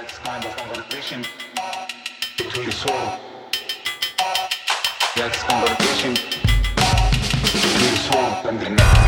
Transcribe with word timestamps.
That's 0.00 0.18
kind 0.18 0.44
of 0.44 0.56
conversation 0.56 1.24
between 2.36 2.66
the 2.66 2.72
soul. 2.72 3.18
That's 5.16 5.42
conversation 5.42 6.14
between 7.42 7.90
the 7.90 7.96
soul 8.06 8.30
and 8.48 8.60
the 8.60 8.70
mind. 8.70 8.98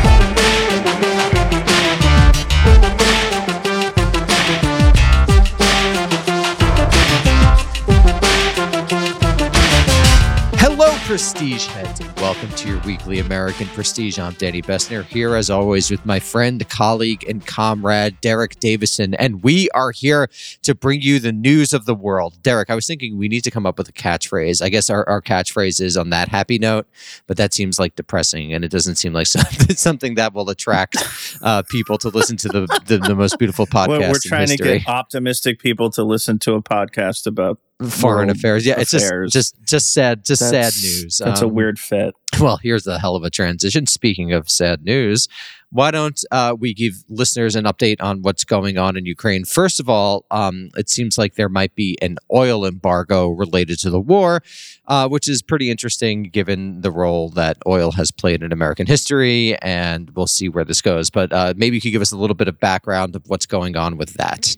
Prestige 11.11 11.65
heads, 11.65 11.99
and 11.99 12.09
welcome 12.21 12.49
to 12.51 12.69
your 12.69 12.79
weekly 12.83 13.19
American 13.19 13.67
Prestige. 13.67 14.17
I'm 14.17 14.31
Danny 14.35 14.61
Bessner 14.61 15.03
here, 15.03 15.35
as 15.35 15.49
always, 15.49 15.91
with 15.91 16.05
my 16.05 16.21
friend, 16.21 16.65
colleague, 16.69 17.25
and 17.27 17.45
comrade, 17.45 18.21
Derek 18.21 18.61
Davison. 18.61 19.13
And 19.15 19.43
we 19.43 19.69
are 19.71 19.91
here 19.91 20.29
to 20.61 20.73
bring 20.73 21.01
you 21.01 21.19
the 21.19 21.33
news 21.33 21.73
of 21.73 21.83
the 21.83 21.93
world. 21.93 22.41
Derek, 22.41 22.69
I 22.69 22.75
was 22.75 22.87
thinking 22.87 23.17
we 23.17 23.27
need 23.27 23.41
to 23.41 23.51
come 23.51 23.65
up 23.65 23.77
with 23.77 23.89
a 23.89 23.91
catchphrase. 23.91 24.61
I 24.61 24.69
guess 24.69 24.89
our, 24.89 25.03
our 25.09 25.21
catchphrase 25.21 25.81
is 25.81 25.97
on 25.97 26.11
that 26.11 26.29
happy 26.29 26.57
note, 26.57 26.87
but 27.27 27.35
that 27.35 27.53
seems 27.53 27.77
like 27.77 27.97
depressing, 27.97 28.53
and 28.53 28.63
it 28.63 28.71
doesn't 28.71 28.95
seem 28.95 29.11
like 29.11 29.27
something, 29.27 29.75
something 29.75 30.15
that 30.15 30.33
will 30.33 30.49
attract 30.49 30.95
uh, 31.41 31.61
people 31.63 31.97
to 31.97 32.07
listen 32.07 32.37
to 32.37 32.47
the, 32.47 32.81
the, 32.85 32.99
the 32.99 33.15
most 33.15 33.37
beautiful 33.37 33.67
podcast 33.67 33.89
We're, 33.89 33.99
we're 33.99 34.07
in 34.07 34.21
trying 34.23 34.47
to 34.47 34.55
get 34.55 34.87
optimistic 34.87 35.59
people 35.59 35.89
to 35.89 36.05
listen 36.05 36.39
to 36.39 36.53
a 36.53 36.63
podcast 36.63 37.27
about 37.27 37.59
Foreign 37.89 38.27
world 38.27 38.37
affairs. 38.37 38.65
Yeah, 38.65 38.79
it's 38.79 38.91
just 38.91 39.11
just 39.29 39.55
just 39.65 39.93
sad, 39.93 40.25
just 40.25 40.47
sad 40.49 40.73
news. 40.81 41.21
That's 41.23 41.41
a 41.41 41.45
Um, 41.47 41.53
weird 41.53 41.79
fit. 41.79 42.13
Well, 42.39 42.57
here's 42.57 42.83
the 42.83 42.99
hell 42.99 43.15
of 43.15 43.23
a 43.23 43.29
transition. 43.29 43.85
Speaking 43.87 44.31
of 44.31 44.49
sad 44.49 44.83
news, 44.83 45.27
why 45.69 45.91
don't 45.91 46.19
uh, 46.31 46.55
we 46.57 46.73
give 46.73 46.93
listeners 47.09 47.55
an 47.55 47.65
update 47.65 48.01
on 48.01 48.21
what's 48.21 48.43
going 48.45 48.77
on 48.77 48.95
in 48.97 49.05
Ukraine? 49.05 49.43
First 49.45 49.79
of 49.79 49.89
all, 49.89 50.25
um, 50.31 50.69
it 50.77 50.89
seems 50.89 51.17
like 51.17 51.35
there 51.35 51.49
might 51.49 51.75
be 51.75 51.97
an 52.01 52.17
oil 52.33 52.65
embargo 52.65 53.27
related 53.29 53.79
to 53.79 53.89
the 53.89 53.99
war, 53.99 54.41
uh, 54.87 55.07
which 55.09 55.27
is 55.27 55.41
pretty 55.41 55.69
interesting 55.69 56.23
given 56.23 56.81
the 56.81 56.91
role 56.91 57.29
that 57.29 57.57
oil 57.67 57.91
has 57.91 58.11
played 58.11 58.41
in 58.43 58.51
American 58.51 58.87
history, 58.87 59.57
and 59.61 60.09
we'll 60.15 60.25
see 60.27 60.49
where 60.49 60.65
this 60.65 60.81
goes. 60.81 61.09
But 61.09 61.31
uh, 61.33 61.53
maybe 61.57 61.75
you 61.77 61.81
could 61.81 61.91
give 61.91 62.01
us 62.01 62.11
a 62.13 62.17
little 62.17 62.35
bit 62.35 62.47
of 62.47 62.59
background 62.59 63.15
of 63.15 63.23
what's 63.27 63.45
going 63.45 63.75
on 63.75 63.97
with 63.97 64.13
that. 64.15 64.55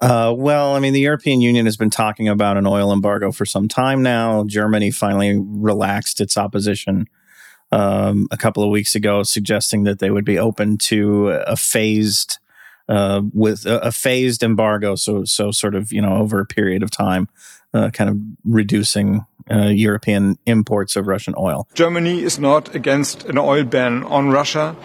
Uh, 0.00 0.34
well, 0.36 0.74
I 0.74 0.80
mean, 0.80 0.92
the 0.92 1.00
European 1.00 1.40
Union 1.40 1.64
has 1.64 1.76
been 1.76 1.90
talking 1.90 2.28
about 2.28 2.56
an 2.56 2.66
oil 2.66 2.92
embargo 2.92 3.32
for 3.32 3.46
some 3.46 3.66
time 3.66 4.02
now. 4.02 4.44
Germany 4.44 4.90
finally 4.90 5.38
relaxed 5.38 6.20
its 6.20 6.36
opposition 6.36 7.08
um, 7.72 8.28
a 8.30 8.36
couple 8.36 8.62
of 8.62 8.70
weeks 8.70 8.94
ago, 8.94 9.22
suggesting 9.22 9.84
that 9.84 9.98
they 9.98 10.10
would 10.10 10.24
be 10.24 10.38
open 10.38 10.78
to 10.78 11.28
a 11.28 11.56
phased. 11.56 12.38
Uh, 12.88 13.22
with 13.32 13.66
a, 13.66 13.80
a 13.80 13.90
phased 13.90 14.44
embargo, 14.44 14.94
so 14.94 15.24
so 15.24 15.50
sort 15.50 15.74
of 15.74 15.92
you 15.92 16.00
know 16.00 16.18
over 16.18 16.38
a 16.38 16.46
period 16.46 16.84
of 16.84 16.90
time, 16.92 17.28
uh, 17.74 17.90
kind 17.90 18.08
of 18.08 18.16
reducing 18.44 19.26
uh, 19.50 19.66
European 19.66 20.38
imports 20.46 20.94
of 20.94 21.08
Russian 21.08 21.34
oil. 21.36 21.66
Germany 21.74 22.22
is 22.22 22.38
not 22.38 22.74
against 22.76 23.24
an 23.24 23.38
oil 23.38 23.64
ban 23.64 24.04
on 24.04 24.30
Russia. 24.30 24.76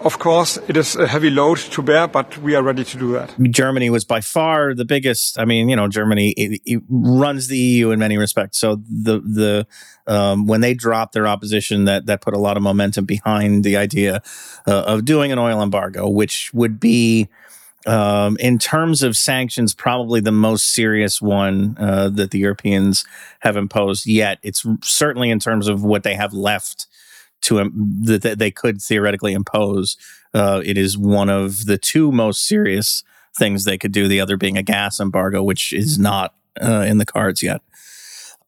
Of 0.00 0.20
course, 0.20 0.58
it 0.68 0.76
is 0.76 0.94
a 0.94 1.08
heavy 1.08 1.28
load 1.28 1.58
to 1.58 1.82
bear, 1.82 2.06
but 2.06 2.38
we 2.38 2.54
are 2.54 2.62
ready 2.62 2.84
to 2.84 2.96
do 2.96 3.12
that. 3.12 3.34
Germany 3.50 3.90
was 3.90 4.04
by 4.04 4.20
far 4.20 4.72
the 4.72 4.84
biggest. 4.84 5.38
I 5.38 5.44
mean, 5.44 5.68
you 5.68 5.74
know, 5.74 5.88
Germany 5.88 6.30
it, 6.30 6.60
it 6.64 6.82
runs 6.88 7.48
the 7.48 7.58
EU 7.58 7.90
in 7.90 7.98
many 7.98 8.16
respects. 8.16 8.58
So 8.58 8.76
the 8.88 9.20
the 9.20 9.66
um, 10.06 10.46
when 10.46 10.60
they 10.60 10.74
dropped 10.74 11.14
their 11.14 11.26
opposition, 11.26 11.84
that 11.86 12.06
that 12.06 12.20
put 12.20 12.34
a 12.34 12.38
lot 12.38 12.56
of 12.56 12.62
momentum 12.62 13.06
behind 13.06 13.64
the 13.64 13.76
idea 13.76 14.22
uh, 14.66 14.82
of 14.82 15.04
doing 15.04 15.32
an 15.32 15.38
oil 15.38 15.62
embargo, 15.62 16.08
which 16.08 16.52
would 16.54 16.78
be. 16.78 17.28
Um, 17.86 18.36
in 18.38 18.58
terms 18.58 19.02
of 19.02 19.16
sanctions, 19.16 19.72
probably 19.72 20.20
the 20.20 20.32
most 20.32 20.74
serious 20.74 21.22
one 21.22 21.76
uh, 21.78 22.10
that 22.10 22.32
the 22.32 22.38
Europeans 22.38 23.06
have 23.38 23.56
imposed 23.56 24.04
yet. 24.04 24.40
It's 24.42 24.66
certainly 24.82 25.30
in 25.30 25.38
terms 25.38 25.68
of 25.68 25.84
what 25.84 26.02
they 26.02 26.14
have 26.14 26.34
left 26.34 26.87
to 27.42 27.56
that 28.04 28.22
that 28.22 28.38
they 28.38 28.50
could 28.50 28.80
theoretically 28.80 29.32
impose. 29.32 29.96
Uh, 30.34 30.62
it 30.64 30.76
is 30.76 30.98
one 30.98 31.28
of 31.28 31.66
the 31.66 31.78
two 31.78 32.12
most 32.12 32.46
serious 32.46 33.02
things 33.38 33.64
they 33.64 33.78
could 33.78 33.92
do. 33.92 34.08
The 34.08 34.20
other 34.20 34.36
being 34.36 34.58
a 34.58 34.62
gas 34.62 35.00
embargo, 35.00 35.42
which 35.42 35.72
is 35.72 35.98
not 35.98 36.34
uh, 36.60 36.84
in 36.86 36.98
the 36.98 37.06
cards 37.06 37.42
yet. 37.42 37.62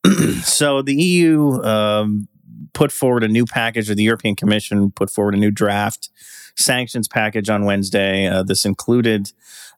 so 0.42 0.82
the 0.82 0.94
EU 0.94 1.62
um, 1.62 2.28
put 2.72 2.92
forward 2.92 3.24
a 3.24 3.28
new 3.28 3.46
package, 3.46 3.90
or 3.90 3.94
the 3.94 4.02
European 4.02 4.36
Commission 4.36 4.90
put 4.90 5.10
forward 5.10 5.34
a 5.34 5.38
new 5.38 5.50
draft 5.50 6.10
sanctions 6.60 7.08
package 7.08 7.48
on 7.48 7.64
Wednesday. 7.64 8.26
Uh, 8.26 8.42
this 8.42 8.64
included 8.64 9.32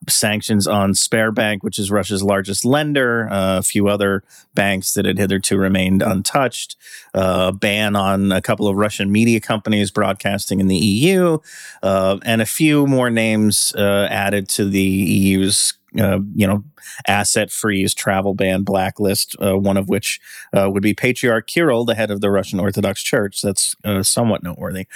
sanctions 0.09 0.66
on 0.66 0.93
Sberbank, 0.93 1.62
which 1.62 1.78
is 1.78 1.91
Russia's 1.91 2.22
largest 2.22 2.65
lender, 2.65 3.28
uh, 3.31 3.59
a 3.59 3.62
few 3.62 3.88
other 3.88 4.22
banks 4.54 4.94
that 4.94 5.04
had 5.04 5.19
hitherto 5.19 5.56
remained 5.56 6.03
untouched, 6.03 6.76
uh, 7.15 7.47
a 7.48 7.53
ban 7.53 7.94
on 7.97 8.32
a 8.32 8.43
couple 8.43 8.69
of 8.69 8.76
Russian 8.76 9.12
media 9.12 9.41
companies 9.41 9.91
broadcasting 9.91 10.60
in 10.60 10.66
the 10.66 10.76
EU, 10.76 11.38
uh, 11.82 12.19
and 12.25 12.43
a 12.43 12.47
few 12.47 12.87
more 12.87 13.10
names 13.10 13.72
uh, 13.76 14.09
added 14.10 14.49
to 14.50 14.69
the 14.69 14.81
EU's. 14.81 15.75
Uh, 15.99 16.21
you 16.35 16.47
know, 16.47 16.65
asset 17.07 17.51
freeze, 17.51 17.95
travel 17.95 18.35
ban, 18.35 18.63
blacklist. 18.63 19.37
Uh, 19.41 19.59
one 19.59 19.77
of 19.77 19.89
which 19.89 20.21
uh, 20.53 20.69
would 20.71 20.83
be 20.83 20.95
Patriarch 20.95 21.47
Kirill, 21.47 21.85
the 21.85 21.95
head 21.95 22.11
of 22.11 22.21
the 22.21 22.31
Russian 22.31 22.59
Orthodox 22.59 23.03
Church. 23.03 23.43
That's 23.43 23.77
uh, 23.85 24.03
somewhat 24.03 24.43
noteworthy. 24.43 24.87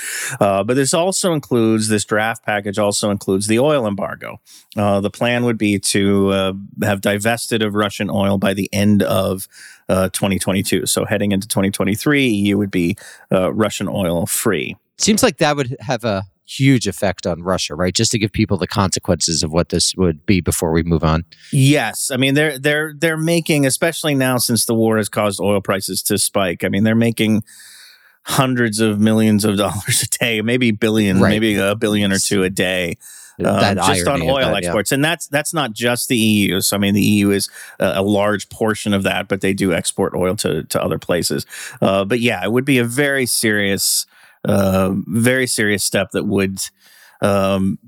Uh, 0.41 0.65
but 0.65 0.75
this 0.75 0.95
also 0.95 1.33
includes 1.33 1.89
this 1.89 2.05
draft 2.05 2.45
package. 2.45 2.79
Also 2.79 3.11
includes 3.11 3.47
the 3.47 3.59
oil 3.59 3.87
embargo. 3.87 4.41
Uh, 4.77 5.01
the 5.01 5.11
plan 5.11 5.45
would 5.45 5.59
be 5.59 5.79
to 5.79 6.57
have 6.83 7.01
divested 7.01 7.63
of 7.63 7.75
Russian 7.75 8.11
oil 8.11 8.39
by 8.39 8.55
the 8.55 8.69
end 8.73 9.03
of 9.03 9.49
uh, 9.89 10.09
2022. 10.11 10.87
So 10.87 11.05
heading 11.05 11.33
into 11.33 11.47
2023, 11.47 12.27
EU 12.27 12.57
would 12.59 12.71
be 12.71 12.97
Russian 13.31 13.89
oil 13.89 14.27
free. 14.27 14.77
Seems 14.99 15.23
like 15.23 15.39
that 15.39 15.57
would 15.57 15.77
have 15.81 16.05
a 16.05 16.25
huge 16.49 16.87
effect 16.87 17.27
on 17.27 17.43
Russia, 17.43 17.75
right? 17.75 17.95
Just 17.95 18.12
to 18.12 18.19
give 18.19 18.33
people 18.33 18.57
the 18.57 18.67
consequences 18.69 19.43
of 19.43 19.51
what 19.53 19.71
this 19.71 19.95
would 19.97 20.25
be 20.27 20.41
before 20.41 20.71
we 20.73 20.83
move 20.83 21.03
on. 21.05 21.25
Yes, 21.53 22.11
I 22.11 22.17
mean 22.17 22.34
they're 22.34 22.59
they're 22.59 22.95
they're 22.97 23.17
making, 23.17 23.67
especially 23.67 24.15
now 24.15 24.39
since 24.39 24.65
the 24.67 24.75
war 24.75 24.97
has 24.97 25.09
caused 25.09 25.41
oil 25.41 25.61
prices 25.61 26.03
to 26.05 26.19
spike. 26.19 26.65
I 26.65 26.69
mean 26.69 26.84
they're 26.84 26.95
making 26.95 27.43
hundreds 28.25 28.81
of 28.81 29.01
millions 29.01 29.45
of 29.45 29.57
dollars 29.65 30.03
a 30.03 30.19
day, 30.19 30.41
maybe 30.43 30.71
billion, 30.71 31.21
Right. 31.21 31.31
maybe 31.31 31.57
a 31.57 31.75
billion 31.75 32.12
or 32.12 32.19
two 32.19 32.43
a 32.43 32.51
day. 32.51 32.97
um, 33.45 33.77
just 33.77 34.07
on 34.07 34.23
oil 34.23 34.37
that, 34.37 34.51
yeah. 34.63 34.69
exports, 34.69 34.93
and 34.93 35.05
that's 35.05 35.27
that's 35.28 35.53
not 35.53 35.75
just 35.75 36.09
the 36.09 36.17
EU. 36.17 36.61
So 36.63 36.75
I 36.77 36.78
mean, 36.78 36.95
the 36.95 37.03
EU 37.03 37.31
is 37.31 37.51
a, 37.78 37.95
a 37.97 38.03
large 38.03 38.49
portion 38.49 38.95
of 38.95 39.03
that, 39.03 39.28
but 39.28 39.43
they 39.43 39.53
do 39.53 39.75
export 39.75 40.15
oil 40.15 40.34
to 40.37 40.63
to 40.65 40.83
other 40.83 40.99
places. 40.99 41.45
Uh, 41.83 42.05
but 42.07 42.21
yeah, 42.21 42.43
it 42.43 42.51
would 42.51 42.65
be 42.65 42.78
a 42.78 42.84
very 42.84 43.27
serious, 43.27 44.07
uh, 44.47 44.93
very 45.07 45.47
serious 45.47 45.84
step 45.84 46.11
that 46.12 46.25
would 46.25 46.61
um, 47.23 47.79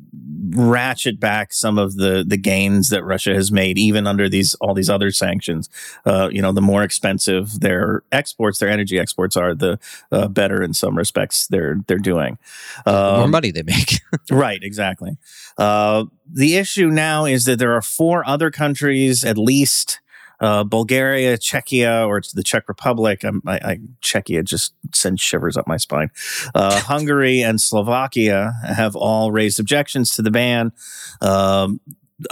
ratchet 0.50 1.20
back 1.20 1.52
some 1.52 1.76
of 1.78 1.96
the 1.96 2.24
the 2.26 2.38
gains 2.38 2.88
that 2.88 3.04
Russia 3.04 3.34
has 3.34 3.52
made, 3.52 3.76
even 3.78 4.06
under 4.06 4.28
these 4.28 4.54
all 4.54 4.72
these 4.74 4.88
other 4.88 5.10
sanctions. 5.10 5.68
Uh, 6.06 6.28
you 6.32 6.40
know, 6.40 6.50
the 6.52 6.62
more 6.62 6.82
expensive 6.82 7.60
their 7.60 8.02
exports, 8.10 8.58
their 8.58 8.70
energy 8.70 8.98
exports 8.98 9.36
are, 9.36 9.54
the 9.54 9.78
uh, 10.10 10.28
better 10.28 10.62
in 10.62 10.72
some 10.72 10.96
respects 10.96 11.46
they're 11.46 11.76
they're 11.86 11.98
doing. 11.98 12.38
The 12.86 12.92
more 12.92 13.24
Um, 13.24 13.30
money 13.30 13.50
they 13.50 13.62
make. 13.62 14.00
Right, 14.30 14.62
exactly. 14.62 15.16
Uh, 15.58 16.04
the 16.30 16.56
issue 16.56 16.88
now 16.90 17.24
is 17.26 17.44
that 17.44 17.58
there 17.58 17.72
are 17.72 17.82
four 17.82 18.26
other 18.26 18.50
countries, 18.50 19.24
at 19.24 19.36
least 19.38 20.00
uh, 20.40 20.64
Bulgaria, 20.64 21.36
Czechia, 21.36 22.06
or 22.06 22.18
it's 22.18 22.32
the 22.32 22.42
Czech 22.42 22.68
Republic. 22.68 23.24
I'm, 23.24 23.42
I, 23.46 23.56
I, 23.56 23.78
Czechia 24.02 24.44
just 24.44 24.74
sends 24.94 25.20
shivers 25.20 25.56
up 25.56 25.66
my 25.66 25.76
spine. 25.76 26.10
Uh, 26.54 26.80
Hungary 26.92 27.42
and 27.42 27.60
Slovakia 27.60 28.54
have 28.66 28.94
all 28.96 29.32
raised 29.32 29.58
objections 29.58 30.10
to 30.12 30.22
the 30.22 30.30
ban. 30.30 30.72
Um, 31.20 31.80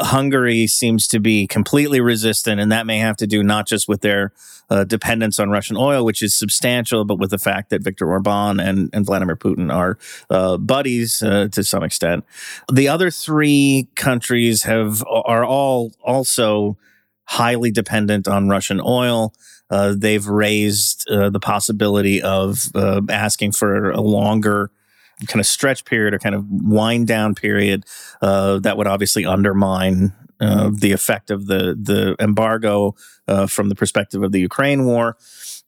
Hungary 0.01 0.67
seems 0.67 1.07
to 1.09 1.21
be 1.21 1.47
completely 1.47 2.01
resistant, 2.01 2.61
and 2.61 2.73
that 2.73 2.87
may 2.87 2.99
have 2.99 3.17
to 3.19 3.27
do 3.27 3.43
not 3.43 3.69
just 3.69 3.87
with 3.87 4.01
their 4.01 4.33
uh, 4.69 4.83
dependence 4.83 5.39
on 5.39 5.51
Russian 5.51 5.77
oil, 5.77 6.05
which 6.05 6.23
is 6.23 6.35
substantial, 6.35 7.05
but 7.05 7.21
with 7.21 7.31
the 7.31 7.39
fact 7.39 7.71
that 7.71 7.83
Viktor 7.83 8.11
Orban 8.11 8.59
and, 8.59 8.91
and 8.93 9.07
Vladimir 9.07 9.37
Putin 9.37 9.73
are 9.73 9.97
uh, 10.29 10.57
buddies 10.57 11.23
uh, 11.23 11.49
to 11.53 11.63
some 11.63 11.85
extent. 11.85 12.25
The 12.73 12.89
other 12.89 13.11
three 13.11 13.87
countries 13.95 14.65
have 14.65 15.05
are 15.07 15.45
all 15.45 15.93
also 16.03 16.77
highly 17.27 17.71
dependent 17.71 18.27
on 18.27 18.49
Russian 18.49 18.81
oil. 18.85 19.35
Uh, 19.71 19.95
they've 19.97 20.27
raised 20.27 21.09
uh, 21.11 21.29
the 21.29 21.41
possibility 21.41 22.23
of 22.23 22.67
uh, 22.75 23.01
asking 23.11 23.53
for 23.53 23.91
a 23.91 24.01
longer 24.01 24.71
kind 25.27 25.41
of 25.41 25.47
stretch 25.47 25.85
period 25.85 26.15
or 26.15 26.19
kind 26.19 26.35
of 26.35 26.45
wind 26.49 27.07
down 27.07 27.35
period 27.35 27.85
uh, 28.23 28.59
that 28.61 28.77
would 28.77 28.87
obviously 28.87 29.25
undermine 29.25 30.13
uh, 30.41 30.71
the 30.73 30.93
effect 30.93 31.31
of 31.31 31.47
the 31.47 31.77
the 31.81 32.17
embargo 32.21 32.95
uh, 33.29 33.47
from 33.47 33.69
the 33.69 33.75
perspective 33.75 34.23
of 34.23 34.33
the 34.33 34.41
Ukraine 34.41 34.85
war. 34.85 35.17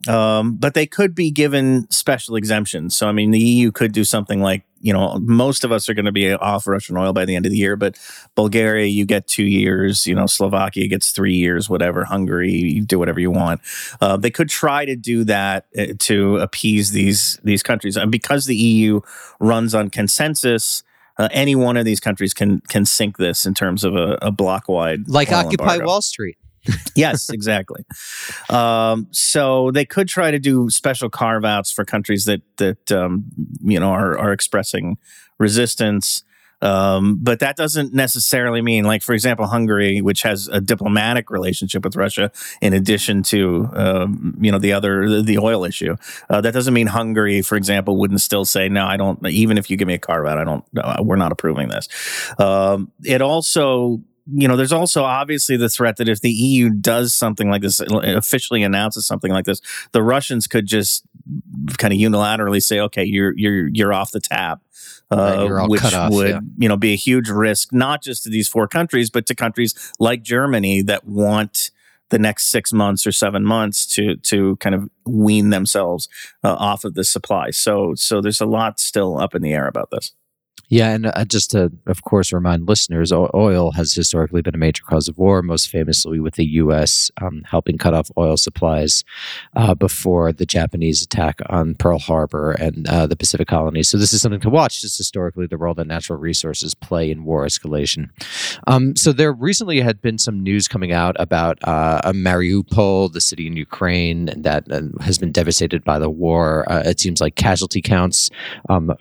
Um, 0.06 0.54
but 0.54 0.74
they 0.74 0.86
could 0.86 1.14
be 1.14 1.30
given 1.32 1.90
special 1.90 2.36
exemptions. 2.36 2.96
So, 2.96 3.08
I 3.08 3.12
mean, 3.12 3.32
the 3.32 3.40
EU 3.40 3.72
could 3.72 3.92
do 3.92 4.04
something 4.04 4.40
like, 4.40 4.62
you 4.80 4.92
know, 4.92 5.18
most 5.20 5.64
of 5.64 5.72
us 5.72 5.88
are 5.88 5.94
going 5.94 6.04
to 6.04 6.12
be 6.12 6.32
off 6.32 6.68
Russian 6.68 6.96
oil 6.96 7.12
by 7.12 7.24
the 7.24 7.34
end 7.34 7.46
of 7.46 7.50
the 7.50 7.58
year, 7.58 7.74
but 7.74 7.98
Bulgaria, 8.36 8.86
you 8.86 9.04
get 9.04 9.26
two 9.26 9.44
years, 9.44 10.06
you 10.06 10.14
know, 10.14 10.26
Slovakia 10.26 10.86
gets 10.86 11.10
three 11.10 11.34
years, 11.34 11.68
whatever, 11.68 12.04
Hungary, 12.04 12.52
you 12.52 12.82
do 12.82 12.96
whatever 12.96 13.18
you 13.18 13.32
want. 13.32 13.60
Uh, 14.00 14.16
they 14.16 14.30
could 14.30 14.48
try 14.48 14.84
to 14.84 14.94
do 14.94 15.24
that 15.24 15.66
uh, 15.76 15.86
to 15.98 16.36
appease 16.36 16.92
these, 16.92 17.40
these 17.42 17.64
countries. 17.64 17.96
And 17.96 18.12
because 18.12 18.46
the 18.46 18.54
EU 18.54 19.00
runs 19.40 19.74
on 19.74 19.90
consensus, 19.90 20.84
uh, 21.18 21.28
any 21.32 21.54
one 21.54 21.76
of 21.76 21.84
these 21.84 22.00
countries 22.00 22.34
can 22.34 22.60
can 22.68 22.84
sink 22.84 23.16
this 23.16 23.46
in 23.46 23.54
terms 23.54 23.84
of 23.84 23.94
a, 23.94 24.18
a 24.22 24.30
bloc 24.30 24.68
wide 24.68 25.08
like 25.08 25.32
Occupy 25.32 25.78
Wall 25.78 26.02
Street 26.02 26.38
yes, 26.94 27.30
exactly. 27.30 27.84
Um, 28.50 29.08
so 29.10 29.70
they 29.70 29.84
could 29.84 30.08
try 30.08 30.30
to 30.30 30.38
do 30.38 30.70
special 30.70 31.08
carve 31.08 31.44
outs 31.44 31.70
for 31.70 31.84
countries 31.84 32.24
that 32.24 32.42
that 32.56 32.92
um, 32.92 33.24
you 33.60 33.78
know 33.78 33.90
are 33.90 34.18
are 34.18 34.32
expressing 34.32 34.98
resistance. 35.38 36.24
Um, 36.60 37.19
but 37.22 37.38
that 37.40 37.56
doesn't 37.56 37.94
necessarily 37.94 38.62
mean, 38.62 38.84
like, 38.84 39.02
for 39.02 39.12
example, 39.12 39.46
Hungary, 39.46 40.00
which 40.00 40.22
has 40.22 40.49
a 40.49 40.60
diplomatic 40.60 41.31
relationship 41.31 41.84
with 41.84 41.96
Russia, 41.96 42.32
in 42.60 42.72
addition 42.72 43.22
to, 43.25 43.69
um, 43.75 44.37
you 44.40 44.50
know, 44.50 44.58
the 44.58 44.72
other, 44.72 45.22
the 45.22 45.38
oil 45.38 45.64
issue. 45.64 45.96
Uh, 46.28 46.40
that 46.40 46.52
doesn't 46.55 46.75
mean 46.75 46.88
Hungary, 46.88 47.43
for 47.43 47.56
example, 47.56 47.96
wouldn't 47.96 48.20
still 48.20 48.44
say, 48.44 48.69
no, 48.69 48.87
I 48.87 48.96
don't, 48.96 49.25
even 49.26 49.58
if 49.58 49.70
you 49.70 49.76
give 49.76 49.88
me 49.88 49.94
a 49.94 49.99
carve 49.99 50.26
out, 50.26 50.38
I 50.38 50.44
don't, 50.44 50.64
we're 51.05 51.16
not 51.16 51.32
approving 51.32 51.69
this. 51.69 51.88
Um, 52.38 52.93
it 53.04 53.22
also 53.22 54.02
you 54.34 54.46
know, 54.46 54.56
there's 54.56 54.72
also 54.72 55.04
obviously 55.04 55.56
the 55.56 55.69
threat 55.69 55.96
that 55.96 56.08
if 56.08 56.20
the 56.20 56.31
EU 56.31 56.70
does 56.70 57.14
something 57.14 57.49
like 57.49 57.62
this, 57.62 57.81
officially 57.81 58.62
announces 58.62 59.06
something 59.06 59.32
like 59.32 59.46
this, 59.46 59.61
the 59.93 60.02
Russians 60.02 60.46
could 60.46 60.66
just 60.66 61.06
kind 61.78 61.94
of 61.94 61.99
unilaterally 61.99 62.62
say, 62.62 62.81
"Okay, 62.81 63.04
you're 63.04 63.32
you're 63.37 63.69
you're 63.69 63.93
off 63.94 64.11
the 64.12 64.20
tap," 64.20 64.61
uh, 65.10 65.66
which 65.66 65.82
off, 65.82 66.12
would 66.12 66.28
yeah. 66.28 66.40
you 66.58 66.69
know 66.69 66.76
be 66.76 66.93
a 66.93 66.96
huge 66.96 67.28
risk 67.28 67.72
not 67.72 68.02
just 68.02 68.22
to 68.25 68.31
these 68.31 68.49
four 68.49 68.69
countries, 68.69 69.10
but 69.10 69.26
to 69.26 69.34
countries 69.34 69.93
like 69.99 70.22
Germany 70.22 70.82
that 70.82 71.06
want 71.06 71.70
the 72.10 72.19
next 72.19 72.46
six 72.46 72.72
months 72.72 73.06
or 73.06 73.12
seven 73.12 73.44
months 73.44 73.87
to 73.94 74.16
to 74.16 74.56
kind 74.56 74.75
of 74.75 74.88
wean 75.06 75.50
themselves 75.50 76.08
uh, 76.44 76.55
off 76.55 76.84
of 76.84 76.94
this 76.94 77.10
supply. 77.10 77.50
So 77.50 77.94
so 77.94 78.20
there's 78.20 78.40
a 78.40 78.46
lot 78.46 78.81
still 78.81 79.19
up 79.19 79.34
in 79.34 79.43
the 79.43 79.52
air 79.52 79.66
about 79.66 79.90
this. 79.90 80.12
Yeah, 80.69 80.90
and 80.90 81.06
uh, 81.06 81.25
just 81.25 81.50
to, 81.52 81.72
of 81.87 82.02
course, 82.02 82.32
remind 82.32 82.69
listeners, 82.69 83.12
oil 83.12 83.72
has 83.72 83.93
historically 83.94 84.43
been 84.43 84.55
a 84.55 84.58
major 84.58 84.82
cause 84.84 85.08
of 85.08 85.19
war, 85.19 85.43
most 85.43 85.69
famously 85.69 86.20
with 86.20 86.34
the 86.34 86.44
U.S. 86.44 87.10
Um, 87.20 87.43
helping 87.44 87.78
cut 87.78 87.94
off 87.94 88.10
oil 88.16 88.37
supplies 88.37 89.05
uh, 89.56 89.75
before 89.75 90.32
the 90.32 90.46
Japanese 90.46 91.02
attack 91.02 91.40
on 91.49 91.75
Pearl 91.75 91.99
Harbor 91.99 92.52
and 92.52 92.87
uh, 92.88 93.06
the 93.06 93.16
Pacific 93.16 93.49
colonies. 93.49 93.88
So 93.88 93.96
this 93.99 94.12
is 94.12 94.20
something 94.20 94.40
to 94.40 94.50
watch, 94.50 94.82
just 94.82 94.99
historically, 94.99 95.46
the 95.46 95.56
role 95.56 95.75
that 95.75 95.87
natural 95.87 96.19
resources 96.19 96.75
play 96.75 97.11
in 97.11 97.25
war 97.25 97.44
escalation. 97.46 98.11
Um, 98.66 98.96
so 98.96 99.12
there 99.12 99.32
recently 99.32 99.81
had 99.81 100.00
been 100.00 100.19
some 100.19 100.43
news 100.43 100.69
coming 100.69 100.93
out 100.93 101.16
about 101.19 101.58
uh, 101.64 102.12
Mariupol, 102.12 103.12
the 103.12 103.20
city 103.20 103.46
in 103.46 103.56
Ukraine, 103.56 104.26
that 104.37 104.70
uh, 104.70 104.82
has 105.02 105.19
been 105.19 105.32
devastated 105.32 105.84
by 105.84 105.99
the 105.99 106.11
war. 106.11 106.70
Uh, 106.70 106.82
it 106.84 107.00
seems 107.00 107.20
like 107.20 107.37
casualty 107.37 107.81
counts 107.81 108.31
um, 108.69 108.93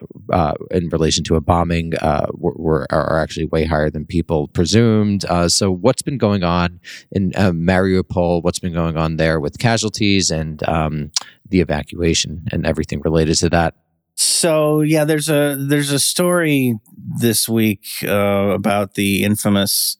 in 0.71 0.89
relation 0.89 1.23
to 1.25 1.35
a 1.35 1.41
bombing 1.47 1.95
uh, 1.95 2.27
were, 2.33 2.53
were, 2.55 2.87
are 2.91 3.19
actually 3.19 3.45
way 3.45 3.65
higher 3.65 3.89
than 3.89 4.05
people 4.05 4.49
presumed. 4.49 5.25
Uh, 5.25 5.49
so, 5.49 5.71
what's 5.71 6.03
been 6.03 6.19
going 6.19 6.43
on 6.43 6.79
in 7.11 7.31
uh, 7.35 7.51
Mariupol? 7.51 8.43
What's 8.43 8.59
been 8.59 8.73
going 8.73 8.97
on 8.97 9.15
there 9.15 9.39
with 9.39 9.57
casualties 9.57 10.29
and 10.29 10.61
um, 10.69 11.11
the 11.49 11.61
evacuation 11.61 12.45
and 12.51 12.67
everything 12.67 13.01
related 13.01 13.37
to 13.37 13.49
that? 13.49 13.73
So 14.19 14.81
yeah, 14.81 15.05
there's 15.05 15.29
a 15.29 15.55
there's 15.59 15.91
a 15.91 15.99
story 15.99 16.75
this 16.97 17.47
week 17.47 17.85
uh, 18.03 18.49
about 18.49 18.95
the 18.95 19.23
infamous 19.23 19.97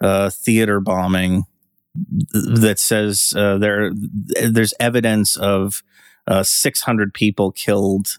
uh, 0.00 0.30
theater 0.30 0.80
bombing 0.80 1.44
that 2.32 2.80
says 2.80 3.32
uh, 3.36 3.56
there 3.58 3.92
there's 3.94 4.74
evidence 4.80 5.36
of 5.36 5.84
600 6.42 7.14
people 7.14 7.52
killed 7.52 8.18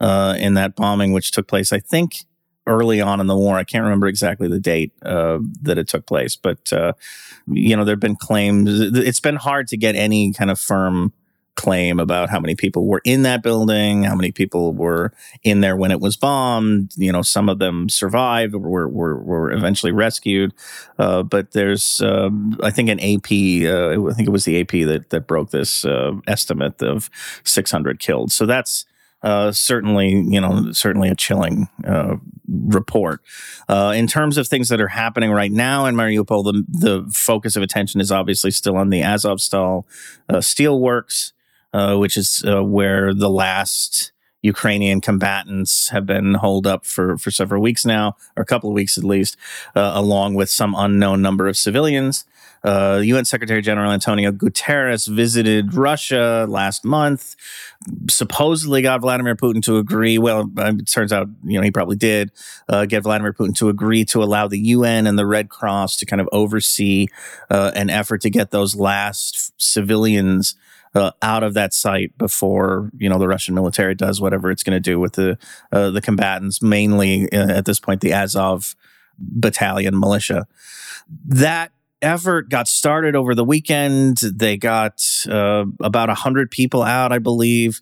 uh, 0.00 0.36
in 0.38 0.54
that 0.54 0.76
bombing, 0.76 1.12
which 1.12 1.30
took 1.30 1.46
place, 1.46 1.72
I 1.72 1.78
think, 1.78 2.24
early 2.66 3.00
on 3.00 3.20
in 3.20 3.26
the 3.26 3.36
war. 3.36 3.56
I 3.56 3.64
can't 3.64 3.84
remember 3.84 4.06
exactly 4.06 4.48
the 4.48 4.60
date 4.60 4.92
uh, 5.02 5.38
that 5.62 5.78
it 5.78 5.88
took 5.88 6.06
place, 6.06 6.36
but 6.36 6.72
uh, 6.72 6.92
you 7.46 7.76
know, 7.76 7.84
there've 7.84 8.00
been 8.00 8.16
claims. 8.16 8.68
It's 8.80 9.20
been 9.20 9.36
hard 9.36 9.68
to 9.68 9.76
get 9.76 9.96
any 9.96 10.32
kind 10.32 10.50
of 10.50 10.58
firm 10.58 11.12
claim 11.56 12.00
about 12.00 12.30
how 12.30 12.40
many 12.40 12.54
people 12.54 12.86
were 12.86 13.02
in 13.04 13.22
that 13.22 13.42
building, 13.42 14.04
how 14.04 14.14
many 14.14 14.32
people 14.32 14.72
were 14.72 15.12
in 15.42 15.60
there 15.60 15.76
when 15.76 15.90
it 15.90 16.00
was 16.00 16.16
bombed. 16.16 16.92
You 16.96 17.12
know, 17.12 17.20
some 17.20 17.48
of 17.50 17.58
them 17.58 17.88
survived 17.88 18.54
or 18.54 18.58
were 18.60 18.88
were, 18.88 19.22
were 19.22 19.52
eventually 19.52 19.92
rescued. 19.92 20.54
Uh, 20.98 21.22
but 21.22 21.52
there's, 21.52 22.00
um, 22.00 22.56
I 22.62 22.70
think, 22.70 22.88
an 22.88 23.00
AP. 23.00 23.30
Uh, 23.66 24.08
I 24.08 24.14
think 24.14 24.28
it 24.28 24.32
was 24.32 24.44
the 24.44 24.60
AP 24.60 24.70
that 24.88 25.10
that 25.10 25.26
broke 25.26 25.50
this 25.50 25.84
uh, 25.84 26.12
estimate 26.26 26.80
of 26.82 27.10
600 27.44 27.98
killed. 27.98 28.32
So 28.32 28.46
that's 28.46 28.86
uh, 29.22 29.52
certainly, 29.52 30.10
you 30.10 30.40
know, 30.40 30.72
certainly 30.72 31.08
a 31.08 31.14
chilling 31.14 31.68
uh, 31.86 32.16
report. 32.48 33.20
Uh, 33.68 33.92
in 33.94 34.06
terms 34.06 34.38
of 34.38 34.48
things 34.48 34.68
that 34.68 34.80
are 34.80 34.88
happening 34.88 35.30
right 35.30 35.52
now 35.52 35.86
in 35.86 35.94
Mariupol, 35.94 36.44
the, 36.44 36.64
the 36.68 37.12
focus 37.12 37.56
of 37.56 37.62
attention 37.62 38.00
is 38.00 38.10
obviously 38.10 38.50
still 38.50 38.76
on 38.76 38.90
the 38.90 39.02
Azovstal 39.02 39.84
uh, 40.28 40.36
steelworks, 40.36 41.32
uh, 41.72 41.96
which 41.96 42.16
is 42.16 42.42
where 42.44 43.12
the 43.14 43.30
last 43.30 44.12
Ukrainian 44.42 45.02
combatants 45.02 45.90
have 45.90 46.06
been 46.06 46.34
holed 46.34 46.66
up 46.66 46.86
for, 46.86 47.18
for 47.18 47.30
several 47.30 47.62
weeks 47.62 47.84
now, 47.84 48.16
or 48.36 48.42
a 48.42 48.46
couple 48.46 48.70
of 48.70 48.74
weeks 48.74 48.96
at 48.96 49.04
least, 49.04 49.36
along 49.74 50.34
with 50.34 50.48
some 50.48 50.74
unknown 50.76 51.20
number 51.20 51.46
of 51.46 51.58
civilians. 51.58 52.24
Uh, 52.62 53.00
UN 53.02 53.24
Secretary 53.24 53.62
General 53.62 53.92
Antonio 53.92 54.32
Guterres 54.32 55.08
visited 55.08 55.74
Russia 55.74 56.46
last 56.48 56.84
month, 56.84 57.36
supposedly 58.08 58.82
got 58.82 59.00
Vladimir 59.00 59.34
Putin 59.34 59.62
to 59.62 59.78
agree. 59.78 60.18
Well, 60.18 60.50
it 60.56 60.86
turns 60.86 61.12
out, 61.12 61.28
you 61.44 61.58
know, 61.58 61.62
he 61.62 61.70
probably 61.70 61.96
did 61.96 62.32
uh, 62.68 62.84
get 62.86 63.02
Vladimir 63.02 63.32
Putin 63.32 63.54
to 63.56 63.68
agree 63.68 64.04
to 64.06 64.22
allow 64.22 64.46
the 64.46 64.58
UN 64.58 65.06
and 65.06 65.18
the 65.18 65.26
Red 65.26 65.48
Cross 65.48 65.96
to 65.98 66.06
kind 66.06 66.20
of 66.20 66.28
oversee 66.32 67.08
uh, 67.50 67.72
an 67.74 67.88
effort 67.88 68.20
to 68.22 68.30
get 68.30 68.50
those 68.50 68.74
last 68.76 69.52
civilians 69.60 70.54
uh, 70.94 71.12
out 71.22 71.42
of 71.42 71.54
that 71.54 71.72
site 71.72 72.16
before 72.18 72.90
you 72.98 73.08
know 73.08 73.18
the 73.18 73.28
Russian 73.28 73.54
military 73.54 73.94
does 73.94 74.20
whatever 74.20 74.50
it's 74.50 74.62
going 74.62 74.76
to 74.76 74.80
do 74.80 74.98
with 74.98 75.12
the 75.14 75.38
uh, 75.72 75.90
the 75.90 76.00
combatants, 76.00 76.60
mainly 76.62 77.30
uh, 77.32 77.48
at 77.48 77.64
this 77.64 77.78
point 77.78 78.00
the 78.00 78.12
Azov 78.12 78.74
battalion 79.18 79.98
militia. 79.98 80.46
That 81.26 81.72
effort 82.02 82.48
got 82.48 82.68
started 82.68 83.14
over 83.14 83.34
the 83.34 83.44
weekend. 83.44 84.18
They 84.18 84.56
got 84.56 85.04
uh, 85.28 85.64
about 85.80 86.08
100 86.08 86.50
people 86.50 86.82
out, 86.82 87.12
I 87.12 87.18
believe. 87.18 87.80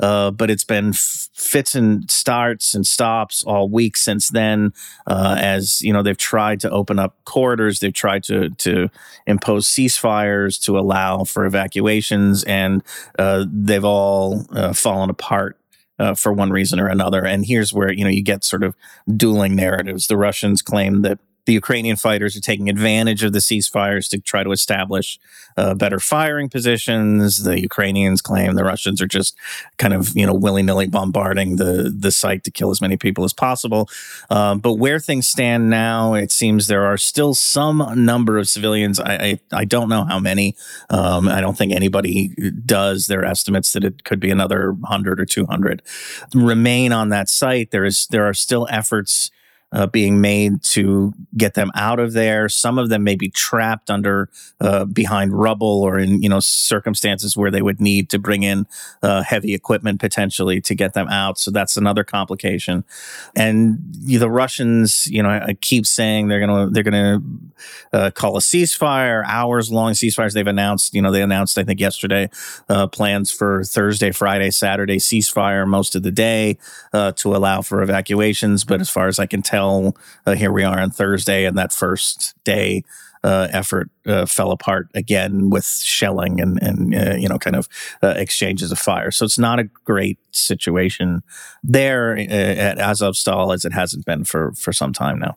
Uh, 0.00 0.30
but 0.30 0.48
it's 0.48 0.64
been 0.64 0.90
f- 0.90 1.28
fits 1.34 1.74
and 1.74 2.08
starts 2.10 2.74
and 2.74 2.86
stops 2.86 3.42
all 3.42 3.68
week 3.68 3.96
since 3.96 4.28
then. 4.30 4.72
Uh, 5.06 5.36
as 5.38 5.82
you 5.82 5.92
know, 5.92 6.02
they've 6.02 6.16
tried 6.16 6.60
to 6.60 6.70
open 6.70 6.98
up 6.98 7.16
corridors, 7.24 7.80
they've 7.80 7.92
tried 7.92 8.22
to 8.22 8.50
to 8.50 8.88
impose 9.26 9.66
ceasefires 9.66 10.60
to 10.62 10.78
allow 10.78 11.24
for 11.24 11.44
evacuations, 11.44 12.44
and 12.44 12.84
uh, 13.18 13.44
they've 13.50 13.84
all 13.84 14.46
uh, 14.52 14.72
fallen 14.72 15.10
apart 15.10 15.58
uh, 15.98 16.14
for 16.14 16.32
one 16.32 16.50
reason 16.50 16.78
or 16.78 16.86
another. 16.86 17.24
And 17.24 17.44
here's 17.44 17.72
where 17.72 17.92
you 17.92 18.04
know 18.04 18.10
you 18.10 18.22
get 18.22 18.44
sort 18.44 18.62
of 18.62 18.76
dueling 19.16 19.56
narratives. 19.56 20.06
The 20.06 20.16
Russians 20.16 20.62
claim 20.62 21.02
that 21.02 21.18
the 21.48 21.54
Ukrainian 21.54 21.96
fighters 21.96 22.36
are 22.36 22.42
taking 22.42 22.68
advantage 22.68 23.24
of 23.24 23.32
the 23.32 23.38
ceasefires 23.38 24.06
to 24.10 24.20
try 24.20 24.44
to 24.44 24.52
establish 24.52 25.18
uh, 25.56 25.72
better 25.72 25.98
firing 25.98 26.50
positions. 26.50 27.42
The 27.42 27.58
Ukrainians 27.58 28.20
claim 28.20 28.52
the 28.52 28.64
Russians 28.64 29.00
are 29.00 29.06
just 29.06 29.34
kind 29.78 29.94
of 29.94 30.14
you 30.14 30.26
know 30.26 30.34
willy 30.34 30.62
nilly 30.62 30.88
bombarding 30.88 31.56
the 31.56 31.90
the 32.04 32.12
site 32.12 32.44
to 32.44 32.50
kill 32.50 32.70
as 32.70 32.82
many 32.82 32.98
people 32.98 33.24
as 33.24 33.32
possible. 33.32 33.88
Um, 34.28 34.58
but 34.58 34.74
where 34.74 35.00
things 35.00 35.26
stand 35.26 35.70
now, 35.70 36.12
it 36.12 36.30
seems 36.30 36.66
there 36.66 36.84
are 36.84 36.98
still 36.98 37.32
some 37.32 37.78
number 37.96 38.36
of 38.36 38.46
civilians. 38.46 39.00
I 39.00 39.14
I, 39.14 39.40
I 39.62 39.64
don't 39.64 39.88
know 39.88 40.04
how 40.04 40.18
many. 40.18 40.54
Um, 40.90 41.28
I 41.28 41.40
don't 41.40 41.56
think 41.56 41.72
anybody 41.72 42.28
does. 42.66 43.06
Their 43.06 43.24
estimates 43.24 43.72
that 43.72 43.84
it 43.84 44.04
could 44.04 44.20
be 44.20 44.30
another 44.30 44.76
hundred 44.84 45.18
or 45.18 45.24
two 45.24 45.46
hundred 45.46 45.80
remain 46.34 46.92
on 46.92 47.08
that 47.08 47.30
site. 47.30 47.70
There 47.70 47.86
is 47.86 48.06
there 48.08 48.26
are 48.28 48.34
still 48.34 48.68
efforts 48.70 49.30
uh, 49.72 49.86
being 49.86 50.20
made 50.20 50.62
to 50.62 51.12
get 51.36 51.54
them 51.54 51.70
out 51.74 51.98
of 51.98 52.12
there. 52.12 52.48
Some 52.48 52.78
of 52.78 52.88
them 52.88 53.04
may 53.04 53.16
be 53.16 53.28
trapped 53.28 53.90
under 53.90 54.30
uh, 54.60 54.84
behind 54.86 55.32
rubble 55.38 55.82
or 55.82 55.98
in 55.98 56.22
you 56.22 56.28
know 56.28 56.40
circumstances 56.40 57.36
where 57.36 57.50
they 57.50 57.62
would 57.62 57.80
need 57.80 58.08
to 58.10 58.18
bring 58.18 58.42
in 58.42 58.66
uh, 59.02 59.22
heavy 59.22 59.54
equipment 59.54 60.00
potentially 60.00 60.60
to 60.62 60.74
get 60.74 60.94
them 60.94 61.08
out. 61.08 61.38
So 61.38 61.50
that's 61.50 61.76
another 61.76 62.04
complication. 62.04 62.84
And 63.36 63.78
the 63.92 64.30
Russians, 64.30 65.06
you 65.06 65.22
know, 65.22 65.28
I, 65.28 65.46
I 65.48 65.54
keep 65.54 65.86
saying 65.86 66.28
they're 66.28 66.40
gonna 66.40 66.70
they're 66.70 66.82
gonna 66.82 67.20
uh, 67.92 68.10
call 68.10 68.36
a 68.36 68.40
ceasefire, 68.40 69.22
hours 69.26 69.70
long 69.70 69.92
ceasefires. 69.92 70.32
They've 70.32 70.46
announced, 70.46 70.94
you 70.94 71.02
know, 71.02 71.10
they 71.10 71.22
announced, 71.22 71.58
I 71.58 71.64
think 71.64 71.80
yesterday, 71.80 72.30
uh, 72.68 72.86
plans 72.86 73.30
for 73.30 73.64
Thursday, 73.64 74.12
Friday, 74.12 74.50
Saturday 74.50 74.96
ceasefire 74.96 75.66
most 75.66 75.94
of 75.94 76.02
the 76.02 76.10
day 76.10 76.58
uh, 76.92 77.12
to 77.12 77.34
allow 77.34 77.62
for 77.62 77.82
evacuations. 77.82 78.64
But 78.64 78.80
as 78.80 78.88
far 78.88 79.08
as 79.08 79.18
I 79.18 79.26
can 79.26 79.42
tell, 79.42 79.57
uh, 80.26 80.34
here 80.34 80.52
we 80.52 80.64
are 80.64 80.78
on 80.78 80.90
Thursday, 80.90 81.44
and 81.44 81.56
that 81.58 81.72
first 81.72 82.34
day 82.44 82.82
uh, 83.24 83.48
effort 83.50 83.90
uh, 84.06 84.26
fell 84.26 84.50
apart 84.50 84.88
again 84.94 85.50
with 85.50 85.66
shelling 85.66 86.40
and 86.40 86.62
and 86.62 86.94
uh, 86.94 87.16
you 87.16 87.28
know 87.28 87.38
kind 87.38 87.56
of 87.56 87.68
uh, 88.02 88.14
exchanges 88.16 88.72
of 88.72 88.78
fire. 88.78 89.10
So 89.10 89.24
it's 89.24 89.38
not 89.38 89.58
a 89.58 89.64
great 89.64 90.18
situation 90.30 91.22
there 91.62 92.16
uh, 92.16 92.20
at 92.20 92.78
Azovstal 92.78 93.52
as 93.54 93.64
it 93.64 93.72
hasn't 93.72 94.04
been 94.04 94.24
for 94.24 94.52
for 94.52 94.72
some 94.72 94.92
time 94.92 95.18
now. 95.18 95.36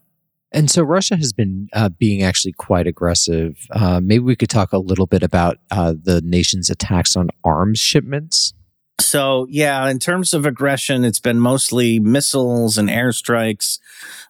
And 0.53 0.69
so 0.69 0.83
Russia 0.83 1.15
has 1.15 1.31
been 1.31 1.69
uh, 1.71 1.89
being 1.89 2.23
actually 2.23 2.51
quite 2.51 2.85
aggressive. 2.85 3.67
Maybe 4.01 4.19
we 4.19 4.35
could 4.35 4.49
talk 4.49 4.73
a 4.73 4.77
little 4.77 5.07
bit 5.07 5.23
about 5.23 5.57
the 5.69 6.21
nation's 6.25 6.69
attacks 6.69 7.15
on 7.15 7.29
arms 7.43 7.79
shipments. 7.79 8.53
So 9.01 9.47
yeah, 9.49 9.87
in 9.89 9.99
terms 9.99 10.33
of 10.33 10.45
aggression, 10.45 11.03
it's 11.03 11.19
been 11.19 11.39
mostly 11.39 11.99
missiles 11.99 12.77
and 12.77 12.89
airstrikes. 12.89 13.79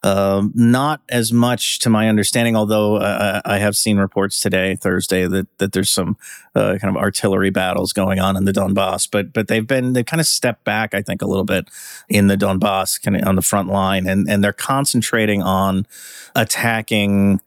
Um, 0.04 0.52
not 0.56 1.02
as 1.10 1.32
much, 1.32 1.80
to 1.80 1.90
my 1.90 2.10
understanding, 2.10 2.56
although 2.56 2.96
uh, 2.96 3.42
I 3.46 3.60
have 3.60 3.76
seen 3.76 3.98
reports 3.98 4.40
today, 4.40 4.76
Thursday, 4.76 5.28
that 5.28 5.48
that 5.60 5.74
there's 5.74 5.90
some 5.90 6.18
uh, 6.56 6.78
kind 6.82 6.96
of 6.96 7.02
artillery 7.02 7.52
battles 7.52 7.94
going 7.94 8.20
on 8.20 8.36
in 8.36 8.46
the 8.46 8.52
Donbass. 8.52 9.08
But 9.10 9.34
but 9.34 9.48
they've 9.48 9.68
been 9.68 9.94
they've 9.94 10.06
kind 10.06 10.22
of 10.22 10.28
stepped 10.28 10.64
back, 10.64 10.94
I 10.94 11.02
think, 11.02 11.22
a 11.22 11.28
little 11.28 11.46
bit 11.46 11.70
in 12.10 12.28
the 12.28 12.38
Donbass, 12.38 13.02
kind 13.02 13.16
of 13.16 13.28
on 13.28 13.36
the 13.36 13.42
front 13.42 13.70
line, 13.70 14.08
and 14.08 14.30
and 14.30 14.44
they're 14.44 14.54
concentrating 14.54 15.44
on 15.44 15.86
attacking 16.36 17.42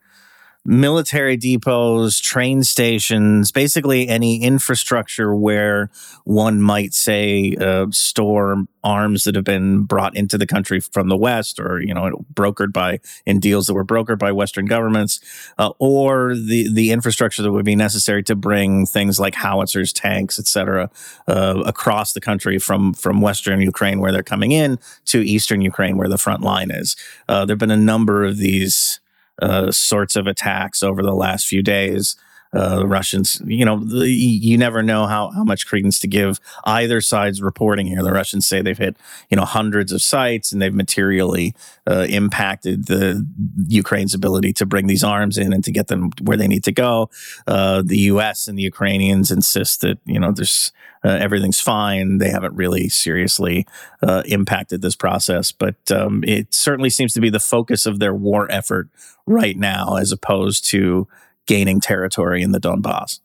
military 0.65 1.37
depots, 1.37 2.19
train 2.19 2.63
stations, 2.63 3.51
basically 3.51 4.07
any 4.07 4.41
infrastructure 4.41 5.35
where 5.35 5.91
one 6.23 6.59
might 6.59 6.93
say 6.93 7.55
uh, 7.61 7.85
store 7.91 8.65
arms 8.83 9.23
that 9.23 9.35
have 9.35 9.43
been 9.43 9.83
brought 9.83 10.15
into 10.15 10.37
the 10.37 10.47
country 10.47 10.79
from 10.79 11.07
the 11.07 11.17
West 11.17 11.59
or, 11.59 11.81
you 11.81 11.93
know, 11.93 12.25
brokered 12.33 12.73
by 12.73 12.99
in 13.25 13.39
deals 13.39 13.67
that 13.67 13.73
were 13.73 13.85
brokered 13.85 14.19
by 14.19 14.31
Western 14.31 14.65
governments, 14.65 15.19
uh, 15.57 15.71
or 15.79 16.35
the, 16.35 16.71
the 16.71 16.91
infrastructure 16.91 17.41
that 17.41 17.51
would 17.51 17.65
be 17.65 17.75
necessary 17.75 18.23
to 18.23 18.35
bring 18.35 18.85
things 18.85 19.19
like 19.19 19.35
howitzers, 19.35 19.93
tanks, 19.93 20.39
etc., 20.39 20.89
uh, 21.27 21.61
across 21.65 22.13
the 22.13 22.21
country 22.21 22.57
from, 22.57 22.93
from 22.93 23.21
Western 23.21 23.61
Ukraine 23.61 23.99
where 23.99 24.11
they're 24.11 24.23
coming 24.23 24.51
in 24.51 24.79
to 25.05 25.21
Eastern 25.21 25.61
Ukraine 25.61 25.97
where 25.97 26.09
the 26.09 26.17
front 26.17 26.41
line 26.41 26.71
is. 26.71 26.95
Uh, 27.27 27.45
there 27.45 27.53
have 27.53 27.59
been 27.59 27.71
a 27.71 27.77
number 27.77 28.23
of 28.23 28.37
these 28.37 28.99
uh, 29.41 29.71
sorts 29.71 30.15
of 30.15 30.27
attacks 30.27 30.83
over 30.83 31.01
the 31.01 31.13
last 31.13 31.47
few 31.47 31.61
days. 31.61 32.15
Uh, 32.55 32.79
the 32.79 32.87
Russians, 32.87 33.41
you 33.45 33.65
know, 33.65 33.79
the, 33.83 34.09
you 34.09 34.57
never 34.57 34.81
know 34.81 35.07
how, 35.07 35.31
how 35.31 35.43
much 35.43 35.67
credence 35.67 35.99
to 35.99 36.07
give 36.07 36.39
either 36.63 37.01
side's 37.01 37.41
reporting 37.41 37.85
here. 37.87 38.01
The 38.01 38.13
Russians 38.13 38.47
say 38.47 38.61
they've 38.61 38.77
hit, 38.77 38.95
you 39.29 39.35
know, 39.35 39.43
hundreds 39.43 39.91
of 39.91 40.01
sites 40.01 40.53
and 40.53 40.61
they've 40.61 40.73
materially 40.73 41.53
uh, 41.85 42.05
impacted 42.07 42.85
the 42.85 43.27
Ukraine's 43.67 44.13
ability 44.13 44.53
to 44.53 44.65
bring 44.65 44.87
these 44.87 45.03
arms 45.03 45.37
in 45.37 45.51
and 45.51 45.63
to 45.65 45.71
get 45.71 45.87
them 45.87 46.11
where 46.21 46.37
they 46.37 46.47
need 46.47 46.63
to 46.63 46.71
go. 46.71 47.09
Uh, 47.45 47.81
the 47.85 47.97
U.S. 47.97 48.47
and 48.47 48.57
the 48.57 48.63
Ukrainians 48.63 49.31
insist 49.31 49.81
that, 49.81 49.97
you 50.05 50.19
know, 50.19 50.31
there's 50.31 50.71
uh, 51.03 51.09
everything's 51.09 51.59
fine. 51.59 52.17
They 52.17 52.29
haven't 52.29 52.55
really 52.55 52.89
seriously 52.89 53.67
uh, 54.01 54.23
impacted 54.25 54.81
this 54.81 54.95
process, 54.95 55.51
but 55.51 55.75
um, 55.91 56.23
it 56.25 56.53
certainly 56.53 56.89
seems 56.89 57.13
to 57.13 57.21
be 57.21 57.29
the 57.29 57.39
focus 57.39 57.85
of 57.85 57.99
their 57.99 58.13
war 58.13 58.51
effort 58.51 58.89
right 59.27 59.57
now, 59.57 59.97
as 59.97 60.11
opposed 60.11 60.65
to 60.71 61.07
gaining 61.45 61.79
territory 61.79 62.41
in 62.41 62.51
the 62.51 62.59
Donbass. 62.59 63.19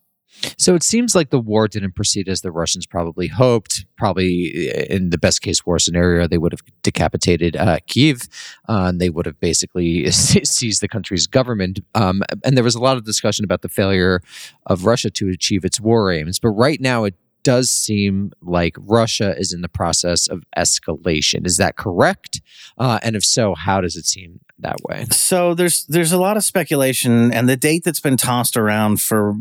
So 0.57 0.75
it 0.75 0.83
seems 0.83 1.13
like 1.13 1.29
the 1.29 1.39
war 1.39 1.67
didn't 1.67 1.95
proceed 1.95 2.27
as 2.27 2.41
the 2.41 2.51
Russians 2.51 2.85
probably 2.85 3.27
hoped. 3.27 3.85
Probably 3.97 4.71
uh, 4.71 4.85
in 4.85 5.09
the 5.09 5.17
best 5.17 5.41
case 5.41 5.65
war 5.65 5.77
scenario, 5.77 6.27
they 6.27 6.37
would 6.37 6.51
have 6.51 6.61
decapitated 6.83 7.55
uh, 7.55 7.79
Kiev 7.87 8.21
uh, 8.67 8.85
and 8.87 8.99
they 8.99 9.09
would 9.09 9.25
have 9.25 9.39
basically 9.39 10.09
seized 10.11 10.81
the 10.81 10.87
country's 10.87 11.27
government. 11.27 11.79
Um, 11.95 12.23
and 12.43 12.55
there 12.57 12.63
was 12.63 12.75
a 12.75 12.81
lot 12.81 12.97
of 12.97 13.05
discussion 13.05 13.45
about 13.45 13.61
the 13.61 13.69
failure 13.69 14.21
of 14.65 14.85
Russia 14.85 15.09
to 15.11 15.29
achieve 15.29 15.65
its 15.65 15.79
war 15.79 16.11
aims. 16.11 16.39
But 16.39 16.49
right 16.49 16.79
now, 16.81 17.03
it 17.03 17.15
does 17.43 17.69
seem 17.69 18.31
like 18.41 18.75
Russia 18.77 19.35
is 19.37 19.53
in 19.53 19.61
the 19.61 19.69
process 19.69 20.27
of 20.27 20.43
escalation. 20.57 21.45
Is 21.45 21.57
that 21.57 21.75
correct? 21.75 22.41
Uh, 22.77 22.99
and 23.03 23.15
if 23.15 23.23
so, 23.23 23.55
how 23.55 23.81
does 23.81 23.95
it 23.95 24.05
seem 24.05 24.39
that 24.59 24.77
way? 24.83 25.05
So 25.11 25.53
there's 25.53 25.85
there's 25.85 26.11
a 26.11 26.19
lot 26.19 26.37
of 26.37 26.43
speculation, 26.43 27.33
and 27.33 27.47
the 27.47 27.57
date 27.57 27.83
that's 27.83 27.99
been 27.99 28.17
tossed 28.17 28.57
around 28.57 29.01
for 29.01 29.35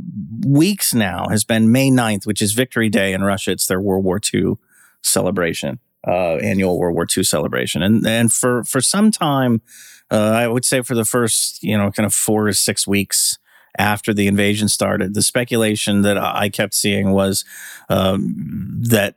weeks 0.47 0.95
now 0.95 1.27
has 1.29 1.45
been 1.45 1.73
May 1.73 1.91
9th, 1.91 2.27
which 2.27 2.43
is 2.43 2.53
Victory 2.53 2.89
Day 2.89 3.13
in 3.13 3.23
Russia. 3.23 3.53
It's 3.53 3.67
their 3.67 3.81
World 3.81 4.05
War 4.05 4.21
II 4.33 4.55
celebration, 5.03 5.79
uh, 6.07 6.37
annual 6.37 6.79
World 6.79 6.95
War 6.95 7.07
II 7.17 7.25
celebration, 7.25 7.83
and 7.83 8.07
and 8.07 8.33
for 8.33 8.65
for 8.65 8.81
some 8.81 9.11
time, 9.11 9.63
uh, 10.11 10.33
I 10.35 10.49
would 10.49 10.65
say 10.65 10.83
for 10.83 10.95
the 10.95 11.05
first 11.05 11.63
you 11.63 11.77
know 11.77 11.91
kind 11.91 12.07
of 12.07 12.15
four 12.15 12.49
or 12.49 12.53
six 12.53 12.87
weeks 12.87 13.39
after 13.79 14.13
the 14.13 14.27
invasion 14.27 14.69
started. 14.69 15.15
The 15.15 15.23
speculation 15.23 16.03
that 16.03 16.19
I 16.19 16.49
kept 16.49 16.75
seeing 16.75 17.13
was 17.13 17.45
um, 17.89 18.35
that 18.81 19.17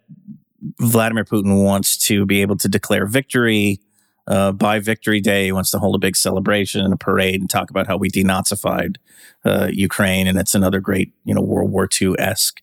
Vladimir 0.80 1.26
Putin 1.26 1.64
wants 1.64 1.98
to 2.08 2.26
be 2.26 2.42
able 2.42 2.58
to 2.58 2.70
declare 2.70 3.06
victory 3.06 3.80
uh, 4.28 4.52
by 4.52 4.80
Victory 4.80 5.20
Day. 5.20 5.46
He 5.46 5.52
wants 5.52 5.72
to 5.72 5.80
hold 5.80 5.96
a 5.96 6.00
big 6.00 6.16
celebration 6.16 6.82
and 6.82 6.94
a 6.94 6.98
parade 6.98 7.42
and 7.42 7.50
talk 7.50 7.70
about 7.70 7.88
how 7.88 7.98
we 7.98 8.10
denazified 8.10 8.98
uh, 9.44 9.70
Ukraine, 9.72 10.28
and 10.28 10.38
it's 10.38 10.56
another 10.56 10.80
great, 10.80 11.12
you 11.26 11.34
know, 11.34 11.42
World 11.42 11.72
War 11.72 11.90
II 12.02 12.16
esque 12.18 12.62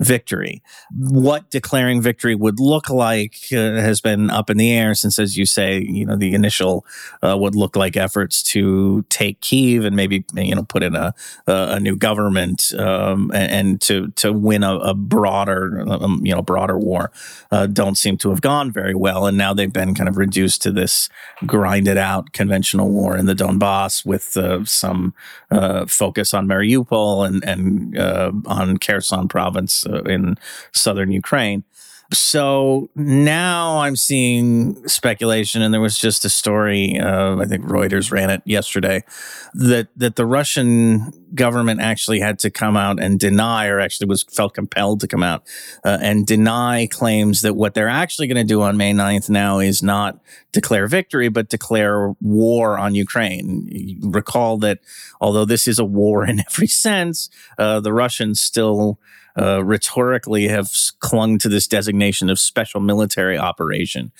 victory. 0.00 0.62
What 0.96 1.50
declaring 1.50 2.00
victory 2.00 2.34
would 2.34 2.60
look 2.60 2.88
like 2.88 3.36
uh, 3.52 3.56
has 3.56 4.00
been 4.00 4.30
up 4.30 4.48
in 4.48 4.56
the 4.56 4.72
air 4.72 4.94
since, 4.94 5.18
as 5.18 5.36
you 5.36 5.44
say, 5.44 5.80
you 5.80 6.06
know, 6.06 6.16
the 6.16 6.34
initial 6.34 6.86
uh, 7.22 7.36
would 7.36 7.56
look 7.56 7.74
like 7.74 7.96
efforts 7.96 8.42
to 8.44 9.04
take 9.08 9.40
Kiev 9.40 9.84
and 9.84 9.96
maybe 9.96 10.24
you 10.34 10.54
know 10.54 10.62
put 10.62 10.82
in 10.82 10.94
a 10.94 11.14
a 11.46 11.80
new 11.80 11.96
government 11.96 12.72
um, 12.78 13.30
and, 13.34 13.52
and, 13.52 13.80
to 13.80 14.08
to 14.12 14.32
win 14.32 14.62
a, 14.62 14.76
a 14.76 14.94
broader 14.94 15.84
um, 15.88 16.20
you 16.24 16.34
know 16.34 16.42
broader 16.42 16.78
war 16.78 17.10
uh, 17.50 17.66
don't 17.66 17.96
seem 17.96 18.16
to 18.18 18.30
have 18.30 18.40
gone 18.40 18.70
very 18.70 18.94
well, 18.94 19.26
and 19.26 19.36
now 19.36 19.52
they've 19.52 19.72
been 19.72 19.94
kind 19.94 20.08
of 20.08 20.16
reduced 20.16 20.62
to 20.62 20.70
this 20.70 21.08
grinded 21.46 21.96
out 21.96 22.32
conventional 22.32 22.90
war 22.90 23.16
in 23.16 23.26
the 23.26 23.34
Donbass 23.34 24.06
with 24.06 24.36
uh, 24.36 24.64
some 24.64 25.14
uh, 25.50 25.86
focus 25.86 26.32
on 26.32 26.46
Mariupol 26.46 27.26
and 27.26 27.44
and 27.44 27.98
uh, 27.98 28.32
on 28.46 28.76
Kherson 28.76 29.28
province 29.28 29.84
uh, 29.88 30.02
in 30.02 30.36
southern 30.72 31.10
Ukraine. 31.10 31.64
So 32.10 32.88
now 32.94 33.80
I'm 33.80 33.94
seeing 33.94 34.88
speculation, 34.88 35.60
and 35.60 35.74
there 35.74 35.80
was 35.80 35.98
just 35.98 36.24
a 36.24 36.30
story. 36.30 36.98
Uh, 36.98 37.36
I 37.36 37.44
think 37.44 37.66
Reuters 37.66 38.10
ran 38.10 38.30
it 38.30 38.40
yesterday 38.46 39.04
that 39.52 39.88
that 39.94 40.16
the 40.16 40.24
Russian 40.24 41.12
government 41.34 41.82
actually 41.82 42.20
had 42.20 42.38
to 42.38 42.50
come 42.50 42.78
out 42.78 42.98
and 42.98 43.20
deny, 43.20 43.66
or 43.66 43.78
actually 43.78 44.06
was 44.06 44.22
felt 44.22 44.54
compelled 44.54 45.00
to 45.00 45.06
come 45.06 45.22
out 45.22 45.42
uh, 45.84 45.98
and 46.00 46.26
deny 46.26 46.86
claims 46.86 47.42
that 47.42 47.54
what 47.54 47.74
they're 47.74 47.90
actually 47.90 48.26
going 48.26 48.36
to 48.36 48.54
do 48.54 48.62
on 48.62 48.78
May 48.78 48.94
9th 48.94 49.28
now 49.28 49.58
is 49.58 49.82
not 49.82 50.18
declare 50.52 50.86
victory, 50.86 51.28
but 51.28 51.50
declare 51.50 52.14
war 52.22 52.78
on 52.78 52.94
Ukraine. 52.94 53.68
You 53.70 54.10
recall 54.10 54.56
that 54.58 54.78
although 55.20 55.44
this 55.44 55.68
is 55.68 55.78
a 55.78 55.84
war 55.84 56.24
in 56.26 56.40
every 56.40 56.68
sense, 56.68 57.28
uh, 57.58 57.80
the 57.80 57.92
Russians 57.92 58.40
still 58.40 58.98
uh, 59.38 59.62
rhetorically 59.64 60.48
have 60.48 60.70
clung 60.98 61.38
to 61.38 61.48
this 61.48 61.66
designation 61.66 62.28
of 62.28 62.38
special 62.38 62.80
military 62.80 63.38
operation. 63.38 64.10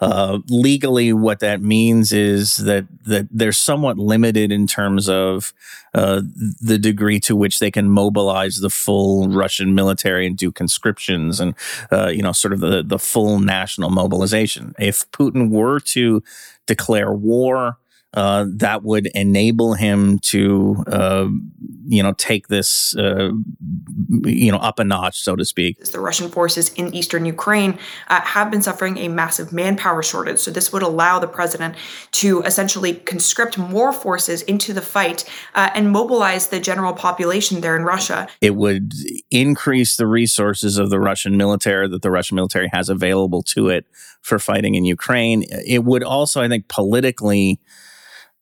Uh, 0.00 0.38
legally, 0.48 1.12
what 1.12 1.40
that 1.40 1.60
means 1.60 2.12
is 2.12 2.56
that 2.56 2.86
that 3.04 3.26
they're 3.30 3.52
somewhat 3.52 3.98
limited 3.98 4.52
in 4.52 4.66
terms 4.66 5.08
of 5.08 5.52
uh, 5.94 6.22
the 6.60 6.78
degree 6.78 7.18
to 7.20 7.34
which 7.34 7.58
they 7.58 7.70
can 7.70 7.90
mobilize 7.90 8.60
the 8.60 8.70
full 8.70 9.28
Russian 9.28 9.74
military 9.74 10.26
and 10.26 10.36
do 10.36 10.52
conscriptions 10.52 11.40
and 11.40 11.54
uh, 11.90 12.08
you 12.08 12.22
know 12.22 12.32
sort 12.32 12.52
of 12.52 12.60
the 12.60 12.82
the 12.82 12.98
full 12.98 13.40
national 13.40 13.90
mobilization. 13.90 14.74
If 14.78 15.10
Putin 15.10 15.50
were 15.50 15.80
to 15.80 16.22
declare 16.66 17.12
war 17.12 17.78
uh, 18.14 18.46
that 18.56 18.82
would 18.82 19.06
enable 19.14 19.74
him 19.74 20.18
to, 20.20 20.82
uh, 20.86 21.28
you 21.86 22.02
know, 22.02 22.14
take 22.14 22.48
this, 22.48 22.96
uh, 22.96 23.30
you 24.24 24.50
know, 24.50 24.56
up 24.58 24.78
a 24.78 24.84
notch, 24.84 25.20
so 25.20 25.36
to 25.36 25.44
speak. 25.44 25.84
The 25.84 26.00
Russian 26.00 26.30
forces 26.30 26.72
in 26.72 26.94
eastern 26.94 27.26
Ukraine 27.26 27.78
uh, 28.08 28.22
have 28.22 28.50
been 28.50 28.62
suffering 28.62 28.96
a 28.96 29.08
massive 29.08 29.52
manpower 29.52 30.02
shortage. 30.02 30.38
So 30.38 30.50
this 30.50 30.72
would 30.72 30.82
allow 30.82 31.18
the 31.18 31.26
president 31.26 31.74
to 32.12 32.40
essentially 32.42 32.94
conscript 32.94 33.58
more 33.58 33.92
forces 33.92 34.40
into 34.42 34.72
the 34.72 34.82
fight 34.82 35.28
uh, 35.54 35.70
and 35.74 35.90
mobilize 35.92 36.48
the 36.48 36.60
general 36.60 36.94
population 36.94 37.60
there 37.60 37.76
in 37.76 37.82
Russia. 37.82 38.26
It 38.40 38.56
would 38.56 38.94
increase 39.30 39.96
the 39.96 40.06
resources 40.06 40.78
of 40.78 40.88
the 40.88 40.98
Russian 40.98 41.36
military 41.36 41.88
that 41.88 42.00
the 42.00 42.10
Russian 42.10 42.36
military 42.36 42.70
has 42.72 42.88
available 42.88 43.42
to 43.42 43.68
it 43.68 43.84
for 44.22 44.38
fighting 44.38 44.74
in 44.76 44.86
Ukraine. 44.86 45.44
It 45.50 45.84
would 45.84 46.02
also, 46.02 46.40
I 46.40 46.48
think, 46.48 46.68
politically 46.68 47.60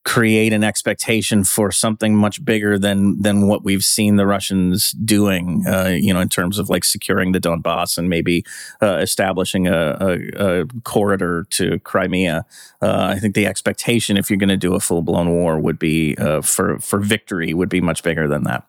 create 0.06 0.52
an 0.52 0.62
expectation 0.62 1.42
for 1.42 1.72
something 1.72 2.14
much 2.14 2.42
bigger 2.44 2.78
than 2.78 3.20
than 3.20 3.48
what 3.48 3.64
we've 3.64 3.82
seen 3.82 4.14
the 4.14 4.24
Russians 4.24 4.92
doing, 4.92 5.64
uh, 5.66 5.96
you 5.98 6.14
know, 6.14 6.20
in 6.20 6.28
terms 6.28 6.60
of 6.60 6.70
like 6.70 6.84
securing 6.84 7.32
the 7.32 7.40
Donbass 7.40 7.98
and 7.98 8.08
maybe 8.08 8.44
uh, 8.80 8.98
establishing 8.98 9.66
a, 9.66 9.96
a, 10.00 10.60
a, 10.60 10.66
corridor 10.84 11.44
to 11.50 11.80
Crimea. 11.80 12.46
Uh, 12.80 13.14
I 13.16 13.18
think 13.18 13.34
the 13.34 13.46
expectation, 13.46 14.16
if 14.16 14.30
you're 14.30 14.38
going 14.38 14.48
to 14.48 14.56
do 14.56 14.76
a 14.76 14.80
full 14.80 15.02
blown 15.02 15.28
war, 15.28 15.58
would 15.58 15.78
be 15.78 16.16
uh, 16.18 16.40
for 16.40 16.78
for 16.78 17.00
victory 17.00 17.52
would 17.52 17.68
be 17.68 17.80
much 17.80 18.04
bigger 18.04 18.28
than 18.28 18.44
that. 18.44 18.62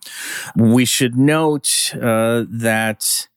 We 0.56 0.86
should 0.86 1.18
note 1.18 1.94
uh, 1.94 2.46
that 2.50 3.28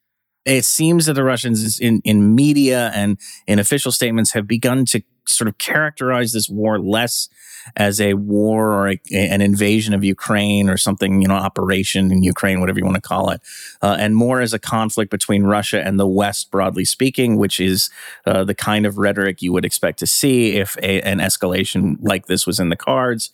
it 0.47 0.65
seems 0.65 1.05
that 1.05 1.13
the 1.13 1.25
Russians 1.25 1.79
in, 1.79 2.01
in 2.05 2.35
media 2.35 2.93
and 2.95 3.19
in 3.47 3.59
official 3.59 3.93
statements 3.93 4.33
have 4.33 4.47
begun 4.47 4.87
to 4.87 5.03
sort 5.27 5.49
of 5.49 5.59
characterize 5.59 6.33
this 6.33 6.49
war 6.49 6.81
less 6.81 7.29
as 7.77 8.01
a 8.01 8.15
war 8.15 8.73
or 8.73 8.91
a, 8.91 9.01
an 9.13 9.41
invasion 9.41 9.95
of 9.95 10.05
Ukraine 10.05 10.69
or 10.69 10.77
something, 10.77 11.23
you 11.23 11.29
know, 11.29 11.35
operation 11.35 12.11
in 12.11 12.23
Ukraine, 12.23 12.61
whatever 12.61 12.79
you 12.79 12.85
want 12.85 12.97
to 12.97 13.01
call 13.01 13.31
it, 13.31 13.41
uh, 13.83 13.97
and 13.99 14.17
more 14.17 14.41
as 14.41 14.53
a 14.53 14.59
conflict 14.59 15.11
between 15.11 15.45
Russia 15.45 15.83
and 15.83 15.99
the 15.99 16.07
West, 16.07 16.51
broadly 16.51 16.85
speaking, 16.85 17.37
which 17.37 17.61
is 17.61 17.91
uh, 18.27 18.45
the 18.45 18.55
kind 18.55 18.87
of 18.87 18.99
rhetoric 18.99 19.43
you 19.43 19.53
would 19.53 19.65
expect 19.65 19.99
to 19.99 20.07
see 20.07 20.57
if 20.57 20.77
a, 20.79 21.01
an 21.03 21.19
escalation 21.19 21.97
like 22.01 22.27
this 22.27 22.47
was 22.47 22.59
in 22.59 22.69
the 22.69 22.77
cards. 22.77 23.31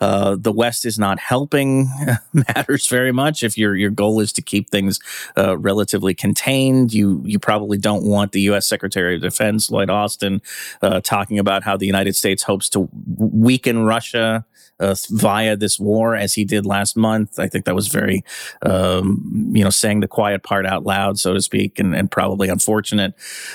Uh, 0.00 0.36
the 0.38 0.52
West 0.52 0.84
is 0.84 0.98
not 0.98 1.18
helping 1.18 1.88
matters 2.32 2.86
very 2.86 3.12
much. 3.12 3.42
If 3.42 3.58
your 3.58 3.74
your 3.76 3.90
goal 3.90 4.20
is 4.20 4.32
to 4.34 4.42
keep 4.42 4.70
things 4.70 5.00
uh, 5.36 5.56
relatively 5.58 6.14
contained, 6.14 6.92
you 6.92 7.22
you 7.24 7.38
probably 7.38 7.78
don't 7.78 8.04
want 8.04 8.32
the 8.32 8.42
U.S. 8.42 8.66
Secretary 8.66 9.16
of 9.16 9.22
Defense 9.22 9.70
Lloyd 9.70 9.90
Austin 9.90 10.42
uh, 10.82 11.00
talking 11.00 11.38
about 11.38 11.62
how 11.64 11.76
the 11.76 11.86
United 11.86 12.16
States 12.16 12.42
hopes 12.44 12.68
to 12.70 12.88
weaken 13.16 13.63
weaken 13.64 13.84
Russia 13.84 14.44
uh, 14.80 14.94
via 15.10 15.56
this 15.56 15.78
war 15.78 16.16
as 16.16 16.34
he 16.34 16.44
did 16.44 16.66
last 16.66 16.96
month. 16.96 17.38
I 17.38 17.48
think 17.48 17.64
that 17.64 17.74
was 17.74 17.88
very, 17.88 18.24
um, 18.62 19.50
you 19.54 19.64
know, 19.64 19.70
saying 19.70 20.00
the 20.00 20.08
quiet 20.08 20.42
part 20.42 20.66
out 20.66 20.84
loud, 20.84 21.18
so 21.18 21.32
to 21.32 21.40
speak, 21.40 21.78
and, 21.78 21.94
and 21.94 22.10
probably 22.10 22.48
unfortunate. 22.48 23.14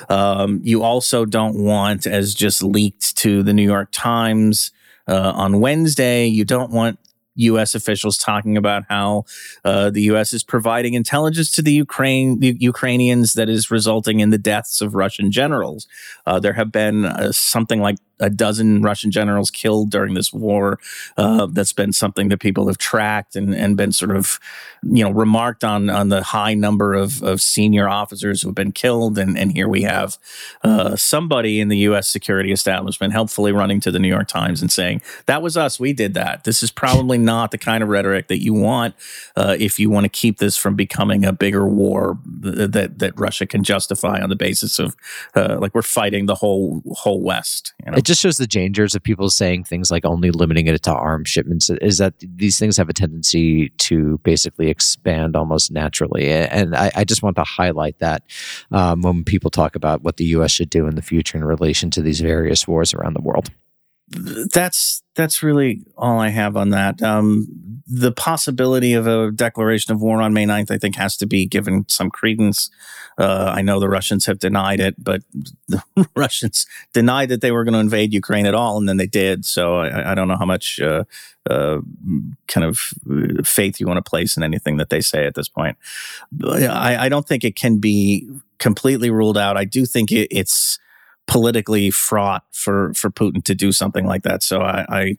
Um, 0.09 0.61
you 0.63 0.81
also 0.81 1.25
don't 1.25 1.63
want, 1.63 2.07
as 2.07 2.33
just 2.33 2.63
leaked 2.63 3.17
to 3.17 3.43
the 3.43 3.53
New 3.53 3.63
York 3.63 3.89
Times 3.91 4.71
uh, 5.07 5.33
on 5.35 5.59
Wednesday, 5.59 6.25
you 6.25 6.45
don't 6.45 6.71
want 6.71 6.99
U.S. 7.35 7.73
officials 7.73 8.17
talking 8.17 8.57
about 8.57 8.83
how 8.89 9.23
uh, 9.63 9.89
the 9.89 10.01
U.S. 10.03 10.33
is 10.33 10.43
providing 10.43 10.93
intelligence 10.93 11.51
to 11.51 11.61
the 11.61 11.71
Ukraine 11.71 12.39
the 12.39 12.57
Ukrainians 12.59 13.33
that 13.33 13.49
is 13.49 13.71
resulting 13.71 14.19
in 14.19 14.29
the 14.29 14.37
deaths 14.37 14.81
of 14.81 14.93
Russian 14.93 15.31
generals. 15.31 15.87
Uh, 16.25 16.39
there 16.39 16.53
have 16.53 16.71
been 16.71 17.05
uh, 17.05 17.31
something 17.31 17.79
like 17.79 17.97
a 18.19 18.29
dozen 18.29 18.81
Russian 18.81 19.11
generals 19.11 19.51
killed 19.51 19.89
during 19.89 20.13
this 20.13 20.33
war. 20.33 20.79
Uh, 21.17 21.47
that's 21.47 21.73
been 21.73 21.93
something 21.93 22.29
that 22.29 22.39
people 22.39 22.67
have 22.67 22.77
tracked 22.77 23.35
and, 23.35 23.53
and 23.53 23.77
been 23.77 23.91
sort 23.91 24.15
of, 24.15 24.39
you 24.83 25.03
know, 25.03 25.11
remarked 25.11 25.63
on 25.63 25.89
on 25.89 26.09
the 26.09 26.23
high 26.23 26.53
number 26.53 26.93
of, 26.93 27.21
of 27.23 27.41
senior 27.41 27.87
officers 27.87 28.41
who 28.41 28.49
have 28.49 28.55
been 28.55 28.71
killed. 28.71 29.17
And, 29.17 29.37
and 29.37 29.51
here 29.51 29.67
we 29.67 29.83
have 29.83 30.17
uh, 30.63 30.95
somebody 30.95 31.59
in 31.59 31.67
the 31.69 31.77
U.S. 31.77 32.07
security 32.07 32.51
establishment 32.51 33.13
helpfully 33.13 33.51
running 33.51 33.79
to 33.81 33.91
the 33.91 33.99
New 33.99 34.07
York 34.07 34.27
Times 34.27 34.61
and 34.61 34.71
saying, 34.71 35.01
that 35.25 35.41
was 35.41 35.57
us. 35.57 35.79
We 35.79 35.93
did 35.93 36.13
that. 36.13 36.43
This 36.43 36.63
is 36.63 36.71
probably 36.71 37.17
not 37.17 37.51
the 37.51 37.57
kind 37.57 37.83
of 37.83 37.89
rhetoric 37.89 38.27
that 38.27 38.41
you 38.41 38.53
want 38.53 38.95
uh, 39.35 39.55
if 39.59 39.79
you 39.79 39.89
want 39.89 40.05
to 40.05 40.09
keep 40.09 40.37
this 40.37 40.57
from 40.57 40.75
becoming 40.75 41.25
a 41.25 41.33
bigger 41.33 41.67
war 41.67 42.17
that, 42.25 42.99
that 42.99 43.19
Russia 43.19 43.45
can 43.45 43.63
justify 43.63 44.19
on 44.21 44.29
the 44.29 44.35
basis 44.35 44.79
of 44.79 44.95
uh, 45.35 45.57
like 45.59 45.73
we're 45.75 45.81
fighting 45.81 46.25
the 46.25 46.35
whole 46.35 46.81
whole 46.91 47.21
West. 47.21 47.73
You 47.85 47.91
know? 47.91 47.97
Just 48.09 48.21
shows 48.21 48.37
the 48.37 48.47
dangers 48.47 48.95
of 48.95 49.03
people 49.03 49.29
saying 49.29 49.65
things 49.65 49.91
like 49.91 50.03
only 50.03 50.31
limiting 50.31 50.65
it 50.65 50.81
to 50.81 50.91
arms 50.91 51.29
shipments 51.29 51.69
is 51.69 51.99
that 51.99 52.15
these 52.19 52.57
things 52.57 52.75
have 52.77 52.89
a 52.89 52.93
tendency 52.93 53.69
to 53.77 54.17
basically 54.23 54.67
expand 54.71 55.35
almost 55.35 55.71
naturally. 55.71 56.27
And 56.31 56.75
I, 56.75 56.89
I 56.95 57.03
just 57.03 57.21
want 57.21 57.35
to 57.35 57.43
highlight 57.43 57.99
that 57.99 58.23
um, 58.71 59.03
when 59.03 59.23
people 59.23 59.51
talk 59.51 59.75
about 59.75 60.01
what 60.01 60.17
the 60.17 60.25
U.S. 60.25 60.49
should 60.49 60.71
do 60.71 60.87
in 60.87 60.95
the 60.95 61.03
future 61.03 61.37
in 61.37 61.43
relation 61.43 61.91
to 61.91 62.01
these 62.01 62.19
various 62.19 62.67
wars 62.67 62.95
around 62.95 63.13
the 63.13 63.21
world 63.21 63.51
that's 64.11 65.03
that's 65.15 65.43
really 65.43 65.83
all 65.97 66.19
I 66.19 66.29
have 66.29 66.57
on 66.57 66.69
that. 66.69 67.01
Um, 67.01 67.47
the 67.85 68.11
possibility 68.11 68.93
of 68.93 69.07
a 69.07 69.31
declaration 69.31 69.93
of 69.93 70.01
war 70.01 70.21
on 70.21 70.33
May 70.33 70.45
9th, 70.45 70.71
I 70.71 70.77
think, 70.77 70.95
has 70.95 71.17
to 71.17 71.25
be 71.25 71.45
given 71.45 71.85
some 71.87 72.09
credence. 72.09 72.69
Uh, 73.17 73.51
I 73.53 73.61
know 73.61 73.79
the 73.79 73.89
Russians 73.89 74.27
have 74.27 74.39
denied 74.39 74.79
it, 74.79 74.95
but 75.03 75.23
the 75.67 75.83
Russians 76.15 76.65
denied 76.93 77.29
that 77.29 77.41
they 77.41 77.51
were 77.51 77.63
going 77.63 77.73
to 77.73 77.79
invade 77.79 78.13
Ukraine 78.13 78.45
at 78.45 78.55
all, 78.55 78.77
and 78.77 78.87
then 78.87 78.97
they 78.97 79.07
did. 79.07 79.43
So 79.45 79.77
I, 79.77 80.11
I 80.11 80.15
don't 80.15 80.27
know 80.27 80.37
how 80.37 80.45
much 80.45 80.79
uh, 80.79 81.03
uh, 81.49 81.79
kind 82.47 82.65
of 82.65 82.77
faith 83.45 83.79
you 83.79 83.87
want 83.87 84.03
to 84.03 84.09
place 84.09 84.37
in 84.37 84.43
anything 84.43 84.77
that 84.77 84.89
they 84.89 85.01
say 85.01 85.25
at 85.25 85.35
this 85.35 85.49
point. 85.49 85.77
I, 86.45 86.97
I 87.05 87.09
don't 87.09 87.27
think 87.27 87.43
it 87.43 87.55
can 87.55 87.79
be 87.79 88.29
completely 88.59 89.09
ruled 89.09 89.37
out. 89.37 89.57
I 89.57 89.65
do 89.65 89.85
think 89.85 90.11
it, 90.11 90.27
it's 90.31 90.79
politically 91.29 91.91
fraught 91.91 92.43
for 92.51 92.93
for 92.93 93.09
Putin 93.09 93.43
to 93.45 93.55
do 93.55 93.71
something 93.71 94.05
like 94.05 94.23
that. 94.23 94.43
So 94.43 94.61
I, 94.61 94.85
I, 94.89 95.17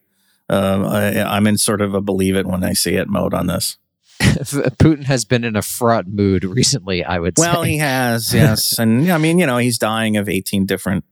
uh, 0.52 0.82
I 0.86 1.36
I'm 1.36 1.46
in 1.46 1.56
sort 1.56 1.80
of 1.80 1.94
a 1.94 2.00
believe 2.00 2.36
it 2.36 2.46
when 2.46 2.64
I 2.64 2.72
see 2.72 2.96
it 2.96 3.08
mode 3.08 3.32
on 3.32 3.46
this. 3.46 3.78
Putin 4.20 5.04
has 5.04 5.24
been 5.24 5.44
in 5.44 5.56
a 5.56 5.62
fraught 5.62 6.06
mood 6.06 6.44
recently. 6.44 7.04
I 7.04 7.18
would 7.18 7.38
say 7.38 7.46
well, 7.46 7.62
he 7.62 7.78
has, 7.78 8.34
yes, 8.34 8.78
and 8.78 9.10
I 9.10 9.16
mean, 9.16 9.38
you 9.38 9.46
know, 9.46 9.56
he's 9.56 9.78
dying 9.78 10.16
of 10.16 10.28
18 10.28 10.66
different 10.66 11.04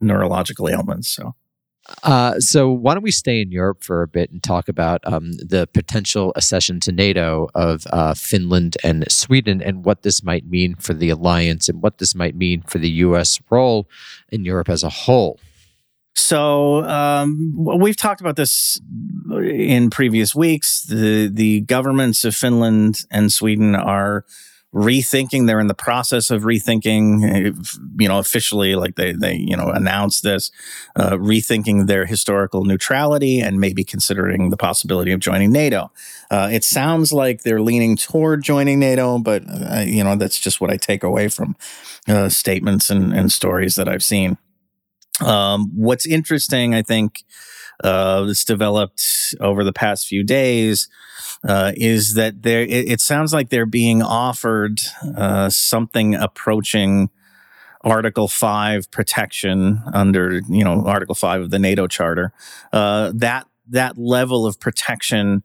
neurological 0.00 0.68
ailments. 0.68 1.08
So 1.08 1.34
uh, 2.02 2.38
so 2.40 2.70
why 2.70 2.94
don't 2.94 3.02
we 3.02 3.10
stay 3.10 3.40
in 3.40 3.52
Europe 3.52 3.82
for 3.84 4.02
a 4.02 4.08
bit 4.08 4.30
and 4.30 4.42
talk 4.42 4.68
about 4.68 5.00
um, 5.04 5.32
the 5.32 5.68
potential 5.72 6.32
accession 6.36 6.80
to 6.80 6.92
NATO 6.92 7.48
of 7.54 7.86
uh, 7.92 8.14
Finland 8.14 8.76
and 8.82 9.10
Sweden 9.10 9.62
and 9.62 9.84
what 9.84 10.02
this 10.02 10.22
might 10.22 10.46
mean 10.46 10.74
for 10.76 10.94
the 10.94 11.10
alliance 11.10 11.68
and 11.68 11.82
what 11.82 11.98
this 11.98 12.14
might 12.14 12.34
mean 12.34 12.62
for 12.62 12.78
the 12.78 12.90
U.S. 12.90 13.40
role 13.50 13.88
in 14.30 14.44
Europe 14.44 14.68
as 14.68 14.82
a 14.82 14.90
whole. 14.90 15.38
So 16.14 16.82
um, 16.84 17.52
we've 17.78 17.96
talked 17.96 18.20
about 18.20 18.36
this 18.36 18.80
in 19.30 19.90
previous 19.90 20.34
weeks. 20.34 20.82
The 20.84 21.28
the 21.32 21.60
governments 21.60 22.24
of 22.24 22.34
Finland 22.34 23.00
and 23.10 23.30
Sweden 23.30 23.74
are 23.74 24.24
rethinking. 24.76 25.46
They're 25.46 25.58
in 25.58 25.68
the 25.68 25.74
process 25.74 26.30
of 26.30 26.42
rethinking, 26.42 27.56
you 27.98 28.08
know, 28.08 28.18
officially, 28.18 28.74
like 28.74 28.96
they, 28.96 29.12
they, 29.12 29.34
you 29.34 29.56
know, 29.56 29.70
announced 29.70 30.22
this, 30.22 30.50
uh, 30.96 31.12
rethinking 31.12 31.86
their 31.86 32.04
historical 32.04 32.64
neutrality 32.64 33.40
and 33.40 33.58
maybe 33.58 33.84
considering 33.84 34.50
the 34.50 34.56
possibility 34.56 35.12
of 35.12 35.20
joining 35.20 35.50
NATO. 35.50 35.90
Uh, 36.30 36.50
it 36.52 36.62
sounds 36.62 37.10
like 37.10 37.42
they're 37.42 37.62
leaning 37.62 37.96
toward 37.96 38.42
joining 38.42 38.78
NATO, 38.78 39.18
but, 39.18 39.44
uh, 39.48 39.84
you 39.86 40.04
know, 40.04 40.14
that's 40.14 40.38
just 40.38 40.60
what 40.60 40.70
I 40.70 40.76
take 40.76 41.02
away 41.02 41.28
from 41.28 41.56
uh, 42.06 42.28
statements 42.28 42.90
and, 42.90 43.14
and 43.14 43.32
stories 43.32 43.76
that 43.76 43.88
I've 43.88 44.04
seen. 44.04 44.36
Um, 45.24 45.72
what's 45.74 46.06
interesting, 46.06 46.74
I 46.74 46.82
think, 46.82 47.24
uh, 47.82 48.24
that's 48.24 48.44
developed 48.44 49.02
over 49.40 49.64
the 49.64 49.72
past 49.72 50.06
few 50.06 50.22
days 50.22 50.88
uh, 51.44 51.72
is 51.76 52.14
that 52.14 52.42
there. 52.42 52.62
It, 52.62 52.90
it, 52.90 53.00
sounds 53.00 53.32
like 53.32 53.50
they're 53.50 53.66
being 53.66 54.02
offered 54.02 54.80
uh, 55.16 55.48
something 55.50 56.14
approaching 56.14 57.10
Article 57.82 58.28
Five 58.28 58.90
protection 58.90 59.82
under 59.92 60.40
you 60.48 60.64
know 60.64 60.84
Article 60.86 61.14
Five 61.14 61.42
of 61.42 61.50
the 61.50 61.58
NATO 61.58 61.86
Charter. 61.86 62.32
Uh, 62.72 63.12
that 63.14 63.46
that 63.68 63.98
level 63.98 64.46
of 64.46 64.58
protection 64.60 65.42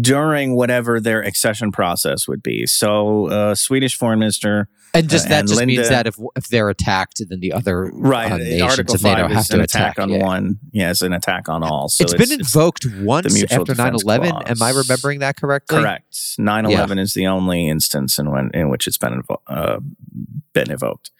during 0.00 0.54
whatever 0.54 1.00
their 1.00 1.20
accession 1.22 1.72
process 1.72 2.28
would 2.28 2.42
be. 2.42 2.66
So, 2.66 3.26
uh, 3.26 3.54
Swedish 3.54 3.96
Foreign 3.96 4.20
Minister 4.20 4.68
and 4.94 5.08
just 5.08 5.26
uh, 5.26 5.30
that 5.30 5.40
and 5.40 5.48
just 5.48 5.58
Linda, 5.58 5.74
means 5.74 5.88
that 5.88 6.06
if 6.06 6.18
if 6.36 6.48
they're 6.48 6.68
attacked, 6.68 7.22
then 7.26 7.40
the 7.40 7.52
other 7.52 7.90
right 7.94 8.30
uh, 8.30 8.36
nations 8.36 8.62
Article 8.62 8.94
of 8.96 9.02
NATO 9.02 9.28
have 9.28 9.46
to 9.46 9.54
an 9.54 9.60
attack, 9.60 9.92
attack 9.92 10.02
on 10.02 10.10
yeah. 10.10 10.22
one. 10.22 10.58
Yeah, 10.70 10.90
it's 10.90 11.02
an 11.02 11.12
attack 11.12 11.48
on 11.48 11.62
all. 11.62 11.88
So 11.88 12.04
it's, 12.04 12.12
it's 12.12 12.28
been 12.28 12.40
invoked 12.40 12.84
it's 12.84 12.94
once 12.96 13.42
after 13.44 13.74
9-11. 13.74 14.50
Am 14.50 14.62
I 14.62 14.70
remembering 14.70 15.20
that 15.20 15.36
correctly? 15.36 15.78
Correct. 15.78 16.12
9-11 16.38 16.96
yeah. 16.96 17.02
is 17.02 17.14
the 17.14 17.26
only 17.26 17.68
instance 17.68 18.18
in 18.18 18.30
when 18.30 18.50
in 18.52 18.68
which 18.68 18.86
it's 18.86 18.98
been 18.98 19.22
invo- 19.22 19.40
uh, 19.46 19.80
been 20.52 20.70
evoked. 20.70 21.10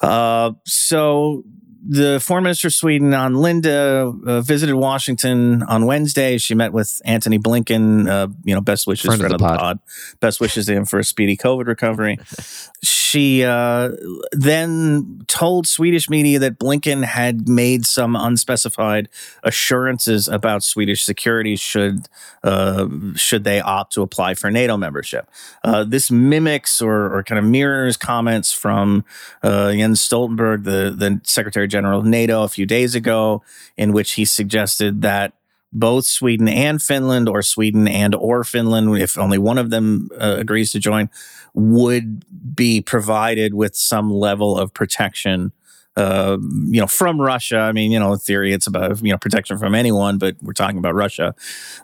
Uh, 0.00 0.52
so 0.64 1.42
the 1.86 2.18
foreign 2.20 2.44
minister 2.44 2.68
of 2.68 2.74
Sweden, 2.74 3.12
Ann 3.12 3.34
Linde, 3.34 3.66
uh, 3.66 4.40
visited 4.40 4.74
Washington 4.74 5.62
on 5.64 5.84
Wednesday. 5.84 6.38
She 6.38 6.54
met 6.54 6.72
with 6.72 7.02
Antony 7.04 7.38
Blinken. 7.38 8.08
Uh, 8.08 8.28
you 8.44 8.54
know, 8.54 8.60
best 8.60 8.86
wishes 8.86 9.06
friend, 9.06 9.20
friend 9.20 9.34
of, 9.34 9.38
the, 9.38 9.44
of 9.44 9.52
the 9.52 9.58
pod. 9.58 9.60
pod. 9.60 9.78
Best 10.20 10.40
wishes 10.40 10.66
to 10.66 10.72
him 10.72 10.86
for 10.86 10.98
a 10.98 11.04
speedy 11.04 11.36
COVID 11.36 11.66
recovery. 11.66 12.18
she 12.82 13.44
uh, 13.44 13.90
then 14.32 15.22
told 15.28 15.66
Swedish 15.66 16.08
media 16.08 16.38
that 16.38 16.58
Blinken 16.58 17.04
had 17.04 17.48
made 17.48 17.84
some 17.84 18.16
unspecified 18.16 19.08
assurances 19.42 20.26
about 20.26 20.62
Swedish 20.62 21.04
security 21.04 21.56
should 21.56 22.08
uh, 22.42 22.88
should 23.14 23.44
they 23.44 23.60
opt 23.60 23.92
to 23.92 24.02
apply 24.02 24.34
for 24.34 24.50
NATO 24.50 24.76
membership. 24.76 25.30
Uh, 25.62 25.84
this 25.84 26.10
mimics 26.10 26.82
or, 26.82 27.16
or, 27.16 27.22
kind 27.22 27.38
of 27.38 27.44
mirrors 27.44 27.96
comments 27.96 28.52
from 28.52 29.04
uh, 29.42 29.72
Jens 29.72 30.06
Stoltenberg, 30.06 30.64
the 30.64 30.94
the 30.96 31.20
Secretary 31.24 31.68
General 31.74 31.98
of 32.00 32.06
NATO, 32.06 32.44
a 32.44 32.48
few 32.48 32.66
days 32.66 32.94
ago, 32.94 33.42
in 33.76 33.92
which 33.92 34.12
he 34.12 34.24
suggested 34.24 35.02
that 35.02 35.32
both 35.72 36.06
Sweden 36.06 36.46
and 36.46 36.80
Finland, 36.80 37.28
or 37.28 37.42
Sweden 37.42 37.88
and 37.88 38.14
or 38.14 38.44
Finland, 38.44 38.96
if 38.98 39.18
only 39.18 39.38
one 39.38 39.58
of 39.58 39.70
them 39.70 40.08
uh, 40.20 40.36
agrees 40.38 40.70
to 40.70 40.78
join, 40.78 41.10
would 41.52 42.24
be 42.54 42.80
provided 42.80 43.54
with 43.54 43.74
some 43.74 44.08
level 44.12 44.56
of 44.56 44.72
protection. 44.72 45.50
Uh, 45.96 46.38
you 46.72 46.80
know, 46.80 46.88
from 46.88 47.20
Russia. 47.20 47.58
I 47.58 47.72
mean, 47.72 47.92
you 47.92 48.00
know, 48.00 48.12
in 48.12 48.18
theory, 48.18 48.52
it's 48.52 48.66
about 48.66 49.02
you 49.02 49.12
know 49.12 49.18
protection 49.18 49.58
from 49.58 49.74
anyone, 49.74 50.18
but 50.18 50.36
we're 50.42 50.52
talking 50.52 50.78
about 50.78 50.94
Russia. 50.94 51.34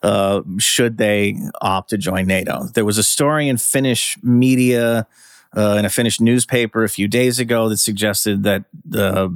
Uh, 0.03 0.42
should 0.59 0.98
they 0.98 1.37
opt 1.61 1.90
to 1.90 1.98
join 1.98 2.26
NATO? 2.26 2.66
There 2.74 2.85
was 2.85 2.98
a 2.98 3.05
story 3.05 3.48
in 3.48 3.57
Finnish 3.57 4.18
media 4.22 5.07
uh, 5.57 5.77
in 5.79 5.85
a 5.85 5.91
Finnish 5.91 6.21
newspaper 6.21 6.85
a 6.85 6.89
few 6.89 7.09
days 7.09 7.39
ago 7.39 7.69
that 7.69 7.79
suggested 7.79 8.45
that 8.45 8.65
the 8.85 9.33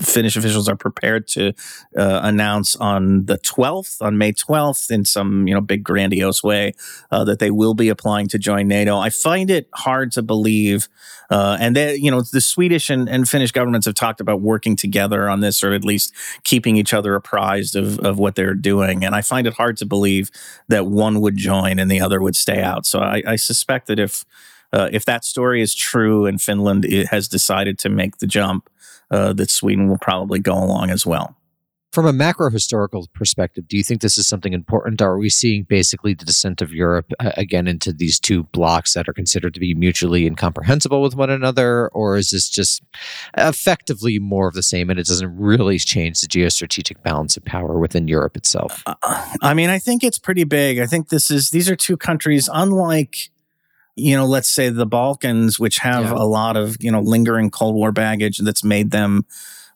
Finnish 0.00 0.36
officials 0.36 0.68
are 0.68 0.76
prepared 0.76 1.26
to 1.26 1.48
uh, 1.96 2.20
announce 2.22 2.76
on 2.76 3.24
the 3.24 3.38
12th, 3.38 4.00
on 4.02 4.18
May 4.18 4.32
12th, 4.32 4.90
in 4.90 5.04
some 5.04 5.48
you 5.48 5.54
know 5.54 5.60
big 5.60 5.82
grandiose 5.82 6.42
way, 6.42 6.74
uh, 7.10 7.24
that 7.24 7.38
they 7.38 7.50
will 7.50 7.74
be 7.74 7.88
applying 7.88 8.28
to 8.28 8.38
join 8.38 8.68
NATO. 8.68 8.96
I 8.98 9.10
find 9.10 9.50
it 9.50 9.68
hard 9.74 10.12
to 10.12 10.22
believe, 10.22 10.88
uh, 11.30 11.56
and 11.58 11.74
they, 11.74 11.96
you 11.96 12.10
know 12.10 12.20
the 12.20 12.40
Swedish 12.40 12.90
and, 12.90 13.08
and 13.08 13.28
Finnish 13.28 13.50
governments 13.50 13.86
have 13.86 13.94
talked 13.94 14.20
about 14.20 14.40
working 14.40 14.76
together 14.76 15.28
on 15.28 15.40
this, 15.40 15.64
or 15.64 15.72
at 15.72 15.84
least 15.84 16.12
keeping 16.44 16.76
each 16.76 16.94
other 16.94 17.14
apprised 17.14 17.74
of 17.74 17.98
of 18.00 18.18
what 18.18 18.36
they're 18.36 18.54
doing. 18.54 19.04
And 19.04 19.14
I 19.14 19.22
find 19.22 19.46
it 19.46 19.54
hard 19.54 19.76
to 19.78 19.86
believe 19.86 20.30
that 20.68 20.86
one 20.86 21.20
would 21.20 21.36
join 21.36 21.78
and 21.78 21.90
the 21.90 22.00
other 22.00 22.20
would 22.20 22.36
stay 22.36 22.62
out. 22.62 22.86
So 22.86 23.00
I, 23.00 23.22
I 23.26 23.36
suspect 23.36 23.86
that 23.86 23.98
if 23.98 24.24
uh, 24.72 24.88
if 24.92 25.04
that 25.04 25.24
story 25.24 25.62
is 25.62 25.74
true 25.74 26.26
and 26.26 26.40
Finland 26.40 26.84
has 27.10 27.28
decided 27.28 27.78
to 27.80 27.88
make 27.88 28.18
the 28.18 28.26
jump, 28.26 28.68
uh, 29.10 29.32
that 29.32 29.50
Sweden 29.50 29.88
will 29.88 29.98
probably 29.98 30.38
go 30.38 30.54
along 30.54 30.90
as 30.90 31.06
well. 31.06 31.34
From 31.90 32.04
a 32.04 32.12
macro 32.12 32.50
historical 32.50 33.08
perspective, 33.14 33.66
do 33.66 33.78
you 33.78 33.82
think 33.82 34.02
this 34.02 34.18
is 34.18 34.28
something 34.28 34.52
important? 34.52 35.00
Are 35.00 35.16
we 35.16 35.30
seeing 35.30 35.62
basically 35.62 36.12
the 36.12 36.26
descent 36.26 36.60
of 36.60 36.70
Europe 36.70 37.10
uh, 37.18 37.30
again 37.38 37.66
into 37.66 37.94
these 37.94 38.20
two 38.20 38.42
blocs 38.44 38.92
that 38.92 39.08
are 39.08 39.14
considered 39.14 39.54
to 39.54 39.60
be 39.60 39.74
mutually 39.74 40.26
incomprehensible 40.26 41.00
with 41.00 41.16
one 41.16 41.30
another? 41.30 41.88
Or 41.88 42.18
is 42.18 42.30
this 42.30 42.50
just 42.50 42.82
effectively 43.38 44.18
more 44.18 44.48
of 44.48 44.54
the 44.54 44.62
same 44.62 44.90
and 44.90 45.00
it 45.00 45.06
doesn't 45.06 45.34
really 45.34 45.78
change 45.78 46.20
the 46.20 46.28
geostrategic 46.28 47.02
balance 47.02 47.38
of 47.38 47.44
power 47.46 47.78
within 47.78 48.06
Europe 48.06 48.36
itself? 48.36 48.82
Uh, 48.86 48.94
I 49.40 49.54
mean, 49.54 49.70
I 49.70 49.78
think 49.78 50.04
it's 50.04 50.18
pretty 50.18 50.44
big. 50.44 50.78
I 50.78 50.86
think 50.86 51.08
this 51.08 51.30
is, 51.30 51.50
these 51.50 51.70
are 51.70 51.76
two 51.76 51.96
countries, 51.96 52.50
unlike 52.52 53.30
you 53.98 54.16
know, 54.16 54.26
let's 54.26 54.48
say 54.48 54.68
the 54.68 54.86
Balkans, 54.86 55.58
which 55.58 55.78
have 55.78 56.04
yeah. 56.04 56.14
a 56.14 56.24
lot 56.24 56.56
of, 56.56 56.76
you 56.80 56.90
know, 56.90 57.00
lingering 57.00 57.50
Cold 57.50 57.74
War 57.74 57.92
baggage 57.92 58.38
that's 58.38 58.64
made 58.64 58.90
them 58.90 59.26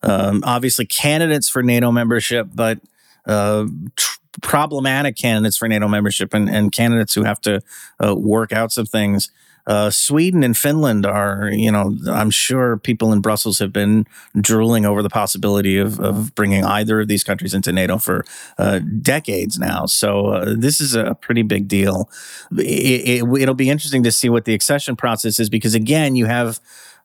um, 0.02 0.42
obviously 0.44 0.86
candidates 0.86 1.48
for 1.48 1.62
NATO 1.62 1.92
membership, 1.92 2.48
but 2.54 2.80
uh, 3.26 3.66
tr- 3.96 4.18
problematic 4.40 5.16
candidates 5.16 5.56
for 5.56 5.68
NATO 5.68 5.88
membership 5.88 6.34
and, 6.34 6.48
and 6.48 6.72
candidates 6.72 7.14
who 7.14 7.24
have 7.24 7.40
to 7.42 7.60
uh, 8.04 8.14
work 8.14 8.52
out 8.52 8.72
some 8.72 8.86
things. 8.86 9.30
Uh, 9.66 9.90
Sweden 9.90 10.42
and 10.42 10.56
Finland 10.56 11.06
are, 11.06 11.50
you 11.52 11.70
know, 11.70 11.96
I'm 12.10 12.30
sure 12.30 12.76
people 12.76 13.12
in 13.12 13.20
Brussels 13.20 13.58
have 13.60 13.72
been 13.72 14.06
drooling 14.40 14.84
over 14.84 15.02
the 15.02 15.10
possibility 15.10 15.78
of, 15.78 16.00
of 16.00 16.34
bringing 16.34 16.64
either 16.64 17.00
of 17.00 17.08
these 17.08 17.22
countries 17.22 17.54
into 17.54 17.72
NATO 17.72 17.98
for 17.98 18.24
uh, 18.58 18.80
decades 19.00 19.58
now. 19.58 19.86
So 19.86 20.26
uh, 20.28 20.54
this 20.58 20.80
is 20.80 20.94
a 20.94 21.14
pretty 21.14 21.42
big 21.42 21.68
deal. 21.68 22.10
It, 22.58 23.22
it, 23.22 23.40
it'll 23.40 23.54
be 23.54 23.70
interesting 23.70 24.02
to 24.02 24.12
see 24.12 24.28
what 24.28 24.44
the 24.44 24.54
accession 24.54 24.96
process 24.96 25.38
is 25.38 25.48
because, 25.48 25.74
again, 25.74 26.16
you 26.16 26.26
have 26.26 26.58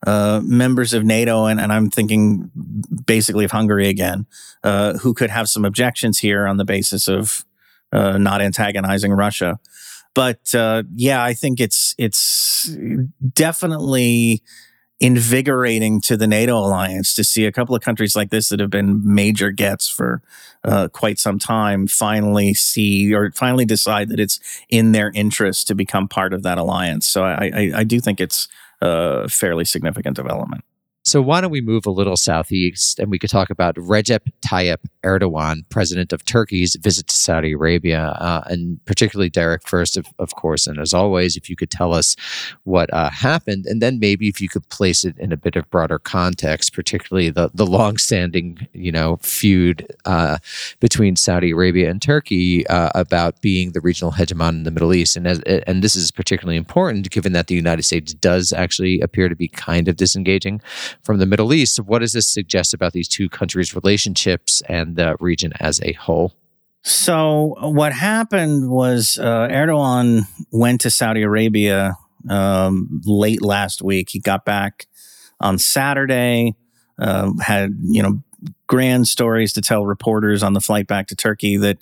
uh, 0.06 0.42
members 0.44 0.94
of 0.94 1.04
NATO, 1.04 1.46
and, 1.46 1.60
and, 1.60 1.74
I'm 1.74 1.90
thinking 1.90 2.52
basically 3.08 3.46
of 3.46 3.52
Hungary 3.52 3.88
again, 3.88 4.28
uh, 4.64 4.94
who 5.00 5.16
could 5.16 5.32
have 5.32 5.50
some 5.50 5.66
objections 5.66 6.20
here 6.20 6.46
on 6.46 6.58
the 6.58 6.66
basis 6.66 7.08
of 7.08 7.44
uh, 7.92 8.18
not 8.20 8.40
antagonizing 8.40 9.12
Russia. 9.12 9.60
But 10.18 10.56
uh, 10.56 10.82
yeah, 10.96 11.24
I 11.24 11.36
think 11.36 11.60
it's 11.60 11.94
it's 12.00 12.76
definitely 13.36 14.42
invigorating 15.00 16.02
to 16.02 16.18
the 16.18 16.26
NATO 16.26 16.58
alliance 16.58 17.14
to 17.14 17.24
see 17.24 17.46
a 17.46 17.52
couple 17.52 17.76
of 17.76 17.84
countries 17.84 18.16
like 18.16 18.32
this 18.32 18.50
that 18.50 18.60
have 18.60 18.72
been 18.72 19.00
major 19.04 19.52
gets 19.52 19.88
for 19.88 20.24
uh, 20.64 20.88
quite 20.88 21.20
some 21.20 21.38
time 21.38 21.86
finally 21.86 22.56
see 22.56 23.14
or 23.14 23.32
finally 23.34 23.64
decide 23.64 24.10
that 24.10 24.20
it's 24.20 24.40
in 24.70 24.92
their 24.92 25.12
interest 25.14 25.68
to 25.68 25.76
become 25.76 26.08
part 26.08 26.34
of 26.34 26.42
that 26.42 26.58
alliance. 26.58 27.08
So 27.08 27.24
I, 27.24 27.52
I, 27.54 27.72
I 27.76 27.84
do 27.84 28.00
think 28.00 28.20
it's 28.20 28.48
a 28.82 29.30
fairly 29.30 29.66
significant 29.66 30.16
development. 30.16 30.64
So 31.08 31.22
why 31.22 31.40
don't 31.40 31.52
we 31.52 31.62
move 31.62 31.86
a 31.86 31.90
little 31.90 32.18
southeast 32.18 33.00
and 33.00 33.10
we 33.10 33.18
could 33.18 33.30
talk 33.30 33.50
about 33.50 33.76
Recep 33.76 34.30
Tayyip 34.46 34.80
Erdogan, 35.06 35.64
president 35.70 36.12
of 36.12 36.26
Turkey's 36.26 36.76
visit 36.76 37.08
to 37.08 37.16
Saudi 37.16 37.54
Arabia, 37.54 38.14
uh, 38.20 38.42
and 38.48 38.84
particularly 38.84 39.30
Derek 39.30 39.66
first, 39.66 39.96
of, 39.96 40.06
of 40.20 40.36
course. 40.36 40.68
And 40.68 40.78
as 40.78 40.94
always, 40.94 41.38
if 41.38 41.50
you 41.50 41.56
could 41.56 41.72
tell 41.72 41.94
us 41.94 42.18
what 42.66 42.94
uh, 42.94 43.10
happened, 43.10 43.66
and 43.68 43.82
then 43.82 44.00
maybe 44.00 44.28
if 44.28 44.42
you 44.42 44.50
could 44.50 44.68
place 44.68 45.06
it 45.06 45.18
in 45.18 45.32
a 45.32 45.38
bit 45.38 45.56
of 45.56 45.70
broader 45.70 45.98
context, 45.98 46.74
particularly 46.74 47.30
the 47.30 47.52
the 47.54 47.66
longstanding 47.66 48.68
you 48.74 48.92
know 48.92 49.18
feud 49.22 49.88
uh, 50.04 50.40
between 50.82 51.16
Saudi 51.16 51.52
Arabia 51.52 51.90
and 51.90 52.02
Turkey 52.02 52.68
uh, 52.68 52.90
about 52.96 53.42
being 53.42 53.72
the 53.72 53.80
regional 53.80 54.12
hegemon 54.12 54.50
in 54.50 54.64
the 54.64 54.72
Middle 54.72 54.94
East, 54.94 55.16
and 55.16 55.26
as, 55.26 55.40
and 55.40 55.82
this 55.82 55.96
is 55.96 56.12
particularly 56.12 56.58
important 56.58 57.10
given 57.12 57.32
that 57.32 57.48
the 57.48 57.56
United 57.56 57.84
States 57.84 58.14
does 58.14 58.52
actually 58.52 59.00
appear 59.00 59.30
to 59.30 59.36
be 59.38 59.48
kind 59.48 59.88
of 59.88 59.96
disengaging 59.96 60.60
from 61.04 61.18
the 61.18 61.26
Middle 61.26 61.54
East. 61.54 61.80
What 61.80 62.00
does 62.00 62.14
this 62.14 62.28
suggest 62.28 62.74
about 62.74 62.94
these 62.94 63.08
two 63.08 63.30
countries' 63.30 63.76
relationships 63.76 64.62
and 64.68 64.96
the 64.96 65.16
region 65.20 65.54
as 65.60 65.82
a 65.82 65.94
whole? 65.94 66.34
So, 66.84 67.56
what 67.60 67.92
happened 67.92 68.70
was 68.70 69.18
uh, 69.20 69.48
Erdogan 69.50 70.22
went 70.52 70.82
to 70.82 70.90
Saudi 70.90 71.22
Arabia 71.22 71.98
um, 72.30 73.02
late 73.06 73.42
last 73.42 73.82
week. 73.82 74.10
He 74.10 74.20
got 74.20 74.46
back 74.46 74.88
on 75.40 75.58
Saturday, 75.58 76.56
uh, 76.98 77.32
had 77.42 77.76
you 77.82 78.02
know 78.02 78.24
grand 78.68 79.08
stories 79.08 79.54
to 79.54 79.62
tell 79.62 79.86
reporters 79.86 80.44
on 80.44 80.54
the 80.54 80.62
flight 80.62 80.88
back 80.88 81.08
to 81.08 81.16
Turkey 81.16 81.58
that 81.58 81.78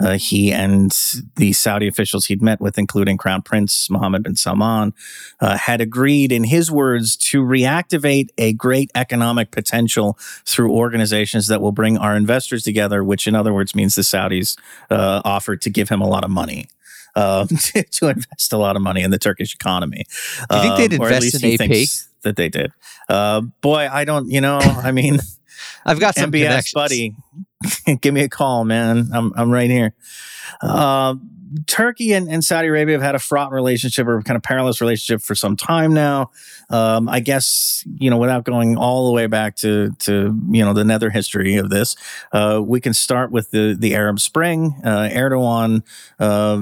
uh, 0.00 0.16
he 0.16 0.50
and 0.50 0.90
the 1.36 1.52
Saudi 1.52 1.86
officials 1.86 2.26
he'd 2.26 2.42
met 2.42 2.60
with, 2.60 2.78
including 2.78 3.16
Crown 3.16 3.42
Prince 3.42 3.90
Mohammed 3.90 4.22
bin 4.22 4.34
Salman, 4.34 4.94
uh, 5.40 5.58
had 5.58 5.80
agreed, 5.80 6.32
in 6.32 6.44
his 6.44 6.70
words, 6.70 7.16
to 7.16 7.42
reactivate 7.42 8.28
a 8.38 8.52
great 8.54 8.90
economic 8.94 9.50
potential 9.50 10.18
through 10.46 10.72
organizations 10.72 11.48
that 11.48 11.60
will 11.60 11.72
bring 11.72 11.98
our 11.98 12.16
investors 12.16 12.62
together, 12.62 13.04
which, 13.04 13.26
in 13.26 13.34
other 13.34 13.52
words, 13.52 13.74
means 13.74 13.94
the 13.94 14.02
Saudis 14.02 14.56
uh, 14.90 15.20
offered 15.24 15.60
to 15.62 15.70
give 15.70 15.90
him 15.90 16.00
a 16.00 16.08
lot 16.08 16.24
of 16.24 16.30
money. 16.30 16.68
Um, 17.16 17.48
to, 17.48 17.82
to, 17.82 18.08
invest 18.08 18.52
a 18.52 18.56
lot 18.56 18.76
of 18.76 18.82
money 18.82 19.02
in 19.02 19.10
the 19.10 19.18
Turkish 19.18 19.52
economy. 19.52 20.04
Do 20.48 20.56
you 20.56 20.62
think 20.62 20.76
they'd 20.76 21.00
um, 21.00 21.06
invest 21.06 21.42
in 21.42 21.54
AP? 21.54 21.88
That 22.22 22.36
they 22.36 22.48
did. 22.48 22.72
Uh, 23.08 23.40
boy, 23.40 23.88
I 23.90 24.04
don't. 24.04 24.30
You 24.30 24.40
know, 24.40 24.58
I 24.58 24.92
mean, 24.92 25.18
I've 25.84 26.00
got 26.00 26.14
some 26.14 26.30
MBS 26.32 26.72
buddy. 26.72 27.14
Give 28.00 28.14
me 28.14 28.22
a 28.22 28.28
call, 28.28 28.64
man. 28.64 29.10
I'm 29.12 29.32
I'm 29.36 29.50
right 29.50 29.70
here. 29.70 29.94
Uh, 30.62 31.16
Turkey 31.66 32.12
and, 32.12 32.28
and, 32.28 32.44
Saudi 32.44 32.68
Arabia 32.68 32.94
have 32.94 33.02
had 33.02 33.14
a 33.14 33.18
fraught 33.18 33.50
relationship 33.50 34.06
or 34.06 34.22
kind 34.22 34.36
of 34.36 34.42
perilous 34.42 34.80
relationship 34.80 35.20
for 35.20 35.34
some 35.34 35.56
time 35.56 35.92
now. 35.92 36.30
Um, 36.68 37.08
I 37.08 37.20
guess 37.20 37.84
you 37.96 38.08
know, 38.08 38.18
without 38.18 38.44
going 38.44 38.76
all 38.76 39.06
the 39.06 39.12
way 39.12 39.26
back 39.26 39.56
to 39.56 39.90
to 40.00 40.38
you 40.50 40.64
know 40.64 40.72
the 40.72 40.84
nether 40.84 41.10
history 41.10 41.56
of 41.56 41.70
this, 41.70 41.96
uh, 42.32 42.60
we 42.64 42.80
can 42.80 42.94
start 42.94 43.32
with 43.32 43.50
the 43.50 43.76
the 43.78 43.94
Arab 43.94 44.20
Spring. 44.20 44.80
Uh, 44.84 45.08
Erdogan, 45.10 45.82
uh, 46.18 46.58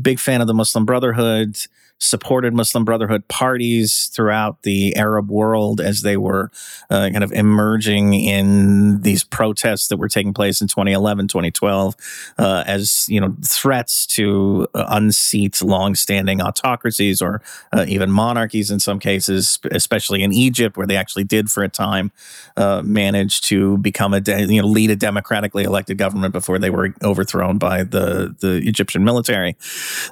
big 0.00 0.18
fan 0.18 0.40
of 0.40 0.46
the 0.46 0.54
Muslim 0.54 0.84
Brotherhood 0.84 1.56
supported 2.02 2.52
Muslim 2.52 2.84
Brotherhood 2.84 3.28
parties 3.28 4.10
throughout 4.12 4.62
the 4.62 4.96
Arab 4.96 5.30
world 5.30 5.80
as 5.80 6.02
they 6.02 6.16
were 6.16 6.50
uh, 6.90 7.08
kind 7.10 7.22
of 7.22 7.30
emerging 7.30 8.14
in 8.14 9.02
these 9.02 9.22
protests 9.22 9.86
that 9.86 9.98
were 9.98 10.08
taking 10.08 10.34
place 10.34 10.60
in 10.60 10.66
2011, 10.66 11.28
2012, 11.28 11.94
uh, 12.38 12.64
as 12.66 13.08
you 13.08 13.20
know 13.20 13.36
threats 13.44 14.04
to 14.06 14.66
unseat 14.74 15.62
longstanding 15.62 16.40
autocracies 16.40 17.22
or 17.22 17.40
uh, 17.72 17.84
even 17.86 18.10
monarchies 18.10 18.70
in 18.70 18.80
some 18.80 18.98
cases, 18.98 19.60
especially 19.70 20.22
in 20.22 20.32
Egypt, 20.32 20.76
where 20.76 20.88
they 20.88 20.96
actually 20.96 21.24
did 21.24 21.52
for 21.52 21.62
a 21.62 21.68
time 21.68 22.10
uh, 22.56 22.82
manage 22.84 23.42
to 23.42 23.78
become 23.78 24.12
a 24.12 24.20
de- 24.20 24.52
you 24.52 24.60
know 24.60 24.66
lead 24.66 24.90
a 24.90 24.96
democratically 24.96 25.62
elected 25.62 25.98
government 25.98 26.32
before 26.32 26.58
they 26.58 26.70
were 26.70 26.92
overthrown 27.04 27.58
by 27.58 27.84
the 27.84 28.34
the 28.40 28.60
Egyptian 28.66 29.04
military. 29.04 29.54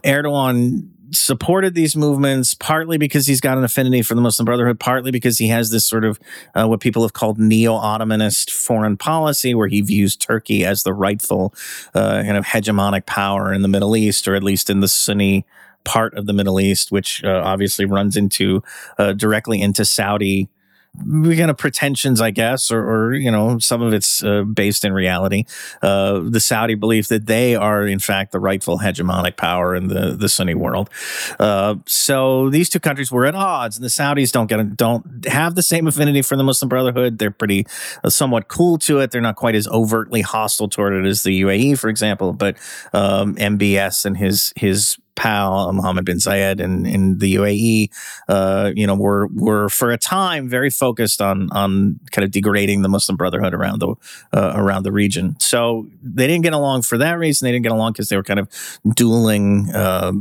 Erdogan 0.05 0.88
supported 1.12 1.75
these 1.75 1.96
movements 1.96 2.55
partly 2.55 2.99
because 2.99 3.27
he's 3.27 3.40
got 3.40 3.59
an 3.59 3.64
affinity 3.64 4.03
for 4.03 4.14
the 4.14 4.20
Muslim 4.20 4.44
Brotherhood, 4.44 4.81
partly 4.81 5.11
because 5.11 5.38
he 5.38 5.49
has 5.49 5.70
this 5.70 5.87
sort 5.87 6.05
of 6.05 6.18
uh, 6.55 6.66
what 6.66 6.81
people 6.81 7.03
have 7.03 7.12
called 7.12 7.38
neo-Ottomanist 7.38 8.51
foreign 8.51 8.96
policy, 8.96 9.55
where 9.55 9.68
he 9.68 9.81
views 9.81 10.16
Turkey 10.16 10.64
as 10.64 10.83
the 10.83 10.92
rightful 10.92 11.55
uh, 11.94 12.23
kind 12.23 12.37
of 12.37 12.44
hegemonic 12.44 13.07
power 13.07 13.53
in 13.53 13.62
the 13.62 13.68
Middle 13.68 13.96
East, 13.96 14.27
or 14.29 14.35
at 14.35 14.42
least 14.42 14.70
in 14.70 14.81
the 14.81 14.88
Sunni 14.88 15.44
part 15.85 16.14
of 16.14 16.27
the 16.27 16.33
Middle 16.33 16.61
East, 16.61 16.92
which 16.92 17.25
uh, 17.25 17.42
obviously 17.44 17.85
runs 17.85 18.16
into 18.16 18.62
uh, 18.99 19.12
directly 19.12 19.61
into 19.61 19.85
Saudi 19.85 20.49
kind 20.98 21.50
of 21.50 21.57
pretensions, 21.57 22.20
I 22.20 22.31
guess, 22.31 22.70
or, 22.70 22.83
or 22.83 23.14
you 23.14 23.31
know, 23.31 23.59
some 23.59 23.83
of 23.83 23.92
it's 23.92 24.22
uh, 24.22 24.42
based 24.42 24.85
in 24.85 24.92
reality. 24.92 25.44
Uh, 25.83 26.20
the 26.20 26.40
Saudi 26.40 26.74
belief 26.74 27.09
that 27.09 27.26
they 27.26 27.55
are, 27.55 27.87
in 27.87 27.98
fact, 27.98 28.33
the 28.33 28.40
rightful 28.40 28.79
hegemonic 28.79 29.37
power 29.37 29.74
in 29.74 29.88
the, 29.88 30.16
the 30.16 30.29
Sunni 30.29 30.55
world. 30.55 30.90
Uh, 31.38 31.76
so 31.87 32.50
these 32.50 32.68
two 32.68 32.81
countries 32.81 33.11
were 33.11 33.24
at 33.24 33.35
odds, 33.35 33.76
and 33.76 33.85
the 33.85 33.88
Saudis 33.88 34.33
don't 34.33 34.46
get 34.46 34.76
don't 34.76 35.26
have 35.26 35.55
the 35.55 35.62
same 35.62 35.87
affinity 35.87 36.22
for 36.22 36.37
the 36.37 36.44
Muslim 36.44 36.68
Brotherhood. 36.68 37.18
They're 37.18 37.31
pretty 37.31 37.66
uh, 38.03 38.11
somewhat 38.11 38.48
cool 38.48 38.79
to 38.79 38.98
it. 38.98 39.11
They're 39.11 39.20
not 39.20 39.37
quite 39.37 39.55
as 39.55 39.68
overtly 39.68 40.22
hostile 40.22 40.68
toward 40.68 40.92
it 40.92 41.07
as 41.07 41.22
the 41.22 41.42
UAE, 41.42 41.79
for 41.79 41.88
example. 41.88 42.33
But 42.33 42.57
um, 42.92 43.37
MBS 43.37 44.05
and 44.05 44.16
his 44.16 44.53
his 44.57 44.98
pal 45.20 45.70
Mohammed 45.74 46.06
bin 46.06 46.16
Zayed 46.16 46.61
in, 46.61 46.87
in 46.87 47.18
the 47.18 47.35
UAE, 47.35 47.90
uh, 48.28 48.72
you 48.74 48.87
know, 48.87 48.94
were 48.94 49.28
were 49.35 49.68
for 49.68 49.90
a 49.90 49.98
time 49.98 50.48
very 50.48 50.70
focused 50.70 51.20
on 51.20 51.50
on 51.52 52.00
kind 52.11 52.24
of 52.24 52.30
degrading 52.30 52.80
the 52.80 52.88
Muslim 52.88 53.18
Brotherhood 53.18 53.52
around 53.52 53.80
the 53.80 53.94
uh, 54.33 54.54
around 54.56 54.85
the 54.85 54.92
region. 54.92 55.37
So 55.38 55.87
they 56.02 56.26
didn't 56.26 56.42
get 56.42 56.54
along 56.54 56.83
for 56.83 56.96
that 56.96 57.18
reason. 57.18 57.44
They 57.44 57.52
didn't 57.52 57.64
get 57.64 57.72
along 57.72 57.92
because 57.92 58.09
they 58.09 58.16
were 58.16 58.22
kind 58.22 58.40
of 58.40 58.48
dueling, 58.94 59.70
uh, 59.74 60.12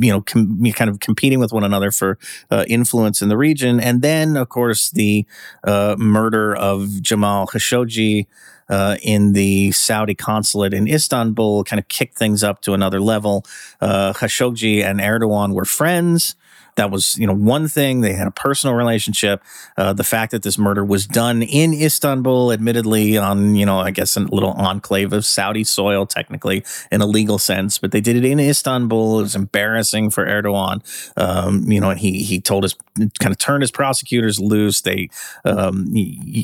you 0.00 0.12
know, 0.12 0.20
com- 0.20 0.62
kind 0.72 0.90
of 0.90 1.00
competing 1.00 1.40
with 1.40 1.52
one 1.52 1.64
another 1.64 1.90
for 1.90 2.16
uh, 2.52 2.64
influence 2.68 3.20
in 3.22 3.28
the 3.28 3.36
region. 3.36 3.80
And 3.80 4.00
then, 4.00 4.36
of 4.36 4.48
course, 4.48 4.90
the 4.90 5.26
uh, 5.64 5.96
murder 5.98 6.54
of 6.54 7.02
Jamal 7.02 7.48
Khashoggi 7.48 8.26
uh, 8.68 8.96
in 9.02 9.32
the 9.32 9.72
Saudi 9.72 10.14
consulate 10.14 10.74
in 10.74 10.88
Istanbul 10.88 11.64
kind 11.64 11.78
of 11.78 11.88
kicked 11.88 12.16
things 12.16 12.42
up 12.42 12.60
to 12.62 12.74
another 12.74 13.00
level. 13.00 13.44
Uh, 13.80 14.12
Khashoggi 14.12 14.84
and 14.84 15.00
Erdogan 15.00 15.54
were 15.54 15.64
friends. 15.64 16.36
That 16.76 16.90
was, 16.90 17.16
you 17.18 17.26
know, 17.26 17.34
one 17.34 17.68
thing. 17.68 18.02
They 18.02 18.12
had 18.12 18.26
a 18.26 18.30
personal 18.30 18.76
relationship. 18.76 19.42
Uh, 19.76 19.92
the 19.92 20.04
fact 20.04 20.32
that 20.32 20.42
this 20.42 20.58
murder 20.58 20.84
was 20.84 21.06
done 21.06 21.42
in 21.42 21.72
Istanbul, 21.72 22.52
admittedly 22.52 23.16
on, 23.16 23.56
you 23.56 23.66
know, 23.66 23.78
I 23.78 23.90
guess 23.90 24.16
a 24.16 24.20
little 24.20 24.52
enclave 24.52 25.12
of 25.12 25.24
Saudi 25.24 25.64
soil, 25.64 26.06
technically 26.06 26.64
in 26.90 27.00
a 27.00 27.06
legal 27.06 27.38
sense, 27.38 27.78
but 27.78 27.92
they 27.92 28.00
did 28.00 28.16
it 28.16 28.24
in 28.24 28.38
Istanbul. 28.38 29.20
It 29.20 29.22
was 29.22 29.36
embarrassing 29.36 30.10
for 30.10 30.26
Erdogan. 30.26 30.82
Um, 31.16 31.70
you 31.70 31.80
know, 31.80 31.90
and 31.90 32.00
he 32.00 32.22
he 32.22 32.40
told 32.40 32.64
us 32.64 32.74
kind 33.20 33.32
of 33.32 33.38
turned 33.38 33.62
his 33.62 33.70
prosecutors 33.70 34.40
loose. 34.40 34.80
They 34.80 35.10
um, 35.44 35.92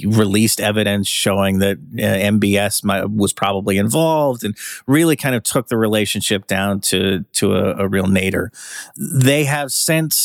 released 0.06 0.60
evidence 0.60 1.08
showing 1.08 1.58
that 1.58 1.78
uh, 1.78 2.00
MBS 2.00 2.84
might, 2.84 3.10
was 3.10 3.32
probably 3.32 3.78
involved, 3.78 4.44
and 4.44 4.56
really 4.86 5.16
kind 5.16 5.34
of 5.34 5.42
took 5.42 5.68
the 5.68 5.76
relationship 5.76 6.46
down 6.46 6.80
to 6.80 7.24
to 7.34 7.54
a, 7.54 7.84
a 7.84 7.88
real 7.88 8.06
nadir. 8.06 8.50
They 8.96 9.44
have 9.44 9.72
since 9.72 10.21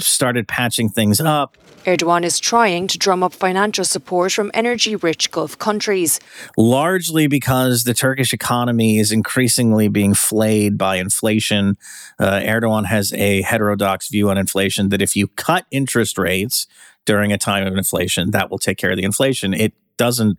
started 0.00 0.48
patching 0.48 0.88
things 0.88 1.20
up. 1.20 1.56
Erdogan 1.84 2.22
is 2.22 2.38
trying 2.38 2.86
to 2.86 2.96
drum 2.96 3.22
up 3.22 3.32
financial 3.32 3.84
support 3.84 4.32
from 4.32 4.50
energy 4.54 4.94
rich 4.94 5.30
Gulf 5.30 5.58
countries. 5.58 6.20
Largely 6.56 7.26
because 7.26 7.84
the 7.84 7.92
Turkish 7.92 8.32
economy 8.32 8.98
is 8.98 9.10
increasingly 9.10 9.88
being 9.88 10.14
flayed 10.14 10.78
by 10.78 10.96
inflation. 10.96 11.76
Uh, 12.20 12.40
Erdogan 12.40 12.86
has 12.86 13.12
a 13.14 13.42
heterodox 13.42 14.08
view 14.08 14.30
on 14.30 14.38
inflation 14.38 14.90
that 14.90 15.02
if 15.02 15.16
you 15.16 15.26
cut 15.26 15.66
interest 15.70 16.18
rates 16.18 16.66
during 17.04 17.32
a 17.32 17.38
time 17.38 17.66
of 17.66 17.76
inflation, 17.76 18.30
that 18.30 18.48
will 18.48 18.58
take 18.58 18.78
care 18.78 18.92
of 18.92 18.96
the 18.96 19.02
inflation. 19.02 19.52
It 19.52 19.72
doesn't 19.96 20.38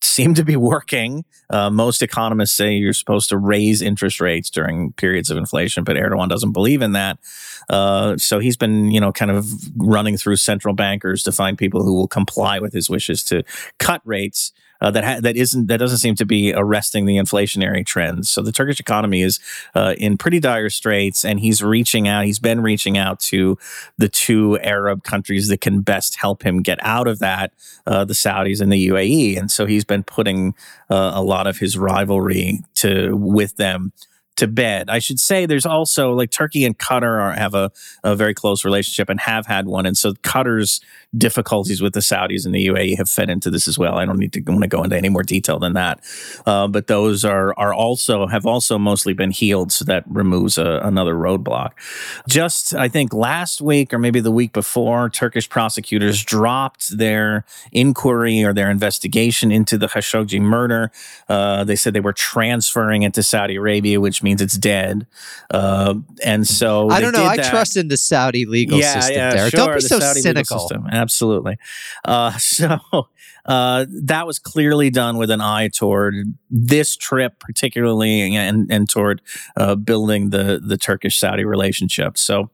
seem 0.00 0.34
to 0.34 0.44
be 0.44 0.56
working. 0.56 1.24
Uh, 1.50 1.70
most 1.70 2.02
economists 2.02 2.56
say 2.56 2.72
you're 2.72 2.92
supposed 2.92 3.28
to 3.28 3.36
raise 3.36 3.82
interest 3.82 4.20
rates 4.20 4.50
during 4.50 4.92
periods 4.92 5.30
of 5.30 5.36
inflation, 5.36 5.84
but 5.84 5.96
Erdogan 5.96 6.28
doesn't 6.28 6.52
believe 6.52 6.82
in 6.82 6.92
that. 6.92 7.18
Uh, 7.68 8.16
so 8.16 8.38
he's 8.38 8.56
been, 8.56 8.90
you 8.90 9.00
know, 9.00 9.12
kind 9.12 9.30
of 9.30 9.46
running 9.76 10.16
through 10.16 10.36
central 10.36 10.74
bankers 10.74 11.22
to 11.22 11.32
find 11.32 11.58
people 11.58 11.82
who 11.82 11.94
will 11.94 12.08
comply 12.08 12.58
with 12.58 12.72
his 12.72 12.88
wishes 12.88 13.22
to 13.24 13.42
cut 13.78 14.00
rates 14.04 14.52
uh, 14.80 14.90
that 14.90 15.04
ha- 15.04 15.20
that 15.20 15.36
isn't 15.36 15.66
that 15.66 15.78
doesn't 15.78 15.98
seem 15.98 16.14
to 16.16 16.26
be 16.26 16.52
arresting 16.54 17.06
the 17.06 17.16
inflationary 17.16 17.84
trends. 17.84 18.28
So 18.30 18.42
the 18.42 18.52
Turkish 18.52 18.80
economy 18.80 19.22
is 19.22 19.40
uh, 19.74 19.94
in 19.98 20.16
pretty 20.16 20.40
dire 20.40 20.70
straits, 20.70 21.24
and 21.24 21.40
he's 21.40 21.62
reaching 21.62 22.08
out. 22.08 22.24
He's 22.24 22.38
been 22.38 22.60
reaching 22.60 22.96
out 22.96 23.20
to 23.20 23.58
the 23.96 24.08
two 24.08 24.58
Arab 24.60 25.02
countries 25.02 25.48
that 25.48 25.60
can 25.60 25.80
best 25.80 26.16
help 26.16 26.44
him 26.44 26.62
get 26.62 26.78
out 26.82 27.08
of 27.08 27.18
that, 27.18 27.52
uh, 27.86 28.04
the 28.04 28.14
Saudis 28.14 28.60
and 28.60 28.72
the 28.72 28.88
UAE. 28.88 29.38
And 29.38 29.50
so 29.50 29.66
he's 29.66 29.84
been 29.84 30.02
putting 30.02 30.54
uh, 30.90 31.12
a 31.14 31.22
lot 31.22 31.46
of 31.46 31.58
his 31.58 31.76
rivalry 31.76 32.60
to 32.76 33.16
with 33.16 33.56
them 33.56 33.92
to 34.38 34.46
bed. 34.46 34.88
I 34.88 34.98
should 34.98 35.20
say 35.20 35.46
there's 35.46 35.66
also 35.66 36.12
like 36.12 36.30
Turkey 36.30 36.64
and 36.64 36.78
Qatar 36.78 37.20
are, 37.20 37.32
have 37.32 37.54
a, 37.54 37.70
a 38.02 38.16
very 38.16 38.34
close 38.34 38.64
relationship 38.64 39.08
and 39.08 39.20
have 39.20 39.46
had 39.46 39.66
one. 39.66 39.84
And 39.86 39.96
so 39.96 40.12
Qatar's 40.14 40.80
difficulties 41.16 41.80
with 41.80 41.94
the 41.94 42.00
Saudis 42.00 42.44
and 42.44 42.54
the 42.54 42.66
UAE 42.66 42.96
have 42.98 43.08
fed 43.08 43.30
into 43.30 43.50
this 43.50 43.66
as 43.66 43.78
well. 43.78 43.96
I 43.96 44.04
don't 44.04 44.18
need 44.18 44.32
to 44.34 44.40
want 44.40 44.62
to 44.62 44.68
go 44.68 44.82
into 44.82 44.96
any 44.96 45.08
more 45.08 45.22
detail 45.22 45.58
than 45.58 45.74
that. 45.74 46.00
Uh, 46.46 46.68
but 46.68 46.86
those 46.86 47.24
are 47.24 47.54
are 47.58 47.74
also 47.74 48.26
have 48.26 48.46
also 48.46 48.78
mostly 48.78 49.12
been 49.12 49.30
healed. 49.30 49.72
So 49.72 49.84
that 49.86 50.04
removes 50.06 50.58
a, 50.58 50.80
another 50.82 51.14
roadblock. 51.14 51.72
Just 52.28 52.74
I 52.74 52.88
think 52.88 53.12
last 53.12 53.60
week 53.60 53.92
or 53.92 53.98
maybe 53.98 54.20
the 54.20 54.30
week 54.30 54.52
before, 54.52 55.10
Turkish 55.10 55.48
prosecutors 55.48 56.22
dropped 56.24 56.96
their 56.96 57.44
inquiry 57.72 58.44
or 58.44 58.52
their 58.52 58.70
investigation 58.70 59.50
into 59.50 59.78
the 59.78 59.86
Khashoggi 59.86 60.40
murder. 60.40 60.90
Uh, 61.28 61.64
they 61.64 61.76
said 61.76 61.92
they 61.92 62.00
were 62.00 62.12
transferring 62.12 63.02
it 63.02 63.14
to 63.14 63.22
Saudi 63.22 63.56
Arabia, 63.56 64.00
which 64.00 64.22
means 64.28 64.42
it's 64.42 64.58
dead. 64.58 65.06
Uh, 65.50 65.94
and 66.24 66.46
so 66.46 66.90
I 66.90 67.00
don't 67.00 67.12
know. 67.12 67.24
I 67.24 67.36
that. 67.36 67.50
trust 67.50 67.76
in 67.76 67.88
the 67.88 67.96
Saudi 67.96 68.44
legal 68.44 68.78
Yeah, 68.78 69.00
system 69.00 69.16
yeah, 69.16 69.30
there. 69.30 69.50
sure, 69.50 69.66
Don't 69.66 69.74
be 69.74 69.80
so 69.80 69.98
Saudi 69.98 70.20
cynical. 70.20 70.70
Absolutely. 70.90 71.56
Uh, 72.04 72.32
so 72.38 72.78
uh, 73.46 73.86
that 73.88 74.26
was 74.26 74.38
clearly 74.38 74.90
done 74.90 75.16
with 75.16 75.30
an 75.30 75.40
eye 75.40 75.68
toward 75.68 76.14
this 76.50 76.96
trip, 76.96 77.40
particularly, 77.40 78.36
and 78.36 78.70
and 78.70 78.88
toward 78.88 79.22
uh, 79.56 79.74
building 79.74 80.30
the 80.30 80.60
the 80.64 80.76
Turkish 80.76 81.18
Saudi 81.18 81.44
relationship. 81.44 82.18
So. 82.18 82.50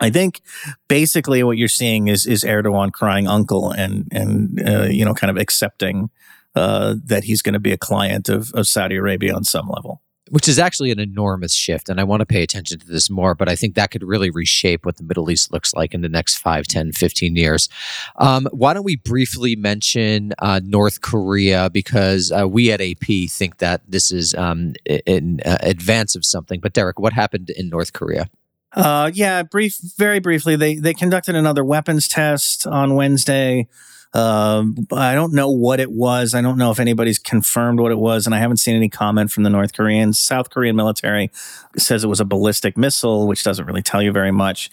I 0.00 0.10
think 0.10 0.40
basically 0.88 1.44
what 1.44 1.58
you're 1.58 1.68
seeing 1.68 2.08
is 2.08 2.26
is 2.26 2.42
Erdogan 2.42 2.90
crying 2.92 3.28
uncle 3.28 3.70
and 3.70 4.08
and 4.10 4.60
uh, 4.68 4.88
you 4.90 5.04
know 5.04 5.14
kind 5.14 5.30
of 5.30 5.36
accepting 5.36 6.10
uh, 6.56 6.96
that 7.04 7.24
he's 7.24 7.40
going 7.40 7.52
to 7.52 7.60
be 7.60 7.72
a 7.72 7.78
client 7.78 8.28
of, 8.28 8.52
of 8.52 8.66
Saudi 8.66 8.96
Arabia 8.96 9.34
on 9.34 9.44
some 9.44 9.68
level. 9.68 10.02
Which 10.32 10.48
is 10.48 10.58
actually 10.58 10.90
an 10.90 10.98
enormous 10.98 11.52
shift. 11.52 11.90
And 11.90 12.00
I 12.00 12.04
want 12.04 12.20
to 12.20 12.26
pay 12.26 12.42
attention 12.42 12.78
to 12.78 12.86
this 12.86 13.10
more, 13.10 13.34
but 13.34 13.50
I 13.50 13.54
think 13.54 13.74
that 13.74 13.90
could 13.90 14.02
really 14.02 14.30
reshape 14.30 14.86
what 14.86 14.96
the 14.96 15.02
Middle 15.02 15.30
East 15.30 15.52
looks 15.52 15.74
like 15.74 15.92
in 15.92 16.00
the 16.00 16.08
next 16.08 16.38
5, 16.38 16.66
10, 16.66 16.92
15 16.92 17.36
years. 17.36 17.68
Um, 18.16 18.48
why 18.50 18.72
don't 18.72 18.82
we 18.82 18.96
briefly 18.96 19.56
mention 19.56 20.32
uh, 20.38 20.62
North 20.64 21.02
Korea? 21.02 21.68
Because 21.68 22.32
uh, 22.32 22.48
we 22.48 22.72
at 22.72 22.80
AP 22.80 23.28
think 23.28 23.58
that 23.58 23.82
this 23.86 24.10
is 24.10 24.32
um, 24.32 24.72
in 24.86 25.40
uh, 25.44 25.58
advance 25.60 26.16
of 26.16 26.24
something. 26.24 26.60
But 26.60 26.72
Derek, 26.72 26.98
what 26.98 27.12
happened 27.12 27.50
in 27.50 27.68
North 27.68 27.92
Korea? 27.92 28.30
Uh, 28.72 29.10
yeah, 29.12 29.42
brief, 29.42 29.76
very 29.98 30.18
briefly, 30.18 30.56
they 30.56 30.76
they 30.76 30.94
conducted 30.94 31.34
another 31.34 31.62
weapons 31.62 32.08
test 32.08 32.66
on 32.66 32.94
Wednesday. 32.94 33.68
Um, 34.14 34.86
I 34.92 35.14
don't 35.14 35.32
know 35.32 35.50
what 35.50 35.80
it 35.80 35.90
was. 35.90 36.34
I 36.34 36.42
don't 36.42 36.58
know 36.58 36.70
if 36.70 36.78
anybody's 36.78 37.18
confirmed 37.18 37.80
what 37.80 37.92
it 37.92 37.98
was, 37.98 38.26
and 38.26 38.34
I 38.34 38.38
haven't 38.38 38.58
seen 38.58 38.76
any 38.76 38.88
comment 38.88 39.30
from 39.30 39.42
the 39.42 39.50
North 39.50 39.72
Koreans. 39.72 40.18
South 40.18 40.50
Korean 40.50 40.76
military 40.76 41.30
says 41.78 42.04
it 42.04 42.08
was 42.08 42.20
a 42.20 42.24
ballistic 42.24 42.76
missile, 42.76 43.26
which 43.26 43.42
doesn't 43.42 43.64
really 43.64 43.82
tell 43.82 44.02
you 44.02 44.12
very 44.12 44.30
much. 44.30 44.70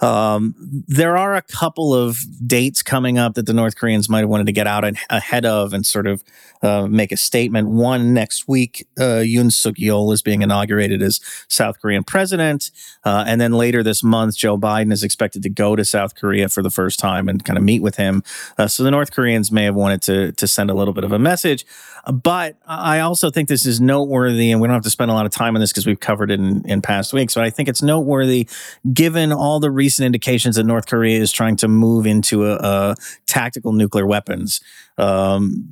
Um, 0.00 0.54
there 0.86 1.16
are 1.16 1.34
a 1.34 1.42
couple 1.42 1.92
of 1.92 2.20
dates 2.46 2.82
coming 2.82 3.18
up 3.18 3.34
that 3.34 3.46
the 3.46 3.52
North 3.52 3.76
Koreans 3.76 4.08
might 4.08 4.20
have 4.20 4.28
wanted 4.28 4.46
to 4.46 4.52
get 4.52 4.66
out 4.66 4.84
ahead 5.10 5.44
of 5.44 5.72
and 5.72 5.84
sort 5.84 6.06
of 6.06 6.22
uh, 6.62 6.86
make 6.86 7.12
a 7.12 7.16
statement. 7.16 7.68
One 7.68 8.14
next 8.14 8.48
week, 8.48 8.86
uh, 8.98 9.22
Yoon 9.24 9.52
Suk 9.52 9.74
Yeol 9.74 10.12
is 10.12 10.22
being 10.22 10.42
inaugurated 10.42 11.02
as 11.02 11.20
South 11.48 11.80
Korean 11.80 12.04
president, 12.04 12.70
uh, 13.04 13.24
and 13.26 13.40
then 13.40 13.52
later 13.52 13.82
this 13.82 14.02
month, 14.02 14.36
Joe 14.36 14.56
Biden 14.56 14.92
is 14.92 15.02
expected 15.02 15.42
to 15.42 15.50
go 15.50 15.76
to 15.76 15.84
South 15.84 16.14
Korea 16.14 16.48
for 16.48 16.62
the 16.62 16.70
first 16.70 16.98
time 16.98 17.28
and 17.28 17.44
kind 17.44 17.58
of 17.58 17.64
meet 17.64 17.82
with 17.82 17.96
him. 17.96 18.22
Uh, 18.56 18.68
so 18.78 18.84
the 18.84 18.92
North 18.92 19.10
Koreans 19.10 19.50
may 19.50 19.64
have 19.64 19.74
wanted 19.74 20.02
to 20.02 20.30
to 20.30 20.46
send 20.46 20.70
a 20.70 20.74
little 20.74 20.94
bit 20.94 21.02
of 21.02 21.10
a 21.10 21.18
message, 21.18 21.66
but 22.12 22.56
I 22.64 23.00
also 23.00 23.28
think 23.28 23.48
this 23.48 23.66
is 23.66 23.80
noteworthy, 23.80 24.52
and 24.52 24.60
we 24.60 24.68
don't 24.68 24.74
have 24.74 24.84
to 24.84 24.90
spend 24.90 25.10
a 25.10 25.14
lot 25.14 25.26
of 25.26 25.32
time 25.32 25.56
on 25.56 25.60
this 25.60 25.72
because 25.72 25.84
we've 25.84 25.98
covered 25.98 26.30
it 26.30 26.38
in, 26.38 26.64
in 26.64 26.80
past 26.80 27.12
weeks. 27.12 27.34
But 27.34 27.42
I 27.42 27.50
think 27.50 27.68
it's 27.68 27.82
noteworthy 27.82 28.48
given 28.92 29.32
all 29.32 29.58
the 29.58 29.72
recent 29.72 30.06
indications 30.06 30.54
that 30.54 30.62
North 30.62 30.86
Korea 30.86 31.18
is 31.18 31.32
trying 31.32 31.56
to 31.56 31.66
move 31.66 32.06
into 32.06 32.46
a, 32.46 32.54
a 32.54 32.94
tactical 33.26 33.72
nuclear 33.72 34.06
weapons. 34.06 34.60
Um, 34.96 35.68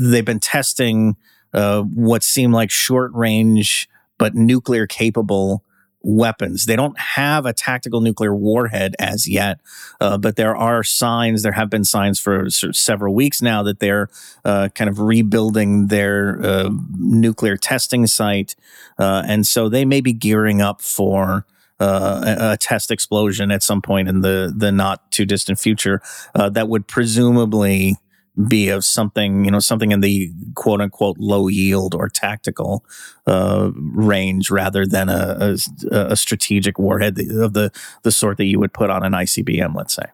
they've 0.00 0.24
been 0.24 0.40
testing 0.40 1.14
uh, 1.54 1.82
what 1.82 2.24
seem 2.24 2.50
like 2.50 2.72
short 2.72 3.12
range 3.14 3.88
but 4.18 4.34
nuclear 4.34 4.88
capable 4.88 5.62
weapons. 6.02 6.66
They 6.66 6.76
don't 6.76 6.98
have 6.98 7.46
a 7.46 7.52
tactical 7.52 8.00
nuclear 8.00 8.34
warhead 8.34 8.94
as 8.98 9.28
yet, 9.28 9.60
uh, 10.00 10.18
but 10.18 10.36
there 10.36 10.56
are 10.56 10.82
signs. 10.84 11.42
There 11.42 11.52
have 11.52 11.70
been 11.70 11.84
signs 11.84 12.20
for 12.20 12.48
several 12.50 13.14
weeks 13.14 13.42
now 13.42 13.62
that 13.64 13.80
they're 13.80 14.08
uh, 14.44 14.68
kind 14.74 14.88
of 14.90 15.00
rebuilding 15.00 15.88
their 15.88 16.40
uh, 16.42 16.70
nuclear 16.98 17.56
testing 17.56 18.06
site, 18.06 18.54
uh, 18.98 19.22
and 19.26 19.46
so 19.46 19.68
they 19.68 19.84
may 19.84 20.00
be 20.00 20.12
gearing 20.12 20.60
up 20.62 20.80
for. 20.82 21.46
uh, 21.80 22.36
a, 22.40 22.52
a 22.52 22.56
test 22.56 22.90
explosion 22.90 23.50
at 23.52 23.62
some 23.62 23.80
point 23.80 24.08
in 24.08 24.20
the 24.20 24.52
the 24.56 24.72
not 24.72 25.10
too 25.12 25.24
distant 25.24 25.58
future 25.60 26.02
uh, 26.34 26.48
that 26.50 26.68
would 26.68 26.88
presumably 26.88 27.96
be 28.46 28.68
of 28.68 28.84
something, 28.84 29.44
you 29.44 29.50
know, 29.50 29.58
something 29.58 29.92
in 29.92 30.00
the 30.00 30.32
quote 30.54 30.80
unquote 30.80 31.18
low 31.18 31.48
yield 31.48 31.94
or 31.94 32.08
tactical 32.08 32.84
uh, 33.26 33.70
range 33.74 34.50
rather 34.50 34.86
than 34.86 35.08
a, 35.08 35.56
a, 35.90 35.96
a 35.96 36.16
strategic 36.16 36.78
warhead 36.78 37.18
of 37.18 37.52
the, 37.52 37.72
the 38.02 38.12
sort 38.12 38.36
that 38.36 38.44
you 38.44 38.58
would 38.58 38.72
put 38.72 38.90
on 38.90 39.04
an 39.04 39.12
ICBM, 39.12 39.74
let's 39.74 39.94
say. 39.94 40.04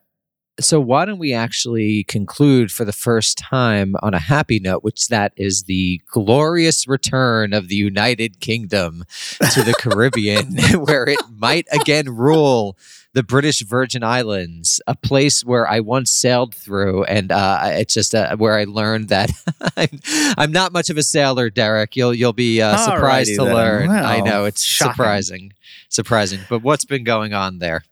So 0.61 0.81
why 0.81 1.05
don't 1.05 1.19
we 1.19 1.33
actually 1.33 2.05
conclude 2.05 2.71
for 2.71 2.85
the 2.85 2.93
first 2.93 3.39
time 3.39 3.97
on 4.03 4.15
a 4.15 4.21
happy 4.21 4.61
note, 4.61 4.85
which 4.85 5.09
that 5.09 5.33
is 5.37 5.65
the 5.65 6.01
glorious 6.07 6.87
return 6.87 7.53
of 7.53 7.67
the 7.67 7.75
United 7.75 8.39
Kingdom 8.39 9.05
to 9.53 9.63
the 9.65 9.75
Caribbean, 9.77 10.57
where 10.85 11.05
it 11.09 11.19
might 11.37 11.67
again 11.73 12.15
rule 12.15 12.77
the 13.15 13.23
British 13.23 13.63
Virgin 13.63 14.03
Islands, 14.03 14.81
a 14.87 14.95
place 14.95 15.45
where 15.45 15.69
I 15.69 15.81
once 15.81 16.11
sailed 16.11 16.55
through, 16.55 17.05
and 17.05 17.31
uh, 17.33 17.61
it's 17.63 17.95
just 17.95 18.15
uh, 18.15 18.37
where 18.37 18.59
I 18.59 18.65
learned 18.65 19.09
that 19.09 19.31
I'm, 19.77 20.01
I'm 20.37 20.53
not 20.53 20.73
much 20.73 20.91
of 20.91 20.97
a 20.97 21.03
sailor, 21.03 21.49
Derek. 21.51 21.97
You'll 21.97 22.15
you'll 22.15 22.33
be 22.33 22.61
uh, 22.61 22.77
surprised 22.77 23.35
to 23.37 23.45
then. 23.45 23.55
learn. 23.55 23.91
I 23.91 24.21
know 24.21 24.45
it's 24.45 24.63
shocking. 24.63 24.93
surprising, 24.93 25.53
surprising. 25.89 26.41
But 26.49 26.63
what's 26.63 26.85
been 26.85 27.05
going 27.05 27.33
on 27.33 27.59
there? 27.59 27.85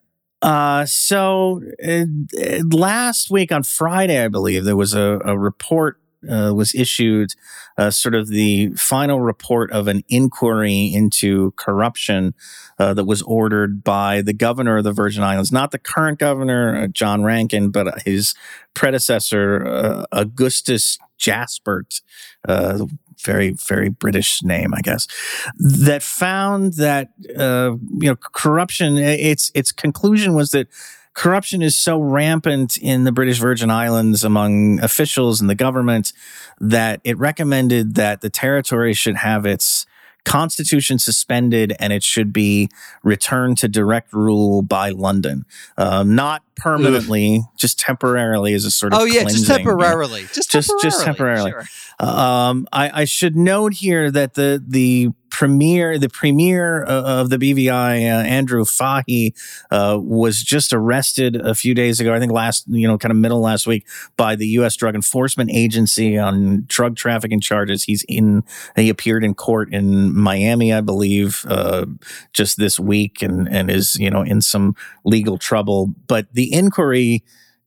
Uh, 0.42 0.84
so 0.84 1.62
uh, 1.86 2.04
last 2.72 3.30
week 3.30 3.52
on 3.52 3.62
Friday, 3.62 4.22
I 4.22 4.28
believe 4.28 4.64
there 4.64 4.76
was 4.76 4.92
a, 4.92 5.20
a 5.24 5.38
report 5.38 5.98
uh, 6.28 6.52
was 6.54 6.72
issued, 6.74 7.32
uh, 7.76 7.90
sort 7.90 8.14
of 8.14 8.28
the 8.28 8.68
final 8.76 9.20
report 9.20 9.72
of 9.72 9.88
an 9.88 10.02
inquiry 10.08 10.92
into 10.94 11.50
corruption 11.56 12.32
uh, 12.78 12.94
that 12.94 13.06
was 13.06 13.22
ordered 13.22 13.82
by 13.82 14.22
the 14.22 14.32
governor 14.32 14.76
of 14.76 14.84
the 14.84 14.92
Virgin 14.92 15.24
Islands, 15.24 15.50
not 15.50 15.72
the 15.72 15.80
current 15.80 16.20
governor, 16.20 16.76
uh, 16.76 16.86
John 16.86 17.24
Rankin, 17.24 17.70
but 17.70 18.02
his 18.02 18.34
predecessor, 18.72 20.06
Augustus 20.12 20.96
Jaspert. 21.18 22.02
Uh, 23.22 23.32
very, 23.32 23.50
very 23.50 23.88
British 23.88 24.42
name, 24.42 24.74
I 24.74 24.80
guess, 24.80 25.06
that 25.56 26.02
found 26.02 26.74
that, 26.74 27.10
uh, 27.36 27.72
you 27.98 28.08
know, 28.08 28.16
corruption, 28.16 28.98
its, 28.98 29.50
its 29.54 29.72
conclusion 29.72 30.34
was 30.34 30.50
that 30.50 30.68
corruption 31.14 31.62
is 31.62 31.76
so 31.76 32.00
rampant 32.00 32.76
in 32.76 33.04
the 33.04 33.12
British 33.12 33.38
Virgin 33.38 33.70
Islands 33.70 34.24
among 34.24 34.80
officials 34.80 35.40
and 35.40 35.48
the 35.48 35.54
government 35.54 36.12
that 36.60 37.00
it 37.04 37.18
recommended 37.18 37.94
that 37.96 38.20
the 38.20 38.30
territory 38.30 38.94
should 38.94 39.16
have 39.16 39.46
its 39.46 39.86
constitution 40.24 40.98
suspended 40.98 41.74
and 41.80 41.92
it 41.92 42.02
should 42.02 42.32
be 42.32 42.68
returned 43.02 43.58
to 43.58 43.68
direct 43.68 44.12
rule 44.12 44.62
by 44.62 44.90
London. 44.90 45.44
Um, 45.76 46.14
not 46.14 46.42
permanently, 46.56 47.42
just 47.56 47.78
temporarily 47.78 48.54
as 48.54 48.64
a 48.64 48.70
sort 48.70 48.92
of 48.92 49.00
Oh 49.00 49.04
yeah, 49.04 49.24
just 49.24 49.46
temporarily. 49.46 50.22
Just 50.32 50.50
Just- 50.50 50.68
temporarily. 50.68 50.82
just 50.82 51.04
temporarily. 51.04 51.50
Sure. 51.50 51.64
Um, 52.00 52.66
I, 52.72 53.02
I 53.02 53.04
should 53.04 53.36
note 53.36 53.74
here 53.74 54.10
that 54.10 54.34
the 54.34 54.62
the 54.66 55.10
premier 55.30 55.98
the 55.98 56.08
premier 56.10 56.84
uh, 56.84 57.20
of 57.20 57.30
the 57.30 57.36
BVI, 57.38 57.70
uh, 58.02 58.22
Andrew 58.24 58.64
Fahie, 58.64 59.34
uh, 59.70 59.98
was 60.00 60.42
just 60.42 60.72
arrested 60.72 61.36
a 61.36 61.54
few 61.54 61.74
days 61.74 62.00
ago. 62.00 62.12
I 62.12 62.18
think 62.18 62.32
last 62.32 62.64
you 62.68 62.88
know 62.88 62.98
kind 62.98 63.12
of 63.12 63.18
middle 63.18 63.40
last 63.40 63.66
week 63.68 63.86
by 64.16 64.34
the 64.34 64.46
U.S. 64.48 64.74
Drug 64.74 64.94
Enforcement 64.96 65.50
Agency 65.52 66.18
on 66.18 66.64
drug 66.66 66.96
trafficking 66.96 67.40
charges. 67.40 67.84
He's 67.84 68.04
in 68.08 68.42
he 68.74 68.88
appeared 68.88 69.22
in 69.22 69.34
court 69.34 69.72
in 69.72 70.16
Miami, 70.18 70.72
I 70.72 70.80
believe, 70.80 71.44
uh, 71.48 71.86
just 72.32 72.56
this 72.58 72.80
week, 72.80 73.22
and 73.22 73.48
and 73.48 73.70
is 73.70 73.96
you 73.96 74.10
know 74.10 74.22
in 74.22 74.40
some 74.40 74.74
legal 75.04 75.38
trouble. 75.38 75.94
But 76.08 76.26
the 76.32 76.41
inquiry 76.50 77.22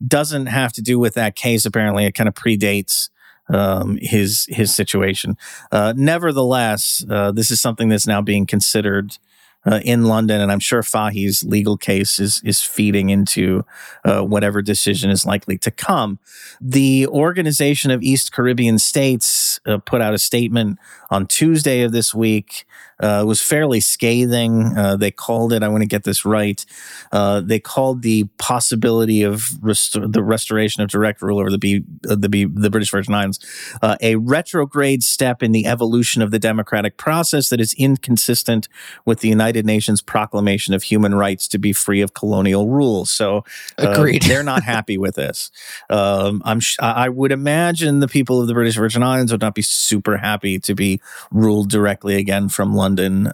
doesn't 0.06 0.48
have 0.48 0.74
to 0.74 0.82
do 0.82 1.00
with 1.00 1.14
that 1.14 1.36
case. 1.36 1.66
Apparently, 1.66 2.06
it 2.06 2.14
kind 2.14 2.28
of 2.28 2.34
predates 2.34 3.10
um, 3.50 3.98
his 4.02 4.48
his 4.50 4.74
situation. 4.74 5.38
Uh, 5.72 5.94
nevertheless, 5.96 7.06
uh, 7.10 7.32
this 7.32 7.52
is 7.52 7.62
something 7.62 7.90
that's 7.90 8.08
now 8.08 8.22
being 8.22 8.46
considered 8.46 9.18
uh, 9.66 9.80
in 9.84 10.06
London, 10.06 10.42
and 10.42 10.52
I'm 10.52 10.60
sure 10.60 10.84
Fahie's 10.84 11.44
legal 11.44 11.78
case 11.78 12.20
is 12.20 12.42
is 12.44 12.62
feeding 12.62 13.10
into 13.10 13.66
uh, 14.04 14.22
whatever 14.22 14.62
decision 14.62 15.10
is 15.10 15.26
likely 15.26 15.58
to 15.60 15.72
come. 15.72 16.20
The 16.62 17.08
Organization 17.08 17.92
of 17.92 18.04
East 18.04 18.32
Caribbean 18.32 18.80
States 18.80 19.60
uh, 19.66 19.78
put 19.80 20.02
out 20.02 20.14
a 20.14 20.20
statement 20.20 20.80
on 21.10 21.28
Tuesday 21.28 21.82
of 21.82 21.92
this 21.92 22.14
week. 22.14 22.66
Uh, 23.02 23.20
it 23.24 23.26
was 23.26 23.42
fairly 23.42 23.80
scathing. 23.80 24.78
Uh, 24.78 24.96
they 24.96 25.12
called 25.12 25.52
it. 25.52 25.64
I 25.64 25.68
want 25.68 25.82
to 25.82 25.88
get 25.88 26.04
this 26.04 26.26
right. 26.26 26.66
Uh, 27.12 27.42
they 27.42 27.60
called 27.60 28.02
the 28.02 28.26
possibility 28.38 29.22
of 29.24 29.62
rest- 29.62 29.98
the 30.02 30.24
restoration 30.24 30.82
of 30.82 30.90
direct 30.90 31.22
rule 31.22 31.40
over 31.40 31.52
the 31.52 31.58
B, 31.58 31.84
uh, 32.10 32.16
the 32.16 32.30
B, 32.30 32.46
the 32.46 32.70
British 32.70 32.92
Virgin 32.92 33.14
Islands 33.14 33.40
uh, 33.82 33.98
a 34.02 34.16
retrograde 34.16 35.04
step 35.04 35.44
in 35.44 35.52
the 35.52 35.66
evolution 35.66 36.22
of 36.22 36.32
the 36.32 36.40
democratic 36.40 36.98
process 36.98 37.50
that 37.50 37.60
is 37.60 37.74
inconsistent 37.74 38.68
with 39.06 39.20
the 39.20 39.28
United 39.28 39.66
Nations 39.66 40.02
proclamation 40.02 40.74
of 40.74 40.84
human 40.84 41.16
rights 41.16 41.48
to 41.50 41.58
be 41.58 41.74
free 41.74 42.02
of 42.02 42.14
colonial 42.14 42.70
rule. 42.70 43.06
So, 43.06 43.44
uh, 43.78 43.90
Agreed. 43.90 44.22
they're 44.28 44.44
not 44.44 44.64
happy 44.64 44.98
with 44.98 45.16
this. 45.16 45.52
Um, 45.90 46.42
I'm 46.46 46.60
sh- 46.60 46.78
I 46.82 47.06
I 47.06 47.10
would 47.10 47.32
imagine 47.32 48.00
the 48.00 48.08
people 48.08 48.42
of 48.42 48.48
the 48.48 48.54
British 48.54 48.76
Virgin 48.76 49.04
Islands 49.04 49.32
would 49.32 49.42
not 49.42 49.54
be 49.54 49.62
super 49.62 50.18
happy 50.18 50.60
to 50.60 50.74
be 50.74 51.00
ruled 51.30 51.70
directly 51.70 52.16
again 52.16 52.50
from 52.50 52.74
London 52.74 52.85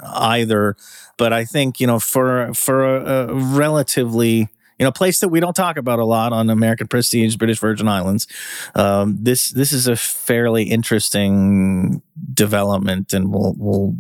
either. 0.03 0.75
But 1.17 1.33
I 1.33 1.45
think 1.45 1.79
you 1.79 1.87
know 1.87 1.99
for 1.99 2.53
for 2.53 2.83
a, 2.83 3.27
a 3.27 3.33
relatively 3.33 4.49
you 4.79 4.85
know 4.85 4.91
place 4.91 5.19
that 5.19 5.29
we 5.29 5.39
don't 5.39 5.55
talk 5.55 5.77
about 5.77 5.99
a 5.99 6.05
lot 6.05 6.33
on 6.33 6.49
American 6.49 6.87
Prestige, 6.87 7.35
British 7.35 7.59
Virgin 7.59 7.87
Islands, 7.87 8.27
um, 8.75 9.17
this 9.21 9.51
this 9.51 9.71
is 9.71 9.87
a 9.87 9.95
fairly 9.95 10.63
interesting 10.63 12.01
development, 12.33 13.13
and 13.13 13.31
we'll 13.31 13.53
we'll 13.57 13.95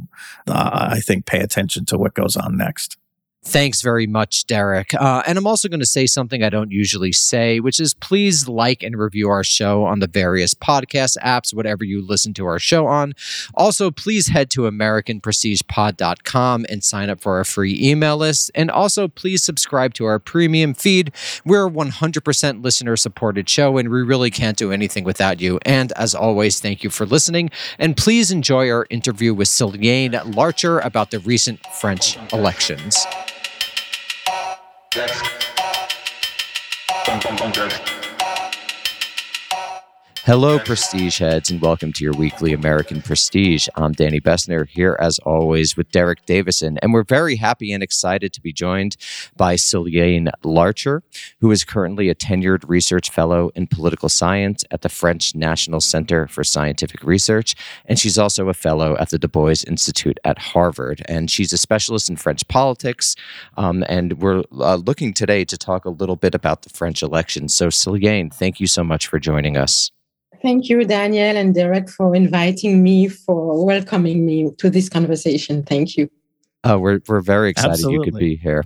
uh, 0.47 0.89
I 0.93 0.99
think 0.99 1.25
pay 1.25 1.39
attention 1.39 1.85
to 1.85 1.97
what 1.97 2.13
goes 2.15 2.35
on 2.35 2.57
next. 2.57 2.97
Thanks 3.43 3.81
very 3.81 4.05
much, 4.05 4.45
Derek. 4.45 4.93
Uh, 4.93 5.23
and 5.25 5.35
I'm 5.35 5.47
also 5.47 5.67
going 5.67 5.79
to 5.79 5.85
say 5.85 6.05
something 6.05 6.43
I 6.43 6.49
don't 6.49 6.71
usually 6.71 7.11
say, 7.11 7.59
which 7.59 7.79
is 7.79 7.95
please 7.95 8.47
like 8.47 8.83
and 8.83 8.95
review 8.95 9.29
our 9.29 9.43
show 9.43 9.83
on 9.83 9.99
the 9.99 10.05
various 10.05 10.53
podcast 10.53 11.17
apps, 11.17 11.51
whatever 11.51 11.83
you 11.83 12.05
listen 12.05 12.35
to 12.35 12.45
our 12.45 12.59
show 12.59 12.85
on. 12.85 13.13
Also, 13.55 13.89
please 13.89 14.27
head 14.27 14.51
to 14.51 14.61
AmericanPrestigePod.com 14.61 16.67
and 16.69 16.83
sign 16.83 17.09
up 17.09 17.19
for 17.19 17.37
our 17.37 17.43
free 17.43 17.79
email 17.81 18.17
list. 18.17 18.51
And 18.53 18.69
also, 18.69 19.07
please 19.07 19.41
subscribe 19.41 19.95
to 19.95 20.05
our 20.05 20.19
premium 20.19 20.75
feed. 20.75 21.11
We're 21.43 21.65
a 21.65 21.71
100% 21.71 22.63
listener 22.63 22.95
supported 22.95 23.49
show, 23.49 23.79
and 23.79 23.89
we 23.89 24.03
really 24.03 24.29
can't 24.29 24.57
do 24.57 24.71
anything 24.71 25.03
without 25.03 25.41
you. 25.41 25.59
And 25.65 25.91
as 25.93 26.13
always, 26.13 26.59
thank 26.59 26.83
you 26.83 26.91
for 26.91 27.07
listening. 27.07 27.49
And 27.79 27.97
please 27.97 28.29
enjoy 28.29 28.69
our 28.69 28.85
interview 28.91 29.33
with 29.33 29.47
Silyane 29.47 30.35
Larcher 30.35 30.77
about 30.81 31.09
the 31.09 31.17
recent 31.19 31.65
French 31.73 32.19
elections. 32.31 33.03
That's. 34.93 35.21
Bum. 37.05 38.00
Hello, 40.23 40.59
Prestige 40.59 41.17
heads, 41.17 41.49
and 41.49 41.59
welcome 41.59 41.91
to 41.93 42.03
your 42.03 42.13
weekly 42.13 42.53
American 42.53 43.01
Prestige. 43.01 43.67
I'm 43.73 43.91
Danny 43.91 44.21
Bessner 44.21 44.67
here, 44.69 44.95
as 44.99 45.17
always, 45.17 45.75
with 45.75 45.89
Derek 45.89 46.27
Davison, 46.27 46.77
and 46.77 46.93
we're 46.93 47.03
very 47.03 47.37
happy 47.37 47.73
and 47.73 47.81
excited 47.81 48.31
to 48.33 48.39
be 48.39 48.53
joined 48.53 48.97
by 49.35 49.55
Silyane 49.55 50.29
Larcher, 50.43 51.01
who 51.39 51.49
is 51.49 51.63
currently 51.63 52.07
a 52.07 52.13
tenured 52.13 52.69
research 52.69 53.09
fellow 53.09 53.49
in 53.55 53.65
political 53.65 54.09
science 54.09 54.63
at 54.69 54.83
the 54.83 54.89
French 54.89 55.33
National 55.33 55.81
Center 55.81 56.27
for 56.27 56.43
Scientific 56.43 57.01
Research, 57.01 57.55
and 57.85 57.97
she's 57.97 58.19
also 58.19 58.47
a 58.47 58.53
fellow 58.53 58.95
at 58.99 59.09
the 59.09 59.17
Du 59.17 59.27
Bois 59.27 59.63
Institute 59.65 60.19
at 60.23 60.37
Harvard, 60.37 61.01
and 61.07 61.31
she's 61.31 61.51
a 61.51 61.57
specialist 61.57 62.11
in 62.11 62.15
French 62.15 62.47
politics. 62.47 63.15
Um, 63.57 63.83
and 63.89 64.21
we're 64.21 64.43
uh, 64.59 64.75
looking 64.75 65.15
today 65.15 65.45
to 65.45 65.57
talk 65.57 65.85
a 65.85 65.89
little 65.89 66.15
bit 66.15 66.35
about 66.35 66.61
the 66.61 66.69
French 66.69 67.01
election. 67.01 67.49
So, 67.49 67.69
Silyane, 67.69 68.31
thank 68.31 68.59
you 68.59 68.67
so 68.67 68.83
much 68.83 69.07
for 69.07 69.17
joining 69.17 69.57
us. 69.57 69.91
Thank 70.41 70.69
you, 70.69 70.83
Daniel 70.85 71.37
and 71.37 71.53
Derek, 71.53 71.89
for 71.89 72.15
inviting 72.15 72.81
me, 72.81 73.07
for 73.07 73.63
welcoming 73.65 74.25
me 74.25 74.49
to 74.57 74.69
this 74.69 74.89
conversation. 74.89 75.63
Thank 75.63 75.97
you. 75.97 76.09
Uh, 76.63 76.79
we're 76.79 76.99
we're 77.07 77.21
very 77.21 77.49
excited 77.49 77.79
you 77.89 78.01
could 78.03 78.15
be 78.15 78.35
here. 78.35 78.63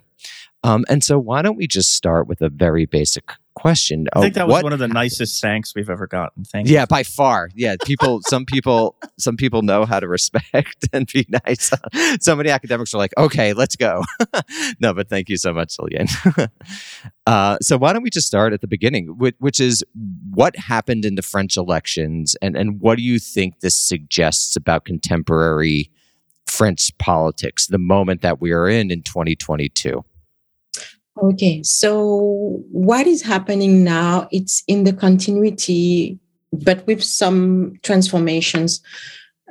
Um, 0.63 0.85
and 0.89 1.03
so, 1.03 1.19
why 1.19 1.41
don't 1.41 1.57
we 1.57 1.67
just 1.67 1.93
start 1.93 2.27
with 2.27 2.41
a 2.41 2.49
very 2.49 2.85
basic 2.85 3.31
question? 3.55 4.07
I 4.13 4.21
think 4.21 4.35
Uh, 4.35 4.39
that 4.39 4.47
was 4.47 4.53
what- 4.53 4.63
one 4.65 4.73
of 4.73 4.79
the 4.79 4.87
nicest 4.87 5.41
thanks 5.41 5.73
we've 5.75 5.89
ever 5.89 6.07
gotten. 6.07 6.43
Thank 6.43 6.67
Yeah, 6.69 6.85
by 6.85 7.03
far. 7.03 7.49
Yeah, 7.55 7.75
people. 7.83 8.21
some 8.27 8.45
people. 8.45 8.95
Some 9.17 9.37
people 9.37 9.61
know 9.61 9.85
how 9.85 9.99
to 9.99 10.07
respect 10.07 10.87
and 10.93 11.07
be 11.11 11.25
nice. 11.45 11.71
so 12.19 12.35
many 12.35 12.49
academics 12.49 12.93
are 12.93 12.97
like, 12.97 13.13
"Okay, 13.17 13.53
let's 13.53 13.75
go." 13.75 14.03
no, 14.79 14.93
but 14.93 15.09
thank 15.09 15.29
you 15.29 15.37
so 15.37 15.53
much, 15.53 15.75
Silyane. 15.77 16.49
uh, 17.25 17.57
so 17.61 17.77
why 17.77 17.93
don't 17.93 18.03
we 18.03 18.09
just 18.09 18.27
start 18.27 18.53
at 18.53 18.61
the 18.61 18.67
beginning, 18.67 19.07
which, 19.17 19.35
which 19.39 19.59
is 19.59 19.83
what 20.31 20.55
happened 20.57 21.05
in 21.05 21.15
the 21.15 21.21
French 21.21 21.57
elections, 21.57 22.35
and 22.41 22.55
and 22.55 22.81
what 22.81 22.97
do 22.97 23.03
you 23.03 23.19
think 23.19 23.61
this 23.61 23.75
suggests 23.75 24.55
about 24.55 24.85
contemporary 24.85 25.89
French 26.45 26.95
politics, 26.97 27.67
the 27.67 27.77
moment 27.79 28.21
that 28.21 28.39
we 28.41 28.51
are 28.51 28.67
in 28.69 28.91
in 28.91 29.01
2022? 29.01 30.03
Okay, 31.21 31.63
so 31.63 32.61
what 32.71 33.07
is 33.07 33.21
happening 33.21 33.83
now? 33.85 34.27
It's 34.31 34.63
in 34.67 34.83
the 34.83 34.91
continuity, 34.91 36.19
but 36.51 36.85
with 36.87 37.01
some 37.03 37.75
transformations 37.83 38.81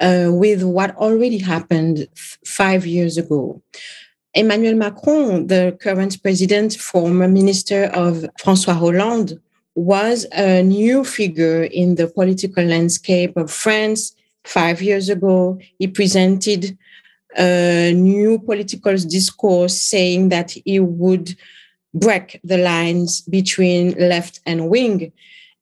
uh, 0.01 0.29
with 0.31 0.63
what 0.63 0.95
already 0.97 1.39
happened 1.39 2.07
f- 2.15 2.39
five 2.45 2.87
years 2.87 3.17
ago. 3.17 3.63
Emmanuel 4.35 4.75
Macron, 4.75 5.47
the 5.47 5.77
current 5.81 6.21
president, 6.23 6.75
former 6.75 7.29
minister 7.29 7.85
of 7.95 8.27
Francois 8.39 8.75
Hollande, 8.75 9.41
was 9.75 10.27
a 10.33 10.63
new 10.63 11.03
figure 11.03 11.65
in 11.65 11.95
the 11.95 12.09
political 12.09 12.65
landscape 12.65 13.37
of 13.37 13.51
France. 13.51 14.15
Five 14.45 14.83
years 14.83 15.09
ago, 15.09 15.59
he 15.79 15.87
presented 15.87 16.77
a 17.37 17.93
new 17.95 18.39
political 18.39 18.97
discourse 18.97 19.81
saying 19.81 20.29
that 20.31 20.53
he 20.65 20.81
would 20.81 21.37
break 21.93 22.41
the 22.45 22.59
lines 22.59 23.23
between 23.23 23.93
left 23.93 24.41
and 24.47 24.69
wing. 24.69 25.13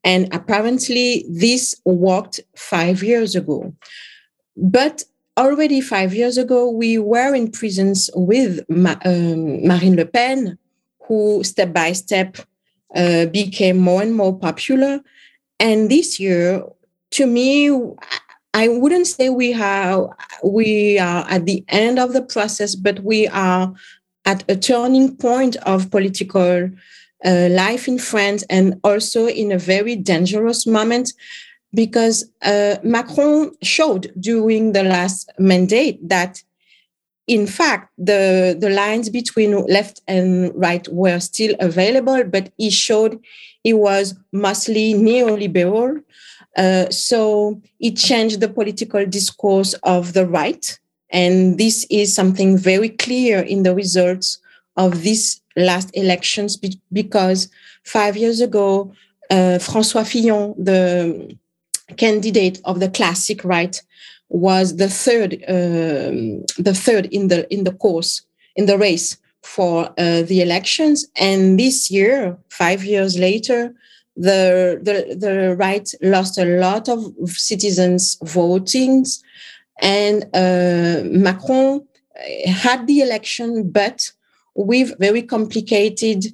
And 0.05 0.29
apparently, 0.35 1.25
this 1.29 1.75
worked 1.85 2.41
five 2.57 3.03
years 3.03 3.37
ago. 3.37 3.75
But 4.57 5.05
already 5.37 5.81
five 5.81 6.15
years 6.15 6.39
ago, 6.39 6.71
we 6.71 6.99
were 6.99 7.35
in 7.35 7.51
prisons 7.51 8.11
with 8.15 8.61
Ma- 8.69 8.97
um, 9.05 9.67
Marine 9.67 9.97
Le 9.97 10.07
Pen, 10.07 10.59
who 11.07 11.43
step 11.45 11.73
by 11.73 11.93
step 11.93 12.39
uh, 12.95 13.27
became 13.27 13.79
more 13.79 14.03
and 14.03 14.15
more 14.15 14.37
popular. 14.39 15.01
And 15.61 15.91
this 15.91 16.19
year, 16.19 16.65
to 17.13 17.27
me, 17.27 17.71
I 18.55 18.69
wouldn't 18.69 19.07
say 19.07 19.31
we 19.31 19.53
have 19.53 20.09
we 20.45 20.99
are 20.99 21.27
at 21.29 21.47
the 21.47 21.65
end 21.69 21.99
of 21.99 22.13
the 22.13 22.23
process, 22.23 22.75
but 22.75 23.01
we 23.01 23.27
are 23.29 23.73
at 24.25 24.45
a 24.49 24.57
turning 24.57 25.17
point 25.17 25.57
of 25.57 25.91
political 25.91 26.71
uh, 27.25 27.49
life 27.51 27.89
in 27.89 27.99
France, 27.99 28.45
and 28.51 28.79
also 28.85 29.27
in 29.27 29.53
a 29.53 29.59
very 29.59 29.97
dangerous 29.97 30.67
moment 30.67 31.13
because 31.75 32.29
uh, 32.43 32.77
Macron 32.83 33.53
showed 33.63 34.13
during 34.21 34.73
the 34.73 34.83
last 34.83 35.31
mandate 35.39 36.07
that, 36.07 36.43
in 37.27 37.47
fact, 37.47 37.91
the, 37.97 38.57
the 38.59 38.69
lines 38.69 39.09
between 39.09 39.65
left 39.67 40.03
and 40.07 40.53
right 40.55 40.87
were 40.89 41.19
still 41.21 41.55
available, 41.61 42.25
but 42.25 42.53
he 42.59 42.71
showed 42.71 43.19
he 43.65 43.73
was 43.73 44.15
mostly 44.33 44.93
neoliberal. 44.93 46.03
Uh, 46.57 46.89
so 46.91 47.61
it 47.81 47.97
changed 47.97 48.41
the 48.41 48.49
political 48.49 49.05
discourse 49.07 49.75
of 49.83 50.13
the 50.13 50.27
right. 50.27 50.79
And 51.11 51.59
this 51.59 51.87
is 51.91 52.15
something 52.15 52.57
very 52.57 52.89
clear 52.89 53.41
in 53.41 53.63
the 53.63 53.75
results 53.75 54.39
of 54.77 55.03
these 55.03 55.41
last 55.57 55.91
elections 55.95 56.59
because 56.93 57.49
five 57.85 58.17
years 58.17 58.41
ago, 58.41 58.93
uh, 59.31 59.59
François 59.59 60.07
Fillon, 60.07 60.55
the 60.63 61.37
candidate 61.97 62.61
of 62.65 62.81
the 62.81 62.89
classic 62.89 63.45
right 63.45 63.83
was 64.29 64.77
the 64.77 64.89
third 64.89 65.35
um, 65.47 66.43
the 66.59 66.75
third 66.75 67.07
in 67.07 67.29
the 67.29 67.53
in 67.53 67.65
the 67.65 67.73
course 67.73 68.23
in 68.57 68.67
the 68.67 68.79
race 68.79 69.19
for 69.43 69.93
uh, 69.99 70.23
the 70.23 70.41
elections 70.41 71.07
and 71.17 71.59
this 71.59 71.91
year 71.91 72.39
5 72.49 72.85
years 72.85 73.19
later 73.19 73.75
the, 74.17 74.79
the 74.83 75.15
the 75.17 75.57
right 75.57 75.91
lost 76.03 76.39
a 76.39 76.45
lot 76.45 76.89
of 76.89 77.13
citizens 77.31 78.19
voting 78.23 79.05
and 79.81 80.25
uh, 80.35 81.03
Macron 81.05 81.87
had 82.47 82.87
the 82.87 83.01
election 83.01 83.71
but 83.71 84.11
with 84.55 84.99
very 84.99 85.23
complicated 85.23 86.27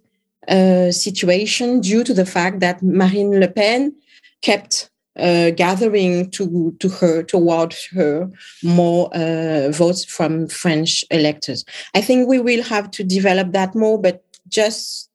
uh, 0.49 0.91
situation 0.91 1.81
due 1.81 2.03
to 2.03 2.15
the 2.15 2.27
fact 2.27 2.61
that 2.61 2.83
Marine 2.83 3.39
Le 3.39 3.49
Pen 3.49 3.95
kept 4.43 4.91
uh, 5.19 5.51
gathering 5.51 6.31
to 6.31 6.75
to 6.79 6.89
her 6.89 7.23
toward 7.23 7.75
her 7.93 8.31
more 8.63 9.11
uh, 9.15 9.71
votes 9.71 10.05
from 10.05 10.49
French 10.49 11.05
electors. 11.11 11.65
I 11.95 12.01
think 12.01 12.29
we 12.29 12.41
will 12.41 12.63
have 12.63 12.91
to 12.93 13.05
develop 13.05 13.53
that 13.53 13.75
more, 13.75 14.01
but 14.01 14.25
just 14.49 15.08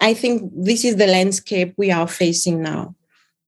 I 0.00 0.14
think 0.14 0.52
this 0.54 0.84
is 0.84 0.96
the 0.96 1.06
landscape 1.06 1.74
we 1.76 1.90
are 1.90 2.08
facing 2.08 2.62
now. 2.62 2.94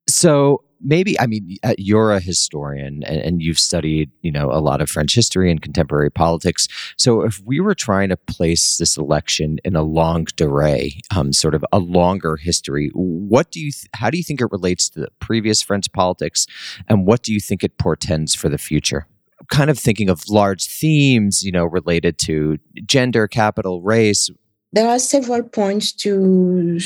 So 0.08 0.64
maybe 0.80 1.18
i 1.20 1.26
mean 1.26 1.56
uh, 1.62 1.74
you're 1.76 2.12
a 2.12 2.20
historian 2.20 3.02
and, 3.04 3.20
and, 3.20 3.42
you've 3.42 3.58
studied 3.58 4.10
you 4.22 4.32
know 4.32 4.50
a 4.50 4.60
lot 4.60 4.80
of 4.80 4.88
french 4.88 5.14
history 5.14 5.50
and 5.50 5.62
contemporary 5.62 6.10
politics. 6.10 6.66
So 6.96 7.22
if 7.22 7.40
we 7.44 7.60
were 7.60 7.74
trying 7.74 8.08
to 8.08 8.16
place 8.16 8.78
this 8.78 8.96
election 8.96 9.58
in 9.64 9.76
a 9.76 9.82
long 9.82 10.24
durée 10.24 10.98
um, 11.14 11.32
sort 11.32 11.54
of 11.54 11.64
a 11.72 11.78
longer 11.78 12.36
history 12.36 12.90
what 12.94 13.50
do 13.50 13.60
you 13.60 13.72
th- 13.72 13.88
how 13.94 14.10
do 14.10 14.16
you 14.16 14.24
think 14.24 14.40
it 14.40 14.48
relates 14.50 14.88
to 14.90 15.00
the 15.00 15.08
previous 15.20 15.62
french 15.62 15.92
politics? 15.92 16.46
And 16.88 17.06
what 17.06 17.22
do 17.22 17.32
you 17.32 17.40
think 17.40 17.62
it 17.62 17.78
portends 17.78 18.34
for 18.34 18.48
the 18.48 18.58
future? 18.58 19.06
Kind 19.48 19.70
of 19.70 19.78
thinking 19.78 20.08
of 20.08 20.28
large 20.28 20.66
themes 20.66 21.42
you 21.42 21.52
know 21.52 21.64
related 21.64 22.18
to 22.20 22.58
gender 22.86 23.28
capital 23.28 23.82
race 23.82 24.30
there 24.72 24.88
are 24.88 24.98
several 24.98 25.42
points 25.42 25.92
to 25.92 26.78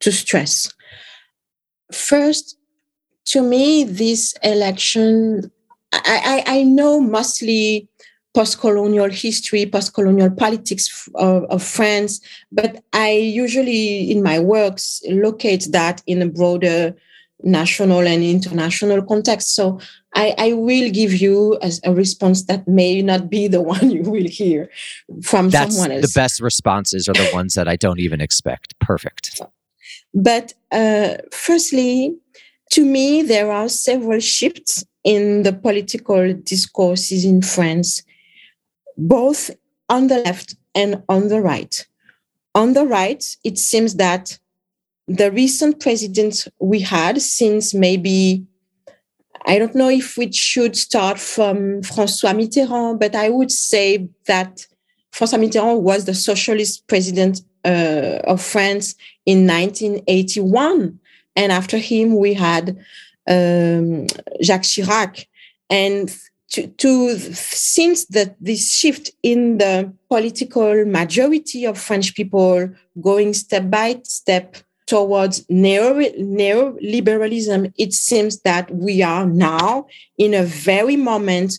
to 0.00 0.12
stress. 0.12 0.72
First 1.92 2.56
to 3.26 3.42
me, 3.42 3.84
this 3.84 4.34
election, 4.42 5.50
I, 5.92 6.42
I, 6.46 6.58
I 6.58 6.62
know 6.62 7.00
mostly 7.00 7.88
post-colonial 8.34 9.10
history, 9.10 9.66
post-colonial 9.66 10.30
politics 10.30 11.08
of, 11.16 11.44
of, 11.44 11.62
France, 11.62 12.20
but 12.52 12.82
I 12.92 13.10
usually 13.10 14.10
in 14.10 14.22
my 14.22 14.38
works 14.38 15.02
locate 15.08 15.66
that 15.72 16.02
in 16.06 16.22
a 16.22 16.26
broader 16.26 16.94
national 17.42 18.06
and 18.06 18.22
international 18.22 19.02
context. 19.02 19.54
So 19.54 19.80
I, 20.14 20.34
I 20.38 20.52
will 20.52 20.90
give 20.90 21.14
you 21.14 21.58
as 21.62 21.80
a 21.84 21.94
response 21.94 22.44
that 22.44 22.66
may 22.66 23.02
not 23.02 23.30
be 23.30 23.48
the 23.48 23.62
one 23.74 23.90
you 23.90 24.02
will 24.02 24.28
hear 24.28 24.70
from 25.22 25.50
That's 25.50 25.74
someone 25.76 25.92
else. 25.92 26.12
The 26.12 26.20
best 26.20 26.40
responses 26.40 27.08
are 27.08 27.14
the 27.14 27.30
ones 27.34 27.54
that 27.54 27.68
I 27.68 27.76
don't 27.76 28.00
even 28.00 28.20
expect. 28.20 28.78
Perfect. 28.80 29.40
But 30.14 30.54
uh, 30.72 31.16
firstly, 31.32 32.16
to 32.72 32.84
me, 32.84 33.22
there 33.22 33.50
are 33.50 33.68
several 33.68 34.20
shifts 34.20 34.84
in 35.04 35.42
the 35.42 35.52
political 35.52 36.34
discourses 36.34 37.24
in 37.24 37.42
France, 37.42 38.02
both 38.96 39.50
on 39.88 40.08
the 40.08 40.18
left 40.18 40.56
and 40.74 41.02
on 41.08 41.28
the 41.28 41.40
right. 41.40 41.86
On 42.54 42.72
the 42.72 42.84
right, 42.84 43.24
it 43.44 43.58
seems 43.58 43.94
that 43.96 44.38
the 45.10 45.32
recent 45.32 45.80
president 45.80 46.46
we 46.60 46.80
had 46.80 47.20
since 47.20 47.74
maybe 47.74 48.44
I 49.46 49.58
don't 49.58 49.74
know 49.74 49.88
if 49.88 50.16
we 50.16 50.30
should 50.32 50.76
start 50.76 51.18
from 51.18 51.80
François 51.80 52.34
Mitterrand, 52.34 53.00
but 53.00 53.16
I 53.16 53.30
would 53.30 53.50
say 53.50 54.08
that 54.26 54.66
François 55.12 55.40
Mitterrand 55.40 55.80
was 55.80 56.04
the 56.04 56.14
socialist 56.14 56.86
president 56.86 57.40
uh, 57.64 58.20
of 58.24 58.42
France 58.42 58.94
in 59.26 59.46
1981. 59.46 61.00
And 61.36 61.52
after 61.52 61.78
him, 61.78 62.16
we 62.16 62.34
had 62.34 62.76
um, 63.28 64.06
Jacques 64.42 64.62
Chirac. 64.62 65.26
And 65.70 66.14
to, 66.50 66.66
to 66.66 67.16
since 67.16 68.04
that 68.06 68.36
this 68.40 68.72
shift 68.72 69.10
in 69.22 69.58
the 69.58 69.92
political 70.08 70.84
majority 70.84 71.64
of 71.64 71.78
French 71.78 72.14
people 72.14 72.70
going 73.00 73.32
step 73.32 73.70
by 73.70 74.00
step 74.04 74.56
towards 74.90 75.48
neo, 75.48 75.94
neoliberalism, 75.94 77.72
it 77.78 77.92
seems 77.92 78.40
that 78.40 78.74
we 78.74 79.02
are 79.02 79.24
now 79.24 79.86
in 80.18 80.34
a 80.34 80.42
very 80.42 80.96
moment 80.96 81.58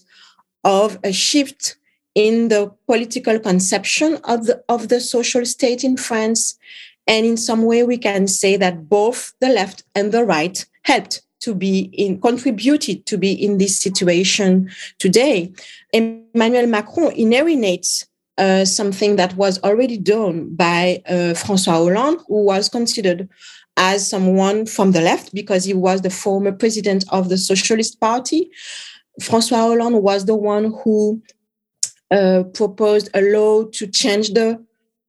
of 0.63 0.99
a 1.03 1.13
shift 1.13 1.77
in 2.13 2.49
the 2.49 2.69
political 2.87 3.39
conception 3.39 4.19
of 4.25 4.45
the, 4.47 4.61
of 4.67 4.89
the 4.89 4.99
social 4.99 5.45
state 5.45 5.83
in 5.83 5.95
France 5.95 6.59
and 7.07 7.25
in 7.25 7.37
some 7.37 7.63
way, 7.63 7.83
we 7.83 7.97
can 7.97 8.27
say 8.27 8.57
that 8.57 8.87
both 8.87 9.33
the 9.39 9.49
left 9.49 9.83
and 9.95 10.11
the 10.11 10.23
right 10.23 10.65
helped 10.83 11.21
to 11.41 11.55
be 11.55 11.89
in, 11.93 12.21
contributed 12.21 13.05
to 13.07 13.17
be 13.17 13.33
in 13.33 13.57
this 13.57 13.79
situation 13.79 14.69
today. 14.99 15.51
Emmanuel 15.91 16.67
Macron 16.67 17.11
inherits 17.13 18.05
uh, 18.37 18.65
something 18.65 19.15
that 19.17 19.35
was 19.35 19.61
already 19.63 19.97
done 19.97 20.55
by 20.55 21.01
uh, 21.07 21.33
François 21.33 21.73
Hollande, 21.73 22.21
who 22.27 22.45
was 22.45 22.69
considered 22.69 23.29
as 23.77 24.09
someone 24.09 24.65
from 24.65 24.91
the 24.91 25.01
left 25.01 25.33
because 25.33 25.65
he 25.65 25.73
was 25.73 26.01
the 26.01 26.09
former 26.09 26.51
president 26.51 27.05
of 27.09 27.29
the 27.29 27.37
Socialist 27.37 27.99
Party. 27.99 28.49
François 29.21 29.67
Hollande 29.67 30.01
was 30.01 30.25
the 30.25 30.35
one 30.35 30.73
who 30.83 31.21
uh, 32.11 32.43
proposed 32.53 33.09
a 33.13 33.21
law 33.21 33.63
to 33.63 33.87
change 33.87 34.29
the 34.29 34.63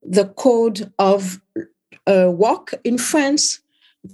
the 0.04 0.26
code 0.26 0.92
of 0.98 1.40
uh, 2.06 2.28
work 2.30 2.74
in 2.84 2.98
France. 2.98 3.60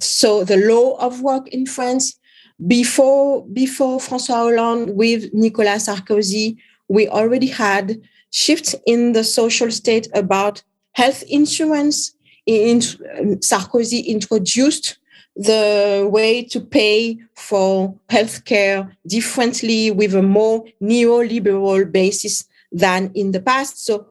So 0.01 0.45
the 0.45 0.59
law 0.59 0.97
of 0.99 1.23
work 1.23 1.49
in 1.49 1.65
France 1.65 2.19
before 2.67 3.47
before 3.47 3.99
François 3.99 4.43
Hollande 4.45 4.91
with 4.91 5.33
Nicolas 5.33 5.87
Sarkozy 5.87 6.57
we 6.89 7.07
already 7.09 7.47
had 7.47 8.01
shifts 8.31 8.74
in 8.87 9.12
the 9.12 9.24
social 9.24 9.70
state 9.70 10.09
about 10.14 10.62
health 10.93 11.22
insurance. 11.29 12.14
In, 12.47 12.79
um, 13.18 13.37
Sarkozy 13.41 14.07
introduced 14.07 14.99
the 15.37 16.09
way 16.11 16.43
to 16.43 16.61
pay 16.61 17.18
for 17.37 17.95
healthcare 18.11 18.91
differently 19.07 19.91
with 19.91 20.14
a 20.14 20.22
more 20.22 20.64
neoliberal 20.83 21.91
basis 21.91 22.45
than 22.72 23.12
in 23.14 23.33
the 23.33 23.41
past. 23.41 23.85
So 23.85 24.07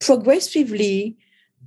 progressively, 0.00 1.16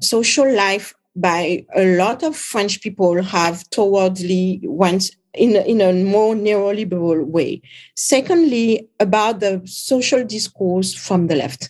social 0.02 0.52
life 0.52 0.96
by 1.16 1.66
a 1.76 1.98
lot 1.98 2.24
of 2.24 2.36
French 2.36 2.82
people 2.82 3.22
have 3.22 3.70
towardly 3.70 4.62
went 4.64 5.12
in, 5.40 5.56
in 5.56 5.82
a 5.82 5.94
more 6.04 6.36
neoliberal 6.36 7.26
way. 7.26 7.62
Secondly, 7.96 8.88
about 9.00 9.40
the 9.40 9.62
social 9.66 10.24
discourse 10.26 10.94
from 10.94 11.28
the 11.28 11.36
left. 11.36 11.70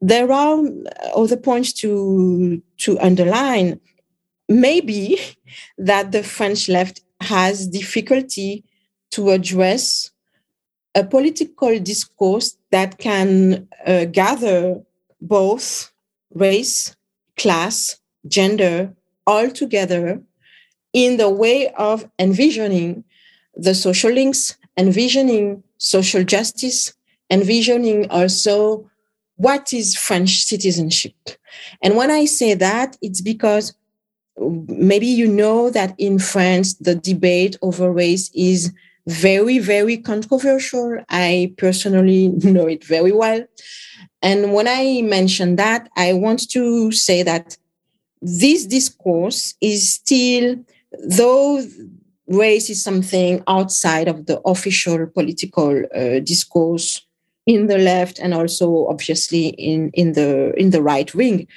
There 0.00 0.30
are 0.32 0.62
other 1.14 1.36
points 1.36 1.72
to, 1.74 2.62
to 2.78 2.98
underline. 3.00 3.80
Maybe 4.48 5.18
that 5.78 6.12
the 6.12 6.22
French 6.22 6.68
left 6.68 7.00
has 7.20 7.66
difficulty 7.66 8.64
to 9.10 9.30
address 9.30 10.10
a 10.94 11.02
political 11.04 11.78
discourse 11.80 12.56
that 12.70 12.98
can 12.98 13.68
uh, 13.86 14.04
gather 14.04 14.80
both 15.20 15.90
race, 16.34 16.94
class, 17.36 17.98
gender 18.26 18.94
all 19.26 19.50
together 19.50 20.22
in 20.92 21.16
the 21.16 21.28
way 21.28 21.68
of 21.74 22.08
envisioning 22.18 23.04
the 23.54 23.74
social 23.74 24.10
links, 24.10 24.56
envisioning 24.76 25.62
social 25.78 26.24
justice, 26.24 26.94
envisioning 27.30 28.08
also 28.10 28.88
what 29.36 29.72
is 29.72 29.96
French 29.96 30.42
citizenship. 30.42 31.14
And 31.82 31.96
when 31.96 32.10
I 32.10 32.24
say 32.24 32.54
that, 32.54 32.96
it's 33.02 33.20
because 33.20 33.74
maybe 34.38 35.06
you 35.06 35.28
know 35.28 35.70
that 35.70 35.94
in 35.98 36.18
France, 36.18 36.74
the 36.74 36.94
debate 36.94 37.56
over 37.62 37.92
race 37.92 38.30
is 38.34 38.72
very, 39.06 39.58
very 39.58 39.96
controversial. 39.96 40.98
I 41.08 41.54
personally 41.56 42.28
know 42.42 42.66
it 42.66 42.84
very 42.84 43.12
well. 43.12 43.44
And 44.20 44.52
when 44.52 44.66
I 44.66 45.02
mention 45.02 45.56
that, 45.56 45.88
I 45.96 46.12
want 46.12 46.50
to 46.50 46.90
say 46.92 47.22
that 47.22 47.56
this 48.20 48.66
discourse 48.66 49.54
is 49.60 49.94
still, 49.94 50.56
though 50.92 51.62
race 52.26 52.68
is 52.70 52.82
something 52.82 53.42
outside 53.46 54.08
of 54.08 54.26
the 54.26 54.40
official 54.42 55.06
political 55.06 55.82
uh, 55.94 56.20
discourse 56.20 57.06
in 57.46 57.66
the 57.66 57.78
left 57.78 58.18
and 58.18 58.34
also 58.34 58.86
obviously 58.88 59.48
in, 59.48 59.90
in 59.94 60.12
the 60.12 60.52
in 60.56 60.70
the 60.70 60.82
right 60.82 61.14
wing. 61.14 61.48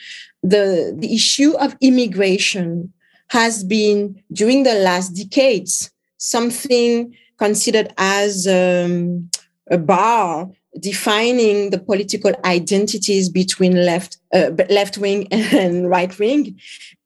The, 0.42 0.96
the 0.98 1.14
issue 1.14 1.52
of 1.58 1.76
immigration 1.82 2.94
has 3.28 3.64
been 3.64 4.22
during 4.32 4.64
the 4.64 4.74
last 4.74 5.10
decades 5.10 5.92
something 6.18 7.16
considered 7.38 7.94
as 7.98 8.48
um, 8.48 9.30
a 9.70 9.78
bar 9.78 10.50
defining 10.80 11.70
the 11.70 11.80
political 11.80 12.34
identities 12.46 13.28
between 13.28 13.86
left 13.86 14.18
uh, 14.34 14.52
left 14.70 14.98
wing 14.98 15.28
and 15.32 15.90
right 15.90 16.18
wing. 16.18 16.60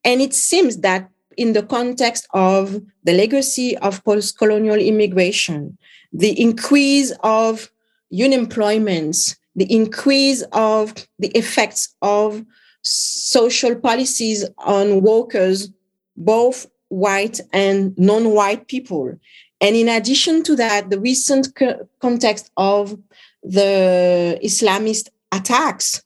And 0.04 0.22
it 0.22 0.34
seems 0.34 0.78
that 0.78 1.10
in 1.38 1.54
the 1.54 1.64
context 1.64 2.28
of 2.34 2.82
the 3.04 3.14
legacy 3.14 3.78
of 3.78 4.04
post-colonial 4.04 4.78
immigration 4.78 5.78
the 6.14 6.40
increase 6.40 7.12
of 7.24 7.72
unemployment 8.12 9.36
the 9.56 9.72
increase 9.74 10.44
of 10.52 10.94
the 11.20 11.30
effects 11.30 11.96
of 12.02 12.46
social 12.82 13.76
policies 13.76 14.46
on 14.60 15.02
workers 15.02 15.70
both 16.18 16.68
white 16.90 17.40
and 17.52 17.98
non-white 17.98 18.68
people. 18.68 19.18
And 19.62 19.76
in 19.76 19.90
addition 19.90 20.44
to 20.44 20.56
that 20.58 20.90
the 20.90 21.00
recent 21.00 21.56
co- 21.56 21.88
context 22.00 22.52
of 22.58 22.98
the 23.44 24.40
Islamist 24.44 25.10
attacks, 25.32 26.04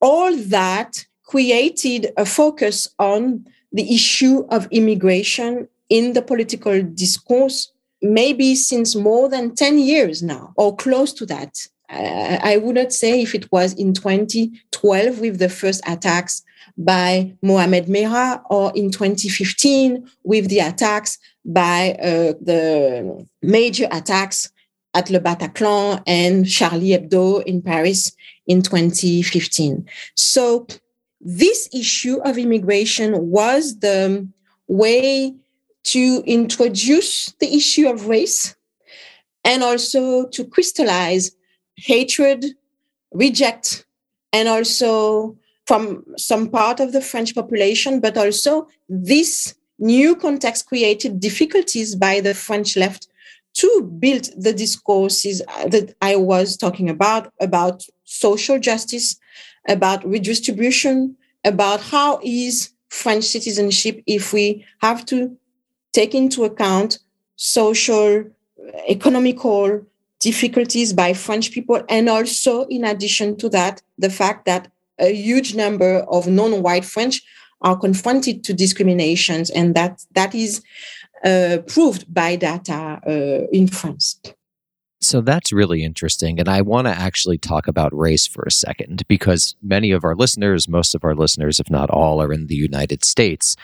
all 0.00 0.36
that 0.36 1.06
created 1.24 2.12
a 2.16 2.24
focus 2.24 2.88
on 2.98 3.46
the 3.72 3.94
issue 3.94 4.46
of 4.50 4.68
immigration 4.70 5.68
in 5.88 6.12
the 6.12 6.22
political 6.22 6.82
discourse, 6.82 7.72
maybe 8.02 8.54
since 8.54 8.94
more 8.94 9.28
than 9.28 9.54
10 9.54 9.78
years 9.78 10.22
now, 10.22 10.52
or 10.56 10.76
close 10.76 11.12
to 11.14 11.26
that. 11.26 11.56
I 11.90 12.58
would 12.62 12.74
not 12.74 12.92
say 12.92 13.22
if 13.22 13.34
it 13.34 13.50
was 13.50 13.72
in 13.74 13.94
2012 13.94 15.20
with 15.20 15.38
the 15.38 15.48
first 15.48 15.82
attacks 15.88 16.42
by 16.76 17.34
Mohamed 17.42 17.86
Merah 17.86 18.42
or 18.50 18.72
in 18.74 18.90
2015 18.90 20.06
with 20.22 20.48
the 20.48 20.58
attacks 20.58 21.18
by 21.46 21.92
uh, 22.02 22.34
the 22.42 23.26
major 23.42 23.88
attacks 23.90 24.50
at 24.94 25.10
Le 25.10 25.20
Bataclan 25.20 26.02
and 26.06 26.46
Charlie 26.46 26.90
Hebdo 26.90 27.42
in 27.44 27.62
Paris 27.62 28.12
in 28.46 28.62
2015. 28.62 29.86
So 30.14 30.66
this 31.20 31.68
issue 31.72 32.20
of 32.24 32.38
immigration 32.38 33.30
was 33.30 33.78
the 33.80 34.26
way 34.68 35.34
to 35.84 36.22
introduce 36.26 37.32
the 37.40 37.54
issue 37.54 37.88
of 37.88 38.08
race 38.08 38.54
and 39.44 39.62
also 39.62 40.26
to 40.28 40.44
crystallize 40.44 41.30
hatred, 41.76 42.44
reject, 43.12 43.84
and 44.32 44.48
also 44.48 45.36
from 45.66 46.04
some 46.16 46.48
part 46.48 46.80
of 46.80 46.92
the 46.92 47.00
French 47.00 47.34
population, 47.34 48.00
but 48.00 48.16
also 48.16 48.68
this 48.88 49.54
new 49.78 50.16
context 50.16 50.66
created 50.66 51.20
difficulties 51.20 51.94
by 51.94 52.20
the 52.20 52.34
French 52.34 52.76
left 52.76 53.08
to 53.54 53.90
build 53.98 54.28
the 54.36 54.52
discourses 54.52 55.40
that 55.66 55.94
I 56.02 56.16
was 56.16 56.56
talking 56.56 56.88
about, 56.88 57.32
about 57.40 57.84
social 58.04 58.58
justice, 58.58 59.16
about 59.66 60.06
redistribution, 60.06 61.16
about 61.44 61.80
how 61.80 62.20
is 62.22 62.70
French 62.88 63.24
citizenship 63.24 64.02
if 64.06 64.32
we 64.32 64.64
have 64.80 65.04
to 65.06 65.36
take 65.92 66.14
into 66.14 66.44
account 66.44 66.98
social, 67.36 68.24
economical 68.88 69.82
difficulties 70.20 70.92
by 70.92 71.12
French 71.12 71.52
people, 71.52 71.82
and 71.88 72.08
also, 72.08 72.64
in 72.66 72.84
addition 72.84 73.36
to 73.36 73.48
that, 73.48 73.82
the 73.98 74.10
fact 74.10 74.44
that 74.46 74.70
a 74.98 75.12
huge 75.12 75.54
number 75.54 76.00
of 76.10 76.26
non-white 76.26 76.84
French 76.84 77.22
are 77.60 77.76
confronted 77.76 78.42
to 78.44 78.52
discriminations, 78.52 79.50
and 79.50 79.74
that 79.74 80.04
that 80.12 80.34
is 80.34 80.62
uh, 81.24 81.58
proved 81.66 82.12
by 82.12 82.36
data 82.36 83.00
uh, 83.06 83.46
in 83.52 83.68
France. 83.68 84.20
So 85.00 85.20
that's 85.20 85.52
really 85.52 85.84
interesting. 85.84 86.40
And 86.40 86.48
I 86.48 86.60
want 86.60 86.88
to 86.88 86.92
actually 86.92 87.38
talk 87.38 87.68
about 87.68 87.96
race 87.96 88.26
for 88.26 88.42
a 88.44 88.50
second 88.50 89.06
because 89.06 89.54
many 89.62 89.92
of 89.92 90.02
our 90.02 90.16
listeners, 90.16 90.68
most 90.68 90.92
of 90.94 91.04
our 91.04 91.14
listeners, 91.14 91.60
if 91.60 91.70
not 91.70 91.88
all, 91.88 92.20
are 92.20 92.32
in 92.32 92.48
the 92.48 92.56
United 92.56 93.04
States. 93.04 93.54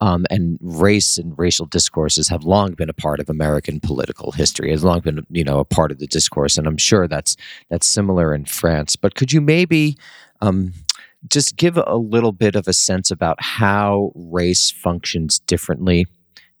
Um, 0.00 0.24
and 0.30 0.56
race 0.60 1.18
and 1.18 1.36
racial 1.36 1.66
discourses 1.66 2.28
have 2.28 2.44
long 2.44 2.74
been 2.74 2.88
a 2.88 2.94
part 2.94 3.18
of 3.18 3.28
American 3.28 3.80
political 3.80 4.30
history, 4.30 4.70
has 4.70 4.84
long 4.84 5.00
been, 5.00 5.26
you 5.30 5.42
know, 5.42 5.58
a 5.58 5.64
part 5.64 5.90
of 5.90 5.98
the 5.98 6.06
discourse. 6.06 6.56
And 6.56 6.66
I'm 6.66 6.76
sure 6.76 7.08
that's 7.08 7.36
that's 7.70 7.88
similar 7.88 8.32
in 8.32 8.44
France. 8.44 8.94
But 8.94 9.16
could 9.16 9.32
you 9.32 9.40
maybe 9.40 9.96
um, 10.40 10.74
just 11.28 11.56
give 11.56 11.76
a 11.76 11.96
little 11.96 12.32
bit 12.32 12.54
of 12.54 12.68
a 12.68 12.72
sense 12.72 13.10
about 13.10 13.42
how 13.42 14.12
race 14.14 14.70
functions 14.70 15.40
differently 15.40 16.06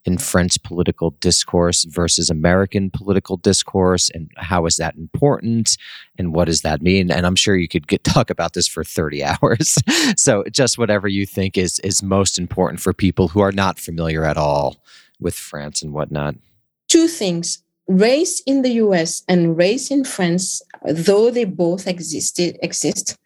in 0.04 0.18
French 0.18 0.62
political 0.62 1.10
discourse 1.20 1.84
versus 1.84 2.30
American 2.30 2.90
political 2.90 3.36
discourse, 3.36 4.10
and 4.10 4.30
how 4.36 4.66
is 4.66 4.76
that 4.76 4.94
important, 4.96 5.76
and 6.18 6.34
what 6.34 6.44
does 6.44 6.60
that 6.60 6.82
mean? 6.82 7.10
And 7.10 7.26
I'm 7.26 7.36
sure 7.36 7.56
you 7.56 7.68
could 7.68 7.88
get, 7.88 8.04
talk 8.14 8.30
about 8.30 8.52
this 8.52 8.68
for 8.68 8.84
30 8.84 9.24
hours. 9.24 9.78
so 10.16 10.44
just 10.50 10.78
whatever 10.78 11.08
you 11.08 11.26
think 11.26 11.56
is 11.56 11.78
is 11.80 12.02
most 12.02 12.38
important 12.38 12.80
for 12.80 12.92
people 12.92 13.28
who 13.28 13.40
are 13.40 13.52
not 13.52 13.78
familiar 13.78 14.24
at 14.24 14.36
all 14.36 14.76
with 15.20 15.34
France 15.34 15.82
and 15.82 15.92
whatnot. 15.92 16.36
Two 16.88 17.08
things: 17.08 17.62
race 17.88 18.42
in 18.46 18.62
the 18.62 18.72
U.S. 18.84 19.22
and 19.28 19.56
race 19.56 19.90
in 19.90 20.04
France, 20.04 20.62
though 20.84 21.30
they 21.30 21.44
both 21.44 21.86
existed 21.86 22.58
exist, 22.62 23.16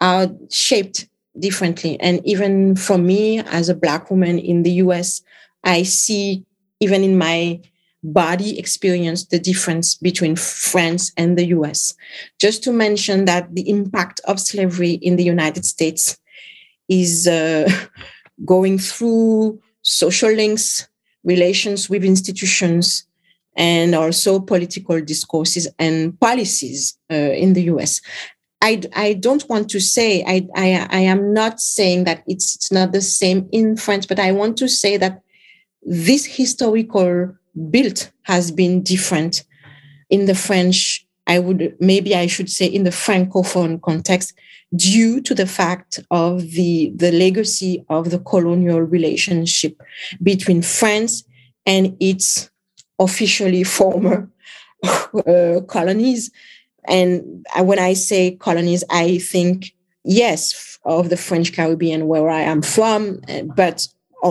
are 0.00 0.28
shaped 0.50 1.08
differently. 1.38 1.98
And 2.00 2.20
even 2.26 2.76
for 2.76 2.98
me 2.98 3.40
as 3.40 3.68
a 3.68 3.74
black 3.74 4.10
woman 4.10 4.38
in 4.38 4.62
the 4.62 4.72
US, 4.72 5.22
I 5.66 5.82
see 5.82 6.46
even 6.80 7.04
in 7.04 7.18
my 7.18 7.60
body 8.02 8.58
experience 8.58 9.26
the 9.26 9.38
difference 9.38 9.96
between 9.96 10.36
France 10.36 11.12
and 11.16 11.36
the 11.36 11.46
US. 11.46 11.94
Just 12.38 12.62
to 12.64 12.72
mention 12.72 13.24
that 13.24 13.54
the 13.54 13.68
impact 13.68 14.20
of 14.24 14.40
slavery 14.40 14.92
in 14.92 15.16
the 15.16 15.24
United 15.24 15.64
States 15.64 16.16
is 16.88 17.26
uh, 17.26 17.68
going 18.44 18.78
through 18.78 19.60
social 19.82 20.30
links, 20.30 20.88
relations 21.24 21.90
with 21.90 22.04
institutions, 22.04 23.04
and 23.56 23.94
also 23.94 24.38
political 24.38 25.00
discourses 25.00 25.66
and 25.78 26.18
policies 26.20 26.96
uh, 27.10 27.14
in 27.14 27.54
the 27.54 27.62
US. 27.62 28.00
I, 28.62 28.82
I 28.94 29.14
don't 29.14 29.48
want 29.48 29.68
to 29.70 29.80
say 29.80 30.22
I, 30.26 30.46
I 30.54 30.86
I 30.90 31.00
am 31.00 31.32
not 31.32 31.60
saying 31.60 32.04
that 32.04 32.22
it's 32.26 32.56
it's 32.56 32.72
not 32.72 32.92
the 32.92 33.00
same 33.00 33.48
in 33.52 33.76
France, 33.76 34.06
but 34.06 34.18
I 34.18 34.32
want 34.32 34.56
to 34.58 34.68
say 34.68 34.96
that 34.96 35.22
this 35.86 36.26
historical 36.26 37.34
build 37.70 38.10
has 38.22 38.50
been 38.50 38.82
different 38.82 39.44
in 40.10 40.26
the 40.26 40.34
French. 40.34 41.06
I 41.26 41.38
would 41.38 41.76
maybe 41.80 42.14
I 42.14 42.26
should 42.26 42.50
say 42.50 42.66
in 42.66 42.84
the 42.84 42.90
francophone 42.90 43.80
context 43.82 44.34
due 44.74 45.20
to 45.22 45.34
the 45.34 45.46
fact 45.46 46.00
of 46.10 46.52
the 46.52 46.92
the 46.94 47.12
legacy 47.12 47.84
of 47.88 48.10
the 48.10 48.18
colonial 48.18 48.82
relationship 48.82 49.80
between 50.22 50.62
France 50.62 51.24
and 51.64 51.96
its 52.00 52.50
officially 52.98 53.64
former 53.64 54.30
uh, 54.84 55.60
colonies 55.66 56.30
and 56.86 57.44
when 57.56 57.78
I 57.78 57.94
say 57.94 58.32
colonies, 58.36 58.84
I 58.90 59.18
think, 59.18 59.74
yes, 60.04 60.78
of 60.84 61.08
the 61.08 61.16
French 61.16 61.52
Caribbean, 61.52 62.06
where 62.06 62.30
I 62.30 62.42
am 62.42 62.62
from, 62.62 63.20
but 63.56 63.88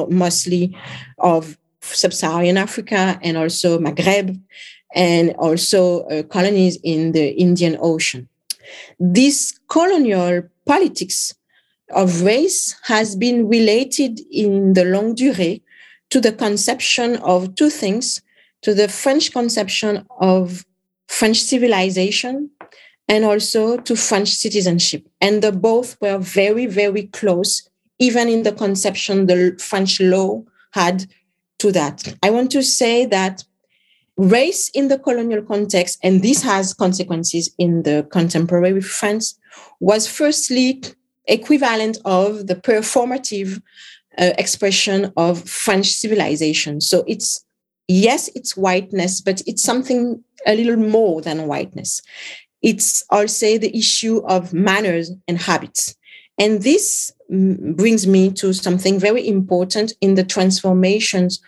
mostly 0.10 0.76
of 1.18 1.58
sub 1.82 2.14
Saharan 2.14 2.58
Africa 2.58 3.20
and 3.22 3.38
also 3.38 3.80
Maghreb, 3.80 4.40
and 4.94 5.26
also 5.38 6.04
uh, 6.04 6.24
colonies 6.24 6.78
in 6.84 7.12
the 7.12 7.28
Indian 7.46 7.78
Ocean. 7.82 8.28
This 9.00 9.38
colonial 9.68 10.44
politics 10.66 11.34
of 11.92 12.22
race 12.24 12.76
has 12.84 13.16
been 13.16 13.48
related 13.48 14.20
in 14.32 14.74
the 14.74 14.86
long 14.86 15.16
durée 15.16 15.62
to 16.10 16.20
the 16.20 16.32
conception 16.32 17.18
of 17.18 17.56
two 17.56 17.70
things 17.70 18.22
to 18.62 18.74
the 18.74 18.88
French 18.88 19.32
conception 19.32 20.06
of 20.20 20.66
French 21.08 21.42
civilization 21.44 22.50
and 23.08 23.24
also 23.24 23.78
to 23.78 23.96
French 23.96 24.30
citizenship. 24.30 25.08
And 25.22 25.42
the 25.44 25.52
both 25.52 25.98
were 26.02 26.18
very, 26.18 26.66
very 26.66 27.04
close, 27.04 27.70
even 28.00 28.28
in 28.30 28.44
the 28.44 28.52
conception 28.52 29.28
the 29.28 29.56
French 29.60 30.00
law 30.00 30.44
had 30.72 31.06
to 31.60 31.72
that. 31.72 32.16
I 32.22 32.30
want 32.30 32.52
to 32.52 32.64
say 32.64 33.06
that 33.06 33.44
race 34.18 34.70
in 34.70 34.88
the 34.88 35.00
colonial 35.00 35.42
context, 35.42 36.00
and 36.04 36.22
this 36.22 36.42
has 36.44 36.74
consequences 36.74 37.54
in 37.58 37.84
the 37.84 38.08
contemporary 38.12 38.82
France, 38.82 39.38
was 39.80 40.08
firstly 40.08 40.84
equivalent 41.28 41.98
of 42.06 42.48
the 42.48 42.56
performative 42.56 43.62
uh, 44.18 44.32
expression 44.38 45.12
of 45.18 45.48
French 45.48 45.92
civilization. 45.92 46.82
So 46.82 47.04
it's 47.08 47.44
yes, 47.88 48.30
it's 48.36 48.56
whiteness, 48.56 49.22
but 49.22 49.42
it's 49.46 49.64
something 49.64 50.24
a 50.48 50.56
little 50.56 50.78
more 50.78 51.22
than 51.22 51.48
whiteness. 51.48 52.02
It's 52.62 53.04
also 53.10 53.58
the 53.58 53.76
issue 53.78 54.24
of 54.28 54.54
manners 54.54 55.12
and 55.28 55.38
habits. 55.38 55.96
And 56.40 56.64
this 56.64 57.14
brings 57.30 58.06
me 58.08 58.32
to 58.32 58.54
something 58.54 59.00
very 59.00 59.28
important 59.28 59.94
in 60.02 60.16
the 60.16 60.24
transformations 60.24 61.42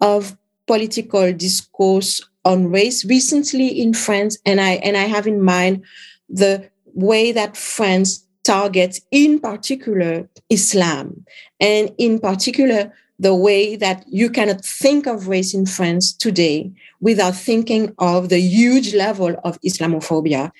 of 0.00 0.36
political 0.66 1.32
discourse 1.32 2.20
on 2.44 2.70
race 2.70 3.04
recently 3.04 3.68
in 3.68 3.94
France. 3.94 4.38
And 4.44 4.60
I, 4.60 4.72
and 4.72 4.96
I 4.96 5.04
have 5.04 5.26
in 5.26 5.42
mind 5.42 5.84
the 6.28 6.68
way 6.94 7.32
that 7.32 7.56
France 7.56 8.26
targets, 8.44 9.00
in 9.10 9.40
particular, 9.40 10.28
Islam, 10.50 11.24
and 11.60 11.90
in 11.98 12.18
particular, 12.18 12.92
the 13.24 13.34
way 13.34 13.74
that 13.74 14.04
you 14.06 14.28
cannot 14.28 14.62
think 14.62 15.06
of 15.06 15.28
race 15.28 15.54
in 15.54 15.64
France 15.64 16.12
today 16.12 16.70
without 17.00 17.34
thinking 17.34 17.94
of 17.98 18.28
the 18.28 18.38
huge 18.38 18.94
level 18.94 19.34
of 19.44 19.58
Islamophobia. 19.62 20.52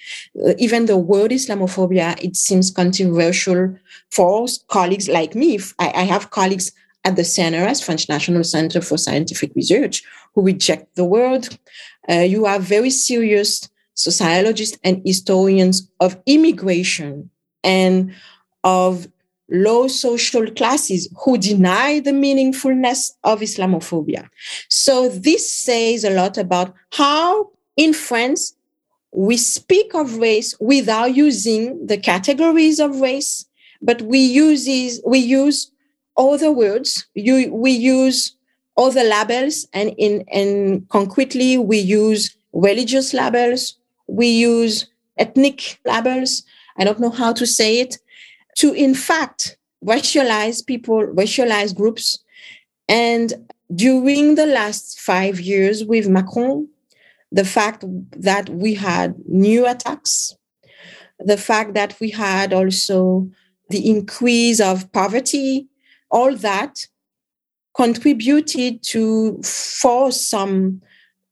Uh, 0.42 0.54
even 0.56 0.86
the 0.86 0.96
word 0.96 1.30
Islamophobia, 1.30 2.18
it 2.24 2.36
seems 2.36 2.70
controversial 2.70 3.76
for 4.10 4.46
colleagues 4.68 5.10
like 5.10 5.34
me. 5.34 5.58
I, 5.78 5.92
I 5.94 6.04
have 6.04 6.30
colleagues 6.30 6.72
at 7.04 7.16
the 7.16 7.22
CNRS, 7.22 7.84
French 7.84 8.08
National 8.08 8.42
Center 8.42 8.80
for 8.80 8.96
Scientific 8.96 9.54
Research, 9.54 10.02
who 10.34 10.40
reject 10.40 10.96
the 10.96 11.04
word. 11.04 11.46
Uh, 12.08 12.24
you 12.34 12.46
have 12.46 12.62
very 12.62 12.88
serious 12.88 13.68
sociologists 13.92 14.78
and 14.82 15.02
historians 15.04 15.86
of 16.00 16.16
immigration 16.24 17.28
and 17.62 18.14
of 18.64 19.06
low 19.50 19.88
social 19.88 20.50
classes 20.50 21.08
who 21.24 21.36
deny 21.38 22.00
the 22.00 22.12
meaningfulness 22.12 23.12
of 23.24 23.40
Islamophobia. 23.40 24.28
So 24.68 25.08
this 25.08 25.50
says 25.52 26.04
a 26.04 26.10
lot 26.10 26.38
about 26.38 26.74
how 26.92 27.50
in 27.76 27.92
France 27.92 28.54
we 29.12 29.36
speak 29.36 29.94
of 29.94 30.16
race 30.16 30.54
without 30.60 31.14
using 31.14 31.86
the 31.86 31.98
categories 31.98 32.80
of 32.80 33.00
race, 33.00 33.44
but 33.80 34.02
we 34.02 34.18
use 34.18 34.66
we 35.06 35.18
use 35.18 35.70
other 36.16 36.52
words, 36.52 37.06
you, 37.14 37.52
we 37.52 37.70
use 37.70 38.34
other 38.76 39.04
labels, 39.04 39.66
and 39.72 39.94
in 39.98 40.24
and 40.32 40.88
concretely 40.88 41.58
we 41.58 41.78
use 41.78 42.36
religious 42.52 43.12
labels, 43.12 43.76
we 44.06 44.28
use 44.28 44.86
ethnic 45.18 45.80
labels. 45.84 46.42
I 46.76 46.84
don't 46.84 47.00
know 47.00 47.10
how 47.10 47.32
to 47.34 47.46
say 47.46 47.78
it, 47.78 47.98
to, 48.56 48.72
in 48.72 48.94
fact, 48.94 49.58
racialize 49.84 50.64
people, 50.66 51.06
racialize 51.06 51.74
groups. 51.74 52.22
And 52.88 53.32
during 53.74 54.34
the 54.34 54.46
last 54.46 55.00
five 55.00 55.40
years 55.40 55.84
with 55.84 56.08
Macron, 56.08 56.68
the 57.32 57.44
fact 57.44 57.84
that 58.12 58.48
we 58.50 58.74
had 58.74 59.16
new 59.26 59.66
attacks, 59.66 60.36
the 61.18 61.36
fact 61.36 61.74
that 61.74 61.98
we 62.00 62.10
had 62.10 62.52
also 62.52 63.28
the 63.70 63.90
increase 63.90 64.60
of 64.60 64.90
poverty, 64.92 65.66
all 66.10 66.36
that 66.36 66.86
contributed 67.74 68.82
to 68.82 69.40
force 69.42 70.20
some 70.20 70.80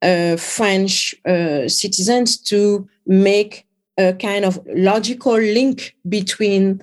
uh, 0.03 0.37
French 0.37 1.15
uh, 1.25 1.69
citizens 1.69 2.37
to 2.37 2.89
make 3.07 3.67
a 3.99 4.13
kind 4.15 4.45
of 4.45 4.61
logical 4.75 5.37
link 5.37 5.95
between 6.09 6.83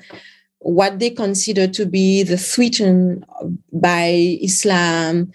what 0.60 1.00
they 1.00 1.10
consider 1.10 1.68
to 1.68 1.86
be 1.86 2.24
the 2.24 2.38
threatened 2.38 3.26
by 3.72 4.38
Islam 4.42 5.32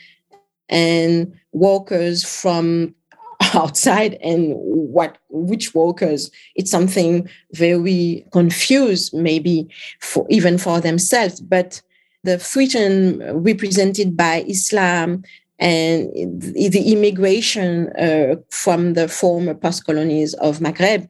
and 0.68 1.34
workers 1.52 2.24
from 2.24 2.94
outside 3.54 4.14
and 4.22 4.54
what 4.56 5.18
which 5.30 5.74
workers. 5.74 6.30
It's 6.54 6.70
something 6.70 7.28
very 7.52 8.26
confused 8.32 9.14
maybe 9.14 9.68
for 10.00 10.26
even 10.28 10.58
for 10.58 10.80
themselves. 10.80 11.40
But 11.40 11.80
the 12.24 12.38
threatened 12.38 13.22
represented 13.44 14.16
by 14.16 14.44
islam 14.48 15.22
and 15.60 16.10
the 16.40 16.92
immigration 16.92 17.90
uh, 17.90 18.34
from 18.50 18.94
the 18.94 19.06
former 19.06 19.54
post 19.54 19.86
colonies 19.86 20.34
of 20.34 20.58
maghreb 20.58 21.08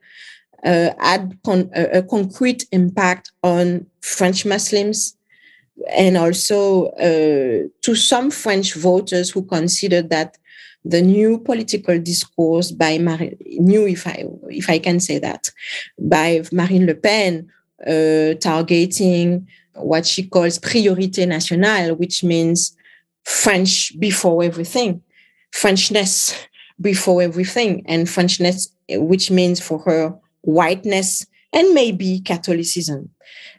uh, 0.64 0.90
had 0.98 1.38
con- 1.44 1.70
a, 1.74 1.98
a, 1.98 2.02
concrete 2.02 2.66
impact 2.72 3.30
on 3.42 3.86
French 4.00 4.46
Muslims 4.46 5.16
and 5.94 6.16
also 6.16 6.86
uh, 6.92 7.68
to 7.82 7.94
some 7.94 8.30
French 8.30 8.74
voters 8.74 9.30
who 9.30 9.44
considered 9.44 10.08
that 10.10 10.38
the 10.84 11.02
new 11.02 11.38
political 11.38 11.98
discourse 11.98 12.70
by 12.70 12.98
Marie, 12.98 13.36
new, 13.58 13.86
if 13.86 14.06
I 14.06 14.24
if 14.48 14.68
I 14.68 14.78
can 14.78 15.00
say 15.00 15.18
that, 15.18 15.50
by 15.98 16.42
Marine 16.52 16.86
Le 16.86 16.94
Pen, 16.94 17.50
uh, 17.86 18.34
targeting 18.34 19.48
what 19.74 20.06
she 20.06 20.26
calls 20.26 20.58
priorité 20.58 21.26
nationale, 21.26 21.94
which 21.94 22.22
means 22.22 22.76
French 23.24 23.98
before 23.98 24.44
everything, 24.44 25.02
Frenchness 25.52 26.34
before 26.80 27.22
everything, 27.22 27.82
and 27.86 28.06
Frenchness, 28.06 28.68
which 28.90 29.30
means 29.30 29.60
for 29.60 29.78
her 29.80 30.14
whiteness, 30.44 31.26
and 31.52 31.74
maybe 31.74 32.20
Catholicism 32.20 33.10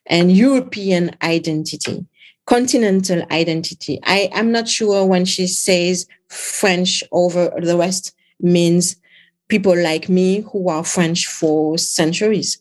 and 0.05 0.31
European 0.31 1.15
identity, 1.23 2.05
continental 2.45 3.23
identity. 3.31 3.99
I 4.03 4.29
am 4.33 4.51
not 4.51 4.67
sure 4.67 5.05
when 5.05 5.25
she 5.25 5.47
says 5.47 6.05
French 6.27 7.03
over 7.11 7.53
the 7.61 7.77
West 7.77 8.13
means 8.41 8.97
people 9.47 9.77
like 9.77 10.09
me 10.09 10.41
who 10.51 10.69
are 10.69 10.83
French 10.83 11.25
for 11.27 11.77
centuries. 11.77 12.59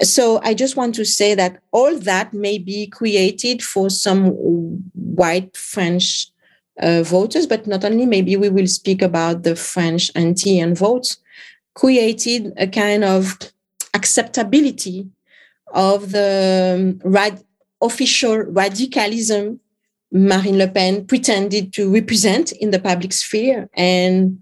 So 0.00 0.40
I 0.42 0.54
just 0.54 0.76
want 0.76 0.94
to 0.96 1.04
say 1.04 1.34
that 1.34 1.60
all 1.70 1.96
that 1.98 2.32
may 2.32 2.58
be 2.58 2.86
created 2.86 3.62
for 3.62 3.90
some 3.90 4.30
white 4.94 5.56
French 5.56 6.26
uh, 6.80 7.02
voters, 7.04 7.46
but 7.46 7.66
not 7.66 7.84
only, 7.84 8.06
maybe 8.06 8.36
we 8.36 8.48
will 8.48 8.66
speak 8.66 9.02
about 9.02 9.44
the 9.44 9.54
French 9.54 10.10
anti-and 10.16 10.76
votes, 10.76 11.18
created 11.74 12.52
a 12.56 12.66
kind 12.66 13.04
of 13.04 13.38
acceptability 13.94 15.08
of 15.72 16.12
the 16.12 16.76
um, 16.78 17.10
rad- 17.10 17.42
official 17.80 18.38
radicalism 18.38 19.60
Marine 20.14 20.58
Le 20.58 20.68
Pen 20.68 21.04
pretended 21.04 21.72
to 21.72 21.92
represent 21.92 22.52
in 22.52 22.70
the 22.70 22.78
public 22.78 23.12
sphere. 23.12 23.68
And 23.74 24.38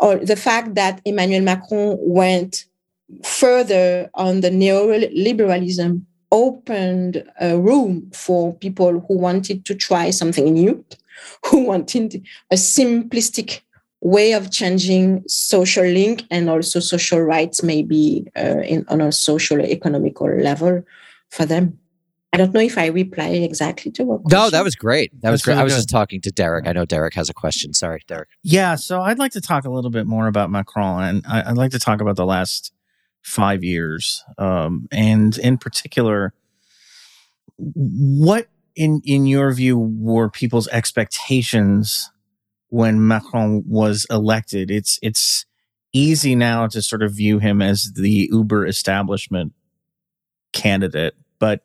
or 0.00 0.16
the 0.16 0.36
fact 0.36 0.76
that 0.76 1.00
Emmanuel 1.04 1.42
Macron 1.42 1.96
went 2.00 2.64
further 3.24 4.08
on 4.14 4.40
the 4.40 4.50
neoliberalism 4.50 6.02
opened 6.30 7.24
a 7.40 7.58
room 7.58 8.08
for 8.12 8.54
people 8.54 9.00
who 9.08 9.18
wanted 9.18 9.64
to 9.64 9.74
try 9.74 10.10
something 10.10 10.52
new, 10.52 10.84
who 11.46 11.64
wanted 11.64 12.22
a 12.52 12.54
simplistic 12.54 13.62
way 14.00 14.32
of 14.32 14.50
changing 14.50 15.24
social 15.26 15.84
link 15.84 16.24
and 16.30 16.48
also 16.48 16.80
social 16.80 17.20
rights, 17.20 17.62
maybe 17.62 18.26
uh, 18.36 18.60
in, 18.60 18.84
on 18.88 19.00
a 19.00 19.10
social 19.10 19.60
economical 19.60 20.28
level 20.28 20.82
for 21.30 21.44
them. 21.44 21.78
I 22.32 22.36
don't 22.36 22.52
know 22.52 22.60
if 22.60 22.76
I 22.76 22.86
reply 22.86 23.28
exactly 23.28 23.90
to 23.92 24.04
what. 24.04 24.20
No, 24.30 24.50
that 24.50 24.62
was 24.62 24.76
great. 24.76 25.10
That 25.22 25.30
was 25.30 25.40
That's 25.40 25.44
great. 25.46 25.52
really 25.54 25.60
I 25.60 25.64
was 25.64 25.72
good. 25.72 25.78
just 25.78 25.88
talking 25.88 26.20
to 26.20 26.30
Derek. 26.30 26.66
I 26.66 26.72
know 26.72 26.84
Derek 26.84 27.14
has 27.14 27.30
a 27.30 27.34
question. 27.34 27.72
Sorry, 27.72 28.02
Derek. 28.06 28.28
Yeah, 28.42 28.74
so 28.74 29.00
I'd 29.00 29.18
like 29.18 29.32
to 29.32 29.40
talk 29.40 29.64
a 29.64 29.70
little 29.70 29.90
bit 29.90 30.06
more 30.06 30.26
about 30.26 30.50
Macron, 30.50 31.04
and 31.04 31.24
I, 31.26 31.50
I'd 31.50 31.56
like 31.56 31.70
to 31.70 31.78
talk 31.78 32.02
about 32.02 32.16
the 32.16 32.26
last 32.26 32.72
five 33.22 33.64
years, 33.64 34.22
um, 34.36 34.88
and 34.92 35.38
in 35.38 35.56
particular, 35.56 36.34
what 37.56 38.48
in 38.76 39.00
in 39.04 39.26
your 39.26 39.50
view 39.52 39.78
were 39.78 40.28
people's 40.28 40.68
expectations 40.68 42.10
when 42.68 43.06
Macron 43.06 43.64
was 43.66 44.06
elected? 44.10 44.70
It's 44.70 44.98
it's 45.02 45.46
easy 45.92 46.34
now 46.34 46.66
to 46.68 46.82
sort 46.82 47.02
of 47.02 47.12
view 47.12 47.38
him 47.38 47.62
as 47.62 47.92
the 47.94 48.28
Uber 48.30 48.66
establishment 48.66 49.52
candidate, 50.52 51.14
but 51.38 51.62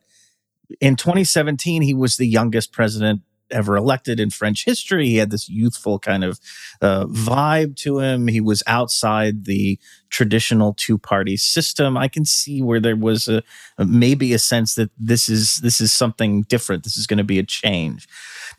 in 0.80 0.96
2017 0.96 1.82
he 1.82 1.94
was 1.94 2.18
the 2.18 2.28
youngest 2.28 2.72
president 2.72 3.22
ever 3.52 3.76
elected 3.76 4.20
in 4.20 4.30
French 4.30 4.66
history. 4.66 5.08
He 5.08 5.18
had 5.18 5.32
this 5.32 5.50
youthful 5.50 6.00
kind 6.00 6.24
of 6.24 6.40
uh, 6.82 7.06
vibe 7.06 7.76
to 7.78 8.00
him. 8.00 8.28
He 8.28 8.42
was 8.42 8.64
outside 8.68 9.46
the 9.46 9.80
traditional 10.10 10.74
two 10.74 10.98
party 10.98 11.38
system. 11.38 11.98
I 11.98 12.08
can 12.08 12.26
see 12.26 12.62
where 12.62 12.80
there 12.80 12.96
was 12.96 13.28
a, 13.28 13.44
maybe 13.78 14.34
a 14.34 14.40
sense 14.40 14.76
that 14.76 14.92
this 14.98 15.30
is 15.30 15.58
this 15.58 15.82
is 15.82 15.92
something 15.92 16.44
different. 16.44 16.84
This 16.84 16.98
is 16.98 17.08
going 17.08 17.18
to 17.18 17.24
be 17.24 17.40
a 17.40 17.44
change. 17.44 18.08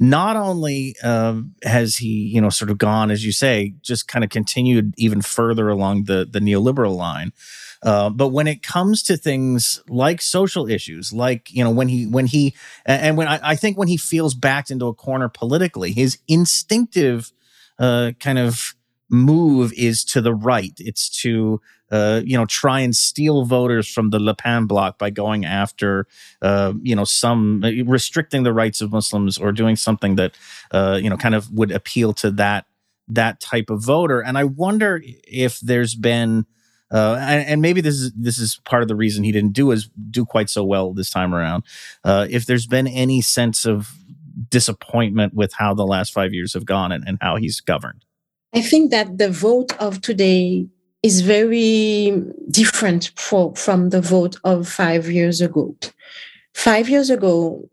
Not 0.01 0.37
only 0.37 0.97
um, 1.03 1.55
has 1.62 1.97
he, 1.97 2.30
you 2.35 2.41
know, 2.41 2.51
sort 2.51 2.70
of 2.70 2.78
gone, 2.78 3.11
as 3.11 3.24
you 3.24 3.32
say, 3.32 3.74
just 3.82 4.09
kind 4.09 4.24
of 4.24 4.30
continued 4.30 4.95
even 4.97 5.22
further 5.22 5.68
along 5.68 6.05
the 6.05 6.26
the 6.30 6.41
neoliberal 6.41 6.97
line. 6.97 7.32
Uh, 7.85 8.09
but 8.09 8.28
when 8.28 8.47
it 8.47 8.62
comes 8.62 9.03
to 9.03 9.16
things 9.16 9.82
like 9.89 10.22
social 10.22 10.68
issues, 10.68 11.12
like 11.12 11.53
you 11.53 11.62
know, 11.62 11.70
when 11.70 11.89
he 11.89 12.07
when 12.07 12.26
he 12.26 12.55
and 12.87 13.16
when 13.16 13.28
I, 13.28 13.39
I 13.43 13.57
think 13.57 13.76
when 13.76 13.89
he 13.89 13.99
feels 13.99 14.35
backed 14.35 14.70
into 14.70 14.87
a 14.87 14.95
corner 14.95 15.28
politically, 15.28 15.93
his 15.93 16.18
instinctive 16.26 17.30
uh, 17.78 18.12
kind 18.18 18.39
of 18.39 18.74
move 19.11 19.72
is 19.74 20.05
to 20.07 20.22
the 20.22 20.35
right. 20.35 20.72
It's 20.78 21.11
to 21.20 21.61
uh, 21.91 22.22
you 22.24 22.39
know 22.39 22.47
try 22.47 22.80
and 22.80 22.97
steal 22.97 23.45
voters 23.45 23.87
from 23.87 24.09
the 24.11 24.18
Le 24.18 24.35
Pen 24.35 24.64
bloc 24.66 24.99
by 24.99 25.11
going 25.11 25.45
after 25.45 26.07
uh, 26.41 26.72
you 26.82 26.97
know 26.97 27.05
some 27.05 27.61
restricting 27.87 28.45
the 28.45 28.55
rights 28.55 28.80
of 28.80 28.93
Muslims 28.93 29.37
or 29.37 29.53
doing 29.53 29.76
something 29.76 30.16
that 30.16 30.35
uh, 30.70 30.99
you 31.03 31.11
know 31.11 31.18
kind 31.18 31.35
of 31.35 31.51
would 31.53 31.70
appeal 31.70 32.14
to 32.14 32.30
that 32.30 32.64
that 33.09 33.41
type 33.41 33.68
of 33.68 33.85
voter. 33.85 34.20
And 34.20 34.39
I 34.39 34.45
wonder 34.45 35.03
if 35.24 35.61
there's 35.61 35.95
been 35.95 36.47
uh, 36.93 37.16
and, 37.20 37.49
and 37.49 37.62
maybe 37.62 37.80
this 37.80 37.95
is 37.95 38.12
this 38.12 38.39
is 38.39 38.61
part 38.64 38.82
of 38.82 38.89
the 38.89 38.97
reason 38.97 39.24
he 39.24 39.32
didn't 39.32 39.53
do 39.53 39.72
as 39.72 39.89
do 40.11 40.24
quite 40.24 40.51
so 40.51 40.64
well 40.64 40.93
this 40.93 41.11
time 41.11 41.35
around. 41.35 41.64
Uh, 42.05 42.26
if 42.30 42.47
there's 42.47 42.66
been 42.66 42.87
any 42.87 43.20
sense 43.20 43.64
of 43.64 43.95
disappointment 44.51 45.35
with 45.35 45.53
how 45.53 45.74
the 45.74 45.87
last 45.87 46.12
five 46.12 46.35
years 46.35 46.55
have 46.55 46.64
gone 46.64 46.93
and, 46.93 47.05
and 47.07 47.18
how 47.20 47.37
he's 47.37 47.61
governed. 47.61 48.05
I 48.53 48.61
think 48.61 48.91
that 48.91 49.18
the 49.18 49.30
vote 49.30 49.76
of 49.80 50.01
today 50.01 50.66
is 51.03 51.20
very 51.20 52.22
different 52.51 53.12
for, 53.16 53.55
from 53.55 53.91
the 53.91 54.01
vote 54.01 54.37
of 54.45 54.68
five 54.68 55.11
years 55.11 55.41
ago. 55.41 55.76
Five 56.55 56.89
years 56.89 57.11
ago, 57.11 57.68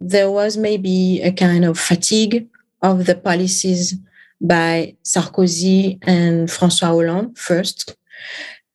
there 0.00 0.30
was 0.30 0.56
maybe 0.56 1.20
a 1.22 1.32
kind 1.32 1.64
of 1.64 1.78
fatigue 1.78 2.48
of 2.82 3.06
the 3.06 3.14
policies 3.14 3.94
by 4.40 4.96
Sarkozy 5.04 5.98
and 6.02 6.48
François 6.48 6.88
Hollande 6.88 7.38
first. 7.38 7.96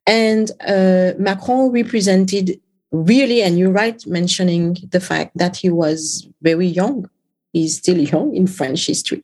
And 0.05 0.51
uh, 0.65 1.13
Macron 1.17 1.71
represented 1.71 2.59
really, 2.91 3.41
and 3.41 3.59
you're 3.59 3.71
right 3.71 4.05
mentioning 4.07 4.77
the 4.89 4.99
fact 4.99 5.37
that 5.37 5.57
he 5.57 5.69
was 5.69 6.27
very 6.41 6.67
young. 6.67 7.09
He's 7.53 7.77
still 7.77 7.97
young 7.97 8.35
in 8.35 8.47
French 8.47 8.87
history. 8.87 9.23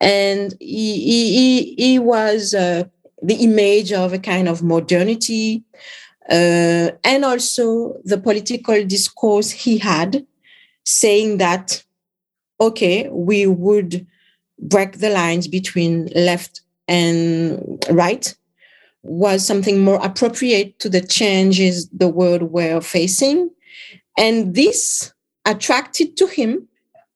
And 0.00 0.54
he, 0.60 1.00
he, 1.00 1.74
he, 1.74 1.98
was 1.98 2.54
uh, 2.54 2.84
the 3.22 3.34
image 3.36 3.92
of 3.92 4.12
a 4.12 4.18
kind 4.18 4.48
of 4.48 4.62
modernity 4.62 5.64
uh, 6.30 6.90
and 7.04 7.24
also 7.24 7.94
the 8.04 8.18
political 8.18 8.84
discourse 8.84 9.50
he 9.50 9.78
had 9.78 10.26
saying 10.84 11.38
that, 11.38 11.82
okay, 12.60 13.08
we 13.10 13.46
would 13.46 14.06
break 14.58 14.98
the 14.98 15.10
lines 15.10 15.48
between 15.48 16.06
left 16.14 16.62
and 16.86 17.84
right 17.90 18.34
was 19.02 19.46
something 19.46 19.80
more 19.80 20.04
appropriate 20.04 20.78
to 20.80 20.88
the 20.88 21.00
changes 21.00 21.88
the 21.90 22.08
world 22.08 22.42
were 22.42 22.80
facing. 22.80 23.50
And 24.16 24.54
this 24.54 25.12
attracted 25.44 26.16
to 26.16 26.26
him 26.26 26.68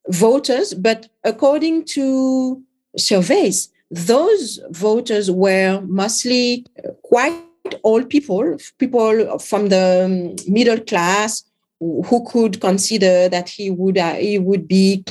voters, 0.09 0.75
but 0.75 1.09
according 1.25 1.85
to 1.87 2.63
surveys, 2.97 3.69
those 3.91 4.61
voters 4.71 5.31
were 5.31 5.83
mostly 5.87 6.67
quite 7.03 7.43
old 7.85 8.09
people, 8.09 8.57
people 8.79 9.39
from 9.39 9.69
the 9.69 10.43
middle 10.49 10.81
class 10.81 11.45
who 11.81 12.25
could 12.29 12.61
consider 12.61 13.29
that 13.29 13.49
he 13.49 13.71
would 13.71 13.99
uh, 13.99 14.15
he 14.15 14.39
would 14.39 14.69
be 14.69 15.05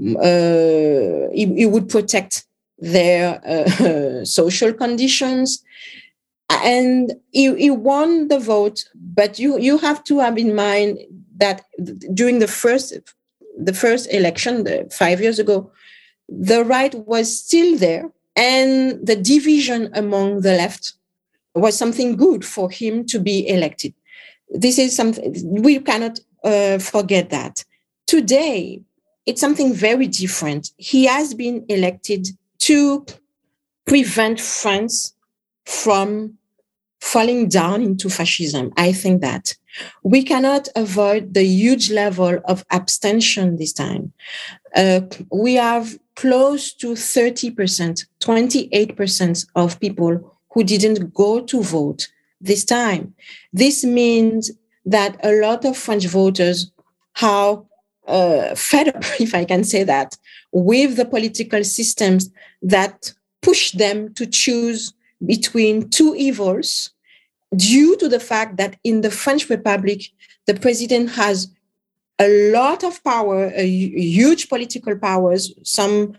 uh, 0.00 1.30
he, 1.32 1.46
he 1.56 1.66
would 1.66 1.88
protect 1.88 2.44
their 2.78 3.40
uh, 3.46 4.24
social 4.24 4.72
conditions 4.72 5.62
and 6.50 7.14
he, 7.30 7.70
won 7.70 8.28
the 8.28 8.38
vote 8.38 8.84
but 8.94 9.38
you 9.38 9.58
you 9.58 9.78
have 9.78 10.02
to 10.04 10.18
have 10.18 10.38
in 10.38 10.54
mind 10.54 10.98
that 11.36 11.62
during 12.14 12.38
the 12.38 12.48
first 12.48 12.98
the 13.58 13.72
first 13.72 14.12
election 14.12 14.64
the, 14.64 14.88
five 14.90 15.20
years 15.20 15.38
ago 15.38 15.70
the 16.28 16.64
right 16.64 16.94
was 17.06 17.38
still 17.44 17.76
there 17.76 18.10
and 18.36 19.04
the 19.04 19.16
division 19.16 19.90
among 19.94 20.42
the 20.42 20.54
left 20.54 20.94
was 21.54 21.76
something 21.76 22.16
good 22.16 22.44
for 22.44 22.70
him 22.70 23.04
to 23.06 23.18
be 23.18 23.48
elected. 23.48 23.92
This 24.50 24.78
is 24.78 24.94
something 24.94 25.34
we 25.62 25.80
cannot 25.80 26.20
uh, 26.44 26.78
forget 26.78 27.30
that. 27.30 27.64
Today 28.06 28.82
it's 29.26 29.40
something 29.40 29.74
very 29.74 30.06
different. 30.06 30.70
He 30.76 31.04
has 31.04 31.34
been 31.34 31.64
elected 31.68 32.28
to 32.60 33.04
prevent 33.86 34.40
france 34.40 35.14
from 35.64 36.37
falling 37.00 37.48
down 37.48 37.82
into 37.82 38.08
fascism. 38.08 38.72
I 38.76 38.92
think 38.92 39.20
that 39.22 39.54
we 40.02 40.22
cannot 40.22 40.68
avoid 40.74 41.34
the 41.34 41.44
huge 41.44 41.90
level 41.90 42.40
of 42.44 42.64
abstention 42.70 43.56
this 43.56 43.72
time. 43.72 44.12
Uh, 44.74 45.00
we 45.30 45.54
have 45.54 45.98
close 46.16 46.72
to 46.74 46.88
30%, 46.88 48.04
28% 48.20 49.46
of 49.54 49.80
people 49.80 50.36
who 50.52 50.64
didn't 50.64 51.14
go 51.14 51.40
to 51.40 51.62
vote 51.62 52.08
this 52.40 52.64
time. 52.64 53.14
This 53.52 53.84
means 53.84 54.50
that 54.84 55.18
a 55.22 55.32
lot 55.40 55.64
of 55.64 55.76
French 55.76 56.06
voters 56.06 56.72
are 57.22 57.62
uh, 58.06 58.54
fed 58.54 58.88
up, 58.88 59.04
if 59.20 59.34
I 59.34 59.44
can 59.44 59.64
say 59.64 59.84
that, 59.84 60.16
with 60.50 60.96
the 60.96 61.04
political 61.04 61.62
systems 61.62 62.30
that 62.62 63.12
push 63.42 63.72
them 63.72 64.12
to 64.14 64.26
choose 64.26 64.92
between 65.24 65.88
two 65.90 66.14
evils 66.16 66.90
due 67.56 67.96
to 67.96 68.08
the 68.08 68.20
fact 68.20 68.56
that 68.56 68.76
in 68.84 69.00
the 69.00 69.10
French 69.10 69.48
Republic, 69.48 70.02
the 70.46 70.54
president 70.54 71.10
has 71.10 71.48
a 72.18 72.50
lot 72.50 72.82
of 72.82 73.02
power, 73.04 73.52
a 73.54 73.66
huge 73.66 74.48
political 74.48 74.96
powers. 74.96 75.52
Some 75.62 76.14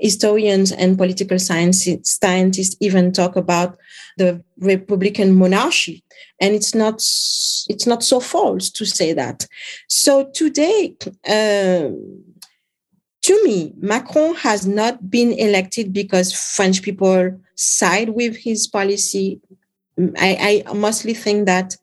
historians 0.00 0.72
and 0.72 0.98
political 0.98 1.38
scientists, 1.38 2.76
even 2.80 3.12
talk 3.12 3.36
about 3.36 3.78
the 4.16 4.42
Republican 4.58 5.32
monarchy. 5.32 6.02
And 6.40 6.54
it's 6.54 6.74
not, 6.74 6.94
it's 6.94 7.86
not 7.86 8.02
so 8.02 8.18
false 8.18 8.70
to 8.70 8.84
say 8.84 9.12
that. 9.12 9.46
So 9.88 10.24
today, 10.34 10.96
um, 11.28 12.24
to 13.22 13.44
me, 13.44 13.72
Macron 13.78 14.34
has 14.34 14.66
not 14.66 15.10
been 15.10 15.32
elected 15.32 15.92
because 15.92 16.32
French 16.32 16.82
people 16.82 17.40
side 17.54 18.10
with 18.10 18.36
his 18.36 18.66
policy. 18.66 19.40
I, 20.18 20.64
I 20.66 20.72
mostly 20.72 21.14
think 21.14 21.46
that 21.46 21.76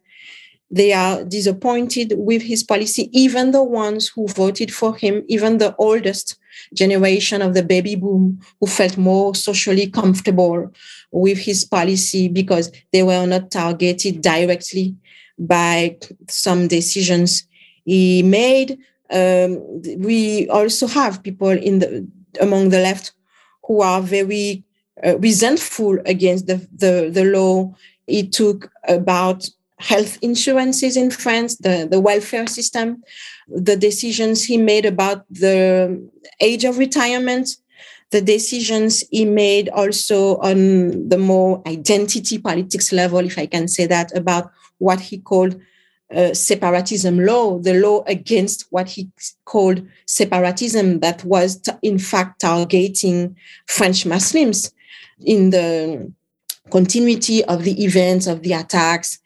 they 0.70 0.94
are 0.94 1.24
disappointed 1.26 2.14
with 2.16 2.42
his 2.42 2.64
policy, 2.64 3.10
even 3.12 3.52
the 3.52 3.64
ones 3.64 4.08
who 4.08 4.28
voted 4.28 4.74
for 4.74 4.96
him, 4.96 5.24
even 5.28 5.58
the 5.58 5.76
oldest 5.78 6.38
generation 6.74 7.42
of 7.42 7.54
the 7.54 7.64
baby 7.64 7.96
boom 7.96 8.40
who 8.60 8.68
felt 8.68 8.98
more 8.98 9.36
socially 9.36 9.88
comfortable 9.88 10.72
with 11.12 11.38
his 11.40 11.66
policy 11.66 12.30
because 12.30 12.72
they 12.94 13.04
were 13.04 13.26
not 13.26 13.52
targeted 13.52 14.22
directly 14.22 14.96
by 15.38 15.98
some 16.30 16.68
decisions 16.68 17.46
he 17.84 18.24
made. 18.24 18.78
Um, 19.12 19.82
we 19.98 20.48
also 20.48 20.88
have 20.88 21.24
people 21.24 21.50
in 21.50 21.80
the 21.80 22.08
among 22.40 22.70
the 22.70 22.80
left 22.80 23.12
who 23.66 23.82
are 23.82 24.02
very 24.02 24.64
uh, 25.06 25.18
resentful 25.20 26.00
against 26.06 26.48
the, 26.48 26.68
the, 26.76 27.10
the 27.12 27.26
law. 27.26 27.74
He 28.08 28.28
took 28.28 28.72
about 28.88 29.48
health 29.80 30.18
insurances 30.22 30.96
in 30.96 31.10
France, 31.10 31.58
the, 31.58 31.88
the 31.90 32.00
welfare 32.00 32.48
system, 32.48 33.04
the 33.48 33.76
decisions 33.76 34.44
he 34.44 34.58
made 34.58 34.86
about 34.86 35.26
the 35.30 36.10
age 36.40 36.64
of 36.64 36.78
retirement, 36.78 37.50
the 38.12 38.22
decisions 38.22 39.04
he 39.10 39.26
made 39.26 39.70
also 39.70 40.38
on 40.38 41.10
the 41.10 41.18
more 41.18 41.64
identity 41.66 42.38
politics 42.38 42.92
level, 42.92 43.20
if 43.20 43.38
I 43.38 43.46
can 43.46 43.68
say 43.68 43.88
that, 43.88 44.16
about 44.16 44.52
what 44.78 45.00
he 45.00 45.18
called 45.18 45.60
uh, 46.14 46.34
separatism 46.34 47.20
law, 47.20 47.58
the 47.58 47.74
law 47.74 48.04
against 48.06 48.66
what 48.70 48.90
he 48.90 49.10
called 49.46 49.88
separatism, 50.06 51.00
that 51.00 51.24
was 51.24 51.62
t- 51.62 51.72
in 51.82 51.98
fact 51.98 52.42
targeting 52.42 53.36
French 53.68 54.06
Muslims 54.06 54.74
in 55.26 55.50
the 55.50 56.12
continuity 56.72 57.44
of 57.46 57.64
the 57.64 57.84
events 57.84 58.28
of 58.28 58.42
the 58.44 58.54
attacks. 58.54 59.20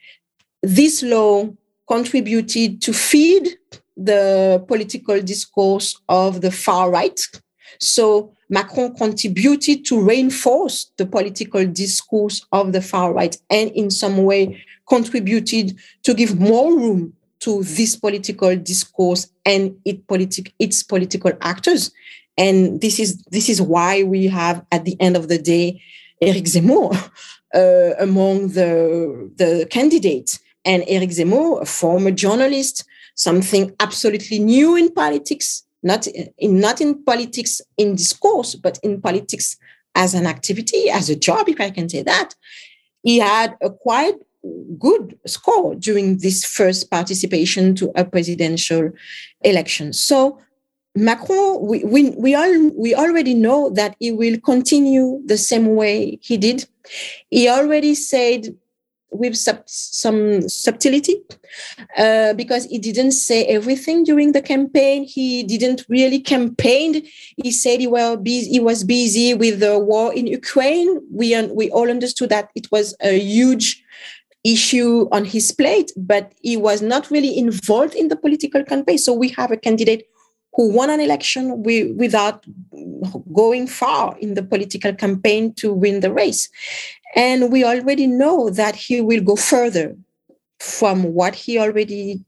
This 0.61 1.03
law 1.03 1.49
contributed 1.87 2.81
to 2.81 2.93
feed 2.93 3.57
the 3.95 4.63
political 4.67 5.21
discourse 5.21 5.99
of 6.09 6.41
the 6.41 6.51
far 6.51 6.89
right. 6.89 7.19
So 7.79 8.33
Macron 8.49 8.95
contributed 8.95 9.85
to 9.85 10.01
reinforce 10.01 10.91
the 10.97 11.05
political 11.05 11.65
discourse 11.65 12.45
of 12.51 12.73
the 12.73 12.81
far 12.81 13.13
right 13.13 13.35
and 13.49 13.71
in 13.71 13.89
some 13.89 14.17
way 14.23 14.61
contributed 14.87 15.77
to 16.03 16.13
give 16.13 16.39
more 16.39 16.75
room 16.75 17.13
to 17.39 17.63
this 17.63 17.95
political 17.95 18.55
discourse 18.55 19.27
and 19.45 19.75
it 19.85 20.07
politic, 20.07 20.53
its 20.59 20.83
political 20.83 21.31
actors. 21.41 21.91
And 22.37 22.81
this 22.81 22.99
is 22.99 23.23
this 23.31 23.49
is 23.49 23.61
why 23.61 24.03
we 24.03 24.27
have 24.27 24.65
at 24.71 24.85
the 24.85 24.99
end 24.99 25.15
of 25.15 25.27
the 25.27 25.37
day 25.37 25.81
Eric 26.21 26.45
Zemmour 26.45 26.93
uh, 27.53 27.91
among 27.99 28.49
the, 28.49 29.31
the 29.35 29.67
candidates. 29.69 30.39
And 30.63 30.83
Eric 30.87 31.11
Zemmour, 31.11 31.61
a 31.61 31.65
former 31.65 32.11
journalist, 32.11 32.85
something 33.15 33.73
absolutely 33.79 34.39
new 34.39 34.75
in 34.75 34.91
politics, 34.91 35.63
not 35.83 36.07
in, 36.07 36.59
not 36.59 36.81
in 36.81 37.03
politics 37.03 37.61
in 37.77 37.95
discourse, 37.95 38.55
but 38.55 38.79
in 38.81 38.99
politics 38.99 39.57
as 39.93 40.13
an 40.13 40.25
activity, 40.25 40.89
as 40.89 41.09
a 41.09 41.15
job, 41.15 41.47
if 41.47 41.61
I 41.61 41.69
can 41.69 41.87
say 41.87 42.01
that. 42.01 42.33
He 43.03 43.19
had 43.19 43.55
a 43.61 43.69
quite 43.69 44.15
good 44.79 45.17
score 45.25 45.75
during 45.75 46.17
this 46.17 46.43
first 46.43 46.89
participation 46.89 47.75
to 47.75 47.91
a 47.95 48.03
presidential 48.03 48.91
election. 49.41 49.93
So 49.93 50.39
Macron, 50.95 51.61
we, 51.61 51.83
we, 51.83 52.11
we, 52.11 52.35
all, 52.35 52.69
we 52.69 52.95
already 52.95 53.33
know 53.33 53.69
that 53.71 53.95
he 53.99 54.11
will 54.11 54.39
continue 54.39 55.21
the 55.25 55.37
same 55.37 55.75
way 55.75 56.17
he 56.21 56.37
did. 56.37 56.65
He 57.29 57.49
already 57.49 57.95
said 57.95 58.55
with 59.11 59.35
sub, 59.35 59.61
some 59.65 60.47
subtlety 60.47 61.21
uh, 61.97 62.33
because 62.33 62.65
he 62.65 62.79
didn't 62.79 63.11
say 63.11 63.45
everything 63.45 64.03
during 64.03 64.31
the 64.31 64.41
campaign. 64.41 65.03
He 65.03 65.43
didn't 65.43 65.85
really 65.89 66.19
campaign. 66.19 67.05
He 67.37 67.51
said 67.51 67.79
he, 67.79 67.87
well, 67.87 68.17
busy, 68.17 68.51
he 68.51 68.59
was 68.59 68.83
busy 68.83 69.33
with 69.33 69.59
the 69.59 69.79
war 69.79 70.13
in 70.13 70.27
Ukraine. 70.27 71.01
We, 71.11 71.41
we 71.47 71.69
all 71.71 71.89
understood 71.89 72.29
that 72.29 72.51
it 72.55 72.71
was 72.71 72.95
a 73.01 73.19
huge 73.19 73.83
issue 74.43 75.07
on 75.11 75.25
his 75.25 75.51
plate, 75.51 75.91
but 75.97 76.33
he 76.41 76.55
was 76.55 76.81
not 76.81 77.09
really 77.09 77.37
involved 77.37 77.95
in 77.95 78.09
the 78.09 78.15
political 78.15 78.63
campaign. 78.63 78.97
So 78.97 79.11
we 79.11 79.29
have 79.29 79.51
a 79.51 79.57
candidate 79.57 80.07
who 80.55 80.71
won 80.71 80.89
an 80.89 80.99
election 80.99 81.63
without 81.97 82.45
going 83.33 83.67
far 83.67 84.17
in 84.19 84.35
the 84.35 84.43
political 84.43 84.93
campaign 84.93 85.53
to 85.55 85.73
win 85.73 85.99
the 85.99 86.11
race. 86.11 86.49
And 87.15 87.51
we 87.51 87.63
already 87.63 88.07
know 88.07 88.49
that 88.49 88.75
he 88.75 89.01
will 89.01 89.21
go 89.21 89.35
further 89.35 89.95
from 90.59 91.13
what 91.13 91.35
he 91.35 91.59
already 91.59 92.23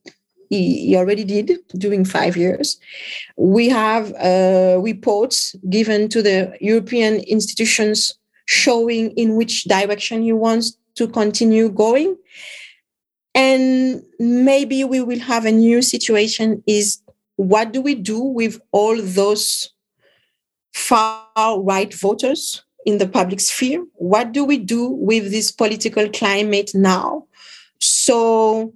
he, 0.49 0.87
he 0.87 0.95
already 0.95 1.25
did 1.25 1.51
during 1.77 2.05
five 2.05 2.37
years. 2.37 2.79
We 3.35 3.67
have 3.67 4.13
uh, 4.13 4.79
reports 4.81 5.55
given 5.69 6.07
to 6.09 6.21
the 6.21 6.55
European 6.61 7.15
institutions 7.15 8.13
showing 8.45 9.11
in 9.11 9.35
which 9.35 9.65
direction 9.65 10.21
he 10.21 10.31
wants 10.31 10.77
to 10.95 11.07
continue 11.07 11.67
going. 11.69 12.15
And 13.35 14.03
maybe 14.19 14.85
we 14.85 15.01
will 15.01 15.19
have 15.19 15.45
a 15.45 15.51
new 15.51 15.81
situation 15.81 16.63
is 16.65 17.01
what 17.37 17.71
do 17.71 17.81
we 17.81 17.95
do 17.95 18.19
with 18.19 18.59
all 18.71 19.01
those 19.01 19.69
far 20.73 21.61
right 21.61 21.93
voters 21.93 22.63
in 22.85 22.97
the 22.97 23.07
public 23.07 23.39
sphere? 23.39 23.85
What 23.93 24.31
do 24.31 24.43
we 24.43 24.57
do 24.57 24.89
with 24.89 25.31
this 25.31 25.51
political 25.51 26.09
climate 26.09 26.71
now? 26.73 27.25
So 27.79 28.73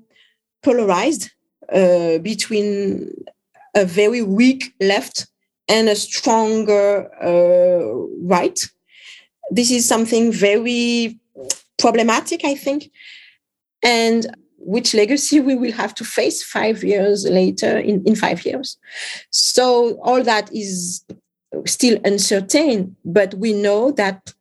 polarized 0.64 1.32
uh, 1.74 2.20
between 2.20 3.12
a 3.76 3.86
very 3.86 4.22
weak 4.22 4.74
left 4.80 5.28
and 5.68 5.90
a 5.90 5.96
stronger 5.96 7.10
uh, 7.24 7.96
right. 8.24 8.60
This 9.50 9.72
is 9.72 9.88
something 9.88 10.32
very 10.32 11.20
problematic, 11.80 12.46
I 12.46 12.56
think. 12.56 12.92
And 13.84 14.28
which 14.64 14.94
legacy 14.94 15.40
we 15.40 15.56
will 15.56 15.72
have 15.72 15.94
to 15.96 16.04
face 16.04 16.44
five 16.44 16.84
years 16.84 17.28
later 17.30 17.78
in, 17.78 18.04
in 18.06 18.16
five 18.16 18.46
years. 18.46 18.78
So 19.30 20.00
all 20.04 20.24
that 20.24 20.54
is 20.54 21.04
still 21.66 22.00
uncertain, 22.06 22.96
but 23.04 23.34
we 23.36 23.54
know 23.54 23.92
that 23.92 24.34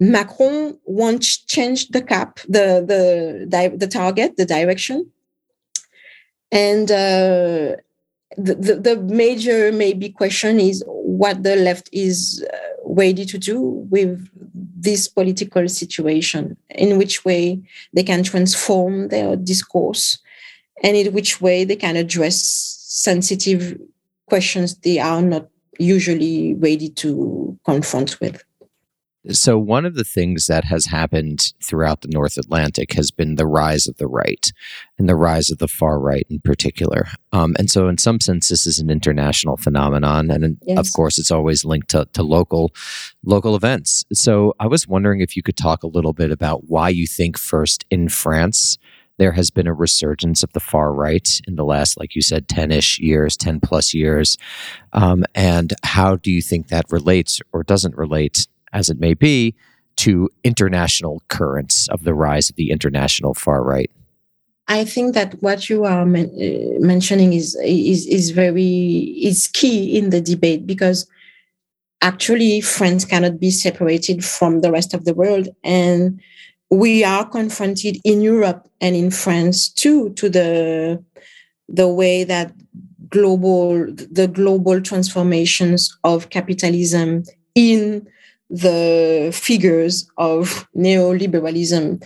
Macron 0.00 0.78
wants 0.84 1.38
change 1.38 1.88
the 1.88 2.02
cap, 2.02 2.38
the 2.48 2.84
the 2.86 3.76
the 3.76 3.88
target, 3.88 4.36
the 4.36 4.44
direction, 4.44 5.10
and 6.52 6.90
uh, 6.90 7.76
the, 8.36 8.54
the, 8.54 8.74
the 8.80 8.96
major 8.96 9.72
maybe 9.72 10.08
question 10.10 10.60
is 10.60 10.84
what 10.86 11.42
the 11.42 11.56
left 11.56 11.88
is 11.92 12.46
uh, 12.52 12.56
ready 12.84 13.24
to 13.24 13.38
do 13.38 13.60
with 13.90 14.28
this 14.80 15.08
political 15.08 15.68
situation, 15.68 16.56
in 16.70 16.98
which 16.98 17.24
way 17.24 17.60
they 17.92 18.02
can 18.02 18.22
transform 18.22 19.08
their 19.08 19.36
discourse, 19.36 20.18
and 20.82 20.96
in 20.96 21.12
which 21.12 21.40
way 21.40 21.64
they 21.64 21.76
can 21.76 21.96
address 21.96 22.40
sensitive 22.86 23.78
questions 24.26 24.76
they 24.78 24.98
are 24.98 25.22
not 25.22 25.48
usually 25.78 26.54
ready 26.54 26.88
to 26.90 27.58
confront 27.64 28.20
with. 28.20 28.42
So, 29.30 29.58
one 29.58 29.84
of 29.84 29.94
the 29.94 30.04
things 30.04 30.46
that 30.46 30.64
has 30.64 30.86
happened 30.86 31.52
throughout 31.62 32.02
the 32.02 32.08
North 32.08 32.36
Atlantic 32.36 32.92
has 32.92 33.10
been 33.10 33.34
the 33.34 33.48
rise 33.48 33.88
of 33.88 33.96
the 33.96 34.06
right 34.06 34.52
and 34.96 35.08
the 35.08 35.16
rise 35.16 35.50
of 35.50 35.58
the 35.58 35.66
far 35.66 35.98
right 35.98 36.24
in 36.30 36.40
particular. 36.40 37.06
Um, 37.32 37.56
and 37.58 37.68
so, 37.68 37.88
in 37.88 37.98
some 37.98 38.20
sense, 38.20 38.48
this 38.48 38.64
is 38.64 38.78
an 38.78 38.90
international 38.90 39.56
phenomenon. 39.56 40.30
And 40.30 40.58
yes. 40.62 40.78
of 40.78 40.92
course, 40.94 41.18
it's 41.18 41.32
always 41.32 41.64
linked 41.64 41.88
to, 41.90 42.06
to 42.12 42.22
local, 42.22 42.72
local 43.24 43.56
events. 43.56 44.04
So, 44.12 44.54
I 44.60 44.68
was 44.68 44.86
wondering 44.86 45.20
if 45.20 45.36
you 45.36 45.42
could 45.42 45.56
talk 45.56 45.82
a 45.82 45.88
little 45.88 46.12
bit 46.12 46.30
about 46.30 46.68
why 46.68 46.88
you 46.88 47.06
think, 47.06 47.36
first, 47.38 47.84
in 47.90 48.08
France, 48.08 48.78
there 49.18 49.32
has 49.32 49.50
been 49.50 49.66
a 49.66 49.74
resurgence 49.74 50.44
of 50.44 50.52
the 50.52 50.60
far 50.60 50.92
right 50.94 51.40
in 51.46 51.56
the 51.56 51.64
last, 51.64 51.98
like 51.98 52.14
you 52.14 52.22
said, 52.22 52.48
10 52.48 52.70
ish 52.70 52.98
years, 53.00 53.36
10 53.36 53.60
plus 53.60 53.92
years. 53.92 54.38
Um, 54.92 55.24
and 55.34 55.74
how 55.82 56.16
do 56.16 56.30
you 56.30 56.40
think 56.40 56.68
that 56.68 56.86
relates 56.90 57.40
or 57.52 57.64
doesn't 57.64 57.96
relate 57.96 58.46
as 58.72 58.88
it 58.88 58.98
may 58.98 59.14
be, 59.14 59.54
to 59.96 60.28
international 60.44 61.22
currents 61.28 61.88
of 61.88 62.04
the 62.04 62.14
rise 62.14 62.48
of 62.50 62.56
the 62.56 62.70
international 62.70 63.34
far 63.34 63.62
right? 63.62 63.90
I 64.68 64.84
think 64.84 65.14
that 65.14 65.42
what 65.42 65.70
you 65.70 65.84
are 65.84 66.04
men- 66.04 66.30
uh, 66.36 66.78
mentioning 66.84 67.32
is, 67.32 67.58
is 67.64 68.06
is 68.06 68.30
very 68.30 69.16
is 69.22 69.48
key 69.48 69.98
in 69.98 70.10
the 70.10 70.20
debate 70.20 70.66
because 70.66 71.08
actually 72.02 72.60
France 72.60 73.04
cannot 73.04 73.40
be 73.40 73.50
separated 73.50 74.24
from 74.24 74.60
the 74.60 74.70
rest 74.70 74.92
of 74.94 75.04
the 75.04 75.14
world, 75.14 75.48
and 75.64 76.20
we 76.70 77.02
are 77.02 77.26
confronted 77.26 77.98
in 78.04 78.20
Europe 78.20 78.68
and 78.80 78.94
in 78.94 79.10
France 79.10 79.70
too 79.70 80.10
to 80.10 80.28
the 80.28 81.02
the 81.68 81.88
way 81.88 82.24
that 82.24 82.52
global 83.08 83.86
the 84.12 84.28
global 84.28 84.82
transformations 84.82 85.96
of 86.04 86.28
capitalism 86.28 87.22
in 87.54 88.06
the 88.50 89.30
figures 89.32 90.08
of 90.16 90.66
neoliberalism 90.76 92.04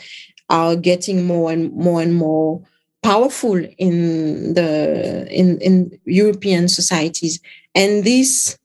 are 0.48 0.76
getting 0.76 1.24
more 1.24 1.52
and 1.52 1.72
more 1.72 2.02
and 2.02 2.14
more 2.14 2.60
powerful 3.02 3.56
in 3.78 4.54
the 4.54 5.26
in, 5.30 5.58
in 5.60 5.98
European 6.04 6.68
societies. 6.68 7.40
And 7.74 8.04
this 8.04 8.58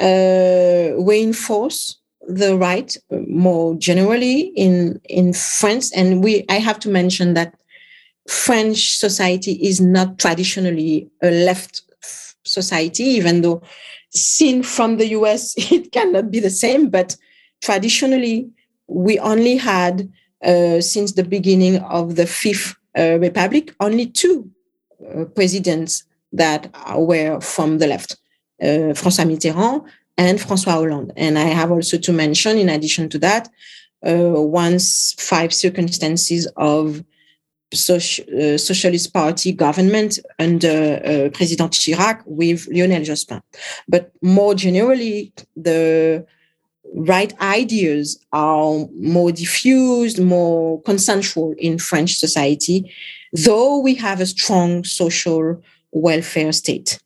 uh, 0.00 0.94
reinforce 0.98 1.98
the 2.28 2.56
right 2.56 2.96
more 3.26 3.74
generally 3.76 4.52
in 4.54 5.00
in 5.08 5.32
France. 5.32 5.92
And 5.92 6.22
we, 6.22 6.44
I 6.48 6.58
have 6.58 6.78
to 6.80 6.88
mention 6.88 7.34
that 7.34 7.54
French 8.28 8.96
society 8.98 9.52
is 9.52 9.80
not 9.80 10.18
traditionally 10.18 11.08
a 11.22 11.30
left 11.30 11.82
society, 12.44 13.04
even 13.04 13.40
though 13.42 13.62
seen 14.10 14.62
from 14.62 14.96
the 14.96 15.08
US 15.08 15.54
it 15.72 15.92
cannot 15.92 16.30
be 16.30 16.40
the 16.40 16.50
same. 16.50 16.90
But 16.90 17.16
traditionally, 17.60 18.50
we 18.86 19.18
only 19.18 19.56
had 19.56 20.10
uh, 20.44 20.80
since 20.80 21.12
the 21.12 21.24
beginning 21.24 21.78
of 21.78 22.16
the 22.16 22.26
Fifth 22.26 22.76
uh, 22.98 23.18
Republic 23.20 23.74
only 23.80 24.06
two 24.06 24.50
uh, 25.14 25.24
presidents 25.24 26.04
that 26.32 26.70
were 26.96 27.40
from 27.40 27.78
the 27.78 27.86
left, 27.86 28.16
uh, 28.62 28.92
François 28.94 29.26
Mitterrand 29.26 29.84
and 30.16 30.38
François 30.38 30.72
Hollande. 30.72 31.12
And 31.16 31.38
I 31.38 31.44
have 31.44 31.70
also 31.70 31.96
to 31.98 32.12
mention, 32.12 32.58
in 32.58 32.68
addition 32.68 33.08
to 33.10 33.18
that, 33.20 33.48
uh, 34.06 34.32
once 34.34 35.14
five 35.18 35.52
circumstances 35.52 36.46
of 36.56 37.02
Socialist 37.74 39.12
Party 39.12 39.52
government 39.52 40.18
under 40.38 41.02
uh, 41.04 41.30
President 41.30 41.72
Chirac 41.72 42.22
with 42.26 42.66
Lionel 42.68 43.02
Jospin. 43.02 43.42
But 43.88 44.12
more 44.22 44.54
generally, 44.54 45.32
the 45.56 46.26
right 46.94 47.38
ideas 47.40 48.18
are 48.32 48.86
more 48.94 49.32
diffused, 49.32 50.18
more 50.20 50.80
consensual 50.82 51.54
in 51.58 51.78
French 51.78 52.16
society, 52.16 52.90
though 53.32 53.78
we 53.78 53.94
have 53.94 54.20
a 54.20 54.26
strong 54.26 54.84
social 54.84 55.62
welfare 55.92 56.52
state. 56.52 56.98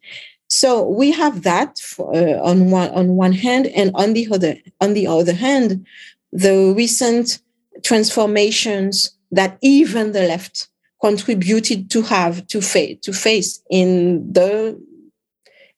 So 0.49 0.87
we 0.87 1.11
have 1.13 1.43
that 1.43 1.79
for, 1.79 2.15
uh, 2.15 2.39
on 2.43 2.71
one 2.71 2.91
on 2.91 3.17
one 3.17 3.33
hand, 3.33 3.67
and 3.69 3.91
on 3.95 4.13
the 4.13 4.29
other 4.31 4.57
on 4.81 4.93
the 4.93 5.07
other 5.07 5.33
hand, 5.33 5.87
the 6.31 6.75
recent 6.77 7.41
transformations 7.83 9.17
that 9.33 9.59
even 9.61 10.13
the 10.13 10.23
left 10.23 10.69
contributed 11.01 11.91
to 11.91 12.03
have 12.03 12.47
to 12.47 12.61
face 12.61 12.99
to 13.03 13.13
face 13.13 13.61
in 13.71 14.33
the 14.33 14.81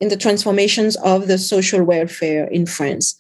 in 0.01 0.09
the 0.09 0.17
transformations 0.17 0.97
of 0.97 1.29
the 1.29 1.39
social 1.39 1.83
welfare 1.83 2.47
in 2.49 2.67
France 2.67 3.17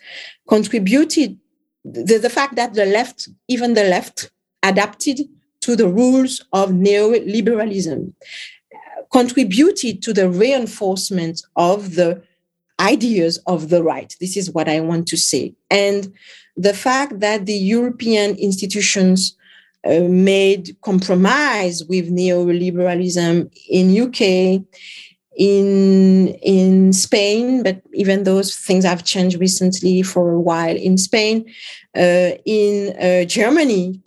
contributed 0.48 1.38
the, 1.84 2.18
the 2.18 2.28
fact 2.28 2.56
that 2.56 2.74
the 2.74 2.84
left 2.84 3.28
even 3.48 3.72
the 3.72 3.84
left 3.84 4.30
adapted 4.62 5.20
to 5.60 5.74
the 5.76 5.88
rules 5.88 6.44
of 6.52 6.70
neoliberalism 6.70 8.12
contributed 9.10 10.02
to 10.02 10.12
the 10.12 10.28
reinforcement 10.28 11.40
of 11.56 11.94
the 11.94 12.20
ideas 12.80 13.38
of 13.46 13.68
the 13.68 13.82
right. 13.82 14.14
This 14.20 14.36
is 14.36 14.50
what 14.50 14.68
I 14.68 14.80
want 14.80 15.06
to 15.08 15.16
say. 15.16 15.54
And 15.70 16.12
the 16.56 16.74
fact 16.74 17.20
that 17.20 17.46
the 17.46 17.54
European 17.54 18.36
institutions 18.36 19.36
uh, 19.86 20.00
made 20.08 20.76
compromise 20.82 21.84
with 21.84 22.10
neoliberalism 22.10 23.50
in 23.68 24.00
UK, 24.02 24.62
in 25.36 26.28
in 26.42 26.92
Spain, 26.92 27.62
but 27.62 27.82
even 27.92 28.22
those 28.22 28.56
things 28.56 28.84
have 28.84 29.04
changed 29.04 29.38
recently 29.40 30.02
for 30.02 30.32
a 30.32 30.40
while 30.40 30.76
in 30.76 30.96
Spain, 30.96 31.44
uh, 31.96 32.30
in 32.44 32.96
uh, 32.96 33.24
Germany, 33.24 34.00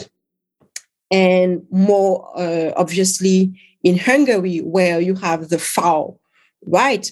and 1.12 1.62
more 1.70 2.32
uh, 2.36 2.72
obviously 2.76 3.60
in 3.84 3.98
Hungary, 3.98 4.60
where 4.60 5.00
you 5.00 5.16
have 5.16 5.50
the 5.50 5.60
far 5.60 6.14
right 6.66 7.12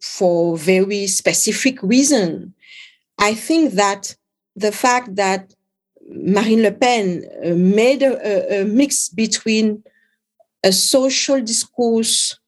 for 0.00 0.56
very 0.56 1.06
specific 1.06 1.82
reason. 1.82 2.54
I 3.18 3.34
think 3.34 3.72
that 3.74 4.14
the 4.54 4.72
fact 4.72 5.16
that 5.16 5.54
Marine 6.08 6.62
Le 6.62 6.72
Pen 6.72 7.24
uh, 7.44 7.54
made 7.54 8.02
a, 8.02 8.60
a, 8.60 8.64
mix 8.64 9.08
between 9.08 9.82
a 10.62 10.72
social 10.72 11.40
discourse 11.40 12.38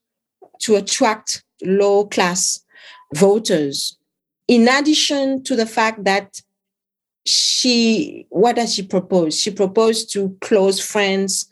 to 0.61 0.77
attract 0.77 1.43
low 1.63 2.05
class 2.07 2.65
voters, 3.15 3.97
in 4.47 4.69
addition 4.69 5.43
to 5.45 5.57
the 5.57 5.67
fact 5.67 6.05
that 6.05 6.41
she, 7.27 8.27
what 8.31 8.57
does 8.57 8.75
she 8.75 8.83
propose? 8.83 9.39
She 9.39 9.51
proposed 9.51 10.13
to 10.13 10.37
close 10.41 10.81
France 10.81 11.47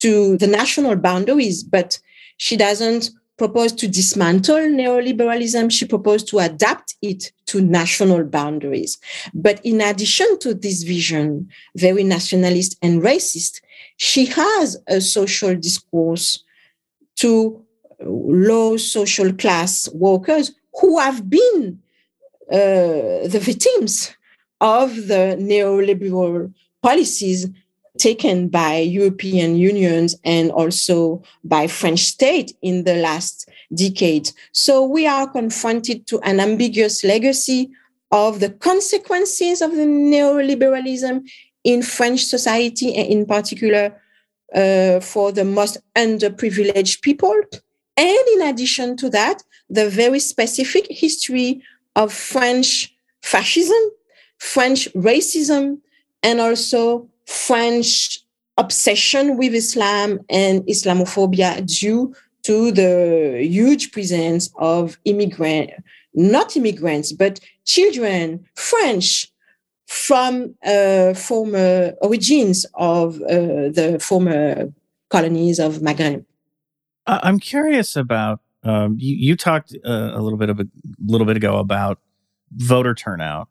to 0.00 0.36
the 0.36 0.46
national 0.46 0.96
boundaries, 0.96 1.62
but 1.62 1.98
she 2.36 2.56
doesn't 2.56 3.10
propose 3.38 3.72
to 3.72 3.88
dismantle 3.88 4.56
neoliberalism. 4.56 5.70
She 5.70 5.86
proposed 5.86 6.28
to 6.28 6.40
adapt 6.40 6.96
it 7.00 7.32
to 7.46 7.60
national 7.60 8.24
boundaries. 8.24 8.98
But 9.32 9.64
in 9.64 9.80
addition 9.80 10.38
to 10.40 10.54
this 10.54 10.82
vision, 10.82 11.48
very 11.76 12.04
nationalist 12.04 12.76
and 12.82 13.00
racist, 13.00 13.60
she 13.96 14.26
has 14.26 14.76
a 14.88 15.00
social 15.00 15.54
discourse 15.54 16.44
to 17.16 17.64
low 18.00 18.76
social 18.76 19.32
class 19.32 19.88
workers 19.92 20.52
who 20.80 20.98
have 20.98 21.28
been 21.30 21.80
uh, 22.52 23.26
the 23.28 23.40
victims 23.42 24.14
of 24.60 24.94
the 25.06 25.36
neoliberal 25.40 26.52
policies 26.82 27.48
taken 27.98 28.48
by 28.48 28.78
European 28.78 29.56
unions 29.56 30.16
and 30.24 30.50
also 30.52 31.22
by 31.44 31.66
French 31.66 32.00
state 32.00 32.52
in 32.62 32.84
the 32.84 32.94
last 32.94 33.48
decade. 33.74 34.30
So 34.52 34.84
we 34.84 35.06
are 35.06 35.28
confronted 35.28 36.06
to 36.06 36.20
an 36.20 36.40
ambiguous 36.40 37.04
legacy 37.04 37.70
of 38.10 38.40
the 38.40 38.50
consequences 38.50 39.60
of 39.60 39.72
the 39.72 39.84
neoliberalism 39.84 41.28
in 41.64 41.82
French 41.82 42.24
society, 42.24 42.94
and 42.94 43.08
in 43.08 43.26
particular 43.26 44.00
uh, 44.54 45.00
for 45.00 45.32
the 45.32 45.44
most 45.44 45.76
underprivileged 45.94 47.02
people. 47.02 47.34
And 47.96 48.28
in 48.34 48.42
addition 48.42 48.96
to 48.98 49.10
that, 49.10 49.42
the 49.68 49.90
very 49.90 50.20
specific 50.20 50.86
history 50.88 51.60
of 51.96 52.12
French 52.12 52.94
fascism, 53.22 53.82
French 54.38 54.88
racism, 54.94 55.80
and 56.22 56.40
also 56.40 57.08
French 57.28 58.20
obsession 58.56 59.36
with 59.36 59.54
Islam 59.54 60.18
and 60.30 60.62
Islamophobia 60.62 61.64
due 61.78 62.14
to 62.44 62.72
the 62.72 63.38
huge 63.42 63.92
presence 63.92 64.50
of 64.56 64.98
immigrant, 65.04 65.70
not 66.14 66.56
immigrants, 66.56 67.12
but 67.12 67.38
children, 67.66 68.44
French 68.56 69.30
from 69.86 70.54
uh, 70.64 71.12
former 71.12 71.92
origins 72.00 72.64
of 72.74 73.16
uh, 73.22 73.68
the 73.76 73.98
former 74.00 74.72
colonies 75.10 75.58
of 75.58 75.78
Maghreb. 75.80 76.24
I'm 77.06 77.38
curious 77.38 77.94
about 77.94 78.40
um, 78.62 78.96
you, 78.98 79.14
you, 79.16 79.36
talked 79.36 79.74
uh, 79.84 80.10
a 80.14 80.20
little 80.20 80.38
bit 80.38 80.48
of 80.50 80.60
a 80.60 80.66
little 81.06 81.26
bit 81.26 81.36
ago 81.36 81.58
about 81.58 81.98
voter 82.50 82.94
turnout 82.94 83.48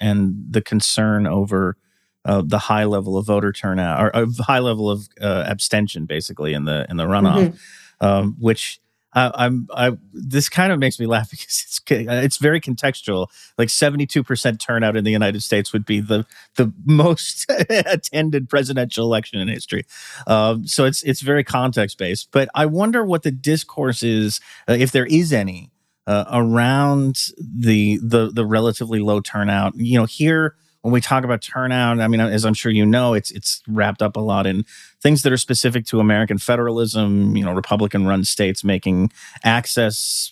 and 0.00 0.34
the 0.50 0.62
concern 0.62 1.26
over 1.26 1.76
uh, 2.24 2.42
the 2.44 2.58
high 2.58 2.84
level 2.84 3.16
of 3.16 3.26
voter 3.26 3.52
turnout 3.52 4.00
or, 4.00 4.10
a 4.14 4.26
high 4.42 4.60
level 4.60 4.90
of 4.90 5.08
uh, 5.20 5.44
abstention, 5.46 6.06
basically 6.06 6.54
in 6.54 6.64
the 6.64 6.86
in 6.88 6.96
the 6.96 7.04
runoff, 7.04 7.48
mm-hmm. 7.48 8.06
um, 8.06 8.36
which 8.38 8.80
I, 9.14 9.46
am 9.46 9.68
I 9.74 9.92
this 10.12 10.48
kind 10.48 10.72
of 10.72 10.78
makes 10.78 10.98
me 10.98 11.06
laugh 11.06 11.30
because 11.30 11.64
it's 11.66 11.80
it's 11.88 12.36
very 12.38 12.60
contextual. 12.60 13.28
Like 13.58 13.70
72 13.70 14.22
percent 14.22 14.60
turnout 14.60 14.96
in 14.96 15.04
the 15.04 15.10
United 15.10 15.42
States 15.42 15.72
would 15.72 15.84
be 15.84 16.00
the 16.00 16.26
the 16.56 16.72
most 16.84 17.46
attended 17.70 18.48
presidential 18.48 19.04
election 19.04 19.40
in 19.40 19.48
history. 19.48 19.84
Um, 20.26 20.66
so 20.66 20.84
it's 20.84 21.02
it's 21.02 21.20
very 21.20 21.44
context 21.44 21.98
based. 21.98 22.28
But 22.32 22.48
I 22.54 22.66
wonder 22.66 23.04
what 23.04 23.22
the 23.22 23.30
discourse 23.30 24.02
is, 24.02 24.40
uh, 24.68 24.72
if 24.72 24.92
there 24.92 25.06
is 25.06 25.32
any, 25.32 25.70
uh, 26.06 26.24
around 26.32 27.28
the 27.38 27.98
the 28.02 28.30
the 28.32 28.44
relatively 28.44 28.98
low 28.98 29.20
turnout. 29.20 29.74
You 29.76 29.98
know, 29.98 30.06
here 30.06 30.56
when 30.84 30.92
we 30.92 31.00
talk 31.00 31.24
about 31.24 31.40
turnout, 31.40 31.98
I 31.98 32.08
mean, 32.08 32.20
as 32.20 32.44
I'm 32.44 32.52
sure 32.52 32.70
you 32.70 32.84
know, 32.84 33.14
it's 33.14 33.30
it's 33.30 33.62
wrapped 33.66 34.02
up 34.02 34.16
a 34.16 34.20
lot 34.20 34.46
in 34.46 34.66
things 35.02 35.22
that 35.22 35.32
are 35.32 35.38
specific 35.38 35.86
to 35.86 35.98
American 35.98 36.36
federalism. 36.36 37.34
You 37.34 37.42
know, 37.42 37.54
Republican-run 37.54 38.24
states 38.24 38.62
making 38.62 39.10
access 39.42 40.30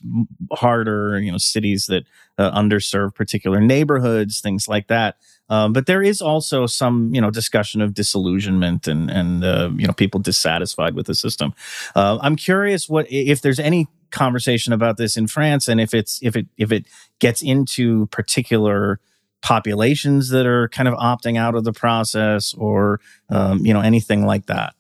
harder. 0.53 1.19
You 1.19 1.33
know, 1.33 1.39
cities 1.39 1.87
that 1.87 2.05
uh, 2.37 2.51
underserve 2.51 3.15
particular 3.15 3.63
neighborhoods, 3.63 4.43
things 4.43 4.69
like 4.69 4.89
that. 4.89 5.17
Um, 5.49 5.73
but 5.73 5.87
there 5.87 6.03
is 6.03 6.21
also 6.21 6.67
some, 6.67 7.15
you 7.15 7.23
know, 7.23 7.31
discussion 7.31 7.81
of 7.81 7.95
disillusionment 7.95 8.87
and 8.87 9.11
and 9.11 9.43
uh, 9.43 9.71
you 9.75 9.87
know 9.87 9.95
people 9.95 10.21
dissatisfied 10.21 10.95
with 10.95 11.07
the 11.07 11.15
system. 11.15 11.55
Uh, 11.97 12.19
I'm 12.21 12.37
curious 12.37 12.91
what 12.91 13.07
if 13.09 13.41
there's 13.41 13.59
any 13.59 13.89
conversation 14.11 14.75
about 14.75 14.99
this 14.99 15.17
in 15.17 15.29
France, 15.29 15.67
and 15.67 15.81
if 15.81 15.95
it's 15.95 16.21
if 16.23 16.37
it 16.37 16.47
if 16.59 16.73
it 16.73 16.85
gets 17.21 17.41
into 17.41 18.05
particular 18.09 19.01
populations 19.43 20.31
that 20.31 20.47
are 20.47 20.69
kind 20.69 20.89
of 20.89 20.95
opting 20.95 21.37
out 21.37 21.55
of 21.55 21.65
the 21.65 21.73
process 21.73 22.55
or 22.55 23.01
um, 23.29 23.65
you 23.67 23.75
know 23.75 23.81
anything 23.81 24.25
like 24.25 24.47
that? 24.47 24.75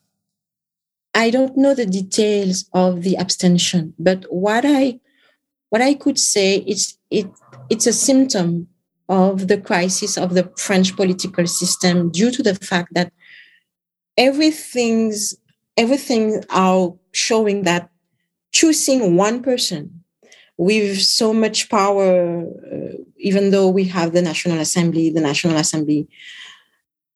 I 1.14 1.30
don't 1.30 1.56
know 1.58 1.74
the 1.74 1.86
details 1.86 2.64
of 2.72 3.02
the 3.02 3.16
abstention 3.18 3.92
but 3.98 4.24
what 4.30 4.64
i 4.64 4.98
what 5.68 5.82
i 5.82 5.92
could 5.92 6.18
say 6.18 6.56
is 6.56 6.96
it 7.10 7.26
it's 7.68 7.86
a 7.86 7.92
symptom 7.92 8.68
of 9.08 9.48
the 9.48 9.58
crisis 9.58 10.16
of 10.16 10.34
the 10.34 10.50
French 10.56 10.96
political 10.96 11.46
system 11.46 12.10
due 12.10 12.30
to 12.30 12.42
the 12.42 12.54
fact 12.54 12.94
that 12.94 13.12
everything's 14.16 15.34
everything 15.76 16.42
are 16.50 16.94
showing 17.12 17.62
that 17.64 17.90
choosing 18.52 19.16
one 19.16 19.42
person 19.42 20.01
with 20.62 21.00
so 21.02 21.34
much 21.34 21.68
power, 21.68 22.46
uh, 22.72 22.96
even 23.18 23.50
though 23.50 23.68
we 23.68 23.84
have 23.84 24.12
the 24.12 24.22
National 24.22 24.60
Assembly, 24.60 25.10
the 25.10 25.20
National 25.20 25.56
Assembly 25.56 26.06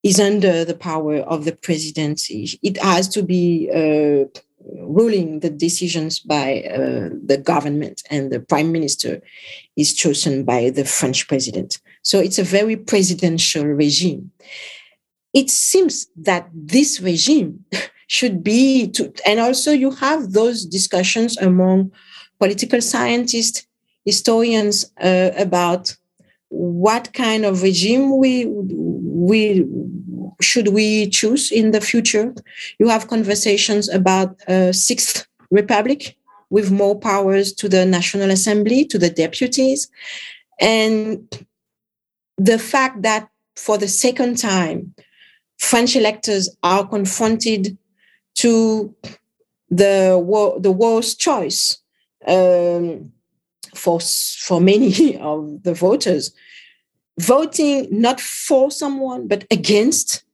is 0.03 0.19
under 0.19 0.65
the 0.65 0.75
power 0.75 1.19
of 1.19 1.45
the 1.45 1.55
presidency. 1.55 2.59
It 2.63 2.77
has 2.79 3.09
to 3.11 3.23
be 3.23 3.71
uh, 3.73 4.25
ruling 4.83 5.41
the 5.41 5.51
decisions 5.51 6.19
by 6.19 6.63
uh, 6.63 7.11
the 7.25 7.39
government, 7.39 8.03
and 8.11 8.33
the 8.33 8.41
prime 8.41 8.73
minister 8.73 9.23
is 9.77 9.95
chosen 9.95 10.45
by 10.45 10.71
the 10.71 10.85
French 10.85 11.29
president. 11.29 11.79
So 12.03 12.19
it's 12.19 12.41
a 12.41 12.51
very 12.59 12.77
presidential 12.77 13.65
regime. 13.65 14.33
It 15.33 15.51
seems 15.51 16.09
that 16.17 16.51
this 16.53 17.01
regime 17.01 17.65
should 18.09 18.43
be 18.43 18.89
to, 18.89 19.13
and 19.25 19.39
also 19.39 19.71
you 19.71 19.93
have 19.93 20.33
those 20.33 20.65
discussions 20.65 21.37
among 21.37 21.93
political 22.39 22.80
scientists, 22.80 23.66
historians 24.05 24.91
uh, 25.03 25.30
about 25.37 25.97
what 26.49 27.12
kind 27.12 27.45
of 27.45 27.62
regime 27.62 28.18
we 28.18 28.47
we 28.47 29.66
should 30.41 30.68
we 30.68 31.09
choose 31.09 31.51
in 31.51 31.70
the 31.70 31.80
future. 31.80 32.34
You 32.78 32.89
have 32.89 33.09
conversations 33.09 33.89
about 33.89 34.37
a 34.47 34.72
sixth 34.72 35.26
republic 35.51 36.16
with 36.51 36.70
more 36.70 36.99
powers 36.99 37.53
to 37.55 37.68
the 37.68 37.84
National 37.84 38.30
Assembly, 38.30 38.84
to 38.87 38.99
the 38.99 39.11
deputies, 39.11 39.89
and 40.61 41.45
the 42.39 42.59
fact 42.59 43.03
that 43.03 43.28
for 43.57 43.78
the 43.78 43.89
second 43.89 44.39
time, 44.39 44.95
French 45.59 45.97
electors 45.97 46.55
are 46.62 46.87
confronted 46.87 47.76
to 48.37 48.95
the 49.70 50.57
the 50.61 50.70
worst 50.70 51.18
choice 51.18 51.78
um, 52.27 53.12
for 53.74 54.01
for 54.01 54.61
many 54.61 55.16
of 55.20 55.62
the 55.62 55.74
voters, 55.74 56.33
voting 57.18 57.89
not 57.91 58.20
for 58.20 58.70
someone 58.70 59.29
but 59.29 59.47
against, 59.51 60.24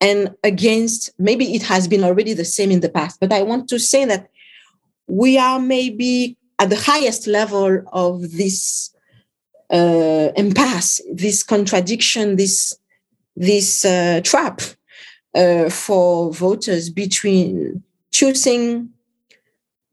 and 0.00 0.34
against. 0.44 1.10
Maybe 1.18 1.54
it 1.54 1.62
has 1.62 1.88
been 1.88 2.04
already 2.04 2.34
the 2.34 2.44
same 2.44 2.70
in 2.70 2.80
the 2.80 2.88
past, 2.88 3.20
but 3.20 3.32
I 3.32 3.42
want 3.42 3.68
to 3.68 3.78
say 3.78 4.04
that 4.04 4.28
we 5.06 5.38
are 5.38 5.58
maybe 5.58 6.36
at 6.58 6.70
the 6.70 6.76
highest 6.76 7.26
level 7.26 7.82
of 7.92 8.32
this 8.32 8.94
uh, 9.70 10.30
impasse, 10.36 11.00
this 11.12 11.42
contradiction, 11.42 12.36
this 12.36 12.74
this 13.36 13.84
uh, 13.84 14.20
trap 14.24 14.60
uh, 15.34 15.70
for 15.70 16.32
voters 16.32 16.90
between 16.90 17.82
choosing 18.10 18.90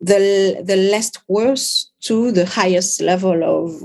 the 0.06 0.62
the 0.64 0.76
less 0.76 1.12
worse 1.28 1.92
to 2.02 2.32
the 2.32 2.46
highest 2.46 3.02
level 3.02 3.44
of 3.44 3.82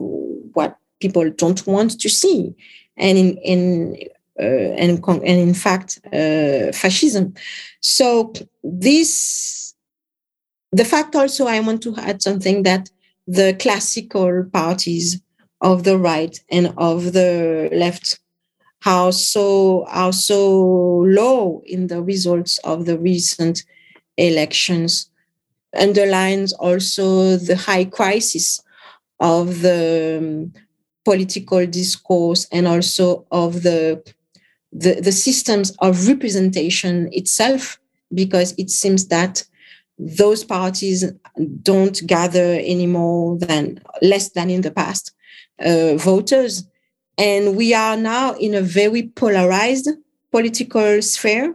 what 0.54 0.76
people 1.00 1.30
don't 1.30 1.66
want 1.66 1.98
to 2.00 2.08
see, 2.08 2.54
and 2.96 3.16
in 3.18 3.36
in 3.38 3.96
uh, 4.38 4.74
and 4.82 5.02
and 5.06 5.24
in 5.48 5.54
fact 5.54 6.00
uh, 6.12 6.72
fascism. 6.72 7.34
So 7.80 8.32
this 8.62 9.74
the 10.72 10.84
fact 10.84 11.16
also 11.16 11.46
I 11.46 11.60
want 11.60 11.82
to 11.82 11.96
add 11.96 12.22
something 12.22 12.62
that 12.64 12.90
the 13.26 13.56
classical 13.58 14.44
parties 14.52 15.20
of 15.60 15.84
the 15.84 15.98
right 15.98 16.38
and 16.50 16.72
of 16.76 17.12
the 17.12 17.68
left 17.72 18.20
are 18.84 19.12
so 19.12 19.84
are 19.88 20.12
so 20.12 20.58
low 21.06 21.62
in 21.64 21.86
the 21.86 22.02
results 22.02 22.58
of 22.58 22.86
the 22.86 22.98
recent 22.98 23.64
elections 24.16 25.09
underlines 25.74 26.52
also 26.54 27.36
the 27.36 27.56
high 27.56 27.84
crisis 27.84 28.60
of 29.20 29.62
the 29.62 30.18
um, 30.18 30.52
political 31.04 31.66
discourse 31.66 32.46
and 32.52 32.66
also 32.66 33.26
of 33.30 33.62
the, 33.62 34.02
the 34.72 35.00
the 35.00 35.12
systems 35.12 35.70
of 35.78 36.08
representation 36.08 37.08
itself 37.12 37.78
because 38.12 38.54
it 38.58 38.70
seems 38.70 39.08
that 39.08 39.44
those 39.98 40.44
parties 40.44 41.12
don't 41.62 42.06
gather 42.06 42.58
any 42.60 42.86
more 42.86 43.38
than 43.38 43.80
less 44.02 44.30
than 44.30 44.50
in 44.50 44.62
the 44.62 44.70
past 44.70 45.12
uh, 45.60 45.96
voters. 45.96 46.64
And 47.18 47.56
we 47.56 47.74
are 47.74 47.96
now 47.96 48.34
in 48.34 48.54
a 48.54 48.62
very 48.62 49.08
polarized 49.08 49.90
political 50.30 51.02
sphere. 51.02 51.54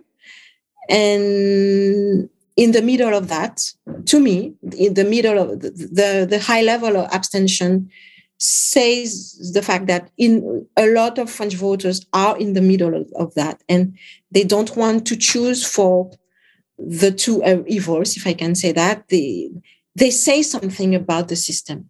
And 0.89 2.29
in 2.55 2.71
the 2.71 2.81
middle 2.81 3.13
of 3.13 3.27
that, 3.27 3.61
to 4.05 4.19
me, 4.19 4.55
in 4.77 4.93
the 4.93 5.03
middle 5.03 5.37
of 5.37 5.59
the, 5.59 5.69
the, 5.69 6.27
the 6.29 6.39
high 6.39 6.61
level 6.61 6.95
of 6.95 7.11
abstention 7.11 7.89
says 8.37 9.51
the 9.53 9.61
fact 9.61 9.87
that 9.87 10.09
in 10.17 10.65
a 10.77 10.87
lot 10.87 11.17
of 11.17 11.29
French 11.29 11.55
voters 11.55 12.05
are 12.13 12.37
in 12.37 12.53
the 12.53 12.61
middle 12.61 12.93
of, 12.93 13.09
of 13.15 13.33
that 13.35 13.61
and 13.69 13.97
they 14.31 14.43
don't 14.43 14.75
want 14.75 15.05
to 15.07 15.15
choose 15.15 15.65
for 15.65 16.11
the 16.77 17.11
two 17.11 17.43
uh, 17.43 17.63
evils, 17.67 18.17
if 18.17 18.27
I 18.27 18.33
can 18.33 18.55
say 18.55 18.71
that. 18.73 19.07
They, 19.07 19.49
they 19.95 20.09
say 20.09 20.41
something 20.41 20.93
about 20.93 21.29
the 21.29 21.37
system 21.37 21.89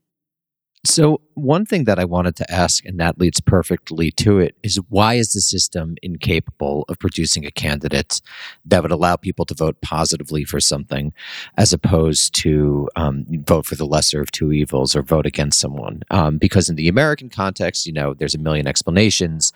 so, 0.86 1.22
one 1.34 1.66
thing 1.66 1.84
that 1.84 2.00
I 2.00 2.06
wanted 2.06 2.36
to 2.38 2.52
ask, 2.52 2.86
and 2.86 3.00
that 3.00 3.20
leads 3.20 3.42
perfectly 3.42 4.12
to 4.12 4.40
it, 4.40 4.56
is 4.64 4.80
why 4.90 5.16
is 5.16 5.34
the 5.34 5.42
system 5.42 5.96
incapable 6.02 6.86
of 6.88 7.00
producing 7.00 7.46
a 7.46 7.52
candidate 7.52 8.22
that 8.66 8.82
would 8.82 8.92
allow 8.92 9.16
people 9.16 9.46
to 9.46 9.54
vote 9.54 9.82
positively 9.82 10.46
for 10.46 10.60
something 10.60 11.14
as 11.58 11.74
opposed 11.74 12.34
to 12.36 12.90
um, 12.96 13.26
vote 13.30 13.66
for 13.66 13.76
the 13.76 13.86
lesser 13.86 14.22
of 14.22 14.32
two 14.32 14.54
evils 14.54 14.96
or 14.96 15.02
vote 15.02 15.26
against 15.26 15.60
someone? 15.60 16.04
Um, 16.12 16.38
because 16.38 16.70
in 16.70 16.76
the 16.76 16.88
American 16.88 17.30
context, 17.30 17.86
you 17.86 17.94
know, 17.94 18.14
there's 18.14 18.36
a 18.36 18.40
million 18.40 18.68
explanations. 18.68 19.52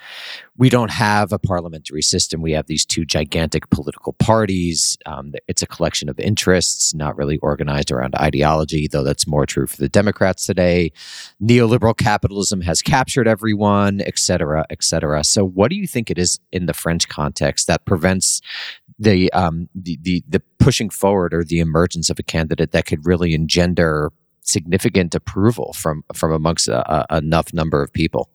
We 0.60 0.70
don't 0.70 0.92
have 0.92 1.32
a 1.32 1.40
parliamentary 1.40 2.02
system. 2.02 2.42
We 2.42 2.52
have 2.52 2.68
these 2.68 2.86
two 2.86 3.06
gigantic 3.06 3.70
political 3.70 4.14
parties. 4.14 4.98
Um, 5.06 5.34
it's 5.48 5.62
a 5.62 5.68
collection 5.68 6.10
of 6.10 6.20
interests, 6.20 6.94
not 6.94 7.18
really 7.18 7.38
organized 7.38 7.92
around 7.92 8.14
ideology, 8.16 8.88
though 8.88 9.04
that's 9.04 9.26
more 9.26 9.46
true 9.46 9.66
for 9.66 9.78
the 9.78 9.90
Democrats 9.90 10.46
today 10.46 10.92
neoliberal 11.42 11.98
capitalism 11.98 12.62
has 12.62 12.82
captured 12.82 13.28
everyone, 13.28 14.02
et 14.02 14.20
cetera, 14.20 14.66
et 14.70 14.84
cetera. 14.84 15.24
So, 15.24 15.46
what 15.46 15.70
do 15.70 15.76
you 15.76 15.88
think 15.88 16.12
it 16.12 16.18
is 16.18 16.40
in 16.52 16.66
the 16.66 16.74
French 16.74 17.08
context 17.08 17.68
that 17.68 17.86
prevents 17.86 18.42
the 18.98 19.32
um, 19.34 19.70
the, 19.74 19.98
the 20.02 20.24
the 20.28 20.42
pushing 20.60 20.90
forward 20.90 21.34
or 21.34 21.44
the 21.44 21.60
emergence 21.60 22.10
of 22.10 22.20
a 22.20 22.24
candidate 22.24 22.72
that 22.72 22.86
could 22.86 23.06
really 23.06 23.34
engender 23.34 24.12
significant 24.42 25.16
approval 25.16 25.74
from 25.74 26.04
from 26.14 26.32
amongst 26.32 26.68
a, 26.68 27.14
a, 27.14 27.18
enough 27.18 27.54
number 27.54 27.82
of 27.82 27.94
people? 27.94 28.30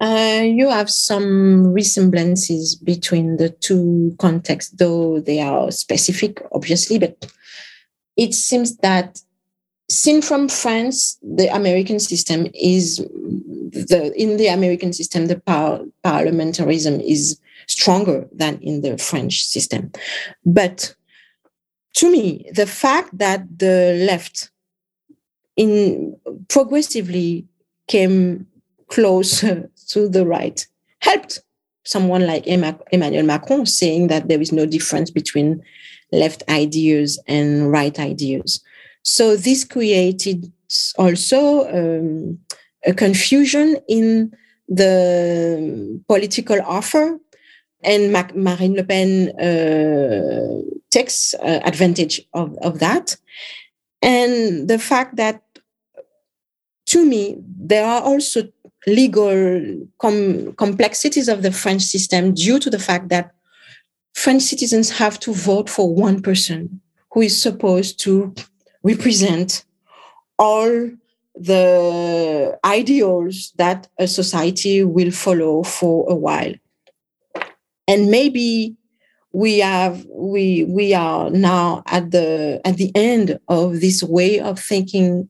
Uh, 0.00 0.42
you 0.44 0.68
have 0.70 0.88
some 0.88 1.72
resemblances 1.72 2.76
between 2.76 3.36
the 3.36 3.50
two 3.50 4.14
contexts, 4.18 4.72
though 4.72 5.20
they 5.20 5.40
are 5.40 5.72
specific, 5.72 6.40
obviously. 6.52 6.98
But 6.98 7.26
it 8.16 8.32
seems 8.32 8.76
that 8.78 9.20
seen 9.90 10.22
from 10.22 10.48
France, 10.48 11.18
the 11.22 11.52
American 11.54 11.98
system 11.98 12.46
is 12.54 12.98
the 12.98 14.12
in 14.16 14.36
the 14.36 14.48
American 14.48 14.92
system 14.92 15.26
the 15.26 15.40
par- 15.40 15.80
parliamentarism 16.04 17.02
is 17.04 17.40
stronger 17.66 18.28
than 18.32 18.58
in 18.60 18.82
the 18.82 18.98
French 18.98 19.44
system. 19.44 19.90
But 20.44 20.94
to 21.94 22.10
me, 22.10 22.48
the 22.54 22.66
fact 22.66 23.16
that 23.18 23.58
the 23.58 24.04
left 24.06 24.50
in 25.56 26.16
progressively 26.48 27.46
came 27.88 28.46
closer 28.88 29.70
to 29.88 30.08
the 30.08 30.24
right 30.26 30.66
helped 31.00 31.40
someone 31.84 32.26
like 32.26 32.46
Emmanuel 32.46 33.24
Macron 33.24 33.66
saying 33.66 34.08
that 34.08 34.28
there 34.28 34.40
is 34.40 34.52
no 34.52 34.66
difference 34.66 35.10
between 35.10 35.62
left 36.12 36.42
ideas 36.48 37.18
and 37.26 37.70
right 37.70 37.98
ideas. 37.98 38.62
So 39.02 39.36
this 39.36 39.64
created 39.64 40.52
also 40.98 41.66
um, 41.68 42.38
a 42.84 42.92
confusion 42.92 43.78
in 43.88 44.32
the 44.68 46.02
political 46.08 46.60
offer, 46.62 47.18
and 47.82 48.12
Mac- 48.12 48.36
Marine 48.36 48.74
Le 48.74 48.84
Pen 48.84 49.30
uh, 49.38 50.60
takes 50.90 51.32
uh, 51.34 51.60
advantage 51.64 52.20
of, 52.34 52.56
of 52.58 52.80
that. 52.80 53.16
And 54.02 54.68
the 54.68 54.78
fact 54.78 55.16
that, 55.16 55.42
to 56.86 57.06
me, 57.06 57.36
there 57.38 57.86
are 57.86 58.02
also 58.02 58.48
legal 58.88 59.86
com- 59.98 60.52
complexities 60.54 61.28
of 61.28 61.42
the 61.42 61.52
French 61.52 61.82
system 61.82 62.34
due 62.34 62.58
to 62.58 62.70
the 62.70 62.78
fact 62.78 63.08
that 63.08 63.32
French 64.14 64.42
citizens 64.42 64.90
have 64.90 65.18
to 65.20 65.32
vote 65.32 65.70
for 65.70 65.94
one 65.94 66.20
person 66.20 66.80
who 67.12 67.22
is 67.22 67.40
supposed 67.40 68.00
to 68.00 68.34
represent 68.82 69.64
all 70.38 70.90
the 71.34 72.58
ideals 72.64 73.52
that 73.56 73.86
a 73.98 74.06
society 74.08 74.82
will 74.82 75.10
follow 75.10 75.62
for 75.62 76.04
a 76.10 76.14
while. 76.14 76.52
And 77.86 78.10
maybe 78.10 78.76
we 79.32 79.58
have 79.58 80.04
we 80.10 80.64
we 80.64 80.94
are 80.94 81.30
now 81.30 81.82
at 81.86 82.10
the 82.10 82.60
at 82.64 82.76
the 82.76 82.90
end 82.94 83.38
of 83.48 83.80
this 83.80 84.02
way 84.02 84.40
of 84.40 84.58
thinking 84.58 85.28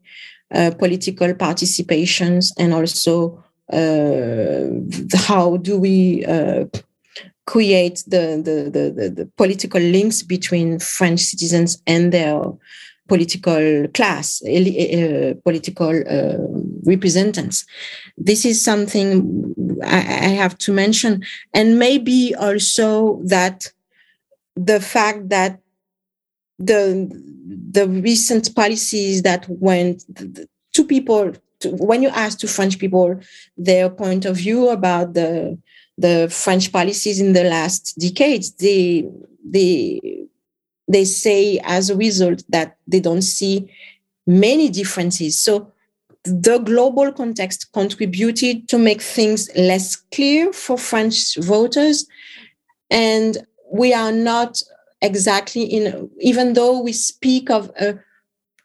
uh, 0.54 0.70
political 0.78 1.34
participations 1.34 2.52
and 2.58 2.72
also 2.72 3.44
how 3.70 5.58
do 5.58 5.78
we 5.78 6.24
uh, 6.24 6.64
create 7.46 8.04
the, 8.06 8.40
the, 8.44 8.70
the, 8.70 9.10
the, 9.10 9.26
political 9.36 9.80
links 9.80 10.22
between 10.22 10.78
French 10.78 11.20
citizens 11.20 11.82
and 11.86 12.12
their 12.12 12.40
political 13.08 13.88
class, 13.94 14.42
uh, 14.42 15.34
political 15.42 16.02
uh, 16.08 16.36
representatives. 16.84 17.66
This 18.16 18.44
is 18.44 18.62
something 18.62 19.54
I, 19.82 19.96
I, 19.96 20.30
have 20.42 20.58
to 20.58 20.72
mention. 20.72 21.24
And 21.54 21.78
maybe 21.78 22.34
also 22.34 23.20
that 23.24 23.72
the 24.54 24.80
fact 24.80 25.30
that 25.30 25.60
the 26.58 27.08
the 27.70 27.88
recent 27.88 28.54
policies 28.54 29.22
that 29.22 29.46
went 29.48 30.04
to 30.74 30.84
people 30.84 31.32
to, 31.60 31.70
when 31.70 32.02
you 32.02 32.08
ask 32.08 32.38
to 32.40 32.48
French 32.48 32.78
people 32.78 33.20
their 33.56 33.90
point 33.90 34.24
of 34.24 34.36
view 34.36 34.68
about 34.68 35.14
the 35.14 35.58
the 35.96 36.28
French 36.30 36.70
policies 36.72 37.20
in 37.20 37.32
the 37.32 37.44
last 37.44 37.98
decades, 37.98 38.52
they 38.52 39.08
they 39.44 40.00
they 40.86 41.04
say 41.04 41.60
as 41.64 41.90
a 41.90 41.96
result 41.96 42.42
that 42.48 42.76
they 42.86 43.00
don't 43.00 43.22
see 43.22 43.70
many 44.26 44.68
differences. 44.68 45.38
So 45.38 45.72
the 46.24 46.58
global 46.58 47.12
context 47.12 47.72
contributed 47.72 48.68
to 48.68 48.78
make 48.78 49.00
things 49.00 49.48
less 49.56 49.96
clear 49.96 50.52
for 50.52 50.78
French 50.78 51.36
voters. 51.36 52.06
And 52.90 53.38
we 53.70 53.92
are 53.92 54.12
not 54.12 54.62
exactly 55.02 55.64
in, 55.64 56.10
even 56.20 56.54
though 56.54 56.80
we 56.80 56.92
speak 56.92 57.50
of 57.50 57.70
a 57.80 57.98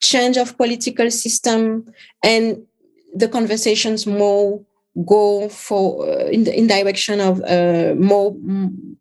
change 0.01 0.37
of 0.37 0.57
political 0.57 1.09
system 1.09 1.91
and 2.23 2.65
the 3.13 3.27
conversations 3.27 4.05
more 4.05 4.61
go 5.05 5.49
for 5.49 6.07
uh, 6.07 6.25
in 6.27 6.43
the 6.43 6.55
in 6.55 6.67
direction 6.67 7.19
of 7.19 7.41
uh, 7.43 7.95
more 7.97 8.35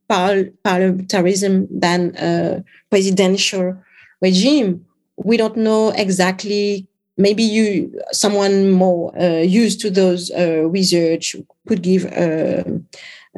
par- 0.09 0.51
parliamentarism 0.64 1.66
than 1.70 2.16
a 2.16 2.64
presidential 2.90 3.76
regime. 4.20 4.84
We 5.16 5.36
don't 5.36 5.56
know 5.56 5.90
exactly. 5.90 6.86
Maybe 7.18 7.43
you, 7.43 8.01
someone 8.12 8.70
more 8.70 9.12
uh, 9.20 9.43
used 9.43 9.80
to 9.82 9.90
those 9.90 10.30
uh, 10.30 10.66
research, 10.66 11.36
could 11.68 11.82
give 11.82 12.06
a, 12.06 12.64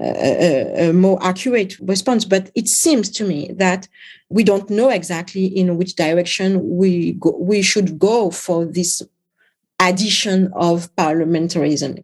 a, 0.00 0.88
a, 0.88 0.92
more 0.92 1.18
accurate 1.20 1.76
response. 1.80 2.24
But 2.24 2.52
it 2.54 2.68
seems 2.68 3.10
to 3.10 3.24
me 3.24 3.50
that 3.56 3.88
we 4.28 4.44
don't 4.44 4.70
know 4.70 4.90
exactly 4.90 5.46
in 5.46 5.76
which 5.76 5.96
direction 5.96 6.76
we 6.76 7.14
go, 7.14 7.36
we 7.36 7.62
should 7.62 7.98
go 7.98 8.30
for 8.30 8.64
this 8.64 9.02
addition 9.80 10.50
of 10.54 10.94
parliamentarism 10.96 12.02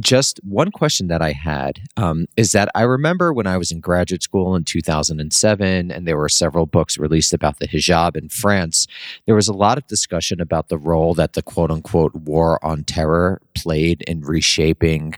just 0.00 0.40
one 0.44 0.70
question 0.70 1.08
that 1.08 1.22
I 1.22 1.32
had 1.32 1.80
um, 1.96 2.26
is 2.36 2.52
that 2.52 2.68
I 2.74 2.82
remember 2.82 3.32
when 3.32 3.46
I 3.46 3.56
was 3.56 3.70
in 3.70 3.80
graduate 3.80 4.22
school 4.22 4.54
in 4.54 4.64
2007, 4.64 5.90
and 5.90 6.06
there 6.06 6.16
were 6.16 6.28
several 6.28 6.66
books 6.66 6.98
released 6.98 7.32
about 7.32 7.58
the 7.58 7.68
hijab 7.68 8.16
in 8.16 8.28
France. 8.28 8.86
There 9.26 9.34
was 9.34 9.48
a 9.48 9.52
lot 9.52 9.78
of 9.78 9.86
discussion 9.86 10.40
about 10.40 10.68
the 10.68 10.78
role 10.78 11.14
that 11.14 11.32
the 11.32 11.42
quote 11.42 11.70
unquote 11.70 12.14
war 12.14 12.64
on 12.64 12.84
terror 12.84 13.40
played 13.54 14.02
in 14.02 14.20
reshaping 14.20 15.14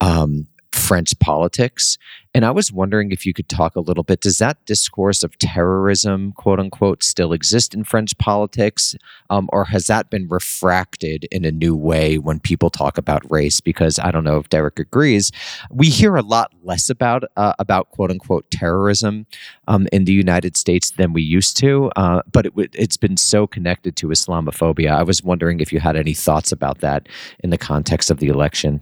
um, 0.00 0.46
French 0.72 1.18
politics. 1.18 1.98
And 2.38 2.44
I 2.44 2.52
was 2.52 2.70
wondering 2.70 3.10
if 3.10 3.26
you 3.26 3.34
could 3.34 3.48
talk 3.48 3.74
a 3.74 3.80
little 3.80 4.04
bit. 4.04 4.20
Does 4.20 4.38
that 4.38 4.64
discourse 4.64 5.24
of 5.24 5.36
terrorism, 5.38 6.30
quote 6.36 6.60
unquote, 6.60 7.02
still 7.02 7.32
exist 7.32 7.74
in 7.74 7.82
French 7.82 8.16
politics? 8.16 8.94
Um, 9.28 9.50
or 9.52 9.64
has 9.64 9.88
that 9.88 10.08
been 10.08 10.28
refracted 10.28 11.24
in 11.32 11.44
a 11.44 11.50
new 11.50 11.74
way 11.74 12.16
when 12.16 12.38
people 12.38 12.70
talk 12.70 12.96
about 12.96 13.28
race? 13.28 13.60
Because 13.60 13.98
I 13.98 14.12
don't 14.12 14.22
know 14.22 14.36
if 14.36 14.50
Derek 14.50 14.78
agrees. 14.78 15.32
We 15.68 15.88
hear 15.88 16.14
a 16.14 16.22
lot 16.22 16.52
less 16.62 16.88
about, 16.88 17.24
uh, 17.36 17.54
about 17.58 17.90
quote 17.90 18.12
unquote 18.12 18.48
terrorism 18.52 19.26
um, 19.66 19.88
in 19.92 20.04
the 20.04 20.12
United 20.12 20.56
States 20.56 20.92
than 20.92 21.12
we 21.12 21.22
used 21.22 21.56
to. 21.56 21.90
Uh, 21.96 22.22
but 22.30 22.46
it, 22.46 22.52
it's 22.56 22.96
been 22.96 23.16
so 23.16 23.48
connected 23.48 23.96
to 23.96 24.06
Islamophobia. 24.10 24.92
I 24.92 25.02
was 25.02 25.24
wondering 25.24 25.58
if 25.58 25.72
you 25.72 25.80
had 25.80 25.96
any 25.96 26.14
thoughts 26.14 26.52
about 26.52 26.82
that 26.82 27.08
in 27.42 27.50
the 27.50 27.58
context 27.58 28.12
of 28.12 28.20
the 28.20 28.28
election 28.28 28.80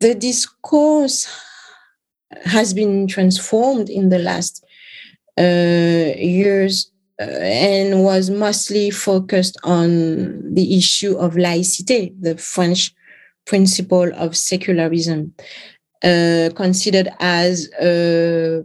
the 0.00 0.14
discourse 0.14 1.26
has 2.44 2.74
been 2.74 3.06
transformed 3.06 3.88
in 3.88 4.08
the 4.08 4.18
last 4.18 4.64
uh, 5.38 6.12
years 6.16 6.90
uh, 7.20 7.24
and 7.24 8.02
was 8.02 8.30
mostly 8.30 8.90
focused 8.90 9.56
on 9.64 10.54
the 10.54 10.76
issue 10.76 11.16
of 11.16 11.34
laïcité, 11.34 12.14
the 12.20 12.36
French 12.36 12.94
principle 13.46 14.10
of 14.14 14.36
secularism, 14.36 15.32
uh, 16.04 16.50
considered 16.54 17.08
as 17.20 17.70
a 17.80 18.64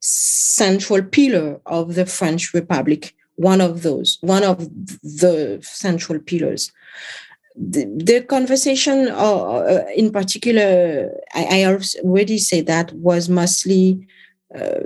central 0.00 1.02
pillar 1.02 1.60
of 1.66 1.94
the 1.94 2.06
French 2.06 2.54
Republic, 2.54 3.14
one 3.36 3.60
of 3.60 3.82
those, 3.82 4.18
one 4.20 4.44
of 4.44 4.58
the 5.02 5.58
central 5.62 6.18
pillars 6.18 6.72
the, 7.54 8.24
conversation 8.28 9.08
uh, 9.08 9.12
uh, 9.12 9.84
in 9.94 10.10
particular 10.10 11.10
I, 11.34 11.62
I, 11.62 11.64
already 11.64 12.38
say 12.38 12.60
that 12.62 12.92
was 12.92 13.28
mostly 13.28 14.06
uh, 14.54 14.80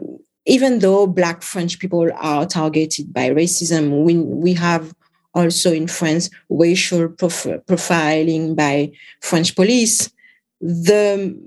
even 0.46 0.80
though 0.80 1.06
black 1.06 1.42
french 1.42 1.78
people 1.78 2.10
are 2.16 2.46
targeted 2.46 3.12
by 3.12 3.30
racism 3.30 4.04
we, 4.04 4.16
we 4.16 4.54
have 4.54 4.94
also 5.34 5.72
in 5.72 5.86
france 5.86 6.30
racial 6.48 7.08
prof- 7.08 7.62
profiling 7.66 8.56
by 8.56 8.90
french 9.20 9.54
police. 9.54 10.10
The 10.60 11.38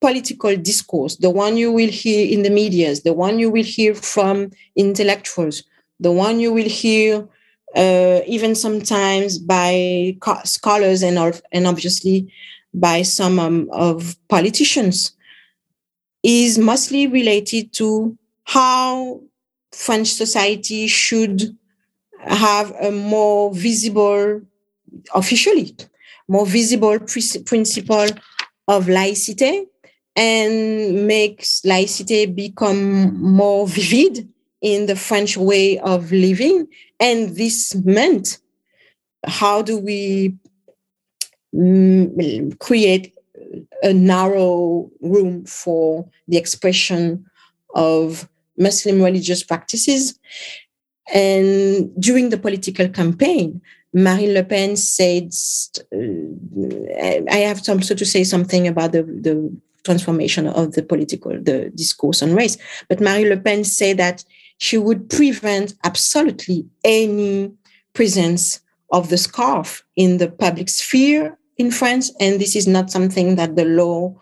political 0.00 0.54
discourse 0.56 1.16
the 1.16 1.30
one 1.30 1.56
you 1.56 1.72
will 1.72 1.88
hear 1.88 2.30
in 2.30 2.42
the 2.42 2.50
medias 2.50 3.02
the 3.02 3.14
one 3.14 3.38
you 3.38 3.50
will 3.50 3.64
hear 3.64 3.94
from 3.94 4.50
intellectuals 4.76 5.64
the 5.98 6.12
one 6.12 6.38
you 6.38 6.52
will 6.52 6.68
hear 6.68 7.26
uh, 7.76 8.20
even 8.26 8.54
sometimes 8.54 9.38
by 9.38 10.16
scholars 10.44 11.02
and, 11.02 11.42
and 11.52 11.66
obviously 11.66 12.32
by 12.72 13.02
some 13.02 13.38
um, 13.38 13.68
of 13.72 14.16
politicians, 14.28 15.12
is 16.22 16.58
mostly 16.58 17.06
related 17.06 17.72
to 17.74 18.16
how 18.44 19.20
French 19.72 20.08
society 20.08 20.86
should 20.86 21.56
have 22.20 22.70
a 22.80 22.90
more 22.90 23.54
visible, 23.54 24.40
officially, 25.14 25.76
more 26.28 26.46
visible 26.46 26.98
principle 26.98 28.06
of 28.66 28.88
laicity 28.88 29.66
and 30.16 31.06
makes 31.06 31.64
laicity 31.64 32.26
become 32.26 33.20
more 33.20 33.66
vivid 33.66 34.28
in 34.64 34.86
the 34.86 34.96
French 34.96 35.36
way 35.36 35.78
of 35.80 36.10
living. 36.10 36.66
And 36.98 37.36
this 37.36 37.74
meant 37.84 38.38
how 39.26 39.60
do 39.60 39.78
we 39.78 40.34
mm, 41.54 42.58
create 42.58 43.14
a 43.82 43.92
narrow 43.92 44.90
room 45.02 45.44
for 45.44 46.08
the 46.28 46.38
expression 46.38 47.26
of 47.74 48.26
Muslim 48.56 49.02
religious 49.02 49.44
practices. 49.44 50.18
And 51.12 51.94
during 52.00 52.30
the 52.30 52.38
political 52.38 52.88
campaign, 52.88 53.60
Marine 53.92 54.32
Le 54.32 54.44
Pen 54.44 54.76
said, 54.76 55.30
I 57.30 57.36
have 57.36 57.68
also 57.68 57.94
to 57.94 58.06
say 58.06 58.24
something 58.24 58.66
about 58.66 58.92
the, 58.92 59.02
the 59.02 59.54
transformation 59.84 60.46
of 60.46 60.72
the 60.72 60.82
political, 60.82 61.32
the 61.32 61.70
discourse 61.74 62.22
on 62.22 62.34
race. 62.34 62.56
But 62.88 63.00
Marine 63.00 63.28
Le 63.28 63.36
Pen 63.36 63.62
said 63.62 63.98
that 63.98 64.24
she 64.64 64.78
would 64.78 65.10
prevent 65.10 65.74
absolutely 65.84 66.66
any 66.84 67.52
presence 67.92 68.60
of 68.90 69.10
the 69.10 69.18
scarf 69.18 69.84
in 69.94 70.16
the 70.16 70.30
public 70.30 70.70
sphere 70.70 71.38
in 71.58 71.70
France. 71.70 72.10
And 72.18 72.40
this 72.40 72.56
is 72.56 72.66
not 72.66 72.90
something 72.90 73.36
that 73.36 73.56
the 73.56 73.66
law 73.66 74.14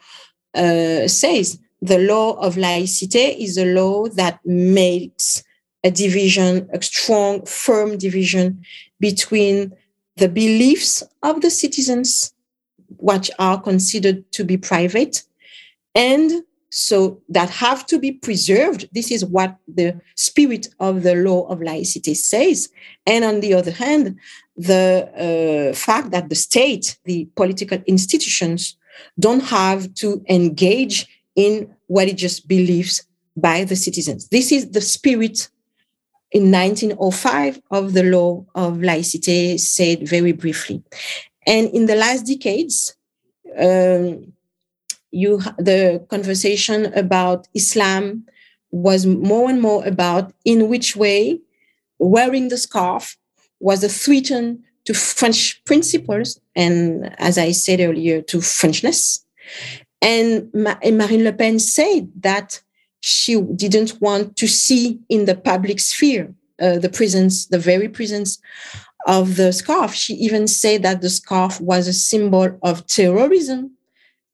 uh, 0.54 1.06
says. 1.06 1.58
The 1.80 1.98
law 1.98 2.32
of 2.46 2.56
laïcité 2.56 3.36
is 3.38 3.56
a 3.56 3.72
law 3.72 4.08
that 4.08 4.40
makes 4.44 5.44
a 5.84 5.90
division, 5.92 6.68
a 6.72 6.82
strong, 6.82 7.46
firm 7.46 7.96
division 7.96 8.64
between 8.98 9.72
the 10.16 10.28
beliefs 10.28 11.04
of 11.22 11.40
the 11.40 11.50
citizens, 11.50 12.32
which 12.98 13.30
are 13.38 13.60
considered 13.60 14.30
to 14.32 14.44
be 14.44 14.56
private, 14.56 15.22
and 15.94 16.42
so 16.74 17.20
that 17.28 17.50
have 17.50 17.84
to 17.84 17.98
be 17.98 18.12
preserved. 18.12 18.88
This 18.92 19.10
is 19.10 19.26
what 19.26 19.54
the 19.68 20.00
spirit 20.16 20.68
of 20.80 21.02
the 21.02 21.14
law 21.14 21.46
of 21.48 21.60
laicity 21.60 22.14
says. 22.14 22.70
And 23.06 23.24
on 23.24 23.40
the 23.40 23.52
other 23.52 23.72
hand, 23.72 24.18
the 24.56 25.70
uh, 25.70 25.76
fact 25.76 26.12
that 26.12 26.30
the 26.30 26.34
state, 26.34 26.98
the 27.04 27.28
political 27.36 27.78
institutions, 27.86 28.74
don't 29.20 29.44
have 29.44 29.92
to 29.96 30.24
engage 30.30 31.06
in 31.36 31.74
what 31.88 32.08
it 32.08 32.16
just 32.16 32.48
believes 32.48 33.06
by 33.36 33.64
the 33.64 33.76
citizens. 33.76 34.28
This 34.28 34.50
is 34.50 34.70
the 34.70 34.80
spirit 34.80 35.50
in 36.30 36.50
1905 36.50 37.60
of 37.70 37.92
the 37.92 38.04
law 38.04 38.46
of 38.54 38.78
laïcité 38.78 39.60
said 39.60 40.08
very 40.08 40.32
briefly. 40.32 40.82
And 41.46 41.68
in 41.68 41.84
the 41.84 41.96
last 41.96 42.24
decades, 42.26 42.96
um, 43.58 44.32
you 45.12 45.38
the 45.58 46.04
conversation 46.08 46.92
about 46.94 47.46
Islam 47.54 48.24
was 48.70 49.06
more 49.06 49.50
and 49.50 49.60
more 49.60 49.86
about 49.86 50.32
in 50.44 50.68
which 50.68 50.96
way 50.96 51.38
wearing 51.98 52.48
the 52.48 52.56
scarf 52.56 53.16
was 53.60 53.84
a 53.84 53.88
threat 53.88 54.32
to 54.84 54.94
French 54.94 55.62
principles 55.64 56.40
and, 56.56 57.14
as 57.18 57.38
I 57.38 57.52
said 57.52 57.80
earlier, 57.80 58.20
to 58.22 58.38
Frenchness. 58.38 59.24
And, 60.00 60.50
Marine 60.52 61.22
Le 61.22 61.32
Pen 61.32 61.60
said 61.60 62.10
that 62.20 62.60
she 63.00 63.40
didn't 63.40 64.00
want 64.00 64.36
to 64.36 64.48
see 64.48 64.98
in 65.08 65.26
the 65.26 65.36
public 65.36 65.78
sphere 65.78 66.34
uh, 66.60 66.78
the 66.78 66.88
presence, 66.88 67.46
the 67.46 67.58
very 67.58 67.88
presence 67.88 68.40
of 69.06 69.36
the 69.36 69.52
scarf. 69.52 69.94
She 69.94 70.14
even 70.14 70.48
said 70.48 70.82
that 70.82 71.00
the 71.00 71.10
scarf 71.10 71.60
was 71.60 71.86
a 71.86 71.92
symbol 71.92 72.58
of 72.62 72.86
terrorism 72.86 73.76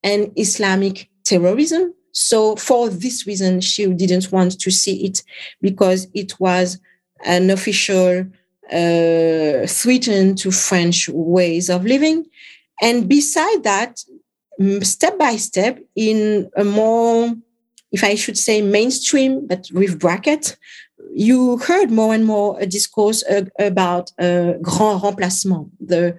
and 0.02 0.32
Islamic 0.36 1.08
terrorism. 1.24 1.94
So, 2.12 2.56
for 2.56 2.88
this 2.88 3.26
reason, 3.26 3.60
she 3.60 3.86
didn't 3.86 4.32
want 4.32 4.58
to 4.60 4.70
see 4.70 5.04
it 5.04 5.22
because 5.60 6.08
it 6.14 6.38
was 6.40 6.78
an 7.24 7.50
official 7.50 8.26
uh, 8.72 9.66
threat 9.66 10.36
to 10.38 10.50
French 10.50 11.08
ways 11.10 11.68
of 11.70 11.84
living. 11.84 12.26
And 12.80 13.08
beside 13.08 13.62
that, 13.64 14.00
step 14.82 15.18
by 15.18 15.36
step, 15.36 15.78
in 15.94 16.50
a 16.56 16.64
more 16.64 17.34
if 17.92 18.04
I 18.04 18.14
should 18.14 18.38
say 18.38 18.60
mainstream, 18.62 19.46
but 19.46 19.68
with 19.72 19.98
bracket, 19.98 20.56
you 21.12 21.58
heard 21.58 21.90
more 21.90 22.14
and 22.14 22.24
more 22.24 22.58
a 22.60 22.66
discourse 22.66 23.24
uh, 23.24 23.44
about 23.58 24.12
uh, 24.18 24.54
grand 24.62 25.02
remplacement, 25.02 25.68
the 25.80 26.18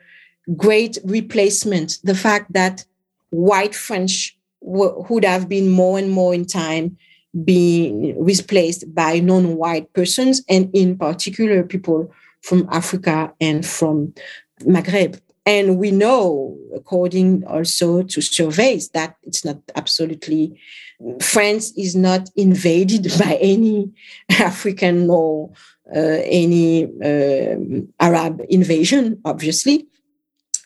great 0.55 0.97
replacement, 1.03 1.99
the 2.03 2.15
fact 2.15 2.51
that 2.53 2.85
white 3.29 3.75
French 3.75 4.37
would 4.61 5.23
have 5.23 5.47
been 5.47 5.69
more 5.69 5.97
and 5.97 6.11
more 6.11 6.33
in 6.33 6.45
time 6.45 6.97
being 7.43 8.21
replaced 8.23 8.93
by 8.93 9.19
non-white 9.19 9.93
persons, 9.93 10.43
and 10.49 10.69
in 10.73 10.97
particular 10.97 11.63
people 11.63 12.11
from 12.41 12.67
Africa 12.71 13.33
and 13.39 13.65
from 13.65 14.13
Maghreb. 14.61 15.19
And 15.45 15.77
we 15.77 15.91
know, 15.91 16.57
according 16.75 17.45
also 17.45 18.03
to 18.03 18.21
surveys, 18.21 18.89
that 18.89 19.15
it's 19.23 19.45
not 19.45 19.57
absolutely 19.75 20.59
France 21.21 21.71
is 21.77 21.95
not 21.95 22.29
invaded 22.35 23.11
by 23.19 23.37
any 23.41 23.91
African 24.29 25.09
or 25.09 25.51
uh, 25.95 26.21
any 26.25 26.85
uh, 26.85 27.55
Arab 27.99 28.41
invasion, 28.49 29.19
obviously. 29.25 29.87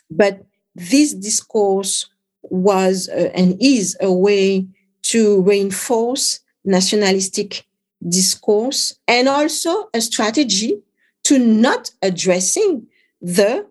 But 0.10 0.46
this 0.76 1.14
discourse 1.14 2.10
was 2.54 3.10
uh, 3.10 3.32
and 3.34 3.58
is 3.60 3.98
a 4.00 4.14
way 4.14 4.64
to 5.02 5.42
reinforce 5.42 6.40
nationalistic 6.64 7.66
discourse 8.08 8.96
and 9.08 9.28
also 9.28 9.90
a 9.94 10.00
strategy 10.00 10.80
to 11.24 11.40
not 11.40 11.90
addressing 12.04 12.86
the 13.22 13.66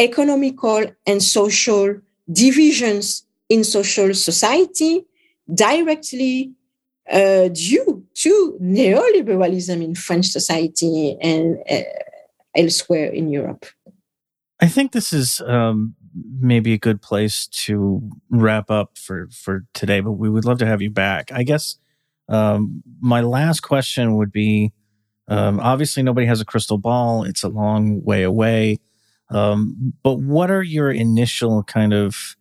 economical 0.00 0.86
and 1.06 1.22
social 1.22 2.00
divisions 2.32 3.26
in 3.50 3.62
social 3.62 4.14
society 4.14 5.04
directly 5.52 6.50
uh, 7.12 7.48
due 7.48 8.02
to 8.14 8.58
neoliberalism 8.62 9.84
in 9.84 9.94
French 9.94 10.28
society 10.28 11.18
and 11.20 11.58
uh, 11.70 11.82
elsewhere 12.56 13.12
in 13.12 13.28
Europe. 13.28 13.66
I 14.60 14.68
think 14.68 14.92
this 14.92 15.12
is 15.12 15.42
um, 15.42 15.94
maybe 16.40 16.72
a 16.72 16.78
good 16.78 17.02
place 17.02 17.46
to 17.48 18.08
wrap 18.30 18.70
up 18.70 18.96
for 18.96 19.28
for 19.30 19.64
today, 19.74 20.00
but 20.00 20.12
we 20.12 20.30
would 20.30 20.44
love 20.44 20.58
to 20.58 20.66
have 20.66 20.82
you 20.82 20.90
back. 20.90 21.32
I 21.32 21.42
guess 21.42 21.76
um, 22.28 22.82
my 23.00 23.20
last 23.20 23.60
question 23.60 24.16
would 24.16 24.32
be: 24.32 24.72
um, 25.28 25.60
obviously, 25.60 26.02
nobody 26.02 26.26
has 26.26 26.40
a 26.40 26.44
crystal 26.44 26.78
ball; 26.78 27.24
it's 27.24 27.42
a 27.42 27.48
long 27.48 28.02
way 28.04 28.22
away. 28.22 28.78
Um, 29.30 29.94
but 30.02 30.16
what 30.16 30.50
are 30.50 30.62
your 30.62 30.90
initial 30.90 31.62
kind 31.64 31.94
of 31.94 32.36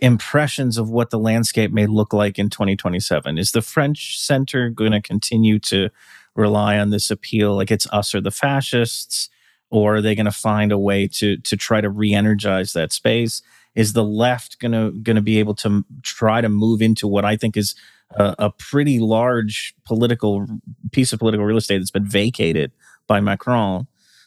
impressions 0.00 0.76
of 0.76 0.90
what 0.90 1.10
the 1.10 1.18
landscape 1.18 1.72
may 1.72 1.86
look 1.86 2.12
like 2.12 2.38
in 2.38 2.50
2027? 2.50 3.38
Is 3.38 3.52
the 3.52 3.62
French 3.62 4.18
center 4.18 4.68
going 4.68 4.92
to 4.92 5.00
continue 5.00 5.58
to 5.60 5.88
rely 6.34 6.78
on 6.78 6.90
this 6.90 7.10
appeal 7.10 7.56
like 7.56 7.70
it's 7.70 7.86
us 7.88 8.14
or 8.14 8.20
the 8.20 8.30
fascists? 8.30 9.28
Or 9.72 9.96
are 9.96 10.00
they 10.00 10.14
going 10.14 10.26
to 10.26 10.32
find 10.32 10.70
a 10.70 10.78
way 10.78 11.08
to 11.08 11.36
to 11.38 11.56
try 11.56 11.80
to 11.80 11.90
re-energize 11.90 12.72
that 12.74 12.92
space? 12.92 13.42
Is 13.74 13.94
the 13.94 14.04
left 14.04 14.58
going 14.60 14.72
to 14.72 14.92
going 15.00 15.16
to 15.16 15.22
be 15.22 15.38
able 15.38 15.54
to 15.56 15.84
try 16.02 16.40
to 16.40 16.48
move 16.48 16.82
into 16.82 17.08
what 17.08 17.24
I 17.24 17.36
think 17.36 17.56
is 17.56 17.74
a, 18.10 18.34
a 18.38 18.50
pretty 18.50 19.00
large 19.00 19.74
political 19.84 20.46
piece 20.92 21.12
of 21.12 21.18
political 21.18 21.46
real 21.46 21.56
estate 21.56 21.78
that's 21.78 21.90
been 21.90 22.06
vacated 22.06 22.72
by 23.06 23.20
Macron? 23.20 23.86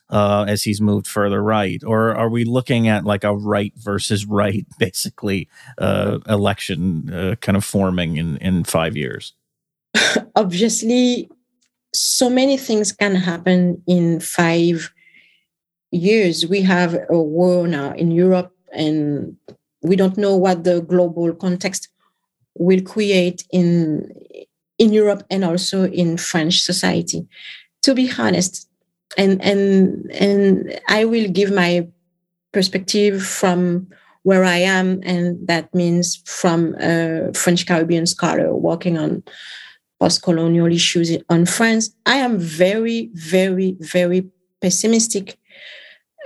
uh, 0.10 0.46
as 0.48 0.64
he's 0.64 0.82
moved 0.82 1.08
further 1.08 1.42
right, 1.42 1.82
or 1.84 2.16
are 2.16 2.30
we 2.30 2.44
looking 2.44 2.88
at 2.88 3.06
like 3.06 3.24
a 3.24 3.36
right 3.36 3.74
versus 3.76 4.26
right, 4.26 4.66
basically, 4.80 5.48
uh, 5.78 6.20
election 6.28 7.12
uh, 7.14 7.36
kind 7.42 7.58
of 7.58 7.64
forming 7.64 8.18
in 8.18 8.38
in 8.38 8.64
five 8.64 8.96
years? 8.96 9.34
Obviously, 10.36 11.30
so 11.94 12.30
many 12.30 12.58
things 12.58 12.92
can 12.92 13.16
happen 13.16 13.82
in 13.88 14.20
five 14.20 14.92
years. 15.96 16.46
We 16.46 16.62
have 16.62 16.96
a 17.10 17.20
war 17.20 17.68
now 17.68 17.94
in 17.94 18.12
Europe, 18.12 18.52
and 18.74 19.38
we 19.82 19.96
don't 19.96 20.18
know 20.18 20.36
what 20.36 20.64
the 20.64 20.82
global 20.82 21.34
context 21.34 21.90
will 22.58 22.82
create 22.82 23.44
in 23.52 24.10
in 24.78 24.94
Europe 24.94 25.24
and 25.30 25.44
also 25.46 25.86
in 25.86 26.18
French 26.18 26.62
society. 26.62 27.28
To 27.84 27.94
be 27.94 28.12
honest, 28.18 28.68
and 29.18 29.42
and 29.42 30.12
and 30.12 30.80
I 30.88 31.06
will 31.06 31.30
give 31.30 31.52
my 31.52 31.88
perspective 32.52 33.24
from 33.24 33.88
where 34.24 34.44
I 34.44 34.58
am, 34.58 35.02
and 35.04 35.48
that 35.48 35.74
means 35.74 36.22
from 36.26 36.76
a 36.80 37.32
French 37.34 37.66
Caribbean 37.66 38.08
scholar 38.08 38.56
working 38.56 38.98
on 38.98 39.24
post-colonial 40.00 40.72
issues 40.72 41.16
on 41.30 41.46
France. 41.46 41.96
I 42.06 42.16
am 42.16 42.38
very, 42.40 43.10
very, 43.14 43.78
very 43.80 44.28
pessimistic 44.62 45.38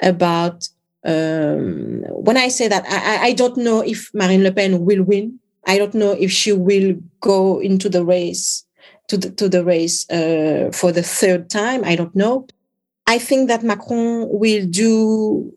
about. 0.02 0.68
Um, 1.06 2.04
when 2.10 2.36
I 2.36 2.50
say 2.50 2.68
that, 2.68 2.86
I, 2.86 3.28
I 3.30 3.34
don't 3.34 3.56
know 3.58 3.82
if 3.82 4.14
Marine 4.14 4.44
Le 4.44 4.52
Pen 4.52 4.84
will 4.84 5.04
win. 5.04 5.40
I 5.66 5.78
don't 5.78 5.94
know 5.94 6.12
if 6.12 6.32
she 6.32 6.52
will 6.52 6.96
go 7.22 7.60
into 7.60 7.88
the 7.88 8.04
race 8.04 8.66
to 9.08 9.18
the, 9.18 9.32
to 9.32 9.48
the 9.48 9.64
race 9.64 10.10
uh, 10.10 10.72
for 10.74 10.92
the 10.92 11.04
third 11.04 11.50
time. 11.50 11.84
I 11.84 11.96
don't 11.96 12.16
know. 12.16 12.48
I 13.08 13.18
think 13.18 13.48
that 13.48 13.64
Macron 13.64 14.28
will 14.30 14.66
do 14.68 15.54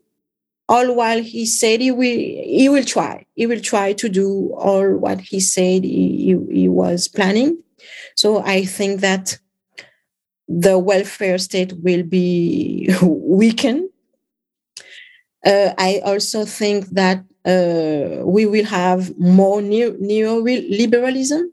all 0.69 0.95
while 0.95 1.21
he 1.21 1.45
said 1.45 1.81
he 1.81 1.91
will 1.91 2.17
he 2.59 2.69
will 2.69 2.83
try 2.83 3.25
he 3.35 3.45
will 3.45 3.59
try 3.59 3.93
to 3.93 4.07
do 4.07 4.53
all 4.57 4.95
what 4.97 5.19
he 5.19 5.39
said 5.39 5.83
he, 5.83 6.37
he, 6.49 6.61
he 6.61 6.69
was 6.69 7.07
planning 7.07 7.61
so 8.15 8.41
i 8.43 8.63
think 8.63 9.01
that 9.01 9.37
the 10.47 10.79
welfare 10.79 11.37
state 11.37 11.73
will 11.83 12.03
be 12.03 12.89
weakened 13.03 13.89
uh, 15.45 15.73
i 15.77 16.01
also 16.05 16.45
think 16.45 16.85
that 16.89 17.23
uh, 17.45 18.21
we 18.23 18.45
will 18.45 18.65
have 18.65 19.17
more 19.19 19.61
neo- 19.61 19.97
neoliberalism. 19.97 21.43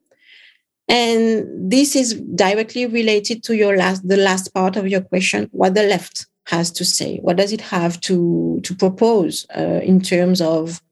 And 0.88 1.70
this 1.70 1.94
is 1.94 2.14
directly 2.14 2.86
related 2.86 3.42
to 3.44 3.56
your 3.56 3.76
last 3.76 4.06
the 4.06 4.16
last 4.16 4.52
part 4.52 4.76
of 4.76 4.88
your 4.88 5.00
question 5.00 5.48
what 5.52 5.74
the 5.74 5.84
left 5.84 6.26
has 6.46 6.70
to 6.72 6.84
say. 6.84 7.18
What 7.18 7.36
does 7.36 7.52
it 7.52 7.60
have 7.60 8.00
to 8.02 8.60
to 8.64 8.74
propose 8.74 9.46
uh, 9.56 9.80
in 9.82 10.00
terms 10.00 10.40
of 10.40 10.82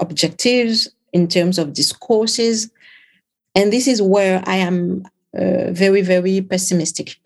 objectives 0.00 0.88
in 1.12 1.28
terms 1.28 1.58
of 1.58 1.72
discourses? 1.72 2.70
And 3.54 3.72
this 3.72 3.86
is 3.86 4.00
where 4.00 4.42
i 4.46 4.56
am 4.56 5.04
uh, 5.38 5.70
very 5.72 6.02
very 6.02 6.42
pessimistic. 6.42 7.16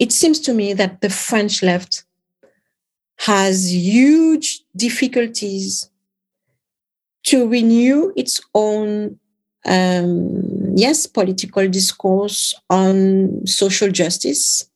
It 0.00 0.10
seems 0.10 0.40
to 0.40 0.52
me 0.52 0.72
that 0.74 1.00
the 1.00 1.10
french 1.10 1.62
left 1.62 2.03
has 3.18 3.72
huge 3.72 4.60
difficulties 4.76 5.88
to 7.24 7.48
renew 7.48 8.12
its 8.16 8.40
own 8.54 9.18
um, 9.66 10.76
yes, 10.76 11.06
political 11.06 11.68
discourse 11.68 12.54
on 12.68 13.46
social 13.46 13.90
justice 13.90 14.68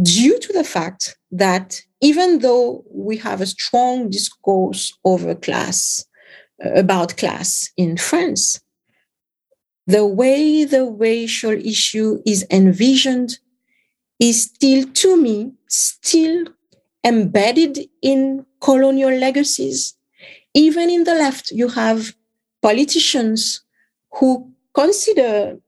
due 0.00 0.38
to 0.38 0.52
the 0.52 0.64
fact 0.64 1.16
that 1.30 1.82
even 2.00 2.38
though 2.38 2.84
we 2.90 3.16
have 3.16 3.40
a 3.40 3.46
strong 3.46 4.08
discourse 4.08 4.96
over 5.04 5.34
class, 5.34 6.04
uh, 6.64 6.70
about 6.70 7.16
class 7.16 7.70
in 7.76 7.96
France, 7.96 8.60
the 9.86 10.06
way 10.06 10.64
the 10.64 10.84
racial 10.84 11.52
issue 11.52 12.20
is 12.24 12.46
envisioned 12.50 13.38
is 14.20 14.44
still, 14.44 14.84
to 14.92 15.16
me, 15.20 15.52
still 15.68 16.44
embedded 17.04 17.78
in 18.02 18.44
colonial 18.60 19.10
legacies. 19.10 19.94
Even 20.54 20.90
in 20.90 21.04
the 21.04 21.14
left, 21.14 21.50
you 21.50 21.68
have 21.68 22.14
politicians 22.62 23.62
who 24.14 24.50
consider 24.74 25.58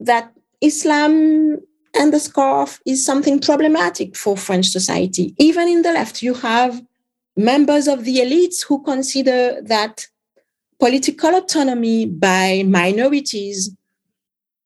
that 0.00 0.32
Islam 0.60 1.58
and 1.94 2.12
the 2.12 2.20
scarf 2.20 2.80
is 2.86 3.04
something 3.04 3.40
problematic 3.40 4.16
for 4.16 4.36
French 4.36 4.66
society. 4.66 5.34
Even 5.38 5.68
in 5.68 5.82
the 5.82 5.92
left, 5.92 6.22
you 6.22 6.34
have 6.34 6.82
members 7.36 7.88
of 7.88 8.04
the 8.04 8.18
elites 8.18 8.64
who 8.66 8.82
consider 8.82 9.60
that 9.62 10.06
political 10.78 11.34
autonomy 11.34 12.06
by 12.06 12.62
minorities 12.66 13.70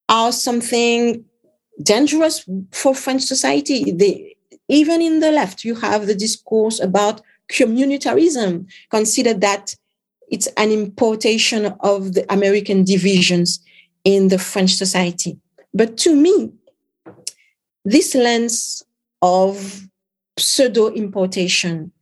are 0.09 0.32
something 0.32 1.24
dangerous 1.82 2.47
for 2.70 2.94
French 2.94 3.23
society. 3.23 3.93
They, 3.93 4.32
even 4.73 5.03
in 5.03 5.20
the 5.20 5.31
left, 5.31 5.65
you 5.65 5.74
have 5.74 6.07
the 6.07 6.15
discourse 6.15 6.81
about 6.81 7.20
communitarism, 7.51 8.66
consider 8.90 9.35
that 9.35 9.77
it's 10.31 10.47
an 10.57 10.70
importation 10.70 11.74
of 11.81 12.15
the 12.15 12.24
American 12.32 12.82
divisions 12.82 13.61
in 14.05 14.28
the 14.28 14.39
French 14.39 14.74
society. 14.74 15.39
But 15.74 15.99
to 15.99 16.16
me, 16.16 16.53
this 17.85 18.15
lens 18.15 18.82
of 19.20 19.86
pseudo 20.39 20.89
importation 20.89 21.93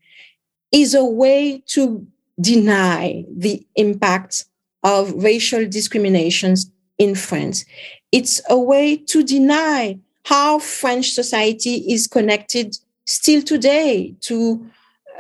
is 0.71 0.95
a 0.95 1.05
way 1.05 1.65
to 1.67 2.07
deny 2.41 3.25
the 3.37 3.67
impact 3.75 4.45
of 4.85 5.13
racial 5.25 5.67
discriminations 5.69 6.71
in 6.99 7.17
France. 7.17 7.65
It's 8.13 8.41
a 8.49 8.57
way 8.57 8.97
to 8.97 9.25
deny 9.25 9.99
how 10.25 10.59
French 10.59 11.13
society 11.13 11.93
is 11.93 12.07
connected 12.07 12.77
still 13.07 13.43
today 13.43 14.15
to 14.21 14.67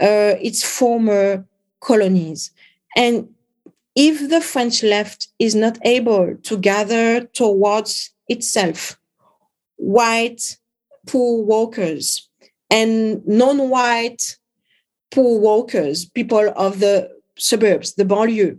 uh, 0.01 0.35
its 0.41 0.63
former 0.63 1.45
colonies. 1.81 2.51
And 2.97 3.29
if 3.97 4.31
the 4.31 4.41
French 4.41 4.83
left 4.83 5.29
is 5.39 5.55
not 5.55 5.79
able 5.85 6.37
to 6.43 6.57
gather 6.59 7.25
towards 7.25 8.11
itself 8.29 8.99
white 9.77 10.57
poor 11.07 11.43
workers 11.43 12.29
and 12.71 13.27
non-white 13.27 14.37
poor 15.11 15.41
workers, 15.41 16.05
people 16.05 16.53
of 16.57 16.81
the 16.81 17.11
suburbs, 17.37 17.95
the 17.95 18.05
banlieue. 18.05 18.59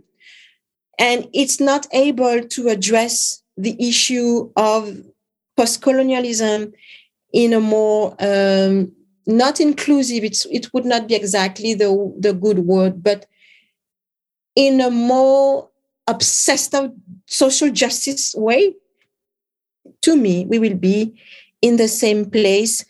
And 0.98 1.28
it's 1.32 1.60
not 1.60 1.86
able 1.92 2.42
to 2.42 2.68
address 2.68 3.42
the 3.56 3.76
issue 3.78 4.50
of 4.56 5.02
post-colonialism 5.56 6.72
in 7.32 7.52
a 7.52 7.60
more 7.60 8.16
um, 8.18 8.92
not 9.26 9.60
inclusive, 9.60 10.24
it's, 10.24 10.46
it 10.46 10.72
would 10.72 10.84
not 10.84 11.06
be 11.08 11.14
exactly 11.14 11.74
the, 11.74 12.14
the 12.18 12.32
good 12.32 12.60
word, 12.60 13.02
but 13.02 13.26
in 14.56 14.80
a 14.80 14.90
more 14.90 15.70
obsessed 16.06 16.74
of 16.74 16.92
social 17.26 17.70
justice 17.70 18.34
way, 18.36 18.74
to 20.02 20.16
me, 20.16 20.44
we 20.46 20.58
will 20.58 20.76
be 20.76 21.18
in 21.60 21.76
the 21.76 21.88
same 21.88 22.28
place 22.28 22.84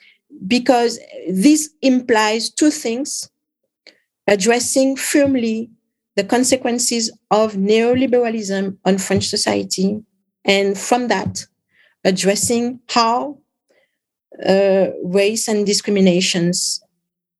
because 0.46 0.98
this 1.28 1.70
implies 1.82 2.50
two 2.50 2.70
things 2.70 3.28
addressing 4.26 4.96
firmly 4.96 5.70
the 6.16 6.24
consequences 6.24 7.10
of 7.30 7.54
neoliberalism 7.54 8.76
on 8.84 8.98
French 8.98 9.28
society, 9.28 10.02
and 10.44 10.78
from 10.78 11.08
that, 11.08 11.46
addressing 12.04 12.80
how 12.88 13.38
uh, 14.46 14.86
race 15.04 15.48
and 15.48 15.66
discriminations 15.66 16.82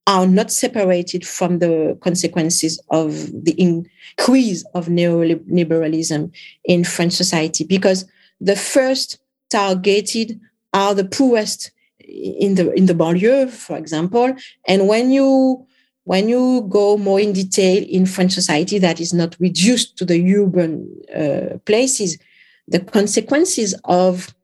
are 0.06 0.26
not 0.26 0.50
separated 0.50 1.26
from 1.26 1.58
the 1.60 1.96
consequences 2.00 2.80
of 2.90 3.12
the 3.44 3.54
increase 3.58 4.64
of 4.74 4.86
neoliberalism 4.86 6.30
in 6.64 6.84
French 6.84 7.12
society. 7.12 7.64
Because 7.64 8.04
the 8.40 8.56
first 8.56 9.18
targeted 9.48 10.40
are 10.72 10.94
the 10.94 11.04
poorest 11.04 11.70
in 12.00 12.56
the 12.56 12.72
in 12.72 12.86
the 12.86 12.94
banlieue, 12.94 13.48
for 13.48 13.76
example. 13.76 14.34
And 14.66 14.88
when 14.88 15.12
you 15.12 15.66
when 16.04 16.28
you 16.28 16.66
go 16.68 16.96
more 16.96 17.20
in 17.20 17.32
detail 17.32 17.84
in 17.88 18.06
French 18.06 18.32
society 18.32 18.78
that 18.78 19.00
is 19.00 19.14
not 19.14 19.36
reduced 19.38 19.96
to 19.98 20.04
the 20.04 20.34
urban 20.34 20.90
uh, 21.14 21.58
places, 21.64 22.18
the 22.66 22.80
consequences 22.80 23.74
of 23.84 24.34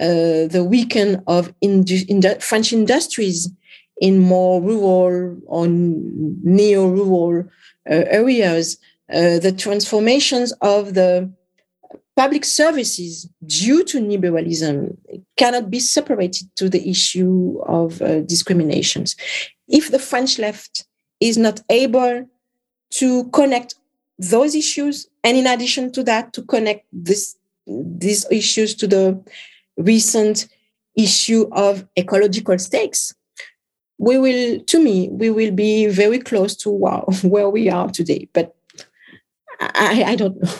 uh, 0.00 0.46
the 0.46 0.64
weaken 0.64 1.22
of 1.26 1.52
indu- 1.60 2.42
French 2.42 2.72
industries 2.72 3.50
in 4.00 4.18
more 4.18 4.62
rural 4.62 5.36
or 5.46 5.66
neo-rural 5.66 7.44
uh, 7.90 8.04
areas, 8.20 8.78
uh, 9.12 9.38
the 9.38 9.52
transformations 9.52 10.52
of 10.60 10.94
the 10.94 11.30
public 12.14 12.44
services 12.44 13.28
due 13.46 13.84
to 13.84 14.00
liberalism 14.00 14.96
cannot 15.36 15.70
be 15.70 15.78
separated 15.80 16.48
to 16.56 16.68
the 16.68 16.88
issue 16.88 17.60
of 17.66 18.02
uh, 18.02 18.20
discriminations. 18.22 19.16
If 19.68 19.90
the 19.90 19.98
French 19.98 20.38
left 20.38 20.84
is 21.20 21.36
not 21.38 21.60
able 21.70 22.28
to 22.90 23.24
connect 23.30 23.76
those 24.18 24.54
issues, 24.54 25.08
and 25.22 25.36
in 25.36 25.46
addition 25.46 25.92
to 25.92 26.02
that, 26.04 26.32
to 26.32 26.42
connect 26.42 26.86
this, 26.92 27.36
these 27.66 28.26
issues 28.30 28.74
to 28.76 28.86
the 28.86 29.22
recent 29.78 30.48
issue 30.96 31.48
of 31.52 31.86
ecological 31.96 32.58
stakes, 32.58 33.14
we 33.98 34.18
will, 34.18 34.60
to 34.60 34.82
me, 34.82 35.08
we 35.10 35.30
will 35.30 35.52
be 35.52 35.86
very 35.86 36.18
close 36.18 36.54
to 36.56 36.70
where 37.22 37.48
we 37.48 37.70
are 37.70 37.88
today. 37.88 38.28
But 38.32 38.54
I, 39.60 40.04
I 40.06 40.16
don't 40.16 40.40
know. 40.42 40.50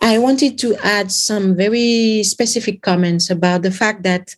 I 0.00 0.18
wanted 0.18 0.58
to 0.58 0.76
add 0.76 1.10
some 1.10 1.56
very 1.56 2.22
specific 2.22 2.82
comments 2.82 3.30
about 3.30 3.62
the 3.62 3.70
fact 3.70 4.04
that 4.04 4.36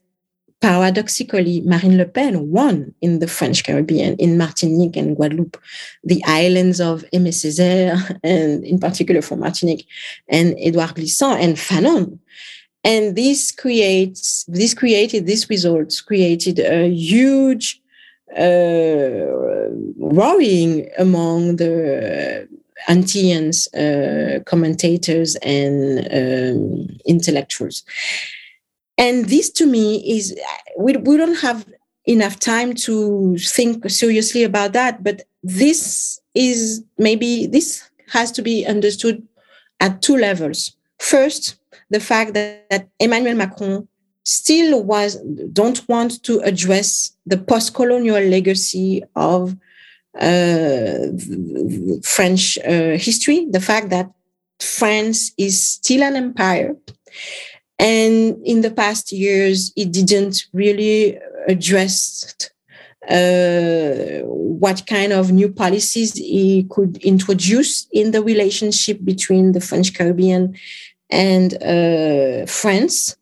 paradoxically, 0.60 1.62
Marine 1.62 1.96
Le 1.96 2.04
Pen 2.04 2.50
won 2.50 2.94
in 3.00 3.18
the 3.18 3.26
French 3.26 3.64
Caribbean, 3.64 4.14
in 4.16 4.36
Martinique 4.36 4.96
and 4.96 5.16
Guadeloupe, 5.16 5.56
the 6.04 6.22
islands 6.26 6.80
of 6.80 7.04
Aimé 7.14 7.28
Césaire, 7.28 8.18
and 8.22 8.64
in 8.64 8.78
particular 8.78 9.22
for 9.22 9.36
Martinique, 9.36 9.86
and 10.28 10.54
Edouard 10.58 10.94
Glissant 10.94 11.40
and 11.40 11.56
Fanon. 11.56 12.18
And 12.82 13.14
this 13.14 13.52
creates, 13.52 14.44
this 14.48 14.74
created, 14.74 15.26
these 15.26 15.48
results 15.50 16.00
created 16.00 16.58
a 16.58 16.88
huge 16.88 17.80
uh, 18.36 19.26
worrying 19.96 20.88
among 20.98 21.56
the 21.56 22.48
Antillans 22.88 23.68
uh, 23.74 24.42
commentators 24.44 25.36
and 25.36 25.98
um, 26.10 26.88
intellectuals. 27.06 27.82
And 28.96 29.26
this 29.26 29.50
to 29.50 29.66
me 29.66 29.96
is, 30.16 30.34
we, 30.78 30.96
we 30.96 31.16
don't 31.16 31.38
have 31.40 31.66
enough 32.06 32.38
time 32.38 32.74
to 32.74 33.36
think 33.38 33.88
seriously 33.90 34.42
about 34.42 34.72
that, 34.72 35.02
but 35.02 35.22
this 35.42 36.20
is 36.34 36.82
maybe, 36.98 37.46
this 37.46 37.90
has 38.08 38.32
to 38.32 38.42
be 38.42 38.66
understood 38.66 39.26
at 39.80 40.02
two 40.02 40.16
levels. 40.16 40.76
First, 40.98 41.56
the 41.90 42.00
fact 42.00 42.34
that, 42.34 42.68
that 42.70 42.88
Emmanuel 42.98 43.34
Macron 43.34 43.88
still 44.24 44.82
was 44.84 45.16
don't 45.52 45.86
want 45.88 46.22
to 46.22 46.40
address 46.40 47.12
the 47.26 47.38
post-colonial 47.38 48.22
legacy 48.22 49.02
of 49.16 49.56
uh, 50.18 51.06
French 52.02 52.58
uh, 52.58 52.96
history, 52.96 53.46
the 53.50 53.60
fact 53.60 53.90
that 53.90 54.10
France 54.58 55.32
is 55.38 55.68
still 55.68 56.02
an 56.02 56.16
empire. 56.16 56.76
And 57.78 58.36
in 58.44 58.60
the 58.60 58.70
past 58.70 59.10
years, 59.10 59.72
it 59.74 59.90
didn't 59.90 60.44
really 60.52 61.18
address 61.48 62.34
uh, 63.08 64.20
what 64.24 64.86
kind 64.86 65.12
of 65.12 65.32
new 65.32 65.50
policies 65.50 66.12
he 66.12 66.66
could 66.70 66.98
introduce 66.98 67.86
in 67.90 68.10
the 68.10 68.22
relationship 68.22 68.98
between 69.02 69.52
the 69.52 69.60
French 69.60 69.94
Caribbean 69.94 70.54
and 71.10 71.54
uh, 71.62 72.46
France. 72.46 73.16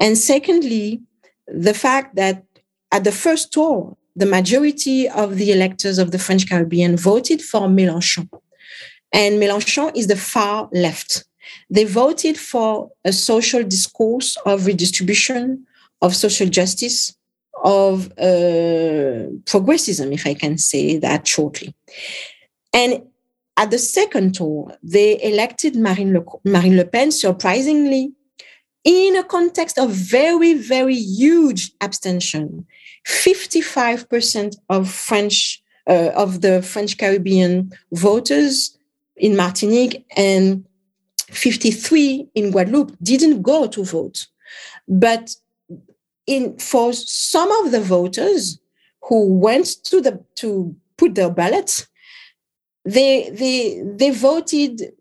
And 0.00 0.16
secondly, 0.16 1.00
the 1.46 1.74
fact 1.74 2.16
that 2.16 2.44
at 2.92 3.04
the 3.04 3.12
first 3.12 3.52
tour, 3.52 3.96
the 4.16 4.26
majority 4.26 5.08
of 5.08 5.36
the 5.36 5.52
electors 5.52 5.98
of 5.98 6.10
the 6.10 6.18
French 6.18 6.48
Caribbean 6.48 6.96
voted 6.96 7.40
for 7.42 7.62
Mélenchon. 7.68 8.28
And 9.12 9.40
Mélenchon 9.40 9.96
is 9.96 10.08
the 10.08 10.16
far 10.16 10.68
left. 10.72 11.24
They 11.70 11.84
voted 11.84 12.36
for 12.36 12.90
a 13.04 13.12
social 13.12 13.62
discourse 13.62 14.36
of 14.44 14.66
redistribution, 14.66 15.66
of 16.02 16.16
social 16.16 16.48
justice, 16.48 17.14
of 17.64 18.06
uh, 18.18 19.30
progressism, 19.44 20.12
if 20.12 20.26
I 20.26 20.34
can 20.34 20.58
say 20.58 20.98
that 20.98 21.26
shortly. 21.26 21.74
And 22.72 23.02
at 23.58 23.72
the 23.72 23.78
second 23.78 24.36
tour, 24.36 24.72
they 24.84 25.20
elected 25.20 25.74
Marine 25.74 26.14
Le, 26.14 26.24
Marine 26.44 26.76
Le 26.76 26.84
Pen, 26.84 27.10
surprisingly, 27.10 28.12
in 28.84 29.16
a 29.16 29.24
context 29.24 29.78
of 29.78 29.90
very, 29.90 30.54
very 30.54 30.94
huge 30.94 31.72
abstention. 31.80 32.64
55% 33.04 34.56
of 34.70 34.88
French 34.88 35.60
uh, 35.88 36.12
of 36.14 36.42
the 36.42 36.62
French 36.62 36.98
Caribbean 36.98 37.72
voters 37.92 38.78
in 39.16 39.34
Martinique 39.36 40.04
and 40.16 40.64
53 41.30 42.28
in 42.34 42.50
Guadeloupe 42.52 42.94
didn't 43.02 43.42
go 43.42 43.66
to 43.66 43.84
vote. 43.84 44.28
But 44.86 45.34
in 46.26 46.58
for 46.58 46.92
some 46.92 47.50
of 47.64 47.72
the 47.72 47.80
voters 47.80 48.60
who 49.02 49.34
went 49.34 49.66
to 49.84 50.00
the 50.00 50.22
to 50.36 50.76
put 50.96 51.16
their 51.16 51.30
ballots, 51.30 51.88
they 52.94 53.30
they 53.30 53.82
they 53.84 54.10
voted 54.10 54.92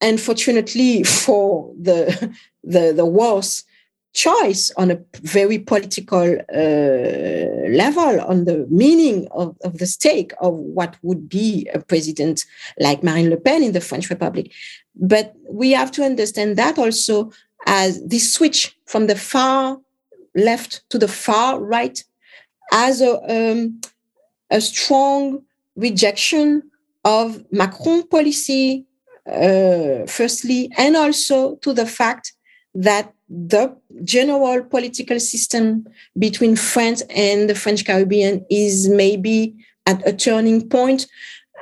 unfortunately 0.00 1.04
for 1.04 1.72
the 1.78 2.34
the 2.64 2.92
the 2.94 3.04
worst 3.04 3.66
choice 4.12 4.72
on 4.76 4.90
a 4.90 4.98
very 5.22 5.58
political 5.58 6.36
uh, 6.52 7.68
level 7.82 8.20
on 8.22 8.44
the 8.44 8.66
meaning 8.68 9.28
of, 9.30 9.56
of 9.62 9.78
the 9.78 9.86
stake 9.86 10.32
of 10.40 10.54
what 10.54 10.96
would 11.02 11.28
be 11.28 11.68
a 11.72 11.78
president 11.78 12.44
like 12.80 13.04
Marine 13.04 13.30
Le 13.30 13.36
Pen 13.36 13.62
in 13.62 13.70
the 13.70 13.80
French 13.80 14.10
Republic. 14.10 14.50
But 14.96 15.36
we 15.48 15.70
have 15.70 15.92
to 15.92 16.02
understand 16.02 16.56
that 16.56 16.76
also 16.76 17.30
as 17.66 18.04
this 18.04 18.34
switch 18.34 18.76
from 18.86 19.06
the 19.06 19.14
far 19.14 19.78
left 20.34 20.82
to 20.90 20.98
the 20.98 21.06
far 21.06 21.60
right 21.60 22.02
as 22.72 23.00
a, 23.00 23.12
um, 23.32 23.80
a 24.50 24.60
strong 24.60 25.44
rejection 25.76 26.69
of 27.04 27.44
Macron 27.50 28.06
policy, 28.08 28.86
uh, 29.26 30.06
firstly, 30.06 30.70
and 30.76 30.96
also 30.96 31.56
to 31.56 31.72
the 31.72 31.86
fact 31.86 32.32
that 32.74 33.12
the 33.28 33.76
general 34.04 34.62
political 34.64 35.20
system 35.20 35.86
between 36.18 36.56
France 36.56 37.02
and 37.10 37.48
the 37.48 37.54
French 37.54 37.84
Caribbean 37.84 38.44
is 38.50 38.88
maybe 38.88 39.54
at 39.86 40.06
a 40.06 40.12
turning 40.12 40.68
point. 40.68 41.06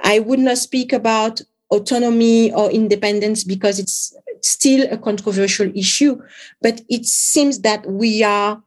I 0.02 0.20
would 0.20 0.39
not 0.39 0.59
speak 0.59 0.93
about 0.93 1.40
autonomy 1.70 2.52
or 2.52 2.70
independence 2.70 3.44
because 3.44 3.78
it's 3.78 4.16
still 4.43 4.86
a 4.90 4.97
controversial 4.97 5.70
issue, 5.74 6.20
but 6.62 6.81
it 6.89 7.05
seems 7.05 7.60
that 7.60 7.85
we 7.86 8.23
are 8.23 8.62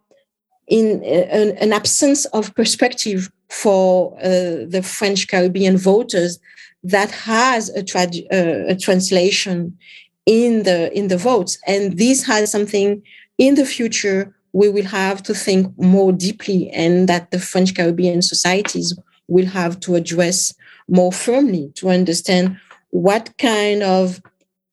in 0.68 1.04
an, 1.04 1.58
an 1.58 1.74
absence 1.74 2.26
of 2.26 2.54
perspective 2.56 3.32
for 3.52 4.18
uh, 4.20 4.66
the 4.68 4.82
French 4.82 5.28
Caribbean 5.28 5.78
voters 5.78 6.40
that 6.84 7.12
has 7.12 7.70
a, 7.70 7.84
tra- 7.84 8.08
uh, 8.32 8.72
a 8.74 8.76
translation 8.76 9.78
in 10.26 10.64
the 10.64 10.92
in 10.98 11.10
the 11.10 11.18
votes. 11.18 11.58
And 11.68 11.98
this 11.98 12.24
has 12.24 12.52
something 12.52 13.04
in 13.38 13.56
the 13.56 13.66
future 13.66 14.34
we 14.54 14.70
will 14.70 14.86
have 14.86 15.24
to 15.24 15.34
think 15.34 15.78
more 15.78 16.12
deeply 16.12 16.70
and 16.70 17.08
that 17.08 17.32
the 17.32 17.40
french 17.40 17.74
caribbean 17.74 18.22
societies 18.22 18.98
will 19.28 19.46
have 19.46 19.80
to 19.80 19.96
address 19.96 20.54
more 20.90 21.12
firmly 21.12 21.72
to 21.76 21.90
understand 21.90 22.58
what 22.90 23.34
kind 23.38 23.82
of 23.82 24.22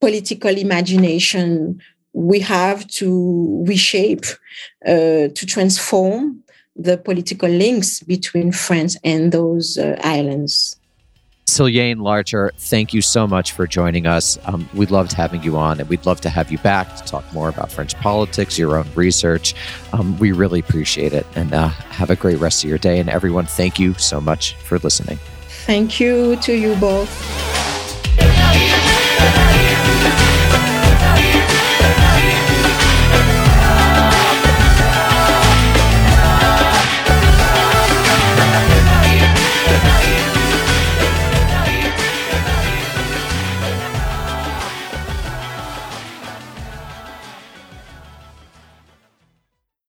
political 0.00 0.56
imagination 0.56 1.80
we 2.12 2.40
have 2.40 2.86
to 2.88 3.64
reshape 3.66 4.26
uh, 4.86 5.28
to 5.34 5.46
transform 5.46 6.42
the 6.78 6.96
political 6.96 7.48
links 7.48 8.00
between 8.00 8.52
france 8.52 8.96
and 9.04 9.32
those 9.32 9.76
uh, 9.78 9.96
islands 10.02 10.78
Silyane 11.48 12.02
Larcher, 12.02 12.50
thank 12.58 12.92
you 12.92 13.00
so 13.00 13.26
much 13.26 13.52
for 13.52 13.66
joining 13.66 14.06
us. 14.06 14.38
Um, 14.44 14.68
we 14.74 14.84
loved 14.84 15.12
having 15.12 15.42
you 15.42 15.56
on, 15.56 15.80
and 15.80 15.88
we'd 15.88 16.04
love 16.04 16.20
to 16.20 16.28
have 16.28 16.52
you 16.52 16.58
back 16.58 16.94
to 16.96 17.02
talk 17.04 17.24
more 17.32 17.48
about 17.48 17.72
French 17.72 17.96
politics, 17.96 18.58
your 18.58 18.76
own 18.76 18.86
research. 18.94 19.54
Um, 19.94 20.18
we 20.18 20.32
really 20.32 20.60
appreciate 20.60 21.14
it, 21.14 21.26
and 21.34 21.54
uh, 21.54 21.68
have 21.68 22.10
a 22.10 22.16
great 22.16 22.38
rest 22.38 22.64
of 22.64 22.68
your 22.68 22.78
day. 22.78 23.00
And 23.00 23.08
everyone, 23.08 23.46
thank 23.46 23.78
you 23.78 23.94
so 23.94 24.20
much 24.20 24.56
for 24.56 24.78
listening. 24.80 25.18
Thank 25.64 25.98
you 25.98 26.36
to 26.36 26.52
you 26.52 26.76
both. 26.76 27.08